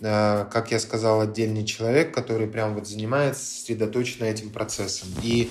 э, 0.00 0.46
как 0.50 0.70
я 0.70 0.78
сказал, 0.80 1.20
отдельный 1.20 1.64
человек, 1.64 2.14
который 2.14 2.46
прям 2.46 2.74
вот 2.74 2.88
занимается 2.88 3.44
сосредоточенно 3.44 4.24
этим 4.24 4.50
процессом. 4.50 5.08
И 5.22 5.50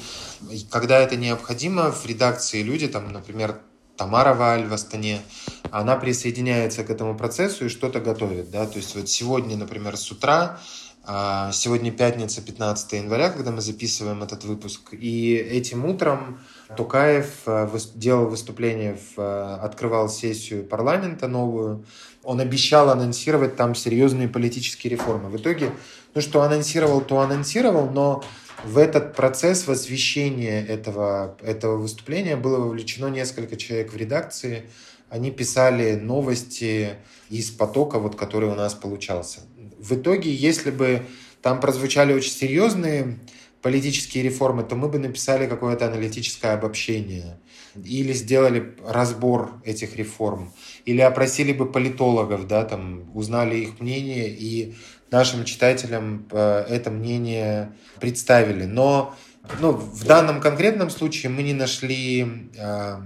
когда 0.72 1.00
это 1.00 1.16
необходимо, 1.16 1.92
в 1.92 2.06
редакции 2.06 2.64
люди, 2.64 2.88
там, 2.88 3.12
например, 3.14 3.60
Тамара 3.96 4.34
Валь 4.34 4.66
в 4.66 4.74
Астане, 4.74 5.22
она 5.70 5.96
присоединяется 5.96 6.84
к 6.84 6.90
этому 6.90 7.16
процессу 7.16 7.66
и 7.66 7.70
что-то 7.70 8.00
готовит. 8.00 8.50
Да? 8.50 8.66
То 8.66 8.78
есть 8.78 8.96
вот 8.96 9.08
сегодня, 9.08 9.56
например, 9.56 9.98
с 9.98 10.12
утра 10.12 10.34
а, 10.44 10.60
Сегодня 11.06 11.92
пятница, 11.92 12.42
15 12.42 12.94
января, 12.94 13.30
когда 13.30 13.52
мы 13.52 13.60
записываем 13.60 14.24
этот 14.24 14.46
выпуск. 14.46 14.94
И 14.94 15.36
этим 15.36 15.84
утром 15.86 16.40
Тукаев 16.78 17.42
э, 17.46 17.68
делал 17.96 18.28
выступление, 18.28 18.98
э, 19.18 19.58
открывал 19.62 20.08
сессию 20.08 20.64
парламента 20.64 21.28
новую. 21.28 21.84
Он 22.24 22.40
обещал 22.40 22.90
анонсировать 22.90 23.58
там 23.58 23.76
серьезные 23.76 24.30
политические 24.30 24.92
реформы. 24.92 25.30
В 25.30 25.36
итоге, 25.36 25.72
ну 26.16 26.22
что 26.22 26.42
анонсировал, 26.42 27.02
то 27.02 27.20
анонсировал, 27.20 27.90
но 27.90 28.24
в 28.64 28.78
этот 28.78 29.14
процесс 29.14 29.68
возвещения 29.68 30.66
этого, 30.66 31.36
этого 31.42 31.76
выступления 31.76 32.38
было 32.38 32.60
вовлечено 32.60 33.08
несколько 33.08 33.58
человек 33.58 33.92
в 33.92 33.98
редакции. 33.98 34.70
Они 35.10 35.32
писали 35.32 35.96
новости 35.96 36.92
из 37.30 37.52
потока, 37.52 38.00
вот, 38.00 38.16
который 38.16 38.50
у 38.50 38.56
нас 38.56 38.74
получался. 38.74 39.42
В 39.84 39.96
итоге, 39.96 40.34
если 40.34 40.72
бы 40.72 41.06
там 41.42 41.60
прозвучали 41.60 42.14
очень 42.14 42.32
серьезные 42.32 43.20
политические 43.62 44.24
реформы, 44.24 44.64
то 44.64 44.76
мы 44.78 44.88
бы 44.88 44.98
написали 44.98 45.46
какое-то 45.46 45.88
аналитическое 45.88 46.54
обобщение 46.54 47.38
или 47.84 48.14
сделали 48.14 48.76
разбор 48.88 49.52
этих 49.66 49.98
реформ, 49.98 50.54
или 50.86 51.02
опросили 51.02 51.52
бы 51.52 51.70
политологов, 51.70 52.48
да, 52.48 52.64
там, 52.64 53.12
узнали 53.14 53.58
их 53.58 53.82
мнение 53.82 54.30
и 54.30 54.76
нашим 55.12 55.44
читателям 55.44 56.28
э, 56.32 56.66
это 56.70 56.90
мнение 56.90 57.74
представили. 58.00 58.64
Но 58.64 59.14
ну, 59.60 59.72
в 59.72 60.06
данном 60.06 60.40
конкретном 60.40 60.90
случае 60.90 61.30
мы 61.30 61.44
не 61.44 61.54
нашли 61.54 62.50
э, 62.58 62.98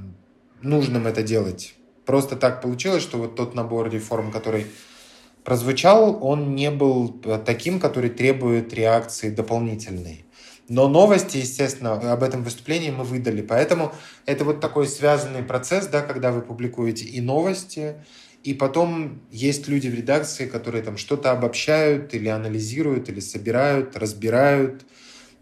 нужным 0.61 1.07
это 1.07 1.23
делать. 1.23 1.73
Просто 2.05 2.35
так 2.35 2.61
получилось, 2.61 3.03
что 3.03 3.17
вот 3.17 3.35
тот 3.35 3.55
набор 3.55 3.89
реформ, 3.89 4.31
который 4.31 4.67
прозвучал, 5.47 6.17
он 6.21 6.55
не 6.55 6.69
был 6.71 7.21
э, 7.23 7.39
таким, 7.45 7.79
который 7.79 8.09
требует 8.09 8.73
реакции 8.73 9.29
дополнительной. 9.29 10.25
Но 10.67 10.89
новости, 10.89 11.37
естественно, 11.37 11.93
об 11.93 12.21
этом 12.21 12.43
выступлении 12.43 12.89
мы 12.89 13.05
выдали. 13.05 13.41
Поэтому 13.41 13.93
это 14.25 14.43
вот 14.43 14.59
такой 14.59 14.89
связанный 14.89 15.43
процесс, 15.43 15.87
да, 15.87 16.01
когда 16.01 16.33
вы 16.33 16.41
публикуете 16.41 17.05
и 17.05 17.21
новости, 17.21 17.95
и 18.43 18.53
потом 18.53 19.21
есть 19.31 19.69
люди 19.69 19.87
в 19.87 19.95
редакции, 19.95 20.47
которые 20.47 20.83
там 20.83 20.97
что-то 20.97 21.31
обобщают 21.31 22.13
или 22.13 22.27
анализируют, 22.27 23.07
или 23.07 23.21
собирают, 23.21 23.95
разбирают, 23.95 24.85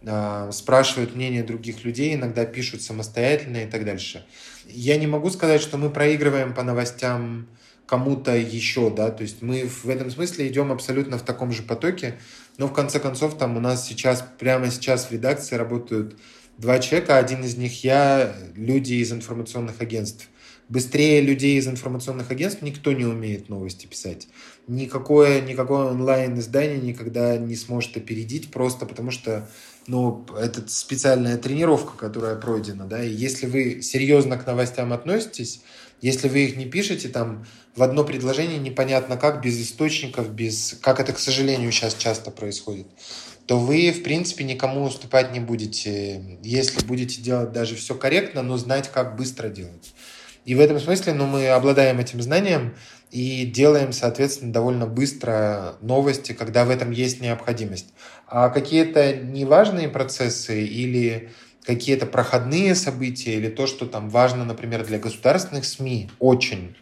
э, 0.03 0.51
спрашивают 0.53 1.15
мнение 1.15 1.41
других 1.41 1.83
людей, 1.83 2.13
иногда 2.13 2.45
пишут 2.45 2.83
самостоятельно 2.83 3.57
и 3.57 3.65
так 3.65 3.85
дальше. 3.85 4.23
Я 4.67 4.97
не 4.97 5.07
могу 5.07 5.31
сказать, 5.31 5.61
что 5.61 5.77
мы 5.77 5.89
проигрываем 5.89 6.53
по 6.53 6.61
новостям 6.61 7.47
кому-то 7.85 8.35
еще, 8.35 8.89
да, 8.89 9.11
то 9.11 9.23
есть 9.23 9.41
мы 9.41 9.67
в 9.67 9.87
этом 9.87 10.09
смысле 10.09 10.47
идем 10.47 10.71
абсолютно 10.71 11.17
в 11.17 11.21
таком 11.21 11.51
же 11.51 11.61
потоке, 11.61 12.17
но 12.57 12.67
в 12.67 12.73
конце 12.73 12.99
концов 12.99 13.37
там 13.37 13.57
у 13.57 13.59
нас 13.59 13.87
сейчас, 13.87 14.25
прямо 14.39 14.71
сейчас 14.71 15.05
в 15.05 15.11
редакции 15.11 15.55
работают 15.55 16.17
два 16.57 16.79
человека, 16.79 17.17
один 17.17 17.43
из 17.43 17.57
них 17.57 17.83
я, 17.83 18.35
люди 18.55 18.93
из 18.93 19.11
информационных 19.11 19.81
агентств. 19.81 20.29
Быстрее 20.67 21.21
людей 21.21 21.59
из 21.59 21.67
информационных 21.67 22.31
агентств 22.31 22.63
никто 22.63 22.91
не 22.91 23.05
умеет 23.05 23.49
новости 23.49 23.85
писать. 23.85 24.27
Никакое, 24.67 25.41
никакое 25.41 25.91
онлайн-издание 25.91 26.79
никогда 26.79 27.37
не 27.37 27.55
сможет 27.55 27.95
опередить, 27.97 28.49
просто 28.49 28.87
потому 28.87 29.11
что 29.11 29.47
ну, 29.85 30.25
это 30.35 30.67
специальная 30.67 31.37
тренировка, 31.37 31.95
которая 31.95 32.35
пройдена, 32.35 32.85
да, 32.85 33.03
и 33.03 33.11
если 33.11 33.45
вы 33.45 33.83
серьезно 33.83 34.37
к 34.37 34.47
новостям 34.47 34.91
относитесь, 34.91 35.61
если 36.05 36.29
вы 36.29 36.45
их 36.45 36.55
не 36.55 36.65
пишете 36.65 37.09
там 37.09 37.47
в 37.75 37.81
одно 37.81 38.03
предложение 38.03 38.59
непонятно 38.59 39.17
как, 39.17 39.41
без 39.41 39.59
источников, 39.59 40.29
без... 40.29 40.77
как 40.79 40.99
это, 40.99 41.13
к 41.13 41.17
сожалению, 41.17 41.71
сейчас 41.71 41.95
часто 41.95 42.29
происходит, 42.29 42.85
то 43.47 43.57
вы, 43.57 43.91
в 43.91 44.03
принципе, 44.03 44.43
никому 44.43 44.83
уступать 44.83 45.31
не 45.31 45.39
будете, 45.39 46.37
если 46.43 46.85
будете 46.85 47.23
делать 47.23 47.53
даже 47.53 47.75
все 47.75 47.95
корректно, 47.95 48.43
но 48.43 48.55
знать, 48.57 48.91
как 48.91 49.15
быстро 49.15 49.49
делать. 49.49 49.95
И 50.45 50.53
в 50.53 50.59
этом 50.59 50.79
смысле 50.79 51.13
ну, 51.15 51.25
мы 51.25 51.47
обладаем 51.47 51.99
этим 51.99 52.21
знанием 52.21 52.75
и 53.09 53.43
делаем, 53.43 53.91
соответственно, 53.91 54.53
довольно 54.53 54.85
быстро 54.85 55.73
новости, 55.81 56.33
когда 56.33 56.65
в 56.65 56.69
этом 56.69 56.91
есть 56.91 57.19
необходимость. 57.19 57.87
А 58.27 58.49
какие-то 58.49 59.15
неважные 59.15 59.89
процессы 59.89 60.63
или 60.63 61.31
какие-то 61.65 62.05
проходные 62.05 62.75
события 62.75 63.35
или 63.35 63.49
то, 63.49 63.67
что 63.67 63.85
там 63.85 64.09
важно, 64.09 64.45
например, 64.45 64.85
для 64.85 64.99
государственных 64.99 65.65
СМИ, 65.65 66.09
очень 66.19 66.75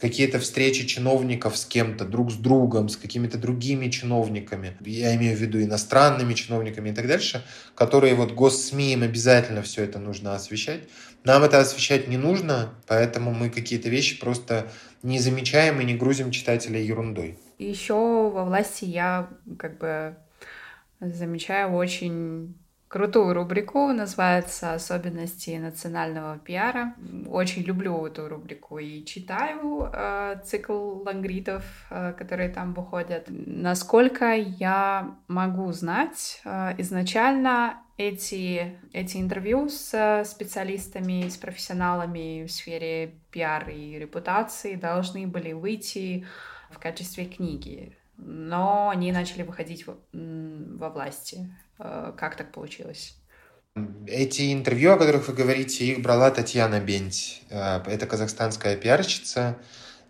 какие-то 0.00 0.38
встречи 0.38 0.86
чиновников 0.86 1.56
с 1.56 1.66
кем-то, 1.66 2.04
друг 2.04 2.30
с 2.30 2.36
другом, 2.36 2.88
с 2.88 2.96
какими-то 2.96 3.36
другими 3.36 3.88
чиновниками, 3.88 4.76
я 4.80 5.14
имею 5.16 5.36
в 5.36 5.40
виду 5.40 5.60
иностранными 5.60 6.34
чиновниками 6.34 6.90
и 6.90 6.92
так 6.92 7.08
дальше, 7.08 7.44
которые 7.74 8.14
вот 8.14 8.32
госсми 8.32 8.92
им 8.92 9.02
обязательно 9.02 9.62
все 9.62 9.82
это 9.82 9.98
нужно 9.98 10.34
освещать. 10.34 10.82
Нам 11.24 11.42
это 11.42 11.58
освещать 11.58 12.06
не 12.06 12.16
нужно, 12.16 12.74
поэтому 12.86 13.34
мы 13.34 13.50
какие-то 13.50 13.88
вещи 13.88 14.20
просто 14.20 14.70
не 15.02 15.18
замечаем 15.18 15.80
и 15.80 15.84
не 15.84 15.94
грузим 15.94 16.30
читателя 16.30 16.80
ерундой. 16.80 17.38
Еще 17.58 17.94
во 17.94 18.44
власти 18.44 18.84
я 18.84 19.28
как 19.58 19.78
бы 19.78 20.16
замечаю 21.00 21.72
очень 21.72 22.54
крутую 22.88 23.34
рубрику, 23.34 23.92
называется 23.92 24.74
«Особенности 24.74 25.50
национального 25.58 26.38
пиара». 26.38 26.94
Очень 27.28 27.62
люблю 27.62 28.06
эту 28.06 28.28
рубрику 28.28 28.78
и 28.78 29.04
читаю 29.04 29.90
э, 29.92 30.40
цикл 30.44 31.02
лангритов, 31.04 31.64
э, 31.90 32.14
которые 32.14 32.48
там 32.48 32.72
выходят. 32.72 33.26
Насколько 33.28 34.34
я 34.34 35.18
могу 35.28 35.70
знать, 35.72 36.40
э, 36.44 36.74
изначально 36.78 37.82
эти, 37.98 38.78
эти 38.92 39.18
интервью 39.18 39.68
с 39.68 40.22
специалистами, 40.24 41.28
с 41.28 41.36
профессионалами 41.36 42.46
в 42.46 42.50
сфере 42.50 43.20
пиар 43.30 43.68
и 43.68 43.98
репутации 43.98 44.76
должны 44.76 45.26
были 45.26 45.52
выйти 45.52 46.26
в 46.70 46.78
качестве 46.78 47.26
книги 47.26 47.94
но 48.18 48.90
они 48.90 49.12
начали 49.12 49.42
выходить 49.42 49.86
во, 49.86 49.96
во 50.12 50.90
власти. 50.90 51.48
Э, 51.78 52.12
как 52.16 52.36
так 52.36 52.52
получилось? 52.52 53.16
Эти 54.06 54.52
интервью, 54.52 54.92
о 54.92 54.96
которых 54.96 55.28
вы 55.28 55.34
говорите, 55.34 55.84
их 55.84 56.02
брала 56.02 56.30
Татьяна 56.30 56.80
Бенть. 56.80 57.42
Э, 57.50 57.80
это 57.86 58.06
казахстанская 58.06 58.76
пиарщица. 58.76 59.58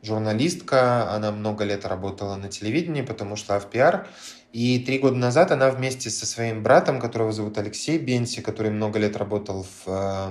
журналистка, 0.03 1.11
она 1.11 1.33
много 1.33 1.65
лет 1.65 1.85
работала 1.85 2.37
на 2.37 2.49
телевидении, 2.49 3.03
потом 3.03 3.33
ушла 3.33 3.59
в 3.59 3.69
пиар. 3.69 4.07
И 4.53 4.79
три 4.79 4.99
года 4.99 5.17
назад 5.17 5.51
она 5.51 5.71
вместе 5.71 6.09
со 6.09 6.25
своим 6.25 6.63
братом, 6.63 7.01
которого 7.01 7.33
зовут 7.33 7.59
Алексей 7.59 7.99
Бенси, 7.99 8.41
который 8.41 8.71
много 8.71 8.99
лет 8.99 9.17
работал 9.17 9.65
в 9.65 9.89
э, 9.89 10.31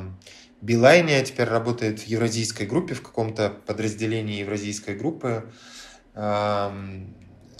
Билайне, 0.61 1.17
а 1.17 1.23
теперь 1.23 1.47
работает 1.47 1.99
в 1.99 2.07
евразийской 2.07 2.65
группе, 2.65 2.95
в 2.95 3.03
каком-то 3.03 3.49
подразделении 3.67 4.39
евразийской 4.39 4.95
группы, 4.95 5.51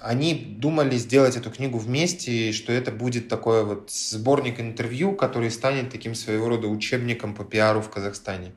они 0.02 0.34
думали 0.36 0.96
сделать 0.98 1.36
эту 1.36 1.52
книгу 1.52 1.78
вместе, 1.78 2.52
что 2.52 2.72
это 2.72 2.92
будет 2.92 3.28
такой 3.28 3.64
вот 3.64 3.92
сборник 3.92 4.60
интервью, 4.60 5.14
который 5.14 5.52
станет 5.52 5.90
таким 5.90 6.16
своего 6.16 6.50
рода 6.50 6.68
учебником 6.68 7.34
по 7.34 7.44
пиару 7.44 7.82
в 7.82 7.90
Казахстане. 7.90 8.54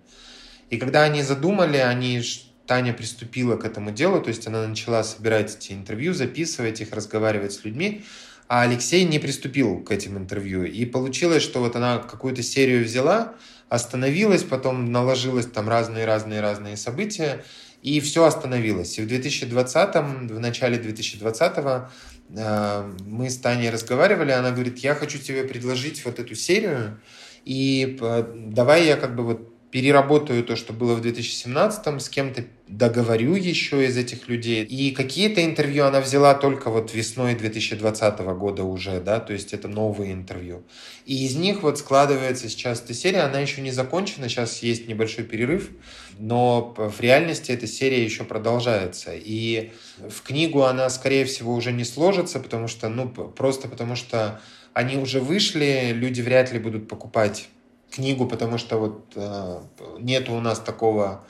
И 0.71 0.77
когда 0.77 1.03
они 1.03 1.23
задумали, 1.23 1.79
они 1.79 2.23
Таня 2.67 2.93
приступила 2.93 3.57
к 3.57 3.65
этому 3.65 3.91
делу, 3.91 4.21
то 4.21 4.29
есть 4.29 4.47
она 4.47 4.67
начала 4.67 5.03
собирать 5.03 5.57
эти 5.57 5.73
интервью, 5.73 6.15
записывать 6.15 6.81
их, 6.81 6.93
разговаривать 6.93 7.53
с 7.53 7.65
людьми, 7.65 8.05
а 8.47 8.63
Алексей 8.63 9.05
не 9.05 9.19
приступил 9.19 9.83
к 9.83 9.91
этим 9.91 10.17
интервью. 10.17 10.65
И 10.65 10.85
получилось, 10.85 11.43
что 11.43 11.61
вот 11.61 11.77
она 11.77 11.99
какую-то 11.99 12.43
серию 12.43 12.85
взяла, 12.85 13.35
остановилась, 13.69 14.43
потом 14.43 14.93
наложилась 14.93 15.47
там 15.47 15.69
разные-разные-разные 15.69 16.77
события, 16.77 17.45
и 17.83 18.01
все 18.01 18.25
остановилось. 18.25 18.99
И 18.99 19.03
в 19.03 19.07
2020-м, 19.07 20.29
в 20.29 20.41
начале 20.41 20.79
2020-го 20.79 21.89
э, 22.37 22.93
мы 23.07 23.31
с 23.31 23.39
Таней 23.39 23.71
разговаривали, 23.71 24.33
она 24.33 24.51
говорит, 24.51 24.79
я 24.79 24.95
хочу 24.95 25.19
тебе 25.19 25.45
предложить 25.45 26.05
вот 26.05 26.19
эту 26.19 26.35
серию, 26.35 27.01
и 27.45 27.99
э, 28.01 28.33
давай 28.35 28.87
я 28.87 28.97
как 28.97 29.17
бы 29.17 29.25
вот 29.25 29.71
переработаю 29.71 30.45
то, 30.45 30.57
что 30.57 30.73
было 30.73 30.95
в 30.95 31.01
2017-м, 31.01 32.01
с 32.01 32.09
кем-то 32.09 32.45
договорю 32.71 33.35
еще 33.35 33.85
из 33.85 33.97
этих 33.97 34.29
людей. 34.29 34.65
И 34.65 34.93
какие-то 34.93 35.45
интервью 35.45 35.85
она 35.85 36.01
взяла 36.01 36.35
только 36.35 36.71
вот 36.71 36.95
весной 36.95 37.35
2020 37.35 38.21
года 38.21 38.63
уже, 38.63 39.01
да, 39.01 39.19
то 39.19 39.33
есть 39.33 39.53
это 39.53 39.67
новые 39.67 40.13
интервью. 40.13 40.63
И 41.05 41.27
из 41.27 41.35
них 41.35 41.63
вот 41.63 41.79
складывается 41.79 42.49
сейчас 42.49 42.81
эта 42.81 42.95
серия, 42.95 43.23
она 43.23 43.41
еще 43.41 43.61
не 43.61 43.73
закончена, 43.73 44.29
сейчас 44.29 44.63
есть 44.63 44.87
небольшой 44.87 45.25
перерыв, 45.25 45.71
но 46.19 46.75
в 46.77 47.01
реальности 47.01 47.51
эта 47.51 47.67
серия 47.67 48.05
еще 48.05 48.25
продолжается. 48.25 49.11
И 49.15 49.73
в 49.99 50.23
книгу 50.23 50.63
она, 50.63 50.89
скорее 50.91 51.25
всего, 51.25 51.53
уже 51.55 51.73
не 51.73 51.85
сложится, 51.85 52.39
потому 52.39 52.69
что, 52.69 52.89
ну, 52.89 53.09
просто 53.09 53.67
потому 53.67 53.97
что 53.97 54.41
они 54.75 54.97
уже 54.97 55.21
вышли, 55.21 55.91
люди 55.93 56.21
вряд 56.21 56.53
ли 56.53 56.61
будут 56.61 56.89
покупать 56.89 57.49
книгу, 57.91 58.27
потому 58.27 58.59
что 58.59 58.79
вот 58.79 59.13
э, 59.17 59.61
нет 59.99 60.29
у 60.29 60.41
нас 60.41 60.61
такого, 60.61 61.27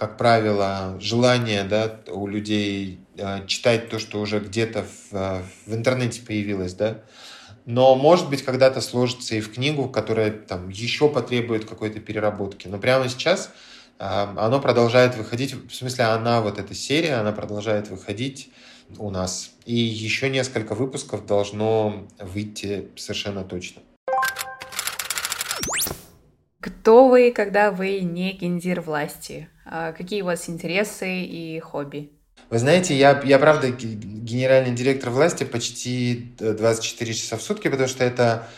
как 0.00 0.16
правило, 0.16 0.96
желания 0.98 1.62
да, 1.62 2.00
у 2.10 2.26
людей 2.26 3.00
э, 3.18 3.46
читать 3.46 3.90
то, 3.90 3.98
что 3.98 4.18
уже 4.22 4.40
где-то 4.40 4.84
в, 4.84 5.14
э, 5.14 5.42
в 5.66 5.74
интернете 5.74 6.22
появилось, 6.22 6.72
да. 6.72 7.02
Но, 7.66 7.94
может 7.96 8.30
быть, 8.30 8.42
когда-то 8.42 8.80
сложится 8.80 9.34
и 9.34 9.42
в 9.42 9.52
книгу, 9.52 9.90
которая 9.90 10.30
там 10.30 10.70
еще 10.70 11.10
потребует 11.10 11.66
какой-то 11.66 12.00
переработки. 12.00 12.66
Но 12.66 12.78
прямо 12.78 13.10
сейчас 13.10 13.52
э, 13.98 14.04
оно 14.06 14.58
продолжает 14.58 15.18
выходить, 15.18 15.52
в 15.52 15.74
смысле, 15.74 16.04
она, 16.06 16.40
вот 16.40 16.58
эта 16.58 16.74
серия, 16.74 17.16
она 17.16 17.32
продолжает 17.32 17.90
выходить 17.90 18.50
у 18.96 19.10
нас. 19.10 19.50
И 19.66 19.74
еще 19.74 20.30
несколько 20.30 20.74
выпусков 20.74 21.26
должно 21.26 22.08
выйти 22.18 22.88
совершенно 22.96 23.44
точно. 23.44 23.82
Кто 26.60 27.08
вы, 27.08 27.32
когда 27.32 27.70
вы 27.70 28.00
не 28.00 28.32
гендир 28.32 28.80
власти? 28.80 29.50
А 29.72 29.92
какие 29.92 30.22
у 30.22 30.24
вас 30.24 30.50
интересы 30.50 31.22
и 31.22 31.60
хобби? 31.60 32.10
Вы 32.50 32.58
знаете, 32.58 32.96
я, 32.96 33.22
я 33.24 33.38
правда 33.38 33.70
генеральный 33.70 34.74
директор 34.74 35.10
власти 35.10 35.44
почти 35.44 36.34
24 36.40 37.14
часа 37.14 37.36
в 37.36 37.42
сутки, 37.42 37.68
потому 37.68 37.88
что 37.88 38.02
это... 38.02 38.48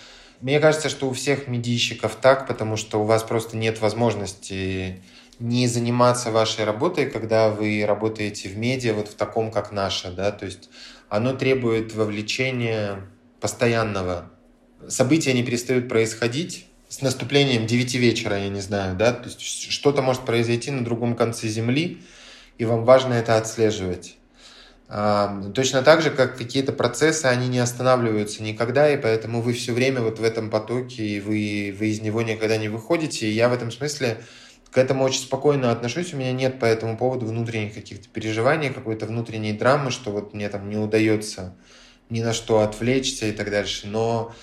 Мне 0.41 0.59
кажется, 0.59 0.89
что 0.89 1.09
у 1.11 1.13
всех 1.13 1.49
медийщиков 1.49 2.17
так, 2.17 2.47
потому 2.47 2.79
что 2.79 3.03
у 3.03 3.05
вас 3.05 3.23
просто 3.25 3.59
нет 3.59 3.81
возможности 3.83 5.03
не 5.39 5.67
заниматься 5.67 6.31
вашей 6.31 6.65
работой, 6.65 7.11
когда 7.11 7.51
вы 7.51 7.85
работаете 7.87 8.49
в 8.49 8.57
медиа, 8.57 8.95
вот 8.95 9.09
в 9.09 9.15
таком, 9.15 9.51
как 9.51 9.71
наша, 9.71 10.11
да, 10.11 10.33
то 10.33 10.47
есть 10.47 10.71
оно 11.11 11.35
требует 11.35 11.95
вовлечения 11.95 13.01
постоянного. 13.41 14.31
События 14.89 15.35
не 15.35 15.43
перестают 15.43 15.89
происходить, 15.89 16.67
с 16.93 17.01
наступлением 17.01 17.67
9 17.67 17.95
вечера, 17.95 18.37
я 18.37 18.51
не 18.51 18.61
знаю, 18.61 18.95
да, 18.95 19.15
то 19.15 19.31
есть 19.31 19.41
что-то 19.41 20.03
может 20.03 20.27
произойти 20.27 20.71
на 20.71 20.85
другом 20.85 21.17
конце 21.17 21.49
Земли, 21.49 22.03
и 22.59 22.67
вам 22.67 22.85
важно 22.85 23.15
это 23.15 23.39
отслеживать. 23.39 24.17
А, 24.89 25.43
точно 25.55 25.81
так 25.81 26.03
же, 26.03 26.11
как 26.11 26.37
какие-то 26.37 26.75
процессы, 26.75 27.25
они 27.25 27.49
не 27.49 27.61
останавливаются 27.61 28.43
никогда, 28.43 28.93
и 28.93 28.99
поэтому 28.99 29.41
вы 29.41 29.55
все 29.55 29.73
время 29.73 30.03
вот 30.03 30.19
в 30.19 30.23
этом 30.23 30.51
потоке, 30.51 31.03
и 31.03 31.19
вы, 31.19 31.75
вы 31.79 31.87
из 31.87 32.03
него 32.03 32.21
никогда 32.21 32.59
не 32.59 32.69
выходите. 32.69 33.27
И 33.27 33.33
я 33.33 33.49
в 33.49 33.55
этом 33.55 33.71
смысле 33.71 34.21
к 34.71 34.77
этому 34.77 35.05
очень 35.05 35.23
спокойно 35.23 35.73
отношусь. 35.73 36.13
У 36.13 36.19
меня 36.19 36.33
нет 36.33 36.59
по 36.59 36.67
этому 36.67 36.99
поводу 36.99 37.25
внутренних 37.25 37.73
каких-то 37.73 38.07
переживаний, 38.11 38.69
какой-то 38.69 39.07
внутренней 39.07 39.55
драмы, 39.55 39.91
что 39.91 40.11
вот 40.11 40.35
мне 40.35 40.51
там 40.51 40.69
не 40.69 40.77
удается 40.77 41.55
ни 42.11 42.21
на 42.21 42.35
что 42.35 42.61
отвлечься 42.61 43.25
и 43.25 43.33
так 43.33 43.51
дальше. 43.51 43.87
Но 43.87 44.35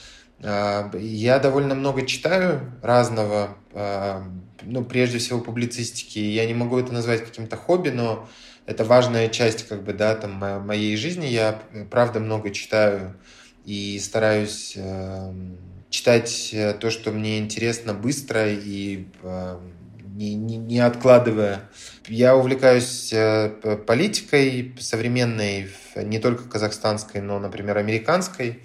я 0.42 1.40
довольно 1.40 1.76
много 1.76 2.06
читаю 2.06 2.62
разного, 2.82 3.58
а, 3.74 4.24
ну, 4.62 4.84
прежде 4.84 5.18
всего 5.18 5.40
публицистики. 5.40 6.20
Я 6.20 6.46
не 6.46 6.54
могу 6.54 6.78
это 6.80 6.94
назвать 6.94 7.24
каким-то 7.24 7.58
хобби, 7.58 7.90
но 7.90 8.28
это 8.66 8.84
важная 8.84 9.30
часть, 9.30 9.68
как 9.68 9.84
бы, 9.84 9.94
да, 9.94 10.16
там, 10.16 10.34
моей 10.66 10.96
жизни. 10.96 11.26
Я, 11.26 11.60
правда, 11.90 12.20
много 12.20 12.52
читаю 12.52 13.16
и 13.66 14.00
стараюсь 14.00 14.74
э, 14.76 15.34
читать 15.90 16.56
то, 16.80 16.90
что 16.90 17.12
мне 17.12 17.40
интересно 17.40 17.94
быстро 17.94 18.50
и 18.50 19.08
э, 19.22 19.60
не, 20.16 20.36
не, 20.36 20.58
не 20.58 20.80
откладывая. 20.80 21.62
Я 22.08 22.36
увлекаюсь 22.36 23.12
э, 23.12 23.50
политикой 23.86 24.76
современной, 24.80 25.70
не 25.96 26.20
только 26.20 26.44
казахстанской, 26.50 27.22
но, 27.22 27.40
например, 27.40 27.78
американской 27.78 28.62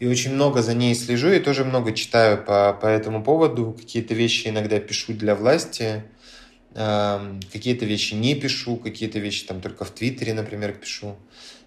и 0.00 0.06
очень 0.06 0.34
много 0.34 0.62
за 0.62 0.74
ней 0.74 0.94
слежу 0.94 1.30
и 1.30 1.38
тоже 1.38 1.64
много 1.64 1.92
читаю 1.92 2.42
по, 2.42 2.72
по 2.80 2.86
этому 2.86 3.22
поводу. 3.22 3.76
Какие-то 3.78 4.14
вещи 4.14 4.48
иногда 4.48 4.80
пишу 4.80 5.12
для 5.14 5.34
власти, 5.34 6.04
э, 6.74 7.40
какие-то 7.52 7.84
вещи 7.84 8.14
не 8.14 8.34
пишу, 8.34 8.76
какие-то 8.76 9.18
вещи 9.18 9.46
там 9.46 9.60
только 9.60 9.84
в 9.84 9.90
Твиттере, 9.90 10.34
например, 10.34 10.72
пишу. 10.72 11.16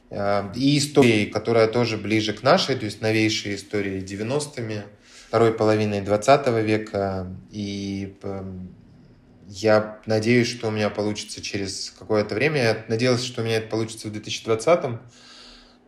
Э, 0.10 0.52
и 0.56 0.78
истории, 0.78 1.26
которая 1.26 1.68
тоже 1.68 1.98
ближе 1.98 2.34
к 2.34 2.44
нашей, 2.44 2.76
то 2.76 2.86
есть 2.86 3.02
новейшие 3.02 3.56
истории 3.56 4.02
90-ми, 4.02 4.82
второй 5.28 5.54
половины 5.54 6.02
20 6.02 6.48
века. 6.64 7.28
И 7.50 8.16
э, 8.24 8.44
я 9.48 10.00
надеюсь, 10.06 10.50
что 10.50 10.68
у 10.68 10.72
меня 10.72 10.90
получится 10.90 11.42
через 11.42 11.94
какое-то 11.98 12.36
время. 12.36 12.62
Я 12.62 12.86
надеялся, 12.90 13.26
что 13.26 13.42
у 13.42 13.46
меня 13.46 13.58
это 13.58 13.70
получится 13.70 14.10
в 14.10 14.12
2020 14.12 15.00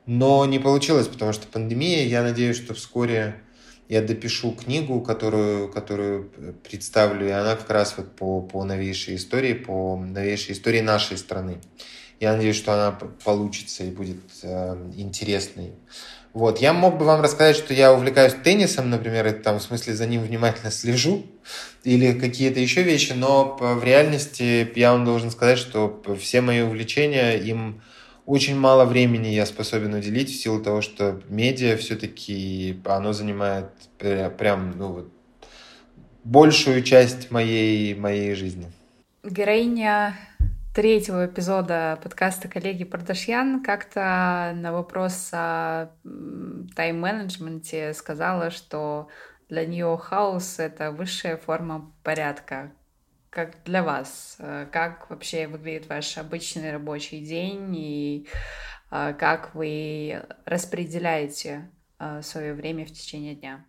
но 0.10 0.44
не 0.45 0.57
получилось, 0.57 1.07
потому 1.07 1.34
что 1.34 1.45
пандемия. 1.45 2.03
Я 2.03 2.23
надеюсь, 2.23 2.57
что 2.57 2.73
вскоре 2.73 3.36
я 3.90 4.02
допишу 4.02 4.53
книгу, 4.53 5.02
которую, 5.02 5.72
которую 5.72 6.31
представлю, 6.68 7.27
и 7.27 7.31
она 7.31 7.56
как 7.56 7.69
раз 7.69 7.94
вот 7.95 8.15
по, 8.15 8.41
по 8.41 8.64
новейшей 8.64 9.18
истории, 9.18 9.53
по 9.53 9.95
новейшей 9.98 10.53
истории 10.53 10.80
нашей 10.80 11.15
страны. 11.19 11.57
Я 12.19 12.34
надеюсь, 12.34 12.56
что 12.56 12.73
она 12.73 12.98
получится 13.23 13.84
и 13.84 13.91
будет 13.91 14.18
э, 14.41 14.91
интересной. 14.95 15.73
Вот. 16.34 16.60
Я 16.60 16.73
мог 16.73 16.98
бы 16.98 17.06
вам 17.06 17.22
рассказать, 17.22 17.56
что 17.56 17.76
я 17.76 17.94
увлекаюсь 17.94 18.34
теннисом, 18.44 18.90
например, 18.90 19.27
и 19.27 19.31
там 19.31 19.60
в 19.60 19.61
смысле 19.61 19.94
за 19.94 20.07
ним 20.07 20.23
внимательно 20.23 20.72
слежу, 20.72 21.23
или 21.84 22.14
какие-то 22.14 22.60
еще 22.60 22.81
вещи, 22.81 23.14
но 23.14 23.56
в 23.60 23.84
реальности 23.84 24.68
я 24.76 24.91
вам 24.91 25.06
должен 25.06 25.30
сказать, 25.30 25.60
что 25.60 26.02
все 26.19 26.41
мои 26.41 26.61
увлечения 26.61 27.38
им 27.38 27.84
очень 28.30 28.60
мало 28.60 28.85
времени 28.85 29.30
я 29.30 29.45
способен 29.47 29.95
уделить 29.95 30.30
в 30.30 30.39
силу 30.39 30.61
того, 30.61 30.81
что 30.81 31.19
медиа 31.30 31.76
все-таки 31.77 32.80
оно 32.85 33.11
занимает 33.11 33.72
прям 33.97 34.77
ну, 34.77 34.88
вот, 34.89 35.14
большую 36.23 36.84
часть 36.84 37.31
моей, 37.31 37.95
моей 37.95 38.35
жизни. 38.35 38.72
Героиня 39.23 40.15
третьего 40.76 41.26
эпизода 41.26 41.97
подкаста 42.03 42.47
коллеги 42.47 42.84
Пардашьян 42.84 43.64
как-то 43.64 44.53
на 44.56 44.73
вопрос 44.73 45.31
о 45.34 45.89
тайм-менеджменте 46.76 47.95
сказала, 47.95 48.51
что 48.51 49.07
для 49.49 49.65
нее 49.65 49.97
хаос— 49.99 50.56
это 50.60 50.91
высшая 50.91 51.35
форма 51.35 51.91
порядка 52.03 52.72
как 53.30 53.64
для 53.64 53.84
вас? 53.84 54.38
Э, 54.39 54.65
как 54.72 55.10
вообще 55.10 55.47
выглядит 55.47 55.88
ваш 55.88 56.18
обычный 56.18 56.72
рабочий 56.72 57.19
день 57.19 57.76
и 57.76 58.27
э, 58.91 59.14
как 59.18 59.53
вы 59.53 60.23
распределяете 60.45 61.69
э, 61.99 62.22
свое 62.23 62.53
время 62.53 62.85
в 62.85 62.91
течение 62.91 63.35
дня? 63.35 63.65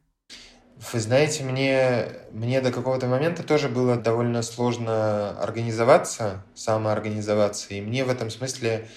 Вы 0.92 0.98
знаете, 0.98 1.44
мне, 1.44 2.06
мне 2.32 2.62
до 2.62 2.72
какого-то 2.72 3.06
момента 3.06 3.42
тоже 3.42 3.68
было 3.68 3.96
довольно 3.96 4.40
сложно 4.40 5.38
организоваться, 5.38 6.42
самоорганизоваться. 6.54 7.74
И 7.74 7.82
мне 7.82 8.02
в 8.02 8.08
этом 8.08 8.30
смысле 8.30 8.88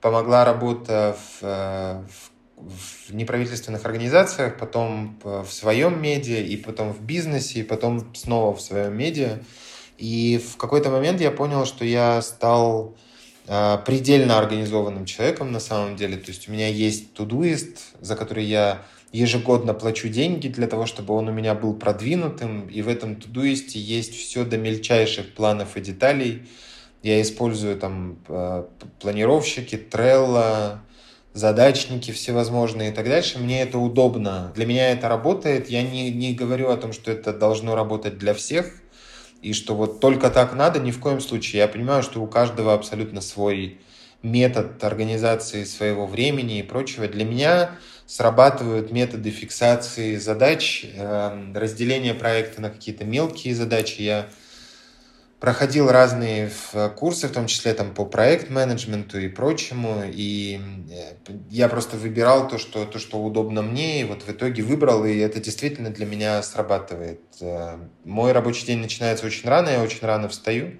помогла 0.00 0.44
работа 0.44 1.16
в, 1.18 1.42
в, 1.42 3.08
в 3.08 3.14
неправительственных 3.14 3.84
организациях, 3.84 4.56
потом 4.56 5.18
в 5.24 5.48
своем 5.48 6.00
медиа, 6.00 6.42
и 6.42 6.56
потом 6.56 6.92
в 6.92 7.02
бизнесе, 7.02 7.60
и 7.60 7.64
потом 7.64 8.14
снова 8.14 8.54
в 8.54 8.60
своем 8.60 8.96
медиа. 8.96 9.40
И 10.02 10.38
в 10.38 10.56
какой-то 10.56 10.90
момент 10.90 11.20
я 11.20 11.30
понял, 11.30 11.64
что 11.64 11.84
я 11.84 12.20
стал 12.22 12.96
э, 13.46 13.78
предельно 13.86 14.36
организованным 14.36 15.04
человеком 15.04 15.52
на 15.52 15.60
самом 15.60 15.94
деле. 15.94 16.16
То 16.16 16.32
есть 16.32 16.48
у 16.48 16.52
меня 16.52 16.66
есть 16.66 17.12
тудуист, 17.12 17.94
за 18.00 18.16
который 18.16 18.44
я 18.44 18.82
ежегодно 19.12 19.74
плачу 19.74 20.08
деньги 20.08 20.48
для 20.48 20.66
того, 20.66 20.86
чтобы 20.86 21.14
он 21.14 21.28
у 21.28 21.32
меня 21.32 21.54
был 21.54 21.72
продвинутым, 21.74 22.66
и 22.66 22.82
в 22.82 22.88
этом 22.88 23.14
тудуисте 23.14 23.78
есть 23.78 24.16
все 24.16 24.44
до 24.44 24.58
мельчайших 24.58 25.34
планов 25.34 25.76
и 25.76 25.80
деталей. 25.80 26.48
Я 27.04 27.22
использую 27.22 27.78
там 27.78 28.18
э, 28.26 28.64
планировщики, 28.98 29.76
Trello, 29.76 30.78
задачники 31.32 32.10
всевозможные 32.10 32.90
и 32.90 32.92
так 32.92 33.04
дальше. 33.04 33.38
Мне 33.38 33.62
это 33.62 33.78
удобно. 33.78 34.50
Для 34.56 34.66
меня 34.66 34.90
это 34.90 35.08
работает. 35.08 35.70
Я 35.70 35.84
не, 35.84 36.10
не 36.10 36.34
говорю 36.34 36.70
о 36.70 36.76
том, 36.76 36.92
что 36.92 37.12
это 37.12 37.32
должно 37.32 37.76
работать 37.76 38.18
для 38.18 38.34
всех, 38.34 38.81
и 39.42 39.52
что 39.52 39.74
вот 39.74 40.00
только 40.00 40.30
так 40.30 40.54
надо, 40.54 40.78
ни 40.78 40.92
в 40.92 41.00
коем 41.00 41.20
случае. 41.20 41.60
Я 41.60 41.68
понимаю, 41.68 42.02
что 42.02 42.22
у 42.22 42.26
каждого 42.26 42.72
абсолютно 42.72 43.20
свой 43.20 43.80
метод 44.22 44.82
организации 44.84 45.64
своего 45.64 46.06
времени 46.06 46.60
и 46.60 46.62
прочего. 46.62 47.08
Для 47.08 47.24
меня 47.24 47.72
срабатывают 48.06 48.92
методы 48.92 49.30
фиксации 49.30 50.16
задач, 50.16 50.86
эм, 50.94 51.54
разделения 51.56 52.14
проекта 52.14 52.60
на 52.60 52.70
какие-то 52.70 53.04
мелкие 53.04 53.54
задачи. 53.54 54.00
Я 54.02 54.28
проходил 55.42 55.90
разные 55.90 56.52
курсы, 56.94 57.26
в 57.26 57.32
том 57.32 57.48
числе 57.48 57.74
там 57.74 57.92
по 57.92 58.04
проект-менеджменту 58.04 59.18
и 59.18 59.26
прочему, 59.26 60.04
и 60.06 60.60
э, 60.88 61.32
я 61.50 61.68
просто 61.68 61.96
выбирал 61.96 62.46
то 62.46 62.58
что, 62.58 62.84
то, 62.84 63.00
что 63.00 63.20
удобно 63.20 63.60
мне, 63.60 64.02
и 64.02 64.04
вот 64.04 64.22
в 64.22 64.30
итоге 64.30 64.62
выбрал, 64.62 65.04
и 65.04 65.16
это 65.16 65.40
действительно 65.40 65.90
для 65.90 66.06
меня 66.06 66.40
срабатывает. 66.44 67.22
Э, 67.40 67.76
мой 68.04 68.30
рабочий 68.30 68.66
день 68.66 68.78
начинается 68.78 69.26
очень 69.26 69.48
рано, 69.48 69.68
я 69.70 69.82
очень 69.82 70.06
рано 70.06 70.28
встаю, 70.28 70.78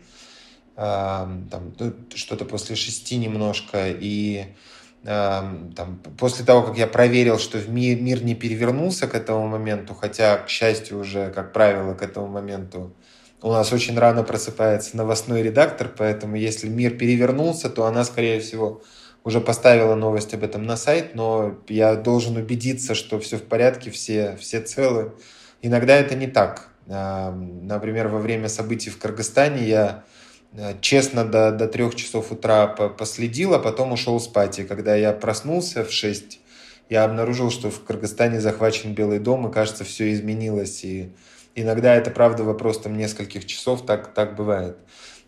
там, 0.77 1.75
ну, 1.81 1.93
что-то 2.15 2.45
после 2.45 2.77
шести 2.77 3.17
немножко, 3.17 3.89
и 3.89 4.55
там, 5.03 6.01
после 6.17 6.45
того, 6.45 6.63
как 6.63 6.79
я 6.79 6.87
проверил, 6.87 7.41
что 7.41 7.59
в 7.59 7.69
мир, 7.69 8.01
мир 8.01 8.23
не 8.23 8.37
перевернулся 8.37 9.09
к 9.09 9.17
этому 9.17 9.49
моменту, 9.49 9.95
хотя, 9.95 10.39
к 10.39 10.49
счастью, 10.49 11.01
уже, 11.01 11.31
как 11.31 11.53
правило, 11.53 11.95
к 11.95 12.03
этому 12.03 12.29
моменту 12.29 12.95
у 13.43 13.51
нас 13.51 13.73
очень 13.73 13.99
рано 13.99 14.23
просыпается 14.23 14.97
новостной 14.97 15.43
редактор, 15.43 15.91
поэтому 15.97 16.37
если 16.37 16.69
мир 16.69 16.97
перевернулся, 16.97 17.69
то 17.69 17.87
она, 17.87 18.05
скорее 18.05 18.41
всего, 18.41 18.83
уже 19.25 19.41
поставила 19.41 19.95
новость 19.95 20.35
об 20.35 20.45
этом 20.45 20.65
на 20.65 20.77
сайт, 20.77 21.15
но 21.15 21.59
я 21.69 21.95
должен 21.97 22.37
убедиться, 22.37 22.95
что 22.95 23.21
все 23.21 23.37
в 23.37 23.43
порядке, 23.43 23.91
все, 23.91 24.37
все 24.41 24.61
целы. 24.61 25.13
Иногда 25.61 25.97
это 25.97 26.15
не 26.15 26.27
так. 26.27 26.69
Например, 26.87 28.09
во 28.09 28.19
время 28.19 28.49
событий 28.49 28.91
в 28.91 28.99
Кыргызстане 28.99 29.65
я 29.65 30.05
Э, 30.55 30.75
честно 30.81 31.25
до, 31.25 31.51
до 31.51 31.67
трех 31.67 31.95
часов 31.95 32.31
утра 32.31 32.67
последил, 32.67 33.55
а 33.55 33.59
потом 33.59 33.93
ушел 33.93 34.21
спать. 34.21 34.59
И 34.59 34.65
когда 34.65 34.95
я 34.95 35.13
проснулся 35.13 35.85
в 35.85 35.91
6, 35.93 36.41
я 36.91 37.05
обнаружил, 37.05 37.51
что 37.51 37.71
в 37.71 37.85
Кыргызстане 37.85 38.41
захвачен 38.41 38.95
Белый 38.95 39.19
дом, 39.19 39.49
и, 39.49 39.53
кажется, 39.53 39.85
все 39.85 40.13
изменилось. 40.13 40.85
И 40.85 41.13
иногда 41.55 41.95
это, 41.95 42.11
правда, 42.11 42.45
вопрос 42.45 42.81
там 42.81 42.97
нескольких 42.97 43.47
часов, 43.47 43.87
так, 43.87 44.15
так 44.15 44.37
бывает. 44.37 44.77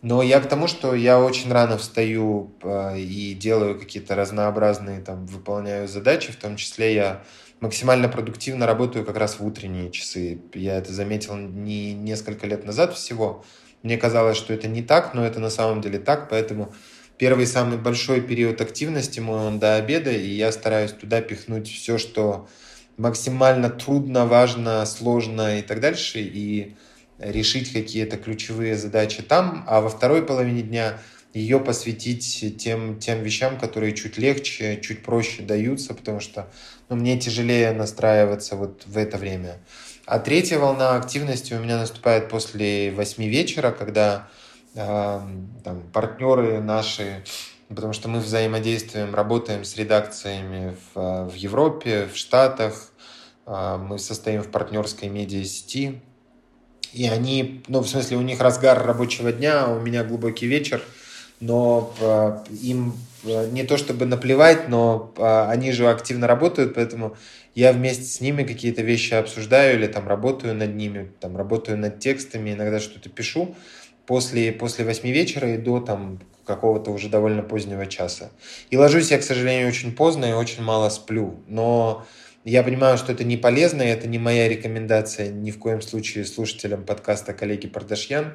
Но 0.03 0.23
я 0.23 0.41
к 0.41 0.49
тому, 0.49 0.67
что 0.67 0.95
я 0.95 1.19
очень 1.19 1.51
рано 1.51 1.79
встаю 1.79 2.55
э, 2.63 2.99
и 2.99 3.35
делаю 3.35 3.79
какие-то 3.79 4.15
разнообразные, 4.15 5.01
там, 5.01 5.27
выполняю 5.27 5.89
задачи, 5.89 6.31
в 6.31 6.37
том 6.37 6.57
числе 6.57 6.95
я 6.95 7.23
максимально 7.61 8.09
продуктивно 8.09 8.67
работаю 8.67 9.07
как 9.07 9.17
раз 9.17 9.39
в 9.39 9.47
утренние 9.47 9.91
часы. 9.91 10.43
Я 10.53 10.77
это 10.77 10.93
заметил 10.93 11.37
не 11.37 11.95
несколько 11.95 12.47
лет 12.47 12.67
назад 12.67 12.95
всего, 12.95 13.45
мне 13.85 13.99
казалось, 13.99 14.39
что 14.39 14.55
это 14.55 14.67
не 14.67 14.83
так, 14.83 15.13
но 15.13 15.25
это 15.25 15.41
на 15.41 15.51
самом 15.51 15.83
деле 15.83 15.99
так, 15.99 16.31
поэтому 16.31 16.75
первый 17.19 17.47
самый 17.47 17.77
большой 17.77 18.23
период 18.23 18.61
активности 18.63 19.21
мой 19.21 19.41
он 19.41 19.59
до 19.59 19.77
обеда, 19.77 20.11
и 20.11 20.29
я 20.29 20.51
стараюсь 20.53 20.93
туда 20.93 21.21
пихнуть 21.21 21.71
все, 21.71 21.99
что 21.99 22.49
максимально 22.97 23.71
трудно, 23.71 24.27
важно, 24.27 24.85
сложно 24.87 25.59
и 25.59 25.63
так 25.63 25.81
дальше, 25.81 26.21
и 26.21 26.75
решить 27.19 27.73
какие-то 27.73 28.17
ключевые 28.17 28.77
задачи 28.77 29.23
там, 29.23 29.65
а 29.67 29.81
во 29.81 29.89
второй 29.89 30.23
половине 30.23 30.63
дня 30.63 30.99
ее 31.33 31.59
посвятить 31.59 32.57
тем, 32.59 32.99
тем 33.01 33.23
вещам, 33.23 33.59
которые 33.59 33.93
чуть 33.95 34.19
легче, 34.19 34.81
чуть 34.81 35.03
проще 35.03 35.43
даются, 35.43 35.93
потому 35.93 36.21
что 36.21 36.49
ну, 36.89 36.97
мне 36.97 37.19
тяжелее 37.19 37.73
настраиваться 37.73 38.55
вот 38.57 38.85
в 38.87 38.97
это 38.97 39.19
время. 39.19 39.59
А 40.07 40.21
третья 40.21 40.59
волна 40.59 40.97
активности 40.97 41.55
у 41.55 41.59
меня 41.59 41.79
наступает 41.79 42.29
после 42.29 42.93
восьми 42.93 43.29
вечера, 43.29 43.73
когда 43.73 44.29
э, 44.75 45.21
там, 45.65 45.83
партнеры 45.93 46.61
наши, 46.61 47.25
потому 47.69 47.93
что 47.93 48.09
мы 48.09 48.21
взаимодействуем, 48.21 49.15
работаем 49.15 49.65
с 49.65 49.77
редакциями 49.77 50.77
в, 50.95 51.31
в 51.31 51.35
Европе, 51.35 52.09
в 52.13 52.17
Штатах, 52.17 52.93
э, 53.47 53.77
мы 53.77 53.99
состоим 53.99 54.43
в 54.43 54.49
партнерской 54.49 55.09
медиа-сети, 55.09 56.01
и 56.93 57.09
они, 57.09 57.63
ну, 57.67 57.81
в 57.81 57.89
смысле, 57.89 58.19
у 58.19 58.23
них 58.23 58.41
разгар 58.41 58.87
рабочего 58.87 59.33
дня, 59.33 59.65
а 59.65 59.75
у 59.75 59.81
меня 59.81 60.05
глубокий 60.05 60.47
вечер, 60.47 60.81
но 61.41 61.93
э, 62.01 62.39
им 62.63 62.95
э, 63.25 63.51
не 63.51 63.65
то 63.65 63.77
чтобы 63.77 64.07
наплевать, 64.07 64.69
но 64.69 65.13
э, 65.17 65.47
они 65.49 65.73
же 65.73 65.91
активно 65.91 66.29
работают, 66.29 66.75
поэтому 66.75 67.17
я 67.55 67.73
вместе 67.73 68.05
с 68.05 68.21
ними 68.21 68.45
какие-то 68.45 68.83
вещи 68.83 69.15
обсуждаю 69.15 69.77
или 69.79 69.87
там 69.89 70.07
работаю 70.07 70.55
над 70.55 70.75
ними, 70.75 71.11
там 71.21 71.37
работаю 71.37 71.79
над 71.79 71.99
текстами, 71.99 72.53
иногда 72.53 72.79
что-то 72.79 73.09
пишу. 73.09 73.55
После, 74.07 74.53
после 74.53 74.85
восьми 74.85 75.13
вечера 75.13 75.55
и 75.55 75.57
до 75.57 75.81
там 75.81 76.21
какого-то 76.45 76.91
уже 76.91 77.09
довольно 77.09 77.43
позднего 77.43 77.87
часа. 77.87 78.31
И 78.71 78.77
ложусь 78.77 79.11
я, 79.11 79.19
к 79.19 79.23
сожалению, 79.23 79.69
очень 79.69 79.95
поздно 79.95 80.27
и 80.27 80.33
очень 80.33 80.63
мало 80.63 80.89
сплю. 80.91 81.43
Но 81.47 82.07
я 82.45 82.63
понимаю, 82.63 82.99
что 82.99 83.13
это 83.13 83.25
не 83.25 83.37
полезно, 83.37 83.83
и 83.83 83.87
это 83.89 84.07
не 84.07 84.19
моя 84.19 84.49
рекомендация 84.49 85.29
ни 85.29 85.51
в 85.51 85.59
коем 85.59 85.81
случае 85.81 86.25
слушателям 86.25 86.85
подкаста 86.85 87.33
коллеги 87.33 87.69
Пардашьян. 87.69 88.35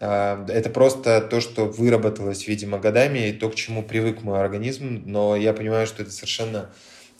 А, 0.00 0.44
это 0.48 0.70
просто 0.70 1.20
то, 1.20 1.40
что 1.40 1.66
выработалось, 1.66 2.48
видимо, 2.48 2.78
годами, 2.78 3.28
и 3.28 3.32
то, 3.32 3.50
к 3.50 3.54
чему 3.54 3.82
привык 3.82 4.22
мой 4.22 4.40
организм. 4.40 5.02
Но 5.04 5.36
я 5.36 5.52
понимаю, 5.52 5.86
что 5.86 6.02
это 6.02 6.10
совершенно 6.10 6.70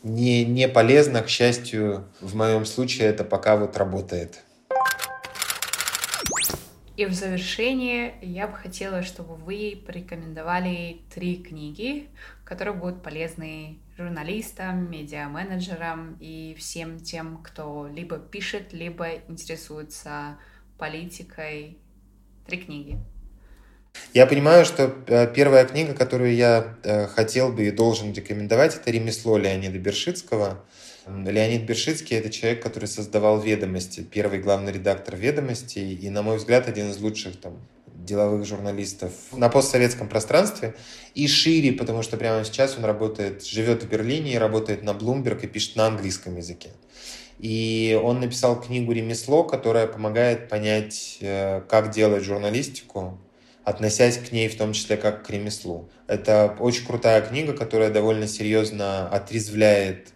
не, 0.02 0.44
не 0.44 0.68
полезно, 0.68 1.22
к 1.22 1.28
счастью, 1.28 2.08
в 2.20 2.34
моем 2.34 2.64
случае 2.64 3.08
это 3.08 3.24
пока 3.24 3.56
вот 3.56 3.76
работает. 3.76 4.42
И 6.96 7.06
в 7.06 7.14
завершение 7.14 8.14
я 8.20 8.46
бы 8.46 8.54
хотела, 8.54 9.02
чтобы 9.02 9.36
вы 9.36 9.82
порекомендовали 9.86 11.00
три 11.14 11.36
книги, 11.36 12.08
которые 12.44 12.74
будут 12.74 13.02
полезны 13.02 13.78
журналистам, 13.96 14.90
медиа-менеджерам 14.90 16.18
и 16.20 16.54
всем 16.58 17.00
тем, 17.00 17.42
кто 17.42 17.88
либо 17.88 18.18
пишет, 18.18 18.72
либо 18.72 19.08
интересуется 19.28 20.38
политикой. 20.78 21.78
Три 22.46 22.58
книги. 22.58 22.98
Я 24.12 24.26
понимаю, 24.26 24.64
что 24.64 24.94
э, 25.06 25.32
первая 25.32 25.64
книга, 25.64 25.94
которую 25.94 26.34
я 26.34 26.76
э, 26.82 27.06
хотел 27.06 27.52
бы 27.52 27.66
и 27.66 27.70
должен 27.70 28.12
рекомендовать, 28.12 28.76
это 28.76 28.90
«Ремесло» 28.90 29.38
Леонида 29.38 29.78
Бершицкого. 29.78 30.64
Леонид 31.06 31.62
Бершицкий– 31.62 32.16
это 32.18 32.30
человек, 32.30 32.62
который 32.62 32.86
создавал 32.86 33.40
«Ведомости», 33.40 34.00
первый 34.00 34.40
главный 34.40 34.72
редактор 34.72 35.16
«Ведомостей», 35.16 35.94
и, 35.94 36.10
на 36.10 36.22
мой 36.22 36.36
взгляд, 36.36 36.68
один 36.68 36.90
из 36.90 36.98
лучших 36.98 37.40
там, 37.40 37.58
деловых 37.86 38.46
журналистов 38.46 39.12
на 39.32 39.48
постсоветском 39.48 40.08
пространстве 40.08 40.74
и 41.14 41.26
шире, 41.28 41.72
потому 41.72 42.02
что 42.02 42.16
прямо 42.16 42.44
сейчас 42.44 42.76
он 42.76 42.84
работает, 42.84 43.44
живет 43.44 43.82
в 43.82 43.88
Берлине 43.88 44.34
и 44.34 44.38
работает 44.38 44.82
на 44.82 44.90
Bloomberg 44.90 45.42
и 45.42 45.46
пишет 45.46 45.76
на 45.76 45.86
английском 45.86 46.36
языке. 46.36 46.70
И 47.38 47.98
он 48.02 48.20
написал 48.20 48.60
книгу 48.60 48.92
«Ремесло», 48.92 49.42
которая 49.44 49.86
помогает 49.86 50.48
понять, 50.48 51.18
э, 51.20 51.62
как 51.68 51.90
делать 51.90 52.22
журналистику, 52.22 53.18
относясь 53.64 54.18
к 54.18 54.32
ней 54.32 54.48
в 54.48 54.56
том 54.56 54.72
числе 54.72 54.96
как 54.96 55.24
к 55.24 55.30
ремеслу. 55.30 55.88
Это 56.06 56.56
очень 56.58 56.86
крутая 56.86 57.20
книга, 57.22 57.52
которая 57.52 57.90
довольно 57.90 58.26
серьезно 58.26 59.08
отрезвляет, 59.08 60.11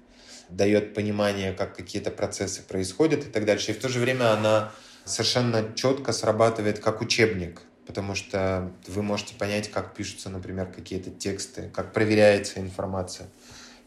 дает 0.49 0.95
понимание, 0.95 1.53
как 1.53 1.77
какие-то 1.77 2.11
процессы 2.11 2.63
происходят 2.63 3.27
и 3.27 3.31
так 3.31 3.45
дальше. 3.45 3.73
И 3.73 3.75
в 3.75 3.79
то 3.79 3.89
же 3.89 3.99
время 3.99 4.33
она 4.33 4.73
совершенно 5.05 5.73
четко 5.75 6.13
срабатывает 6.13 6.79
как 6.81 7.01
учебник, 7.01 7.63
потому 7.87 8.15
что 8.15 8.73
вы 8.87 9.03
можете 9.03 9.35
понять, 9.35 9.71
как 9.71 9.95
пишутся, 9.95 10.31
например, 10.31 10.67
какие-то 10.67 11.11
тексты, 11.11 11.71
как 11.73 11.93
проверяется 11.93 12.61
информация 12.61 13.29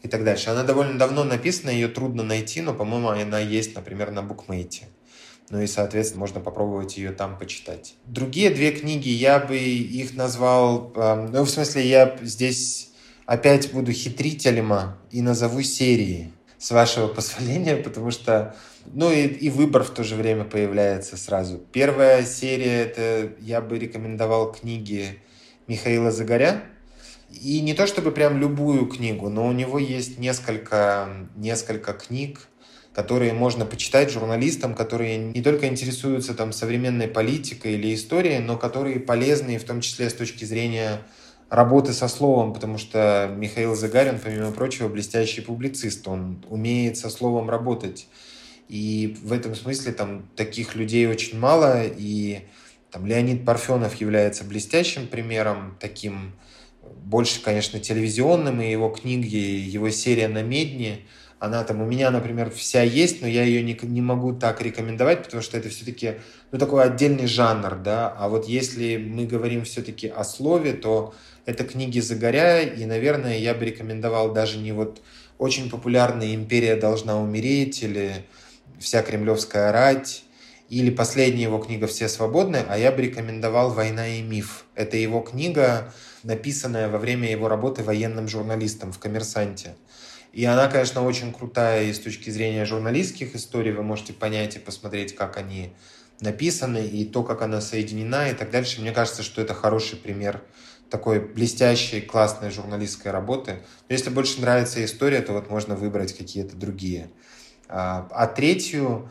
и 0.02 0.08
так 0.08 0.24
дальше. 0.24 0.50
Она 0.50 0.62
довольно 0.62 0.98
давно 0.98 1.24
написана, 1.24 1.70
ее 1.70 1.88
трудно 1.88 2.22
найти, 2.22 2.62
но, 2.62 2.72
по-моему, 2.72 3.08
она 3.08 3.38
есть, 3.38 3.74
например, 3.74 4.10
на 4.10 4.22
букмейте. 4.22 4.88
Ну 5.50 5.60
и, 5.60 5.66
соответственно, 5.66 6.20
можно 6.20 6.40
попробовать 6.40 6.96
ее 6.96 7.10
там 7.10 7.36
почитать. 7.36 7.96
Другие 8.06 8.50
две 8.50 8.70
книги, 8.70 9.08
я 9.08 9.40
бы 9.40 9.58
их 9.58 10.14
назвал... 10.14 10.92
Ну, 10.94 11.42
в 11.42 11.50
смысле, 11.50 11.88
я 11.88 12.16
здесь 12.22 12.92
опять 13.26 13.72
буду 13.72 13.92
хитрителем 13.92 14.72
и 15.10 15.20
назову 15.22 15.62
серии, 15.62 16.32
с 16.60 16.70
вашего 16.70 17.08
позволения, 17.14 17.76
потому 17.76 18.10
что... 18.12 18.54
Ну 18.86 19.10
и, 19.10 19.26
и 19.26 19.50
выбор 19.50 19.82
в 19.82 19.90
то 19.90 20.04
же 20.04 20.14
время 20.14 20.44
появляется 20.44 21.16
сразу. 21.16 21.58
Первая 21.72 22.24
серия, 22.24 22.84
это 22.84 23.32
я 23.40 23.60
бы 23.60 23.78
рекомендовал 23.78 24.52
книги 24.52 25.18
Михаила 25.66 26.10
Загоря. 26.10 26.62
И 27.30 27.60
не 27.60 27.74
то 27.74 27.86
чтобы 27.86 28.10
прям 28.10 28.38
любую 28.38 28.86
книгу, 28.86 29.28
но 29.28 29.46
у 29.46 29.52
него 29.52 29.78
есть 29.78 30.18
несколько, 30.18 31.08
несколько 31.36 31.92
книг, 31.92 32.40
которые 32.92 33.32
можно 33.32 33.64
почитать 33.64 34.10
журналистам, 34.10 34.74
которые 34.74 35.16
не 35.16 35.40
только 35.42 35.68
интересуются 35.68 36.34
там 36.34 36.52
современной 36.52 37.06
политикой 37.06 37.74
или 37.74 37.94
историей, 37.94 38.40
но 38.40 38.56
которые 38.56 38.98
полезны 38.98 39.58
в 39.58 39.64
том 39.64 39.80
числе 39.80 40.10
с 40.10 40.14
точки 40.14 40.44
зрения 40.44 41.02
работы 41.50 41.92
со 41.92 42.08
словом, 42.08 42.54
потому 42.54 42.78
что 42.78 43.30
Михаил 43.36 43.74
Загарин, 43.74 44.18
помимо 44.18 44.52
прочего, 44.52 44.88
блестящий 44.88 45.40
публицист, 45.40 46.06
он 46.08 46.44
умеет 46.48 46.96
со 46.96 47.10
словом 47.10 47.50
работать. 47.50 48.06
И 48.68 49.18
в 49.22 49.32
этом 49.32 49.56
смысле 49.56 49.92
там 49.92 50.28
таких 50.36 50.76
людей 50.76 51.06
очень 51.08 51.38
мало, 51.38 51.82
и 51.84 52.42
там 52.92 53.04
Леонид 53.04 53.44
Парфенов 53.44 53.96
является 53.96 54.44
блестящим 54.44 55.08
примером, 55.08 55.76
таким 55.80 56.32
больше, 57.02 57.42
конечно, 57.42 57.80
телевизионным, 57.80 58.60
и 58.60 58.70
его 58.70 58.88
книги, 58.88 59.36
его 59.36 59.90
серия 59.90 60.28
на 60.28 60.42
Медне– 60.42 61.00
она 61.40 61.64
там 61.64 61.80
у 61.80 61.86
меня, 61.86 62.10
например, 62.10 62.50
вся 62.50 62.82
есть, 62.82 63.22
но 63.22 63.26
я 63.26 63.44
ее 63.44 63.62
не, 63.62 63.76
не 63.82 64.02
могу 64.02 64.34
так 64.34 64.60
рекомендовать, 64.60 65.24
потому 65.24 65.42
что 65.42 65.56
это 65.56 65.70
все-таки 65.70 66.16
ну, 66.52 66.58
такой 66.58 66.84
отдельный 66.84 67.26
жанр, 67.26 67.76
да. 67.76 68.14
А 68.16 68.28
вот 68.28 68.46
если 68.46 68.98
мы 68.98 69.24
говорим 69.24 69.64
все-таки 69.64 70.06
о 70.06 70.22
слове, 70.22 70.74
то 70.74 71.14
это 71.46 71.64
книги 71.64 72.00
Загоря, 72.00 72.62
и, 72.62 72.84
наверное, 72.84 73.38
я 73.38 73.54
бы 73.54 73.64
рекомендовал 73.64 74.32
даже 74.32 74.58
не 74.58 74.72
вот 74.72 75.00
очень 75.38 75.70
популярная 75.70 76.34
«Империя 76.34 76.76
должна 76.76 77.20
умереть» 77.20 77.82
или 77.82 78.24
«Вся 78.78 79.02
кремлевская 79.02 79.72
рать», 79.72 80.24
или 80.68 80.90
последняя 80.90 81.44
его 81.44 81.58
книга 81.58 81.86
«Все 81.86 82.08
свободны», 82.08 82.62
а 82.68 82.78
я 82.78 82.92
бы 82.92 83.02
рекомендовал 83.02 83.70
«Война 83.70 84.06
и 84.06 84.22
миф». 84.22 84.64
Это 84.74 84.96
его 84.96 85.20
книга, 85.20 85.92
написанная 86.22 86.88
во 86.88 86.98
время 86.98 87.30
его 87.30 87.48
работы 87.48 87.82
военным 87.82 88.28
журналистом 88.28 88.92
в 88.92 88.98
«Коммерсанте». 88.98 89.74
И 90.32 90.44
она, 90.44 90.68
конечно, 90.68 91.04
очень 91.04 91.32
крутая 91.32 91.84
и 91.84 91.92
с 91.92 91.98
точки 91.98 92.30
зрения 92.30 92.64
журналистских 92.64 93.34
историй. 93.34 93.72
Вы 93.72 93.82
можете 93.82 94.12
понять 94.12 94.56
и 94.56 94.60
посмотреть, 94.60 95.16
как 95.16 95.36
они 95.36 95.72
написаны, 96.20 96.86
и 96.86 97.04
то, 97.04 97.24
как 97.24 97.42
она 97.42 97.60
соединена, 97.60 98.30
и 98.30 98.34
так 98.34 98.50
дальше. 98.50 98.80
Мне 98.80 98.92
кажется, 98.92 99.22
что 99.22 99.42
это 99.42 99.54
хороший 99.54 99.96
пример 99.96 100.42
такой 100.90 101.20
блестящей, 101.20 102.00
классной 102.00 102.50
журналистской 102.50 103.10
работы. 103.10 103.60
Но 103.88 103.94
если 103.94 104.10
больше 104.10 104.40
нравится 104.40 104.84
история, 104.84 105.20
то 105.20 105.32
вот 105.32 105.48
можно 105.48 105.76
выбрать 105.76 106.16
какие-то 106.16 106.56
другие. 106.56 107.10
А, 107.68 108.08
а 108.10 108.26
третью, 108.26 109.10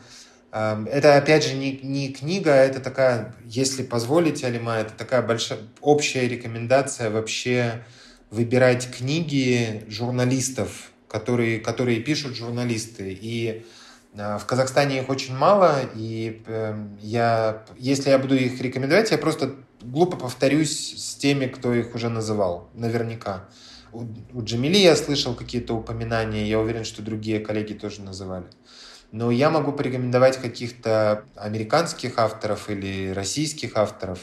а, 0.52 0.84
это 0.86 1.16
опять 1.16 1.44
же 1.44 1.54
не, 1.54 1.80
не 1.82 2.12
книга, 2.12 2.52
это 2.52 2.80
такая, 2.80 3.34
если 3.44 3.82
позволите, 3.82 4.46
Алима, 4.46 4.76
это 4.76 4.92
такая 4.92 5.22
большая 5.22 5.60
общая 5.80 6.28
рекомендация 6.28 7.10
вообще 7.10 7.84
выбирать 8.30 8.90
книги 8.90 9.84
журналистов, 9.88 10.92
которые, 11.08 11.58
которые 11.58 12.00
пишут 12.00 12.36
журналисты. 12.36 13.16
И 13.20 13.64
в 14.12 14.44
Казахстане 14.46 15.00
их 15.00 15.08
очень 15.08 15.36
мало, 15.36 15.80
и 15.94 16.42
эм, 16.46 16.98
я, 17.00 17.64
если 17.78 18.10
я 18.10 18.18
буду 18.18 18.34
их 18.34 18.60
рекомендовать, 18.60 19.10
я 19.12 19.18
просто 19.18 19.54
глупо 19.80 20.16
повторюсь 20.16 20.94
с 20.96 21.14
теми, 21.14 21.46
кто 21.46 21.72
их 21.72 21.94
уже 21.94 22.08
называл, 22.08 22.68
наверняка. 22.74 23.48
У, 23.92 24.04
у 24.34 24.42
Джамили 24.42 24.78
я 24.78 24.96
слышал 24.96 25.34
какие-то 25.34 25.74
упоминания, 25.74 26.46
я 26.46 26.58
уверен, 26.58 26.84
что 26.84 27.02
другие 27.02 27.40
коллеги 27.40 27.74
тоже 27.74 28.02
называли. 28.02 28.46
Но 29.12 29.30
я 29.30 29.50
могу 29.50 29.72
порекомендовать 29.72 30.38
каких-то 30.38 31.24
американских 31.34 32.18
авторов 32.18 32.70
или 32.70 33.10
российских 33.10 33.76
авторов, 33.76 34.20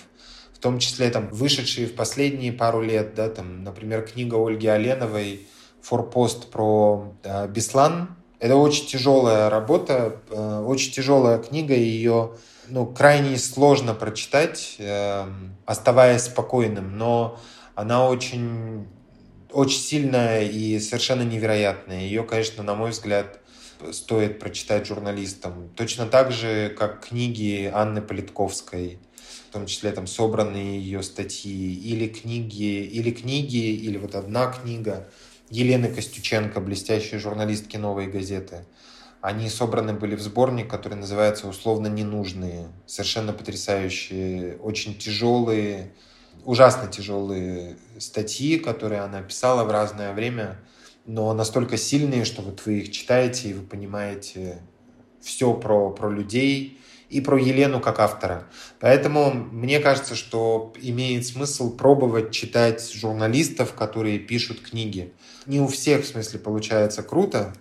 в 0.54 0.60
том 0.60 0.80
числе 0.80 1.10
там 1.10 1.28
вышедшие 1.30 1.88
в 1.88 1.96
последние 1.96 2.52
пару 2.52 2.82
лет, 2.82 3.14
да, 3.14 3.30
там, 3.30 3.64
например, 3.64 4.02
книга 4.02 4.36
Ольги 4.36 4.68
Оленовой 4.68 5.48
форпост 5.82 6.50
про 6.52 7.14
э, 7.24 7.48
Беслан. 7.48 8.16
Это 8.40 8.56
очень 8.56 8.86
тяжелая 8.86 9.50
работа, 9.50 10.22
э, 10.30 10.64
очень 10.66 10.92
тяжелая 10.92 11.40
книга, 11.40 11.74
ее 11.74 12.34
ну, 12.70 12.86
крайне 12.86 13.38
сложно 13.38 13.96
прочитать, 13.96 14.76
э, 14.78 15.26
оставаясь 15.66 16.24
спокойным, 16.24 16.98
но 16.98 17.40
она 17.74 18.08
очень, 18.08 18.88
очень 19.52 19.80
сильная 19.80 20.44
и 20.44 20.80
совершенно 20.80 21.24
невероятная. 21.24 22.02
Ее, 22.02 22.24
конечно, 22.24 22.62
на 22.64 22.76
мой 22.76 22.92
взгляд, 22.92 23.40
стоит 23.92 24.40
прочитать 24.40 24.86
журналистам. 24.86 25.72
Точно 25.76 26.06
так 26.06 26.32
же, 26.32 26.70
как 26.78 27.08
книги 27.08 27.72
Анны 27.74 28.02
Политковской, 28.02 29.00
в 29.50 29.54
том 29.54 29.66
числе 29.66 29.92
там 29.92 30.06
собранные 30.06 30.80
ее 30.80 31.02
статьи, 31.02 31.74
или 31.74 32.08
книги, 32.08 32.84
или 32.84 33.10
книги, 33.10 33.74
или 33.74 33.98
вот 33.98 34.14
одна 34.14 34.52
книга– 34.52 35.08
Елены 35.50 35.88
Костюченко, 35.88 36.60
блестящей 36.60 37.18
журналистки 37.18 37.78
«Новой 37.78 38.08
газеты». 38.08 38.66
Они 39.22 39.50
собраны 39.50 39.94
были 39.94 40.16
в 40.16 40.22
сборник, 40.22 40.70
который 40.70 40.96
называется 40.96 41.48
«Условно 41.48 41.88
ненужные». 41.88 42.68
Совершенно 42.86 43.34
потрясающие, 43.34 44.58
очень 44.58 44.98
тяжелые, 44.98 45.94
ужасно 46.44 46.88
тяжелые 46.88 47.78
статьи, 47.98 48.58
которые 48.60 49.02
она 49.02 49.22
писала 49.22 49.64
в 49.64 49.72
разное 49.72 50.14
время, 50.14 50.60
но 51.06 51.34
настолько 51.34 51.78
сильные, 51.78 52.26
что 52.26 52.42
вот 52.42 52.66
вы 52.66 52.80
их 52.80 52.92
читаете 52.92 53.50
и 53.50 53.54
вы 53.54 53.64
понимаете 53.64 54.60
все 55.22 55.54
про, 55.54 55.92
про 55.92 56.10
людей 56.10 56.80
и 57.10 57.22
про 57.22 57.40
Елену 57.40 57.80
как 57.80 58.00
автора. 58.00 58.44
Поэтому 58.80 59.32
мне 59.32 59.80
кажется, 59.80 60.16
что 60.16 60.74
имеет 60.82 61.26
смысл 61.26 61.76
пробовать 61.76 62.32
читать 62.32 62.92
журналистов, 62.94 63.74
которые 63.74 64.20
пишут 64.20 64.62
книги 64.62 65.14
не 65.48 65.62
у 65.62 65.68
всех, 65.68 66.04
в 66.04 66.08
смысле, 66.08 66.40
получается 66.40 67.02
круто, 67.02 67.54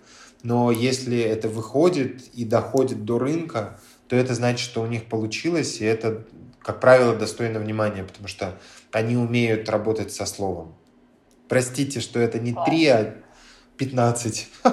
но 0.43 0.71
если 0.71 1.19
это 1.19 1.49
выходит 1.49 2.27
и 2.33 2.45
доходит 2.45 3.05
до 3.05 3.17
рынка, 3.17 3.79
то 4.07 4.15
это 4.15 4.35
значит, 4.35 4.59
что 4.59 4.81
у 4.81 4.87
них 4.87 5.05
получилось, 5.05 5.81
и 5.81 5.85
это, 5.85 6.25
как 6.61 6.79
правило, 6.79 7.15
достойно 7.15 7.59
внимания, 7.59 8.03
потому 8.03 8.27
что 8.27 8.59
они 8.91 9.17
умеют 9.17 9.67
работать 9.69 10.11
со 10.11 10.25
словом. 10.25 10.75
Простите, 11.47 12.01
что 12.01 12.19
это 12.19 12.39
не 12.39 12.55
три, 12.65 12.87
а 12.87 13.15
пятнадцать. 13.77 14.49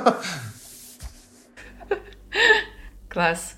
Класс. 3.08 3.54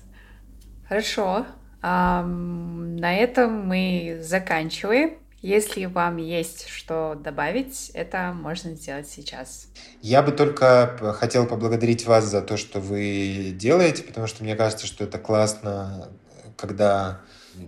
Хорошо. 0.87 1.45
А, 1.81 2.23
на 2.23 3.15
этом 3.15 3.67
мы 3.67 4.19
заканчиваем. 4.21 5.17
Если 5.41 5.85
вам 5.85 6.17
есть 6.17 6.67
что 6.67 7.15
добавить, 7.15 7.91
это 7.93 8.33
можно 8.33 8.73
сделать 8.73 9.07
сейчас. 9.07 9.67
Я 10.01 10.23
бы 10.23 10.31
только 10.31 10.97
хотел 11.19 11.45
поблагодарить 11.45 12.07
вас 12.07 12.25
за 12.25 12.41
то, 12.41 12.57
что 12.57 12.79
вы 12.79 13.53
делаете, 13.53 14.03
потому 14.03 14.25
что 14.25 14.43
мне 14.43 14.55
кажется, 14.55 14.87
что 14.87 15.03
это 15.03 15.19
классно, 15.19 16.09
когда 16.55 17.21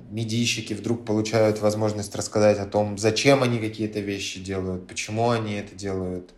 медийщики 0.09 0.73
вдруг 0.73 1.05
получают 1.05 1.59
возможность 1.59 2.15
рассказать 2.15 2.57
о 2.59 2.65
том, 2.65 2.97
зачем 2.97 3.43
они 3.43 3.59
какие-то 3.59 3.99
вещи 3.99 4.39
делают, 4.39 4.87
почему 4.87 5.29
они 5.29 5.53
это 5.53 5.75
делают. 5.75 6.31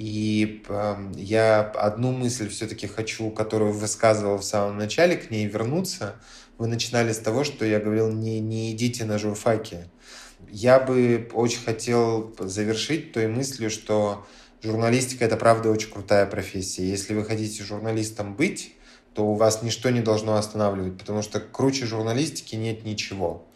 И 0.00 0.62
э, 0.66 1.12
я 1.16 1.60
одну 1.60 2.10
мысль 2.12 2.48
все-таки 2.48 2.86
хочу, 2.86 3.28
которую 3.28 3.74
высказывал 3.74 4.38
в 4.38 4.44
самом 4.44 4.78
начале, 4.78 5.14
к 5.14 5.30
ней 5.30 5.44
вернуться. 5.44 6.16
Вы 6.56 6.68
начинали 6.68 7.12
с 7.12 7.18
того, 7.18 7.44
что 7.44 7.66
я 7.66 7.80
говорил, 7.80 8.10
не, 8.10 8.40
не 8.40 8.72
идите 8.72 9.04
на 9.04 9.18
журфаки. 9.18 9.90
Я 10.48 10.80
бы 10.80 11.28
очень 11.34 11.62
хотел 11.62 12.34
завершить 12.38 13.12
той 13.12 13.26
мыслью, 13.26 13.68
что 13.68 14.26
журналистика– 14.62 15.24
это 15.26 15.36
правда 15.36 15.68
очень 15.68 15.90
крутая 15.90 16.24
профессия. 16.24 16.88
Если 16.88 17.12
вы 17.12 17.22
хотите 17.22 17.62
журналистом 17.62 18.34
быть, 18.36 18.72
то 19.12 19.26
у 19.26 19.34
вас 19.34 19.62
ничто 19.62 19.90
не 19.90 20.00
должно 20.00 20.36
останавливать, 20.36 20.96
потому 20.96 21.20
что 21.20 21.40
круче 21.40 21.84
журналистики 21.84 22.54
нет 22.54 22.86
ничего. 22.86 23.46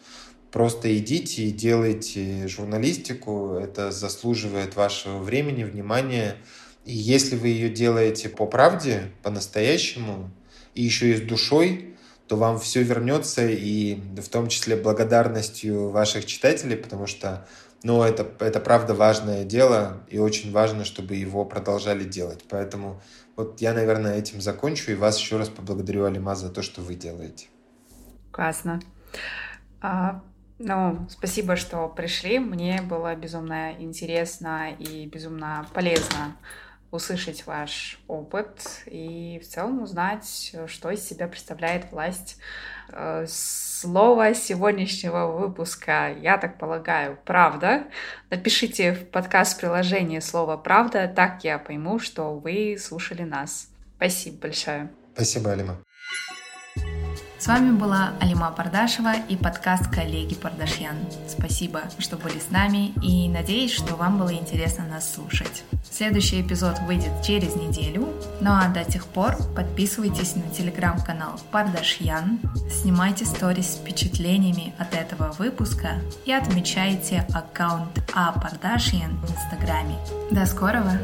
Просто 0.55 0.97
идите 0.97 1.43
и 1.43 1.51
делайте 1.51 2.47
журналистику, 2.47 3.55
это 3.61 3.91
заслуживает 3.91 4.77
вашего 4.77 5.17
времени, 5.17 5.65
внимания. 5.65 6.37
И 6.85 6.93
если 6.93 7.35
вы 7.35 7.49
ее 7.49 7.67
делаете 7.67 8.29
по 8.29 8.45
правде, 8.45 9.11
по-настоящему, 9.21 10.31
и 10.73 10.81
еще 10.81 11.11
и 11.11 11.17
с 11.17 11.19
душой, 11.19 11.97
то 12.29 12.37
вам 12.37 12.57
все 12.57 12.83
вернется, 12.83 13.45
и 13.45 13.95
в 14.15 14.29
том 14.29 14.47
числе 14.47 14.77
благодарностью 14.77 15.89
ваших 15.89 16.25
читателей, 16.25 16.77
потому 16.77 17.05
что 17.05 17.45
ну, 17.83 18.01
это, 18.01 18.25
это 18.39 18.61
правда 18.61 18.93
важное 18.93 19.43
дело, 19.43 20.05
и 20.09 20.19
очень 20.19 20.53
важно, 20.53 20.85
чтобы 20.85 21.15
его 21.15 21.43
продолжали 21.43 22.05
делать. 22.05 22.45
Поэтому 22.49 23.01
вот 23.35 23.59
я, 23.59 23.73
наверное, 23.73 24.17
этим 24.17 24.39
закончу, 24.39 24.93
и 24.93 24.95
вас 24.95 25.19
еще 25.19 25.35
раз 25.35 25.49
поблагодарю, 25.49 26.05
Алима, 26.05 26.33
за 26.33 26.47
то, 26.47 26.61
что 26.61 26.79
вы 26.79 26.95
делаете. 26.95 27.47
Классно. 28.31 28.79
А, 29.81 30.21
ну, 30.59 31.07
спасибо, 31.09 31.55
что 31.55 31.87
пришли. 31.89 32.39
Мне 32.39 32.81
было 32.81 33.15
безумно 33.15 33.73
интересно 33.73 34.71
и 34.71 35.05
безумно 35.05 35.67
полезно 35.73 36.35
услышать 36.91 37.45
ваш 37.45 37.99
опыт 38.07 38.83
и 38.85 39.39
в 39.43 39.47
целом 39.47 39.83
узнать, 39.83 40.55
что 40.67 40.89
из 40.89 41.07
себя 41.07 41.27
представляет 41.27 41.91
власть. 41.91 42.37
Э, 42.89 43.25
слово 43.27 44.33
сегодняшнего 44.33 45.27
выпуска, 45.27 46.15
я 46.21 46.37
так 46.37 46.57
полагаю, 46.57 47.19
правда. 47.25 47.83
Напишите 48.29 48.93
в 48.93 49.09
подкаст-приложении 49.09 50.19
слово 50.19 50.57
«правда», 50.57 51.11
так 51.13 51.43
я 51.43 51.59
пойму, 51.59 51.99
что 51.99 52.35
вы 52.35 52.77
слушали 52.79 53.23
нас. 53.23 53.67
Спасибо 53.97 54.37
большое. 54.43 54.89
Спасибо, 55.13 55.51
Алима. 55.51 55.77
С 57.45 57.47
вами 57.47 57.77
была 57.77 58.13
Алима 58.19 58.49
Пардашева 58.49 59.13
и 59.29 59.35
подкаст 59.35 59.87
«Коллеги 59.91 60.33
Пардашьян». 60.33 60.95
Спасибо, 61.27 61.83
что 61.99 62.17
были 62.17 62.39
с 62.39 62.49
нами 62.49 62.91
и 63.03 63.29
надеюсь, 63.29 63.71
что 63.71 63.95
вам 63.95 64.17
было 64.17 64.33
интересно 64.33 64.83
нас 64.87 65.13
слушать. 65.13 65.63
Следующий 65.91 66.41
эпизод 66.41 66.79
выйдет 66.87 67.21
через 67.23 67.55
неделю, 67.55 68.07
ну 68.41 68.49
а 68.49 68.67
до 68.69 68.83
тех 68.83 69.05
пор 69.05 69.35
подписывайтесь 69.55 70.35
на 70.35 70.49
телеграм-канал 70.49 71.39
Пардашьян, 71.51 72.39
снимайте 72.81 73.25
сторис 73.25 73.75
с 73.75 73.77
впечатлениями 73.77 74.73
от 74.79 74.95
этого 74.95 75.31
выпуска 75.37 76.01
и 76.25 76.33
отмечайте 76.33 77.27
аккаунт 77.31 77.99
А 78.15 78.31
Пардашьян 78.31 79.19
в 79.19 79.31
инстаграме. 79.31 79.99
До 80.31 80.47
скорого! 80.47 80.99